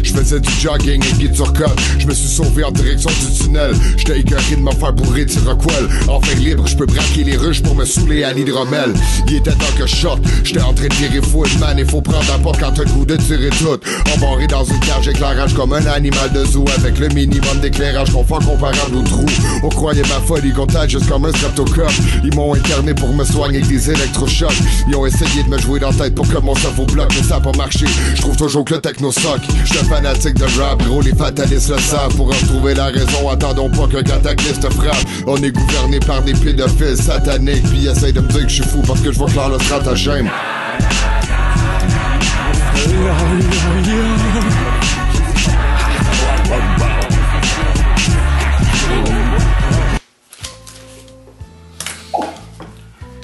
Je 0.03 0.11
faisais 0.11 0.39
du 0.39 0.49
jogging 0.61 1.03
et 1.03 1.13
Guy 1.17 1.31
Turcotte. 1.31 1.79
Je 1.97 2.07
me 2.07 2.13
suis 2.13 2.27
sauvé 2.27 2.63
en 2.63 2.71
direction 2.71 3.09
du 3.09 3.37
tunnel. 3.37 3.73
J'étais 3.97 4.19
écœuré 4.19 4.55
de 4.55 4.61
me 4.61 4.71
faire 4.71 4.93
bourrer 4.93 5.25
de 5.25 5.31
Rockwell. 5.47 5.87
Enfin 6.07 6.35
libre, 6.35 6.65
je 6.67 6.75
peux 6.75 6.85
braquer 6.85 7.23
les 7.23 7.37
ruches 7.37 7.61
pour 7.61 7.75
me 7.75 7.85
saouler 7.85 8.23
à 8.23 8.33
l'hydromel. 8.33 8.93
Il 9.27 9.35
était 9.35 9.51
temps 9.51 9.65
que 9.77 9.85
je 9.87 9.95
sorte. 9.95 10.21
J'étais 10.43 10.61
en 10.61 10.73
train 10.73 10.87
de 10.87 10.93
tirer 10.93 11.21
full, 11.21 11.47
man. 11.59 11.77
Il 11.77 11.85
faut 11.85 12.01
prendre 12.01 12.25
la 12.29 12.37
porte 12.37 12.59
quand 12.59 12.71
t'as 12.71 12.83
le 12.83 12.89
goût 12.89 13.05
de 13.05 13.15
tirer 13.15 13.49
tout. 13.49 13.79
Embarré 14.15 14.47
dans 14.47 14.63
une 14.63 14.79
cage 14.79 15.07
éclairage 15.07 15.53
comme 15.53 15.73
un 15.73 15.85
animal 15.85 16.31
de 16.33 16.45
zoo. 16.45 16.65
Avec 16.77 16.99
le 16.99 17.07
minimum 17.09 17.59
d'éclairage 17.61 18.11
confort 18.11 18.39
comparable 18.39 18.95
au 18.95 19.01
trou. 19.03 19.25
On 19.63 19.69
croyait 19.69 20.03
ma 20.03 20.19
folie 20.27 20.51
contagieuse 20.53 21.07
comme 21.07 21.25
un 21.25 21.31
streptocoque. 21.31 21.93
Ils 22.23 22.35
m'ont 22.35 22.53
interné 22.53 22.93
pour 22.93 23.13
me 23.13 23.23
soigner 23.23 23.57
avec 23.57 23.69
des 23.69 23.89
électrochocs. 23.89 24.51
Ils 24.87 24.95
ont 24.95 25.05
essayé 25.05 25.43
de 25.43 25.49
me 25.49 25.57
jouer 25.59 25.79
dans 25.79 25.91
la 25.91 25.95
tête 25.95 26.15
pour 26.15 26.27
que 26.27 26.37
mon 26.39 26.55
cerveau 26.55 26.85
bloque, 26.85 27.13
mais 27.15 27.23
ça 27.23 27.37
a 27.37 27.39
pas 27.39 27.53
marché. 27.57 27.85
Je 28.15 28.21
trouve 28.21 28.35
toujours 28.35 28.65
que 28.65 28.73
le 28.73 28.81
techno 28.81 29.11
sock. 29.25 29.41
J'suis 29.63 29.79
un 29.79 29.83
fanatique 29.83 30.35
de 30.35 30.45
rap, 30.59 30.81
gros, 30.83 31.01
les 31.01 31.15
fatalistes 31.15 31.69
le 31.69 31.79
savent. 31.79 32.15
Pour 32.15 32.27
en 32.27 32.47
trouver 32.47 32.73
la 32.73 32.85
raison, 32.85 33.29
attendons 33.29 33.69
pas 33.69 33.87
qu'un 33.87 34.03
cataclysme 34.03 34.69
frappe. 34.71 34.97
On 35.25 35.37
est 35.37 35.51
gouverné 35.51 35.99
par 35.99 36.21
des 36.21 36.33
pédophiles 36.33 36.97
sataniques, 36.97 37.63
puis 37.63 37.79
ils 37.79 37.87
essayent 37.87 38.13
de 38.13 38.21
me 38.21 38.27
dire 38.27 38.43
que 38.43 38.49
je 38.49 38.55
suis 38.55 38.63
fou 38.63 38.81
parce 38.85 39.01
que 39.01 39.11
je 39.11 39.17
vois 39.17 39.29
clair 39.29 39.49
le 39.49 39.59
stratagème. 39.59 40.29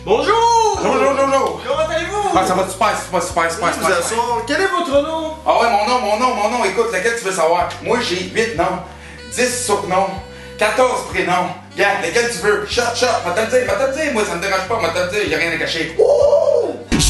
Bonjour! 0.03 0.79
Bonjour, 0.83 1.13
bonjour! 1.15 1.60
Ah, 2.33 2.47
ça 2.47 2.53
va 2.53 2.67
super, 2.69 2.89
super, 2.97 3.21
super, 3.21 3.51
super, 3.51 3.73
super. 3.73 4.23
Quel 4.47 4.61
est 4.61 4.67
votre 4.67 5.01
nom? 5.01 5.33
Ah 5.45 5.59
ouais, 5.59 5.69
mon 5.69 5.87
nom, 5.87 5.99
mon 5.99 6.17
nom, 6.17 6.35
mon 6.35 6.49
nom, 6.49 6.65
écoute, 6.65 6.87
lequel 6.93 7.15
tu 7.17 7.25
veux 7.25 7.31
savoir? 7.31 7.69
Moi, 7.83 7.97
j'ai 8.01 8.29
8 8.29 8.55
noms, 8.57 8.79
10 9.35 9.65
surnoms, 9.65 10.09
14 10.57 11.07
prénoms. 11.11 11.49
Regarde, 11.75 12.05
lequel 12.05 12.31
tu 12.31 12.37
veux? 12.37 12.65
Shot, 12.69 12.95
shot, 12.95 13.07
va 13.25 13.31
te 13.31 13.41
le 13.41 13.47
dire, 13.47 13.67
va 13.67 13.85
te 13.85 13.91
le 13.91 14.03
dire, 14.03 14.13
moi, 14.13 14.23
ça 14.25 14.35
me 14.35 14.41
dérange 14.41 14.67
pas, 14.67 14.75
va 14.75 14.89
te 14.89 14.99
le 14.99 15.11
dire, 15.11 15.29
y'a 15.29 15.37
rien 15.37 15.51
à 15.51 15.57
cacher. 15.57 15.95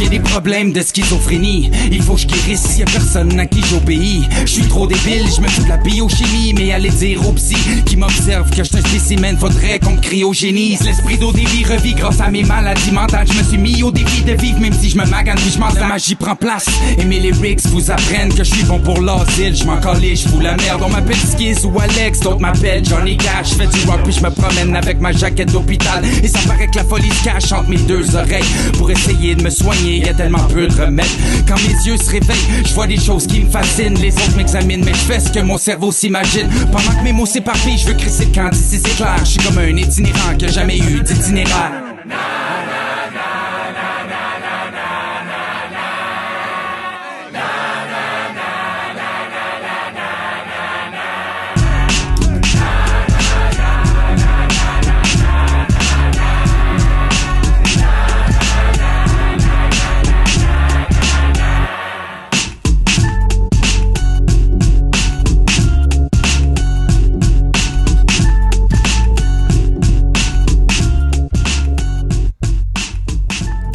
J'ai 0.02 0.10
des 0.10 0.20
problèmes 0.20 0.74
de 0.74 0.82
schizophrénie. 0.82 1.70
Il 1.92 2.02
faut 2.02 2.16
que 2.16 2.22
je 2.22 2.28
guérisse, 2.28 2.80
y'a 2.80 2.86
personne 2.86 3.40
à 3.40 3.46
qui 3.46 3.62
j'obéis. 3.70 4.28
Je 4.46 4.52
suis 4.52 4.68
trop 4.68 4.88
débile, 4.88 5.28
je 5.36 5.42
me 5.42 5.48
fous 5.48 5.64
de 5.64 5.70
la 5.70 5.78
biochimie. 5.78 6.56
Mais 6.58 6.74
aller 6.74 6.90
dire 6.90 7.28
au 7.30 7.34
psy 7.34 7.56
qui 7.86 7.98
m'observe 7.98 8.50
que 8.50 8.58
je 8.58 8.64
suis 8.64 8.78
un 8.78 8.82
spécimen, 8.82 9.38
faudrait 9.38 9.78
qu'on 9.78 9.92
me 9.92 10.02
cryogénise. 10.02 10.82
L'esprit 10.82 11.20
d'Odévie 11.20 11.66
revit 11.66 11.94
grâce 11.94 12.20
à 12.20 12.32
mes 12.32 12.44
maladies 12.44 12.92
mentales. 12.92 13.28
Je 13.32 13.38
me 13.38 13.44
suis 13.44 13.60
mis 13.60 13.84
au 13.84 13.92
défi 13.92 14.24
de 14.24 14.32
vivre, 14.32 14.60
même 14.60 14.74
si 14.74 14.90
je 14.90 14.98
me 14.98 15.06
magane 15.06 15.36
puis 15.36 15.52
je 15.52 15.80
La 15.80 15.88
magie 15.88 16.16
prend 16.16 16.36
place. 16.36 16.66
Et 16.98 17.06
mes 17.06 17.20
lyrics 17.20 17.68
vous 17.68 17.92
apprennent 17.92 18.34
que 18.34 18.44
je 18.44 18.56
suis 18.56 18.64
bon 18.64 18.80
pour 18.80 19.00
l'asile. 19.02 19.56
Je 19.56 19.66
m'en 19.66 19.80
je 19.80 20.28
fous 20.28 20.40
la 20.40 20.58
merde. 20.58 20.82
On 20.84 20.90
m'appelle 20.90 21.16
Skiz 21.16 21.64
ou 21.64 21.80
Alex, 21.80 22.22
d'autres 22.22 22.40
m'appellent 22.40 22.84
Johnny 22.84 23.18
Cash. 23.18 23.52
Je 23.52 23.56
fais 23.56 23.68
du 23.68 23.86
rock 23.86 24.02
puis 24.04 24.14
je 24.14 24.24
me 24.24 24.32
promène 24.32 24.76
avec 24.76 25.00
ma 25.00 25.12
jaquette 25.12 25.52
d'hôpital. 25.52 26.04
Et 26.24 26.28
ça 26.28 26.40
paraît 26.48 26.66
que 26.66 26.78
la 26.78 26.86
folie 26.86 27.12
se 27.12 27.24
cache 27.24 27.52
entre 27.52 27.70
mes 27.70 27.78
deux 27.78 28.16
oreilles. 28.16 28.42
Pour 28.80 28.90
essayer 28.90 29.36
de 29.36 29.44
me 29.44 29.52
soigner, 29.52 29.91
y 29.98 30.10
a 30.10 30.14
tellement 30.14 30.44
peu 30.46 30.68
de 30.68 30.74
remèdes. 30.74 31.06
Quand 31.48 31.56
mes 31.56 31.86
yeux 31.86 31.98
se 31.98 32.10
réveillent, 32.10 32.66
je 32.66 32.74
vois 32.74 32.88
des 32.88 33.00
choses 33.00 33.28
qui 33.28 33.42
me 33.42 33.50
fascinent. 33.50 33.98
Les 34.00 34.14
autres 34.14 34.36
m'examinent, 34.38 34.84
mais 34.86 34.94
je 34.94 35.00
fais 35.00 35.20
ce 35.20 35.32
que 35.32 35.40
mon 35.40 35.58
cerveau 35.58 35.92
s'imagine. 35.92 36.50
Pendant 36.72 36.92
que 36.98 37.04
mes 37.04 37.14
mots 37.14 37.26
s'éparpillent, 37.26 37.78
je 37.78 37.88
veux 37.88 37.94
crisser 37.94 38.26
le 38.26 38.32
camp 38.34 38.50
d'ici 38.50 38.80
c'est 38.84 38.96
clair. 38.96 39.18
Je 39.20 39.26
suis 39.26 39.40
comme 39.40 39.58
un 39.58 39.76
itinérant 39.76 40.36
qui 40.38 40.46
a 40.46 40.50
jamais 40.50 40.78
eu 40.78 41.02
d'itinéraire. 41.02 41.72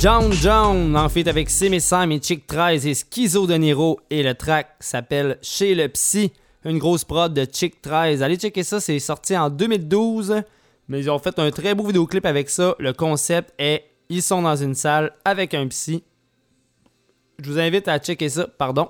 John 0.06 0.32
John, 0.34 0.96
en 0.96 1.08
fait 1.08 1.26
avec 1.26 1.50
Sim 1.50 1.72
et 1.72 1.80
Sam 1.80 2.12
et 2.12 2.20
Chick 2.22 2.46
13 2.46 2.86
et 2.86 2.94
Schizo 2.94 3.44
de 3.48 3.54
Niro 3.54 3.98
et 4.08 4.22
le 4.22 4.36
track 4.36 4.68
s'appelle 4.78 5.36
Chez 5.42 5.74
le 5.74 5.88
Psy, 5.88 6.32
une 6.64 6.78
grosse 6.78 7.02
prod 7.02 7.34
de 7.34 7.44
Chick 7.52 7.82
13. 7.82 8.22
Allez 8.22 8.36
checker 8.36 8.62
ça, 8.62 8.78
c'est 8.78 9.00
sorti 9.00 9.36
en 9.36 9.50
2012, 9.50 10.42
mais 10.86 11.00
ils 11.00 11.10
ont 11.10 11.18
fait 11.18 11.36
un 11.40 11.50
très 11.50 11.74
beau 11.74 11.84
vidéoclip 11.84 12.24
avec 12.24 12.50
ça. 12.50 12.76
Le 12.78 12.92
concept 12.92 13.52
est 13.58 13.82
ils 14.08 14.22
sont 14.22 14.42
dans 14.42 14.54
une 14.54 14.76
salle 14.76 15.10
avec 15.24 15.54
un 15.54 15.66
psy. 15.66 16.04
Je 17.42 17.50
vous 17.50 17.58
invite 17.58 17.88
à 17.88 17.98
checker 17.98 18.28
ça, 18.28 18.46
pardon. 18.46 18.88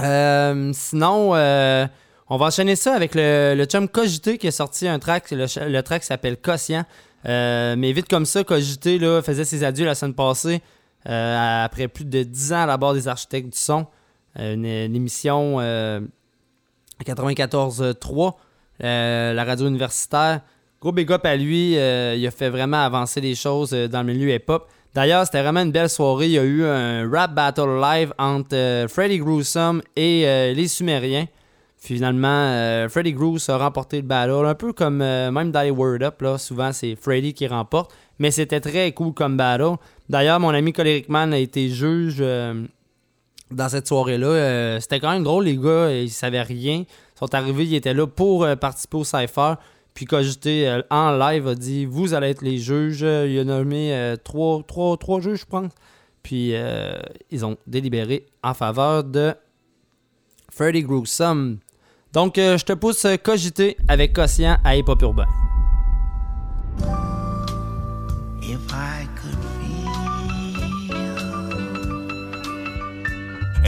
Euh, 0.00 0.72
sinon, 0.72 1.34
euh, 1.34 1.86
on 2.30 2.38
va 2.38 2.46
enchaîner 2.46 2.76
ça 2.76 2.94
avec 2.94 3.14
le, 3.14 3.54
le 3.54 3.64
chum 3.66 3.86
Cogité 3.86 4.38
qui 4.38 4.48
a 4.48 4.50
sorti 4.50 4.88
un 4.88 4.98
track. 4.98 5.30
Le, 5.30 5.44
le 5.68 5.82
track 5.82 6.04
s'appelle 6.04 6.38
Quotient. 6.38 6.86
Euh, 7.26 7.74
mais 7.76 7.92
vite 7.92 8.08
comme 8.08 8.26
ça, 8.26 8.44
Cogité 8.44 8.98
là, 8.98 9.22
faisait 9.22 9.44
ses 9.44 9.64
adieux 9.64 9.84
la 9.86 9.94
semaine 9.94 10.14
passée. 10.14 10.62
euh, 11.08 11.64
après 11.64 11.88
plus 11.88 12.04
de 12.04 12.22
10 12.24 12.52
ans 12.52 12.62
à 12.62 12.66
la 12.66 12.76
barre 12.76 12.94
des 12.94 13.08
architectes 13.08 13.52
du 13.52 13.58
son. 13.58 13.86
Euh, 14.38 14.54
une, 14.54 14.66
une 14.66 14.94
émission 14.96 15.56
euh, 15.60 16.00
94.3, 17.04 18.34
euh, 18.82 19.32
la 19.32 19.44
radio 19.44 19.66
universitaire. 19.68 20.40
Gros 20.80 20.92
big 20.92 21.10
up 21.10 21.24
à 21.24 21.36
lui. 21.36 21.72
il 21.72 22.26
a 22.26 22.30
fait 22.30 22.50
vraiment 22.50 22.84
avancer 22.84 23.20
les 23.20 23.34
choses 23.34 23.70
dans 23.70 24.02
le 24.02 24.12
milieu 24.12 24.32
hip-hop. 24.34 24.68
D'ailleurs, 24.94 25.24
c'était 25.24 25.42
vraiment 25.42 25.60
une 25.62 25.72
belle 25.72 25.88
soirée. 25.88 26.26
Il 26.26 26.32
y 26.32 26.38
a 26.38 26.44
eu 26.44 26.64
un 26.64 27.10
rap 27.10 27.34
battle 27.34 27.80
live 27.80 28.12
entre 28.18 28.86
Freddy 28.88 29.18
Gruesome 29.18 29.82
et 29.96 30.52
les 30.54 30.68
Sumériens. 30.68 31.26
Finalement, 31.86 32.26
euh, 32.26 32.88
Freddy 32.88 33.12
Groose 33.12 33.48
a 33.48 33.58
remporté 33.58 33.98
le 33.98 34.02
battle, 34.02 34.44
un 34.44 34.56
peu 34.56 34.72
comme 34.72 35.00
euh, 35.00 35.30
même 35.30 35.52
dans 35.52 35.62
les 35.62 35.70
Word 35.70 36.02
Up, 36.02 36.20
là, 36.20 36.36
souvent 36.36 36.72
c'est 36.72 36.96
Freddy 36.96 37.32
qui 37.32 37.46
remporte, 37.46 37.94
mais 38.18 38.32
c'était 38.32 38.58
très 38.58 38.90
cool 38.90 39.14
comme 39.14 39.36
battle. 39.36 39.76
D'ailleurs, 40.08 40.40
mon 40.40 40.48
ami 40.48 40.72
Coleric 40.72 41.08
Man 41.08 41.32
a 41.32 41.38
été 41.38 41.68
juge 41.68 42.16
euh, 42.18 42.64
dans 43.52 43.68
cette 43.68 43.86
soirée-là. 43.86 44.80
C'était 44.80 44.98
quand 44.98 45.12
même 45.12 45.22
drôle, 45.22 45.44
les 45.44 45.56
gars, 45.56 45.92
ils 45.92 46.10
savaient 46.10 46.42
rien. 46.42 46.78
Ils 46.78 47.18
sont 47.20 47.32
arrivés, 47.32 47.62
ils 47.62 47.76
étaient 47.76 47.94
là 47.94 48.08
pour 48.08 48.44
participer 48.56 48.96
au 48.96 49.04
Cypher. 49.04 49.54
Puis 49.94 50.06
Cogité 50.06 50.80
en 50.90 51.16
live 51.16 51.46
a 51.46 51.54
dit 51.54 51.84
Vous 51.86 52.14
allez 52.14 52.30
être 52.30 52.42
les 52.42 52.58
juges. 52.58 53.02
Il 53.02 53.38
a 53.38 53.44
nommé 53.44 54.16
trois, 54.24 54.60
trois, 54.66 54.96
trois 54.96 55.20
juges, 55.20 55.42
je 55.42 55.46
pense. 55.46 55.70
Puis 56.24 56.52
ils 57.30 57.46
ont 57.46 57.56
délibéré 57.68 58.26
en 58.42 58.54
faveur 58.54 59.04
de 59.04 59.34
Freddy 60.50 60.82
Gruesome. 60.82 61.58
Donc, 62.16 62.38
euh, 62.38 62.56
je 62.56 62.64
te 62.64 62.72
pousse 62.72 63.04
euh, 63.04 63.16
cogiter 63.18 63.76
avec 63.88 64.14
Quotient 64.14 64.56
à 64.64 64.74
Hip 64.74 64.84
Hop 64.88 65.02
Urbain. 65.02 65.26
If 68.40 68.56
I 68.72 69.06
could 69.20 69.36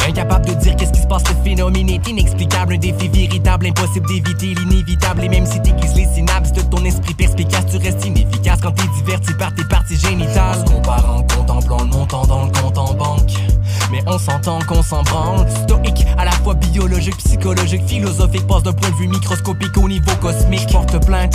Incapable 0.08 0.46
de 0.46 0.54
dire 0.54 0.76
qu'est-ce 0.76 0.92
qui 0.92 1.02
se 1.02 1.06
passe, 1.06 1.24
le 1.28 1.44
phénomène 1.44 1.90
est 1.90 2.08
inexplicable. 2.08 2.72
Un 2.72 2.78
défi 2.78 3.08
véritable, 3.08 3.66
impossible 3.66 4.06
d'éviter 4.08 4.54
l'inévitable. 4.54 5.24
Et 5.24 5.28
même 5.28 5.44
si 5.44 5.60
t'aiguises 5.60 5.94
les 5.94 6.06
synapses 6.06 6.52
de 6.52 6.62
ton 6.62 6.82
esprit 6.86 7.12
perspicace, 7.12 7.66
tu 7.66 7.76
restes 7.76 8.06
inefficace 8.06 8.62
quand 8.62 8.72
t'es 8.72 8.88
diverti 8.96 9.34
par 9.34 9.54
tes 9.54 9.64
parties 9.64 9.98
génitales. 9.98 10.56
On 10.62 10.66
se 10.66 10.72
compare 10.72 11.16
en 11.18 11.22
contemplant 11.24 11.80
le 11.80 11.90
montant 11.90 12.24
dans 12.24 12.46
le 12.46 12.52
compte 12.52 12.78
en 12.78 12.94
banque. 12.94 13.57
Mais 13.90 14.02
on 14.06 14.19
s'entend 14.19 14.59
qu'on 14.69 14.82
s'en 14.82 15.02
branle. 15.02 15.47
Stoïque, 15.65 16.06
à 16.16 16.24
la 16.24 16.32
fois 16.32 16.55
biologique, 16.55 17.16
psychologique, 17.19 17.86
philosophique, 17.86 18.47
passe 18.47 18.62
d'un 18.62 18.73
point 18.73 18.90
de 18.90 18.97
vue 18.97 19.09
microscopique 19.09 19.77
au 19.77 19.89
niveau 19.89 20.10
cosmique. 20.20 20.70
Porte 20.70 21.05
plainte. 21.06 21.35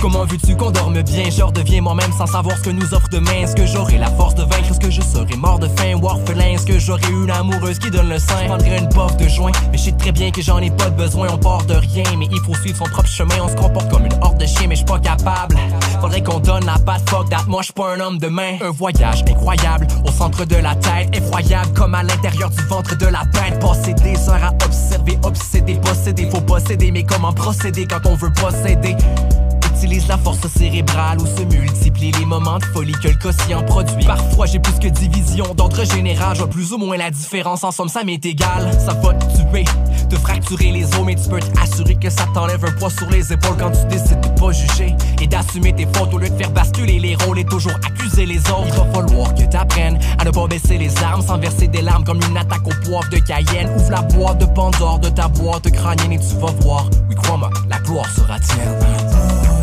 Comment 0.00 0.24
veux-tu 0.24 0.56
qu'on 0.56 0.70
dorme 0.70 1.02
bien? 1.02 1.30
Je 1.30 1.42
redeviens 1.42 1.80
moi-même 1.80 2.12
sans 2.12 2.26
savoir 2.26 2.56
ce 2.58 2.62
que 2.64 2.70
nous 2.70 2.92
offre 2.94 3.08
demain. 3.10 3.42
Est-ce 3.42 3.56
que 3.56 3.66
j'aurai 3.66 3.98
la 3.98 4.10
force 4.10 4.34
de 4.34 4.42
vaincre? 4.42 4.70
Est-ce 4.70 4.80
que 4.80 4.90
je 4.90 5.00
serai 5.00 5.36
mort 5.36 5.58
de 5.58 5.68
faim 5.68 5.94
ou 6.00 6.06
orphelin? 6.06 6.52
Est-ce 6.54 6.66
que 6.66 6.78
j'aurai 6.78 7.10
une 7.10 7.30
amoureuse 7.30 7.78
qui 7.78 7.90
donne 7.90 8.08
le 8.08 8.18
sein? 8.18 8.34
Je 8.58 8.78
une 8.78 8.88
bof 8.88 9.16
de 9.16 9.28
joint, 9.28 9.52
mais 9.70 9.78
je 9.78 9.84
sais 9.84 9.92
très 9.92 10.12
bien 10.12 10.30
que 10.30 10.42
j'en 10.42 10.58
ai 10.58 10.70
pas 10.70 10.90
de 10.90 10.96
besoin. 10.96 11.28
On 11.32 11.38
part 11.38 11.64
de 11.64 11.74
rien, 11.74 12.04
mais 12.18 12.28
il 12.30 12.40
faut 12.40 12.54
suivre 12.54 12.78
son 12.78 12.90
propre 12.90 13.08
chemin. 13.08 13.36
On 13.42 13.48
se 13.48 13.56
comporte 13.56 13.90
comme 13.90 14.04
une 14.04 14.14
horde 14.20 14.38
de 14.38 14.46
chiens, 14.46 14.66
mais 14.68 14.74
je 14.74 14.80
suis 14.80 14.86
pas 14.86 14.98
capable. 14.98 15.56
Faudrait 16.00 16.22
qu'on 16.22 16.40
donne 16.40 16.66
la 16.66 16.78
patte, 16.78 17.08
fuck 17.08 17.30
that. 17.30 17.44
Moi, 17.46 17.62
je 17.62 17.72
pas 17.72 17.94
un 17.94 18.00
homme 18.00 18.18
de 18.18 18.28
main. 18.28 18.58
Un 18.62 18.70
voyage 18.70 19.24
incroyable 19.28 19.86
au 20.06 20.10
centre 20.10 20.44
de 20.44 20.56
la 20.56 20.74
tête, 20.74 21.14
effroyable 21.14 21.72
comme 21.74 21.93
à 21.94 22.02
l'intérieur 22.02 22.50
du 22.50 22.62
ventre 22.64 22.96
de 22.96 23.06
la 23.06 23.24
bête. 23.24 23.58
Passer 23.60 23.94
des 23.94 24.28
heures 24.28 24.44
à 24.44 24.64
observer, 24.64 25.18
obséder, 25.22 25.74
posséder. 25.76 26.28
Faut 26.30 26.40
posséder, 26.40 26.90
mais 26.90 27.04
comment 27.04 27.32
procéder 27.32 27.86
quand 27.86 28.06
on 28.06 28.14
veut 28.16 28.32
posséder? 28.32 28.96
Utilise 29.84 30.08
la 30.08 30.16
force 30.16 30.48
cérébrale 30.48 31.18
ou 31.20 31.26
se 31.26 31.42
multiplie 31.42 32.10
les 32.12 32.24
moments 32.24 32.58
de 32.58 32.64
folie 32.64 32.94
que 33.02 33.08
le 33.08 33.16
quotient 33.16 33.62
produit. 33.64 34.06
Parfois 34.06 34.46
j'ai 34.46 34.58
plus 34.58 34.72
que 34.78 34.88
division 34.88 35.44
d'ordre 35.54 35.84
général, 35.84 36.34
je 36.34 36.38
vois 36.38 36.48
plus 36.48 36.72
ou 36.72 36.78
moins 36.78 36.96
la 36.96 37.10
différence. 37.10 37.64
En 37.64 37.70
somme, 37.70 37.90
ça 37.90 38.02
m'est 38.02 38.24
égal. 38.24 38.70
Ça 38.80 38.94
va 38.94 39.12
te 39.12 39.26
tuer, 39.36 39.64
te 40.08 40.16
fracturer 40.16 40.70
les 40.70 40.86
os, 40.86 41.02
mais 41.04 41.14
tu 41.14 41.28
peux 41.28 41.38
t'assurer 41.38 41.96
que 41.96 42.08
ça 42.08 42.24
t'enlève 42.32 42.64
un 42.64 42.72
poids 42.72 42.88
sur 42.88 43.10
les 43.10 43.30
épaules 43.30 43.58
quand 43.58 43.72
tu 43.72 43.84
décides 43.88 44.22
de 44.22 44.40
pas 44.40 44.52
juger 44.52 44.96
et 45.20 45.26
d'assumer 45.26 45.74
tes 45.74 45.86
fautes 45.92 46.14
au 46.14 46.18
lieu 46.18 46.30
de 46.30 46.36
faire 46.36 46.50
basculer 46.50 46.98
les 46.98 47.14
rôles 47.16 47.40
et 47.40 47.44
toujours 47.44 47.74
accuser 47.86 48.24
les 48.24 48.38
autres. 48.38 48.68
Il 48.68 48.72
va 48.72 48.86
falloir 48.86 49.34
que 49.34 49.42
t'apprennes 49.42 49.98
à 50.18 50.24
ne 50.24 50.30
pas 50.30 50.46
baisser 50.46 50.78
les 50.78 50.96
armes 51.02 51.20
sans 51.20 51.36
verser 51.36 51.68
des 51.68 51.82
larmes 51.82 52.04
comme 52.04 52.20
une 52.30 52.38
attaque 52.38 52.66
au 52.66 52.88
poivre 52.88 53.10
de 53.10 53.18
Cayenne. 53.18 53.68
Ouvre 53.76 53.90
la 53.90 54.00
boîte 54.00 54.38
de 54.38 54.46
Pandore 54.46 55.00
de 55.00 55.10
ta 55.10 55.28
boîte 55.28 55.70
crânienne 55.70 56.12
et 56.12 56.18
tu 56.18 56.36
vas 56.40 56.52
voir. 56.62 56.88
Oui, 57.10 57.16
crois-moi, 57.16 57.50
la 57.68 57.78
gloire 57.80 58.08
sera 58.16 58.40
tienne. 58.40 59.53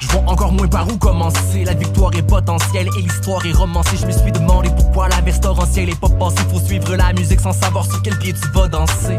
Je 0.00 0.06
vois 0.08 0.22
encore 0.26 0.52
moins 0.52 0.68
par 0.68 0.86
où 0.88 0.96
commencer. 0.96 1.64
La 1.64 1.74
victoire 1.74 2.14
est 2.14 2.22
potentielle 2.22 2.88
et 2.96 3.02
l'histoire 3.02 3.44
est 3.44 3.52
romancée. 3.52 3.96
Je 4.00 4.06
me 4.06 4.12
suis 4.12 4.32
demandé 4.32 4.70
pourquoi 4.76 5.08
la 5.08 5.20
verse 5.20 5.40
torrentielle 5.40 5.88
est 5.88 6.00
pas 6.00 6.08
passée. 6.08 6.42
Faut 6.52 6.60
suivre 6.60 6.94
la 6.94 7.12
musique 7.12 7.40
sans 7.40 7.52
savoir 7.52 7.84
sur 7.84 8.00
quel 8.02 8.16
pied 8.18 8.32
tu 8.32 8.48
vas 8.52 8.68
danser. 8.68 9.18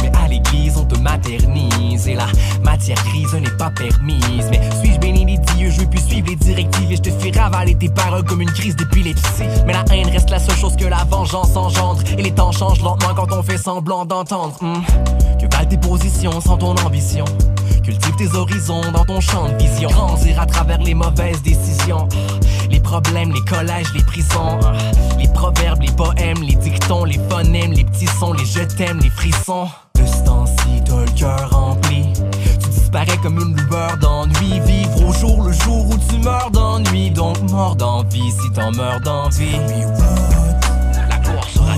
Mais 0.00 0.12
à 0.22 0.28
l'église, 0.28 0.76
on 0.76 0.84
te 0.84 0.98
maternise 0.98 2.06
et 2.06 2.14
la 2.14 2.26
matière 2.62 3.02
grise 3.04 3.34
n'est 3.34 3.56
pas 3.56 3.70
permise. 3.70 4.46
Mais 4.50 4.60
suis-je 4.82 5.00
béni 5.00 5.24
des 5.24 5.38
dieux, 5.54 5.70
je 5.70 5.84
plus 5.84 6.00
suivre 6.00 6.28
les 6.28 6.36
directives 6.36 6.92
et 6.92 6.96
je 6.96 7.02
te 7.02 7.10
fais 7.10 7.30
ravaler 7.38 7.74
tes 7.74 7.88
paroles 7.88 8.24
comme 8.24 8.42
une 8.42 8.52
crise 8.52 8.76
d'épilepsie. 8.76 9.44
Mais 9.66 9.72
la 9.72 9.84
haine 9.92 10.08
reste 10.10 10.30
la 10.30 10.38
seule 10.38 10.56
chose 10.56 10.76
que 10.76 10.86
la 10.86 11.04
vengeance 11.04 11.56
engendre. 11.56 12.02
Et 12.16 12.22
les 12.22 12.32
temps 12.32 12.52
changent 12.52 12.82
lentement 12.82 13.14
quand 13.14 13.32
on 13.32 13.42
fait 13.42 13.58
semblant 13.58 14.04
d'entendre. 14.04 14.56
Hmm. 14.60 14.82
Que 15.40 15.56
valent 15.56 15.68
tes 15.68 15.78
positions 15.78 16.40
sans 16.40 16.56
ton 16.56 16.74
ambition? 16.76 17.24
Cultive 17.82 18.14
tes 18.16 18.36
horizons 18.36 18.92
dans 18.92 19.04
ton 19.04 19.20
champ 19.20 19.48
de 19.48 19.56
vision. 19.56 19.88
Grandir 19.90 20.40
à 20.40 20.46
travers 20.46 20.78
les 20.78 20.94
mauvaises 20.94 21.42
décisions. 21.42 22.08
Les 22.70 22.78
problèmes, 22.78 23.32
les 23.32 23.40
collèges, 23.40 23.92
les 23.94 24.04
prisons. 24.04 24.60
Les 25.18 25.28
proverbes, 25.28 25.82
les 25.82 25.90
poèmes, 25.90 26.42
les 26.42 26.54
dictons, 26.54 27.04
les 27.04 27.18
phonèmes, 27.28 27.72
les 27.72 27.84
petits 27.84 28.06
sons, 28.06 28.34
les 28.34 28.44
je 28.44 28.60
t'aime, 28.76 29.00
les 29.00 29.10
frissons. 29.10 29.68
De 29.96 30.06
ce 30.06 30.24
temps-ci, 30.24 30.82
t'as 30.84 31.04
le 31.04 31.10
cœur 31.18 31.50
rempli. 31.50 32.12
Tu 32.60 32.68
disparais 32.68 33.18
comme 33.22 33.38
une 33.38 33.56
lueur 33.56 33.96
d'ennui. 33.98 34.60
Vivre 34.64 35.08
au 35.08 35.12
jour 35.12 35.42
le 35.42 35.52
jour 35.52 35.86
où 35.90 35.98
tu 36.08 36.18
meurs 36.18 36.50
d'ennui. 36.52 37.10
Donc 37.10 37.40
mort 37.50 37.74
d'envie 37.74 38.30
si 38.30 38.52
t'en 38.54 38.70
meurs 38.70 39.00
d'envie. 39.00 39.58
La 41.08 41.18
gloire 41.18 41.48
sera 41.52 41.76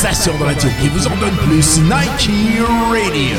station 0.00 0.38
de 0.38 0.44
radio 0.44 0.70
qui 0.80 0.88
vous 0.88 1.06
en 1.08 1.16
donne 1.16 1.36
plus, 1.46 1.78
Nike 1.80 2.30
Radio. 2.90 3.36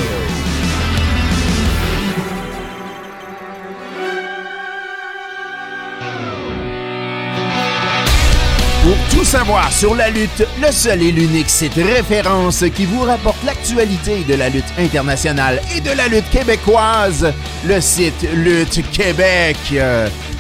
Pour 8.84 8.96
tout 9.10 9.26
savoir 9.26 9.72
sur 9.72 9.96
la 9.96 10.12
lutte, 10.12 10.46
le 10.62 10.72
seul 10.72 11.02
et 11.02 11.12
l'unique 11.12 11.50
site 11.50 11.74
référence 11.74 12.64
qui 12.76 12.86
vous 12.86 13.02
rapporte 13.02 13.44
l'actualité 13.44 14.24
de 14.24 14.36
la 14.36 14.50
lutte 14.50 14.72
internationale 14.78 15.60
et 15.76 15.82
de 15.82 15.90
la 15.98 16.08
lutte 16.08 16.30
québécoise, 16.30 17.34
le 17.66 17.82
site 17.82 18.28
Lutte 18.36 18.88
Québec. 18.92 19.58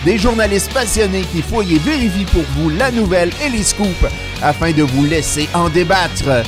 Des 0.06 0.18
journalistes 0.18 0.74
passionnés 0.74 1.24
qui 1.32 1.42
fouillent 1.42 1.78
vérifient 1.80 2.26
pour 2.26 2.44
vous 2.58 2.70
la 2.70 2.92
nouvelle 2.92 3.30
et 3.46 3.50
les 3.50 3.64
scoops 3.64 4.06
afin 4.42 4.72
de 4.72 4.84
vous 4.84 5.06
laisser 5.06 5.48
en 5.54 5.70
débattre. 5.70 6.44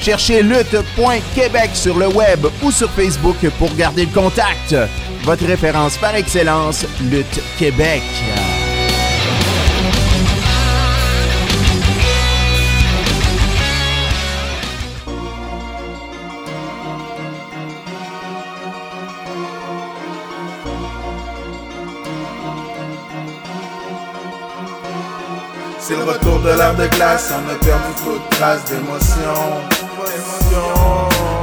Cherchez 0.00 0.42
lutte.québec 0.42 1.70
sur 1.72 1.96
le 1.98 2.08
web 2.08 2.46
ou 2.62 2.70
sur 2.70 2.90
Facebook 2.90 3.36
pour 3.58 3.74
garder 3.76 4.06
le 4.06 4.12
contact. 4.12 4.74
Votre 5.22 5.46
référence 5.46 5.96
par 5.96 6.14
excellence, 6.14 6.84
Lutte 7.00 7.40
Québec. 7.58 8.02
De 26.46 26.52
l'ère 26.52 26.74
de 26.74 26.86
glace, 26.86 27.32
on 27.32 27.50
a 27.50 27.54
perdu 27.58 27.92
toute 28.04 28.30
trace 28.30 28.64
d'émotion. 28.66 29.34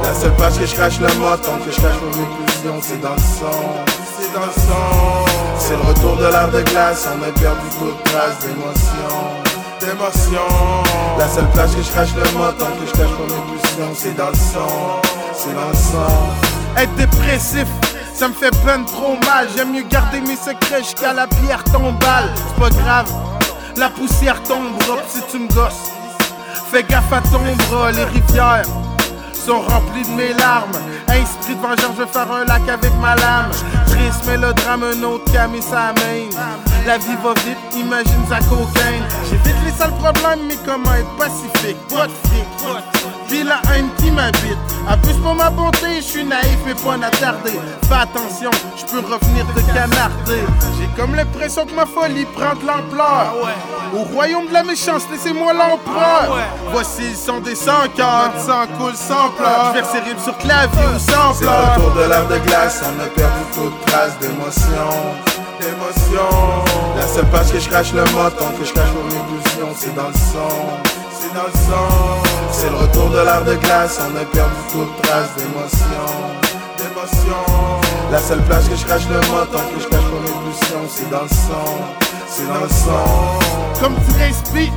La 0.02 0.14
seule 0.14 0.34
page 0.36 0.58
que 0.58 0.66
je 0.66 0.74
cache 0.74 0.98
le 0.98 1.08
mot, 1.18 1.36
tant 1.36 1.58
que 1.58 1.70
je 1.70 1.76
cache 1.76 2.00
mon 2.02 2.10
éclusion, 2.10 2.80
c'est 2.80 3.00
dans 3.02 3.12
le 3.12 3.18
son. 3.18 3.84
C'est 4.18 4.32
dans 4.32 4.46
le 4.46 4.52
son. 4.52 5.28
C'est 5.58 5.76
le 5.76 5.82
retour 5.82 6.16
de 6.16 6.24
l'ère 6.24 6.50
de 6.50 6.62
glace, 6.62 7.06
on 7.12 7.22
a 7.22 7.32
perdu 7.38 7.68
toute 7.78 8.02
trace 8.04 8.38
d'émotion. 8.40 9.44
La 11.18 11.28
seule 11.28 11.50
page 11.54 11.76
que 11.76 11.82
je 11.82 11.92
cache 11.92 12.14
le 12.14 12.38
mot, 12.38 12.50
tant 12.58 12.66
que 12.66 12.86
je 12.86 12.92
cache 12.92 13.10
mon 13.18 13.26
éclusion, 13.26 13.94
c'est 13.94 14.16
dans 14.16 14.30
le 14.30 14.34
son. 14.34 15.02
C'est 15.34 15.54
dans 15.54 15.68
le 15.68 15.74
son. 15.74 16.80
Être 16.80 16.94
dépressif, 16.94 17.66
ça 18.14 18.28
me 18.28 18.32
fait 18.32 18.50
peine 18.64 18.86
trop 18.86 19.16
mal. 19.26 19.48
J'aime 19.54 19.72
mieux 19.72 19.82
garder 19.82 20.22
mes 20.22 20.36
secrets 20.36 20.82
jusqu'à 20.82 21.12
la 21.12 21.26
pierre 21.26 21.62
tombale. 21.64 22.32
C'est 22.34 22.60
pas 22.62 22.70
grave, 22.70 23.12
la 23.76 23.90
poussière 23.90 24.42
tombera 24.42 24.98
si 25.08 25.20
tu 25.30 25.38
me 25.38 25.48
gosses. 25.48 25.90
Fais 26.70 26.82
gaffe 26.82 27.12
à 27.12 27.20
ton 27.20 27.40
les 27.92 28.04
rivières 28.04 28.64
sont 29.44 29.60
remplies 29.60 30.04
de 30.04 30.16
mes 30.16 30.32
larmes. 30.34 30.72
Esprit 31.08 31.54
de 31.54 31.60
vengeance, 31.60 31.96
je 31.96 32.02
vais 32.02 32.08
faire 32.08 32.30
un 32.32 32.44
lac 32.44 32.66
avec 32.68 32.92
ma 33.00 33.14
lame. 33.16 33.50
Triste 33.86 34.26
mélodrame, 34.26 34.84
un 34.84 35.02
autre 35.02 35.30
mis 35.48 35.62
sa 35.62 35.92
main. 35.92 36.28
La 36.86 36.98
vie 36.98 37.16
va 37.22 37.34
vite, 37.44 37.58
imagine 37.76 38.24
sa 38.28 38.38
cocaine. 38.40 39.04
J'évite 39.28 39.56
les 39.64 39.72
sales 39.72 39.94
problèmes, 39.94 40.46
mais 40.48 40.56
comment 40.64 40.94
être 40.94 41.16
pacifique? 41.16 41.76
Pas 41.88 42.06
de 42.06 42.12
fric, 42.28 42.44
puis 43.28 43.42
la 43.42 43.60
haine 43.72 43.88
qui 43.98 44.03
m'habite. 44.14 44.58
Abuse 44.88 45.16
pour 45.22 45.34
ma 45.34 45.50
bonté, 45.50 45.96
je 45.96 46.02
suis 46.02 46.24
naïf 46.24 46.58
et 46.68 46.74
pas 46.74 47.06
attardé. 47.06 47.52
Fais 47.88 47.94
attention, 47.94 48.50
je 48.76 48.84
peux 48.84 49.00
revenir 49.00 49.46
te 49.54 49.60
canarder. 49.72 50.42
J'ai 50.78 50.88
comme 50.96 51.14
l'impression 51.14 51.66
que 51.66 51.74
ma 51.74 51.86
folie 51.86 52.26
prend 52.26 52.54
de 52.54 52.66
l'ampleur. 52.66 53.34
Au 53.94 54.02
royaume 54.14 54.48
de 54.48 54.52
la 54.52 54.62
méchanceté, 54.62 55.12
laissez-moi 55.12 55.52
l'empereur. 55.52 56.38
Voici 56.70 57.10
le 57.10 57.16
son 57.16 57.40
des 57.40 57.54
sans 57.54 57.88
cœurs, 57.96 58.32
Notre 58.34 58.46
sang 58.46 58.66
coule 58.78 58.94
sans 58.94 59.30
pleurs. 59.36 59.72
Je 59.74 59.80
verse 59.80 59.90
ses 59.92 60.00
rimes 60.00 60.18
sur 60.22 60.36
clavier 60.38 60.84
ou 60.94 60.98
sans 60.98 61.34
C'est 61.34 61.44
le 61.44 62.02
de 62.02 62.08
l'ère 62.08 62.28
de 62.28 62.38
glace, 62.46 62.82
on 62.84 63.00
a 63.00 63.06
perdu 63.06 63.44
toute 63.54 63.86
trace 63.86 64.18
d'émotion. 64.18 64.90
D'émotion. 65.60 66.64
La 66.96 67.06
seule 67.06 67.26
page 67.26 67.52
que 67.52 67.58
je 67.58 67.68
cache 67.68 67.92
le 67.92 68.02
mot, 68.12 68.30
tant 68.30 68.50
que 68.58 68.64
je 68.64 68.72
cache 68.72 68.90
mon 68.94 69.08
illusion, 69.08 69.74
c'est 69.76 69.94
dans 69.94 70.08
le 70.08 70.14
son. 70.14 71.03
C'est 72.52 72.70
le 72.70 72.76
retour 72.76 73.10
de 73.10 73.18
l'ère 73.18 73.44
de 73.44 73.54
glace, 73.54 73.98
on 74.00 74.16
a 74.16 74.24
perdu 74.24 74.54
toute 74.70 75.02
trace 75.02 75.34
d'émotion. 75.36 75.88
D'émotion. 76.78 77.80
La 78.12 78.20
seule 78.20 78.40
plage 78.42 78.68
que 78.68 78.76
je 78.76 78.86
cache 78.86 79.08
le 79.08 79.16
mot, 79.16 79.44
tant 79.52 79.58
que 79.58 79.80
je 79.82 79.88
cache 79.88 80.04
mon 80.04 80.22
illusion, 80.22 80.80
c'est 80.88 81.10
dans 81.10 81.22
le 81.22 81.28
son. 81.28 82.06
C'est 82.28 82.46
dans 82.46 82.60
le 82.60 82.68
son. 82.68 83.80
Comme 83.80 83.96
tu 84.06 84.16
respires, 84.16 84.72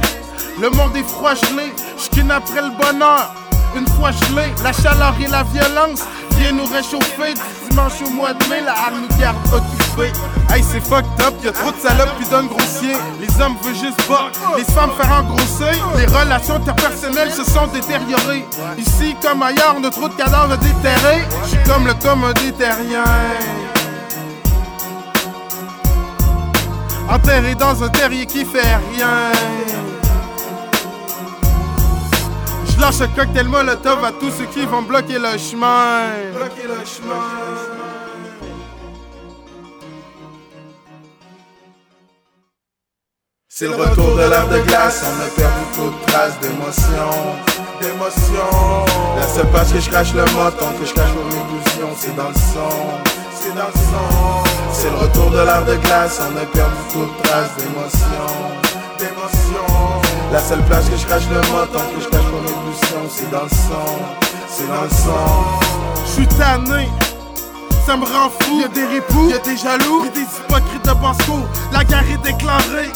le 0.60 0.70
monde 0.72 0.96
est 0.96 1.08
froid 1.08 1.36
gelé. 1.36 1.72
Je 1.98 2.32
après 2.32 2.62
le 2.62 2.72
bonheur. 2.76 3.47
Une 3.78 3.88
fois 3.90 4.10
gelé, 4.12 4.52
la 4.64 4.74
chaleur 4.74 5.14
et 5.24 5.28
la 5.28 5.44
violence 5.44 6.02
viennent 6.36 6.58
nous 6.58 6.66
réchauffer. 6.66 7.36
Dimanche 7.70 8.02
au 8.04 8.10
mois 8.10 8.34
de 8.34 8.44
mai, 8.48 8.62
la 8.66 8.72
arme 8.72 9.02
nous 9.02 9.18
garde 9.20 9.38
occupés. 9.54 10.12
Hey, 10.50 10.64
c'est 10.64 10.80
fucked 10.82 11.22
up, 11.22 11.36
y'a 11.44 11.52
trop 11.52 11.72
de 11.72 11.78
salopes 11.78 12.16
puis 12.18 12.28
d'hommes 12.28 12.48
grossiers. 12.48 12.96
Les 13.20 13.30
hommes 13.40 13.56
veulent 13.62 13.76
juste 13.76 14.02
pas, 14.08 14.32
les 14.58 14.64
femmes 14.64 14.90
faire 15.00 15.12
engrosser. 15.12 15.78
Les 15.96 16.08
relations 16.08 16.56
interpersonnelles 16.56 17.32
se 17.32 17.44
sont 17.44 17.68
détériorées. 17.68 18.46
Ici 18.80 19.16
comme 19.22 19.44
ailleurs, 19.44 19.76
on 19.78 19.84
a 19.84 19.92
trop 19.92 20.10
de 20.10 20.16
cadavres 20.16 20.58
déterrés. 20.58 21.24
Je 21.44 21.50
suis 21.50 21.64
comme 21.64 21.86
le 21.86 21.94
commodé 21.94 22.52
terrien. 22.54 23.04
Enterré 27.10 27.54
dans 27.54 27.84
un 27.84 27.90
terrier 27.90 28.26
qui 28.26 28.44
fait 28.44 28.76
rien. 28.96 29.32
Je 32.78 32.82
lâche 32.82 33.02
un 33.02 33.08
cocktail 33.08 33.48
molotov 33.48 34.04
à 34.06 34.12
tous 34.12 34.30
ceux 34.30 34.46
qui 34.46 34.64
vont 34.68 34.84
bloquer 34.84 35.18
le 35.18 35.36
chemin. 35.40 36.12
Bloquer 36.36 36.68
le 36.68 36.86
chemin. 36.86 37.24
C'est 43.50 43.66
le 43.66 43.76
retour 43.76 44.16
de 44.16 44.30
l'ère 44.30 44.48
de 44.48 44.60
glace, 44.60 45.04
on 45.04 45.20
a 45.20 45.30
perdu 45.36 45.66
toute 45.76 46.06
trace 46.06 46.40
d'émotion. 46.40 47.10
D'émotion. 47.82 48.86
La 49.18 49.28
seule 49.28 49.48
page 49.48 49.74
que 49.74 49.80
je 49.80 49.90
cache 49.90 50.14
le 50.14 50.22
mot, 50.34 50.52
tant 50.52 50.72
que 50.80 50.86
je 50.86 50.94
cache 50.94 51.10
mon 51.16 51.28
illusion, 51.32 51.90
c'est 51.98 52.16
dans 52.16 52.30
le 52.30 52.36
son. 52.36 53.10
C'est 53.34 53.56
dans 53.56 53.66
le 53.66 53.74
son. 53.74 54.44
C'est 54.72 54.92
le 54.92 54.98
retour 54.98 55.32
de 55.32 55.40
l'ère 55.40 55.66
de 55.66 55.76
glace, 55.78 56.22
on 56.22 56.38
a 56.38 56.46
perdu 56.46 56.76
toute 56.94 57.24
trace 57.24 57.56
d'émotion. 57.58 58.28
D'émotion. 59.00 59.66
La 60.32 60.40
seule 60.42 60.62
plage 60.66 60.90
que 60.92 60.98
je 60.98 61.08
cache 61.08 61.24
le 61.32 61.42
mot, 61.50 61.66
tant 61.74 61.80
que 61.80 62.00
je 62.00 62.10
cache 62.10 62.26
mon 62.32 62.57
c'est 63.10 63.30
dans 63.32 63.44
le 63.44 63.50
son. 63.50 63.98
C'est 64.48 64.68
dans 64.68 64.84
le 64.84 64.90
son. 64.90 66.06
Je 66.06 66.12
suis 66.12 66.28
tanné, 66.28 66.88
ça 67.86 67.98
me 67.98 68.06
rend 68.06 68.30
fou. 68.42 68.62
Y'a 68.62 68.68
des 68.68 68.86
ripoux, 68.86 69.30
y'a 69.30 69.40
des 69.40 69.58
jaloux, 69.58 70.06
y'a 70.06 70.12
des 70.12 70.22
hypocrites 70.22 70.86
de 70.86 70.94
Basco. 70.94 71.40
La 71.72 71.84
guerre 71.84 72.04
est 72.12 72.24
déclarée. 72.24 72.92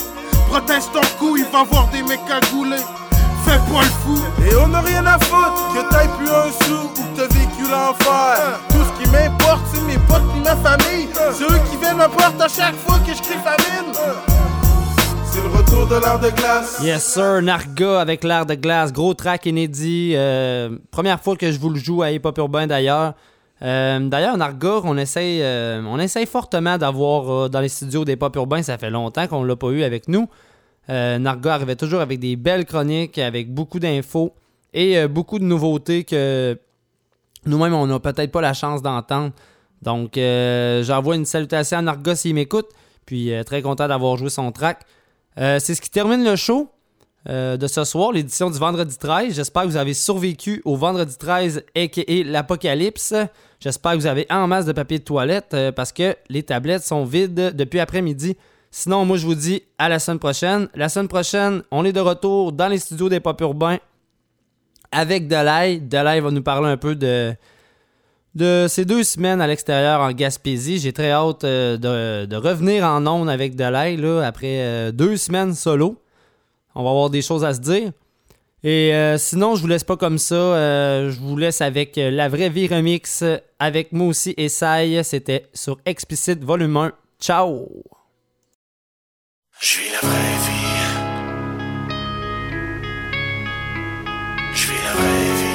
Protège 0.50 0.84
ton 0.94 1.02
cou, 1.20 1.38
il 1.38 1.46
va 1.46 1.60
y 1.60 1.62
avoir 1.62 1.88
des 1.88 2.04
mecs 2.04 2.26
cagoulés. 2.26 2.84
Fais 3.46 3.58
pas 3.58 3.82
le 3.82 3.90
fou. 4.04 4.22
Et 4.46 4.56
on 4.56 4.68
n'a 4.68 4.82
rien 4.82 5.06
à 5.06 5.18
foutre, 5.20 5.74
que 5.74 5.90
t'ailles 5.90 6.10
plus 6.18 6.30
un 6.30 6.66
sou 6.66 6.84
ou 6.84 6.88
que 6.90 7.18
t'as 7.18 7.28
vécu 7.34 7.64
l'enfer. 7.64 8.60
Tout 8.70 8.84
ce 8.84 9.04
qui 9.04 9.10
m'importe, 9.10 9.62
c'est 9.74 9.82
mes 9.82 9.98
potes 9.98 10.22
et 10.36 10.40
ma 10.40 10.56
famille. 10.58 11.10
C'est 11.34 11.44
eux 11.44 11.60
qui 11.70 11.78
viennent 11.78 11.98
me 11.98 12.08
porte 12.08 12.40
à 12.40 12.48
chaque 12.48 12.76
fois 12.86 13.00
que 13.00 13.14
je 13.14 13.22
crie 13.22 13.40
famine. 13.44 13.94
C'est 15.34 15.42
le 15.42 15.48
retour 15.48 15.88
de 15.88 15.96
l'ère 15.96 16.20
de 16.20 16.30
glace. 16.30 16.82
Yes 16.84 17.14
sir, 17.14 17.42
Narga 17.42 18.02
avec 18.02 18.26
l'air 18.26 18.46
de 18.46 18.56
glace, 18.56 18.92
gros 18.92 19.14
track 19.14 19.46
inédit. 19.46 20.12
euh, 20.16 20.78
première 20.92 21.22
fois 21.22 21.38
que 21.38 21.50
je 21.54 21.58
vous 21.58 21.70
le 21.70 21.80
joue 21.80 22.02
à 22.02 22.12
Hip 22.12 22.20
Hop 22.26 22.38
Urbain 22.38 22.68
d'ailleurs. 22.68 23.14
Euh, 23.62 24.00
d'ailleurs, 24.00 24.36
Narga, 24.36 24.82
on 24.84 24.98
essaye, 24.98 25.42
euh, 25.42 25.82
on 25.88 26.00
essaye 26.00 26.26
fortement 26.26 26.78
d'avoir 26.78 27.50
dans 27.50 27.62
les 27.62 27.70
studios 27.70 28.04
des 28.04 28.18
Pop 28.18 28.36
Urbains. 28.36 28.62
Ça 28.62 28.78
fait 28.78 28.90
longtemps 28.90 29.26
qu'on 29.28 29.46
l'a 29.46 29.56
pas 29.56 29.70
eu 29.70 29.84
avec 29.84 30.10
nous. 30.10 30.28
Narga 30.90 31.54
arrivait 31.54 31.78
toujours 31.78 32.02
avec 32.02 32.20
des 32.20 32.36
belles 32.36 32.66
chroniques, 32.66 33.18
avec 33.18 33.54
beaucoup 33.54 33.80
d'infos 33.80 34.34
et 34.74 35.08
beaucoup 35.08 35.40
de 35.40 35.46
nouveautés 35.46 36.04
que 36.04 36.60
nous-mêmes, 37.46 37.74
on 37.74 37.88
n'a 37.88 38.00
peut-être 38.02 38.32
pas 38.34 38.42
la 38.42 38.54
chance 38.54 38.82
d'entendre. 38.82 39.32
Donc, 39.82 40.16
j'envoie 40.16 41.16
une 41.16 41.24
salutation 41.24 41.78
à 41.78 41.82
Narga 41.82 42.18
s'il 42.18 42.36
m'écoute. 42.36 42.68
Puis, 43.06 43.32
très 43.46 43.62
content 43.62 43.88
d'avoir 43.88 44.18
joué 44.18 44.30
son 44.30 44.52
track. 44.52 44.82
Euh, 45.40 45.60
c'est 45.60 45.76
ce 45.76 45.82
qui 45.82 45.90
termine 45.90 46.24
le 46.24 46.36
show 46.36 46.70
euh, 47.30 47.56
de 47.56 47.68
ce 47.68 47.84
soir, 47.84 48.12
l'édition 48.12 48.50
du 48.50 48.58
vendredi 48.58 48.98
13. 48.98 49.36
J'espère 49.36 49.64
que 49.64 49.68
vous 49.68 49.78
avez 49.78 49.94
survécu 49.94 50.62
au 50.66 50.76
vendredi 50.76 51.16
13, 51.18 51.64
a.k.a. 51.76 52.24
l'apocalypse. 52.26 53.14
J'espère 53.60 53.92
que 53.94 53.98
vous 53.98 54.08
avez 54.08 54.26
en 54.30 54.48
masse 54.48 54.66
de 54.66 54.72
papier 54.72 55.00
de 55.00 55.04
toilette 55.04 55.54
euh, 55.54 55.72
parce 55.72 55.92
que 55.92 56.16
les 56.30 56.44
tablettes 56.44 56.84
sont 56.84 57.06
vides 57.06 57.56
depuis 57.56 57.80
après-midi. 57.80 58.38
Sinon, 58.72 59.06
moi, 59.06 59.18
je 59.18 59.26
vous 59.26 59.36
dis 59.36 59.64
à 59.78 59.90
la 59.90 60.00
semaine 60.00 60.20
prochaine. 60.20 60.68
La 60.76 60.90
semaine 60.90 61.08
prochaine, 61.08 61.62
on 61.72 61.86
est 61.86 61.94
de 61.94 62.00
retour 62.00 62.54
dans 62.54 62.68
les 62.68 62.80
studios 62.80 63.10
des 63.10 63.20
Pop 63.20 63.40
Urbains 63.42 63.78
avec 64.92 65.28
Delay. 65.28 65.80
Delay 65.80 66.22
va 66.22 66.32
nous 66.32 66.42
parler 66.42 66.70
un 66.70 66.78
peu 66.78 66.96
de, 66.96 67.36
de 68.36 68.68
ces 68.70 68.86
deux 68.86 69.04
semaines 69.04 69.42
à 69.42 69.48
l'extérieur 69.48 70.02
en 70.02 70.12
Gaspésie. 70.12 70.80
J'ai 70.80 70.94
très 70.94 71.12
hâte 71.12 71.44
euh, 71.44 72.26
de, 72.26 72.36
revenir 72.36 72.86
en 72.86 73.06
ondes 73.06 73.30
avec 73.30 73.56
Delay 73.56 73.98
là, 73.98 74.22
après 74.22 74.62
euh, 74.62 74.92
deux 74.92 75.18
semaines 75.18 75.54
solo. 75.54 76.02
On 76.76 76.84
va 76.84 76.90
avoir 76.90 77.10
des 77.10 77.22
choses 77.22 77.44
à 77.44 77.54
se 77.54 77.60
dire. 77.60 77.92
Et 78.64 78.94
euh, 78.94 79.18
sinon, 79.18 79.56
je 79.56 79.62
vous 79.62 79.68
laisse 79.68 79.84
pas 79.84 79.98
comme 79.98 80.18
ça. 80.18 80.36
Je 81.10 81.20
vous 81.20 81.36
laisse 81.36 81.62
avec 81.62 81.94
la 81.98 82.30
vraie 82.30 82.50
vie 82.50 82.68
remix 82.68 83.24
avec 83.60 83.92
moi 83.92 84.08
aussi 84.08 84.34
et 84.38 84.50
Sai. 84.50 85.04
C'était 85.04 85.48
sur 85.54 85.80
Explicit 85.86 86.42
Volume 86.44 86.78
1. 86.78 86.92
Ciao! 87.20 87.68
Je 89.60 89.78
vis 89.80 89.92
la 89.92 90.08
vraie 90.08 90.38
vie. 90.46 90.62
Je 94.54 94.68
vis 94.68 94.84
la 94.84 94.94
vraie 94.94 95.46
vie. 95.46 95.51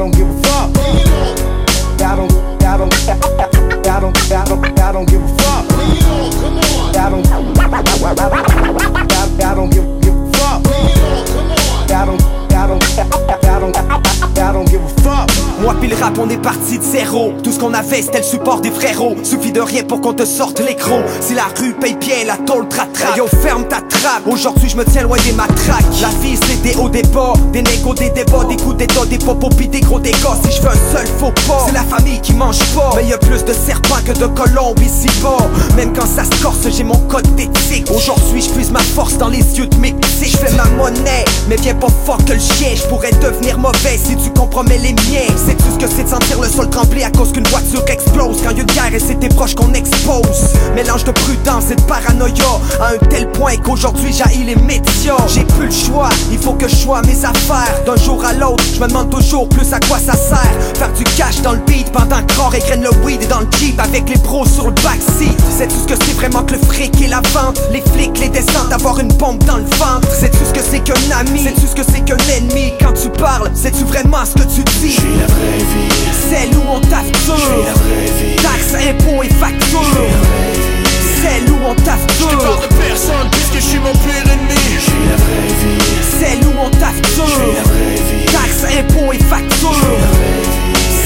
Don't, 0.00 0.16
I 0.16 0.16
don't 0.16 0.16
give 0.16 0.28
a 0.28 0.42
fuck. 0.42 0.70
I 2.00 2.16
don't, 2.16 2.32
I 2.62 2.78
don't, 2.78 2.94
I 3.08 4.00
don't, 4.00 4.16
I 4.26 4.44
don't, 4.46 4.80
I 4.80 4.92
don't 4.92 5.08
give 5.08 5.22
a 5.22 5.28
fuck. 5.36 5.66
I 6.96 7.10
don't, 7.10 7.26
I 9.42 9.54
don't 9.54 9.70
give, 9.70 10.00
give 10.00 10.19
rap, 15.94 16.18
on 16.18 16.28
est 16.28 16.40
parti 16.40 16.78
de 16.78 16.82
zéro. 16.82 17.32
Tout 17.42 17.52
ce 17.52 17.58
qu'on 17.58 17.74
avait, 17.74 18.02
c'était 18.02 18.18
le 18.18 18.24
support 18.24 18.60
des 18.60 18.70
frérots. 18.70 19.16
Suffit 19.22 19.52
de 19.52 19.60
rien 19.60 19.82
pour 19.82 20.00
qu'on 20.00 20.12
te 20.12 20.24
sorte 20.24 20.60
l'écro. 20.60 21.00
Si 21.20 21.34
la 21.34 21.46
rue 21.58 21.72
paye 21.72 21.96
bien, 21.96 22.24
la 22.26 22.36
tôle 22.36 22.68
te. 22.68 23.16
Yo, 23.16 23.26
ferme 23.26 23.64
ta 23.64 23.80
trappe. 23.80 24.26
Aujourd'hui, 24.26 24.68
je 24.68 24.76
me 24.76 24.84
tiens 24.84 25.02
loin 25.02 25.18
des 25.24 25.32
matraques. 25.32 25.84
La 26.00 26.08
vie, 26.22 26.38
c'est 26.46 26.62
des 26.62 26.76
hauts, 26.76 26.88
des 26.88 27.02
des 27.52 27.62
négos, 27.62 27.94
des 27.94 28.10
débats, 28.10 28.44
des 28.44 28.56
coups 28.56 28.76
d'état, 28.76 29.04
des 29.06 29.18
popos, 29.18 29.50
pis 29.50 29.68
des 29.68 29.80
gros 29.80 30.00
dégâts. 30.00 30.16
Si 30.44 30.56
je 30.56 30.62
veux 30.62 30.68
un 30.68 30.96
seul 30.96 31.06
faux 31.18 31.32
pas, 31.46 31.64
c'est 31.66 31.74
la 31.74 31.82
famille 31.82 32.20
qui 32.20 32.32
mange 32.34 32.58
pas. 32.74 32.92
Mais 32.96 33.06
y 33.06 33.12
a 33.12 33.18
plus 33.18 33.44
de 33.44 33.52
serpents 33.52 34.02
que 34.04 34.12
de 34.12 34.26
colombes 34.26 34.80
ici 34.80 35.08
bas. 35.22 35.48
Même 35.76 35.92
quand 35.92 36.06
ça 36.06 36.24
se 36.24 36.42
corse, 36.42 36.66
j'ai 36.74 36.84
mon 36.84 36.98
code 37.08 37.34
d'éthique. 37.34 37.90
Aujourd'hui, 37.90 38.42
je 38.42 38.50
puise 38.50 38.70
ma 38.70 38.80
force 38.80 39.18
dans 39.18 39.28
les 39.28 39.58
yeux 39.58 39.66
de 39.66 39.76
mes. 39.76 39.94
Je 40.22 40.36
fais 40.36 40.52
ma 40.52 40.64
monnaie, 40.76 41.24
mais 41.48 41.56
viens 41.56 41.74
pas 41.74 41.88
fort 42.04 42.18
que 42.24 42.32
le 42.32 42.38
chien. 42.38 42.70
Je 42.74 42.82
pourrais 42.88 43.10
devenir 43.12 43.58
mauvais 43.58 43.98
si 43.98 44.16
tu 44.16 44.30
compromets 44.60 44.78
les 44.78 44.92
miens. 44.92 45.36
Sais-tu 45.46 45.64
ce 45.72 45.78
que 45.78 45.90
c'est 45.90 46.04
de 46.04 46.08
sentir 46.08 46.40
le 46.40 46.48
sol 46.48 46.68
trembler 46.68 47.04
à 47.04 47.10
cause 47.10 47.32
qu'une 47.32 47.46
voiture 47.48 47.82
explose? 47.88 48.38
Quand 48.42 48.50
y 48.50 48.58
a 48.58 48.60
une 48.60 48.66
guerre 48.66 48.94
et 48.94 48.98
c'est 48.98 49.18
tes 49.18 49.28
proches 49.28 49.54
qu'on 49.54 49.72
expose. 49.72 50.54
Mélange 50.74 51.04
de 51.04 51.12
prudence 51.12 51.70
et 51.70 51.76
de 51.76 51.82
paranoïa 51.82 52.60
à 52.80 52.94
un 52.94 52.98
tel 53.08 53.30
point 53.32 53.56
qu'aujourd'hui 53.56 54.12
j'haïs 54.12 54.44
les 54.44 54.56
médias. 54.56 55.16
J'ai 55.28 55.44
plus 55.44 55.66
le 55.66 55.72
choix, 55.72 56.08
il 56.30 56.38
faut 56.38 56.52
que 56.52 56.68
je 56.68 56.76
sois 56.76 57.02
mes 57.02 57.24
affaires. 57.24 57.82
D'un 57.86 57.96
jour 57.96 58.24
à 58.24 58.32
l'autre, 58.32 58.62
je 58.74 58.80
me 58.80 58.88
demande 58.88 59.10
toujours 59.10 59.48
plus 59.48 59.72
à 59.72 59.80
quoi 59.80 59.98
ça 59.98 60.12
sert. 60.12 60.54
Faire 60.74 60.92
du 60.92 61.04
cash 61.04 61.40
dans 61.42 61.52
le 61.52 61.60
beat 61.66 61.90
pendant 61.92 62.20
que 62.22 62.32
Crore 62.34 62.54
égrène 62.54 62.82
le 62.82 62.90
weed 63.04 63.26
dans 63.28 63.40
le 63.40 63.48
jeep 63.58 63.80
avec 63.80 64.08
les 64.08 64.18
pros 64.18 64.46
sur 64.46 64.66
le 64.66 64.74
backseat. 64.82 65.36
Sais-tu 65.56 65.76
ce 65.76 65.94
que 65.94 66.04
c'est 66.04 66.14
vraiment 66.14 66.42
que 66.42 66.52
le 66.52 66.60
fric 66.60 67.00
et 67.00 67.08
la 67.08 67.22
vente? 67.32 67.60
Les 67.72 67.82
flics, 67.92 68.18
les 68.18 68.28
descentes, 68.28 68.72
avoir 68.72 68.98
une 68.98 69.12
bombe 69.14 69.42
dans 69.44 69.56
le 69.56 69.64
ventre. 69.64 70.08
Sais-tu 70.12 70.38
ce 70.44 70.52
que 70.52 70.64
c'est 70.68 70.80
qu'un 70.80 71.18
ami? 71.18 71.44
Sais-tu 71.44 71.66
ce 71.66 71.74
que 71.74 71.82
c'est 71.90 72.04
qu'un 72.04 72.16
ennemi? 72.36 72.72
Quand 72.80 72.92
tu 72.92 73.08
parles, 73.08 73.50
sais-tu 73.54 73.84
vraiment 73.84 74.24
ce 74.24 74.42
que 74.42 74.49
tu 74.54 74.62
dis? 74.80 74.96
La 75.18 75.26
vraie 75.26 75.58
vie. 75.58 75.90
Celle 76.28 76.56
où 76.56 76.62
on 76.68 76.80
taffe 76.80 77.10
dur. 77.24 77.36
La 77.64 77.72
vraie 77.72 78.10
vie. 78.18 78.36
Taxes, 78.36 78.74
impôts 78.74 79.22
et 79.22 79.28
factures. 79.28 79.80
Celle 81.22 81.50
où 81.50 81.58
on 81.66 81.74
taffe 81.74 82.06
dur. 82.18 82.28
J'te 82.30 82.68
de 82.68 82.74
personne 82.74 83.28
puisque 83.30 83.56
je 83.56 83.70
suis 83.70 83.78
mon 83.78 83.92
pire 83.92 84.26
ennemi. 84.32 84.60
J'suis 84.78 85.06
la 85.10 85.16
vraie 85.16 85.54
vie. 85.60 85.78
Celle 86.18 86.46
où 86.48 86.52
on 86.58 86.70
taffe 86.70 87.00
dur. 87.14 87.26
J'suis 87.26 87.54
la 87.54 87.62
vraie 87.62 88.00
vie. 88.08 88.24
Taxes, 88.26 88.64
impôts 88.78 89.12
et 89.12 89.18
factures. 89.18 89.98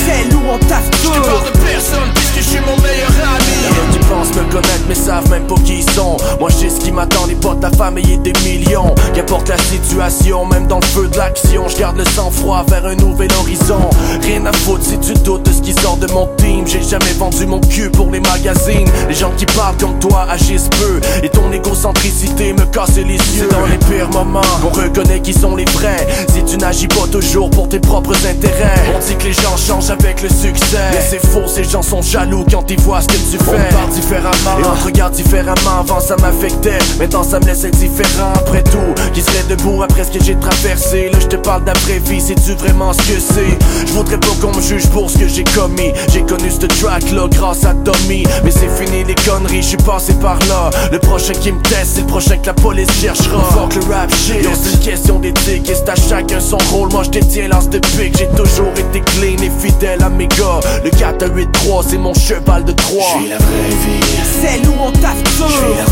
Celle 0.07 0.35
où 0.35 0.43
on 0.51 0.59
taffe 0.59 0.91
dur. 1.03 1.13
J'te 1.13 1.53
de 1.53 1.65
personne 1.65 2.11
puisque 2.15 2.39
je 2.39 2.51
suis 2.51 2.61
mon 2.61 2.77
meilleur 2.83 3.11
ami. 3.11 3.94
Me 4.15 4.51
connaître 4.51 4.85
mais 4.89 4.95
savent 4.95 5.29
même 5.29 5.47
pas 5.47 5.57
qui 5.65 5.79
ils 5.79 5.91
sont. 5.91 6.17
Moi 6.41 6.49
je 6.49 6.57
sais 6.57 6.71
ce 6.71 6.81
qui 6.81 6.93
m'attend, 6.93 7.27
les 7.27 7.35
potes, 7.35 7.61
ta 7.61 7.71
famille 7.71 8.15
et 8.15 8.17
des 8.17 8.33
millions. 8.43 8.95
Qu'importe 9.15 9.49
la 9.49 9.59
situation, 9.59 10.47
même 10.47 10.67
dans 10.67 10.79
le 10.79 10.87
feu 10.87 11.09
de 11.09 11.17
l'action 11.17 11.69
Je 11.69 11.77
garde 11.77 11.99
le 11.99 12.05
sang-froid 12.05 12.65
vers 12.69 12.87
un 12.87 12.95
nouvel 12.95 13.29
horizon. 13.39 13.91
Rien 14.23 14.47
à 14.47 14.53
foutre 14.53 14.85
si 14.85 14.99
tu 14.99 15.13
doutes 15.15 15.45
de 15.45 15.53
ce 15.53 15.61
qui 15.61 15.73
sort 15.75 15.99
de 15.99 16.11
mon 16.13 16.27
team. 16.37 16.67
J'ai 16.67 16.83
jamais 16.83 17.13
vendu 17.19 17.45
mon 17.47 17.61
cul 17.61 17.91
pour 17.91 18.11
les 18.11 18.21
magazines. 18.21 18.89
Les 19.09 19.15
gens 19.15 19.33
qui 19.37 19.47
parlent 19.47 19.77
comme 19.77 19.99
toi 19.99 20.27
agissent 20.31 20.71
peu. 20.71 21.01
Et 21.23 21.29
ton 21.29 21.53
égocentricité 21.53 22.53
me 22.53 22.65
casse 22.67 22.97
les 22.97 23.05
yeux. 23.05 23.49
Dans 23.51 23.67
les 23.67 23.79
pires 23.79 24.11
moments 24.11 24.41
qu'on 24.63 24.81
reconnaît 24.81 25.21
qui 25.21 25.35
sont 25.35 25.55
les 25.55 25.67
vrais. 25.67 26.07
Si 26.33 26.43
tu 26.45 26.57
n'agis 26.57 26.89
pas 26.89 27.07
toujours 27.11 27.51
pour 27.51 27.69
tes 27.69 27.81
propres 27.81 28.17
intérêts. 28.27 28.85
On 28.95 28.99
dit 29.07 29.17
que 29.17 29.25
les 29.25 29.33
gens 29.33 29.57
changent 29.57 29.91
avec 29.91 30.23
le 30.23 30.29
succès. 30.29 30.79
Mais 30.93 31.05
c'est 31.09 31.25
faux, 31.25 31.47
ces 31.47 31.65
gens 31.65 31.83
sont 31.83 32.01
jaloux 32.01 32.45
quand 32.51 32.71
ils 32.71 32.81
voient 32.81 33.03
ce 33.03 33.09
que 33.09 33.13
tu 33.15 33.39
fais 33.45 33.75
différemment. 34.05 34.59
Et 34.61 34.65
on 34.65 34.77
te 34.77 34.85
regarde 34.85 35.15
différemment. 35.15 35.81
Avant 35.81 36.01
ça 36.01 36.17
m'affectait, 36.17 36.79
maintenant 36.99 37.23
ça 37.23 37.41
me 37.41 37.47
laisse 37.47 37.65
indifférent. 37.65 38.33
Après 38.35 38.63
tout, 38.63 38.95
qui 39.13 39.23
serait 39.23 39.45
debout 39.49 39.83
après 39.83 40.05
ce 40.05 40.11
que 40.11 40.23
j'ai 40.23 40.37
traversé? 40.37 41.11
Là 41.11 41.19
je 41.21 41.27
te 41.27 41.37
parle 41.37 41.65
d'après-vie, 41.65 42.21
sais-tu 42.21 42.55
vraiment 42.55 42.93
ce 42.93 42.99
que 42.99 43.19
c'est? 43.19 43.87
Je 43.87 43.93
voudrais 43.93 44.19
pas 44.19 44.35
qu'on 44.41 44.55
me 44.55 44.61
juge 44.61 44.87
pour 44.89 45.11
ce 45.11 45.19
que 45.19 45.29
j'ai 45.29 45.45
commis. 45.45 45.93
J'ai 46.13 46.23
connu 46.23 46.51
ce 46.51 46.67
track 46.67 47.11
là 47.13 47.27
grâce 47.31 47.65
à 47.65 47.75
Tommy. 47.75 48.25
Mais 48.45 48.51
c'est 48.51 48.69
fini 48.69 49.05
les 49.05 49.15
conneries, 49.15 49.63
je 49.63 49.69
suis 49.69 49.77
passé 49.79 50.13
par 50.15 50.39
là. 50.49 50.71
Le 50.93 50.99
prochain 50.99 51.33
qui 51.35 51.53
me 51.53 51.61
teste, 51.63 51.93
c'est 51.95 52.01
le 52.03 52.07
prochain 52.07 52.37
que 52.37 52.47
la 52.47 52.55
police 52.55 52.91
cherchera. 53.01 53.43
Fuck 53.53 53.75
le 53.75 53.93
rap 53.93 54.11
shit, 54.15 54.47
c'est 54.63 54.73
une 54.73 54.79
question 54.81 55.19
d'éthique. 55.19 55.69
Et 55.69 55.75
c'est 55.75 55.89
à 55.89 55.95
chacun 55.95 56.41
son 56.41 56.59
rôle, 56.71 56.91
moi 56.91 57.03
je 57.05 57.11
détiens 57.11 57.49
l'as 57.49 57.69
de 57.69 57.79
pique. 57.79 58.19
J'ai 58.19 58.29
toujours 58.37 58.73
été 58.77 59.01
clean 59.01 59.43
et 59.43 59.51
fidèle 59.67 60.03
à 60.03 60.11
mes 60.11 60.29
gars. 60.29 60.61
Le 60.85 60.91
4 60.91 61.23
à 61.23 61.27
8 61.27 61.53
3 61.53 61.85
c'est 61.89 61.99
mon 61.99 62.15
cheval 62.15 62.65
de 62.65 62.73
3 62.73 63.03
J'suis 63.17 63.29
la 63.29 63.39
vraie 63.39 63.71
vie. 63.87 63.94
Celle 64.41 64.69
où 64.69 64.75
on 64.81 64.91
taffe 64.93 65.23
dur 65.37 65.85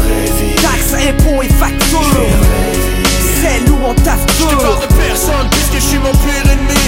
Taxes, 0.62 0.94
impôts 1.08 1.42
et 1.42 1.48
factures 1.48 1.98
Celle 3.40 3.70
où 3.70 3.78
on 3.86 3.94
taffe 3.94 4.26
dur 4.38 4.50
Je 4.50 4.56
parle 4.56 4.80
de 4.80 4.94
personne 4.94 5.48
puisque 5.50 5.74
je 5.74 5.88
suis 5.88 5.98
mon 5.98 6.12
pire 6.12 6.50
ennemi 6.50 6.80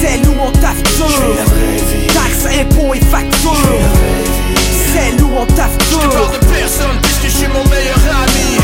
Celle 0.00 0.28
où 0.28 0.34
on 0.40 0.50
taffe 0.52 0.82
dur 0.96 1.08
Taxes, 2.14 2.46
impôts 2.60 2.94
et 2.94 3.00
factures 3.00 3.50
Celle 4.94 5.22
où 5.22 5.30
on 5.38 5.46
taffe 5.46 5.78
dur 5.90 6.00
Je 6.02 6.08
parle 6.08 6.40
de 6.40 6.46
personne 6.46 6.98
puisque 7.02 7.24
je 7.24 7.38
suis 7.38 7.48
mon 7.48 7.64
meilleur 7.68 7.98
ami 8.22 8.54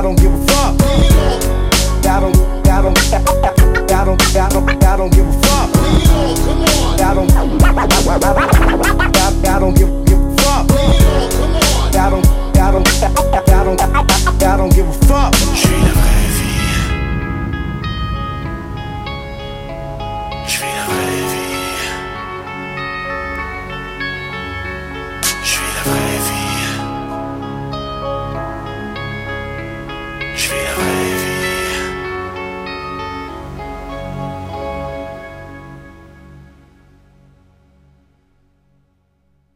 I 0.00 0.02
don't 0.02 0.16
give 0.16 0.32
a 0.32 0.46
fuck. 0.46 0.80
I 2.06 2.20
don't, 2.20 2.66
I 2.66 2.80
don't, 2.80 2.98
I 3.12 3.54
don't. 3.54 3.79
I 4.00 4.04
don't, 4.06 4.22
I 4.34 4.48
don't, 4.48 4.82
I 4.82 4.96
don't 4.96 5.12
give 5.12 5.28
a 5.28 5.32
fuck. 5.42 5.68
It 5.68 6.08
on, 6.10 6.38
come 6.38 6.62
on. 6.62 7.00
I 7.00 7.12
don't, 7.12 7.30
I, 7.30 7.36
I 9.44 9.60
don't 9.60 9.74
give, 9.76 9.90
give 10.06 10.18
a 10.18 10.36
fuck. 10.38 10.64
It 10.70 11.04
on, 11.12 11.28
come 11.36 11.52
on. 11.52 11.60
I 11.94 12.08
don't, 12.08 12.24
I 12.56 12.70
don't, 12.72 12.88
I 12.96 13.62
don't, 13.62 13.78
I, 14.42 14.56
don't 14.56 14.72
give 14.72 14.88
a 14.88 14.92
fuck. 15.04 15.34
Je 15.34 15.54
suis 15.54 15.70
la 15.84 15.92
vraie 15.92 16.28
vie. 16.32 16.64
Je 20.46 20.50
suis 20.50 20.66
la 20.66 20.84
vraie 20.86 21.26
vie. 30.80 30.89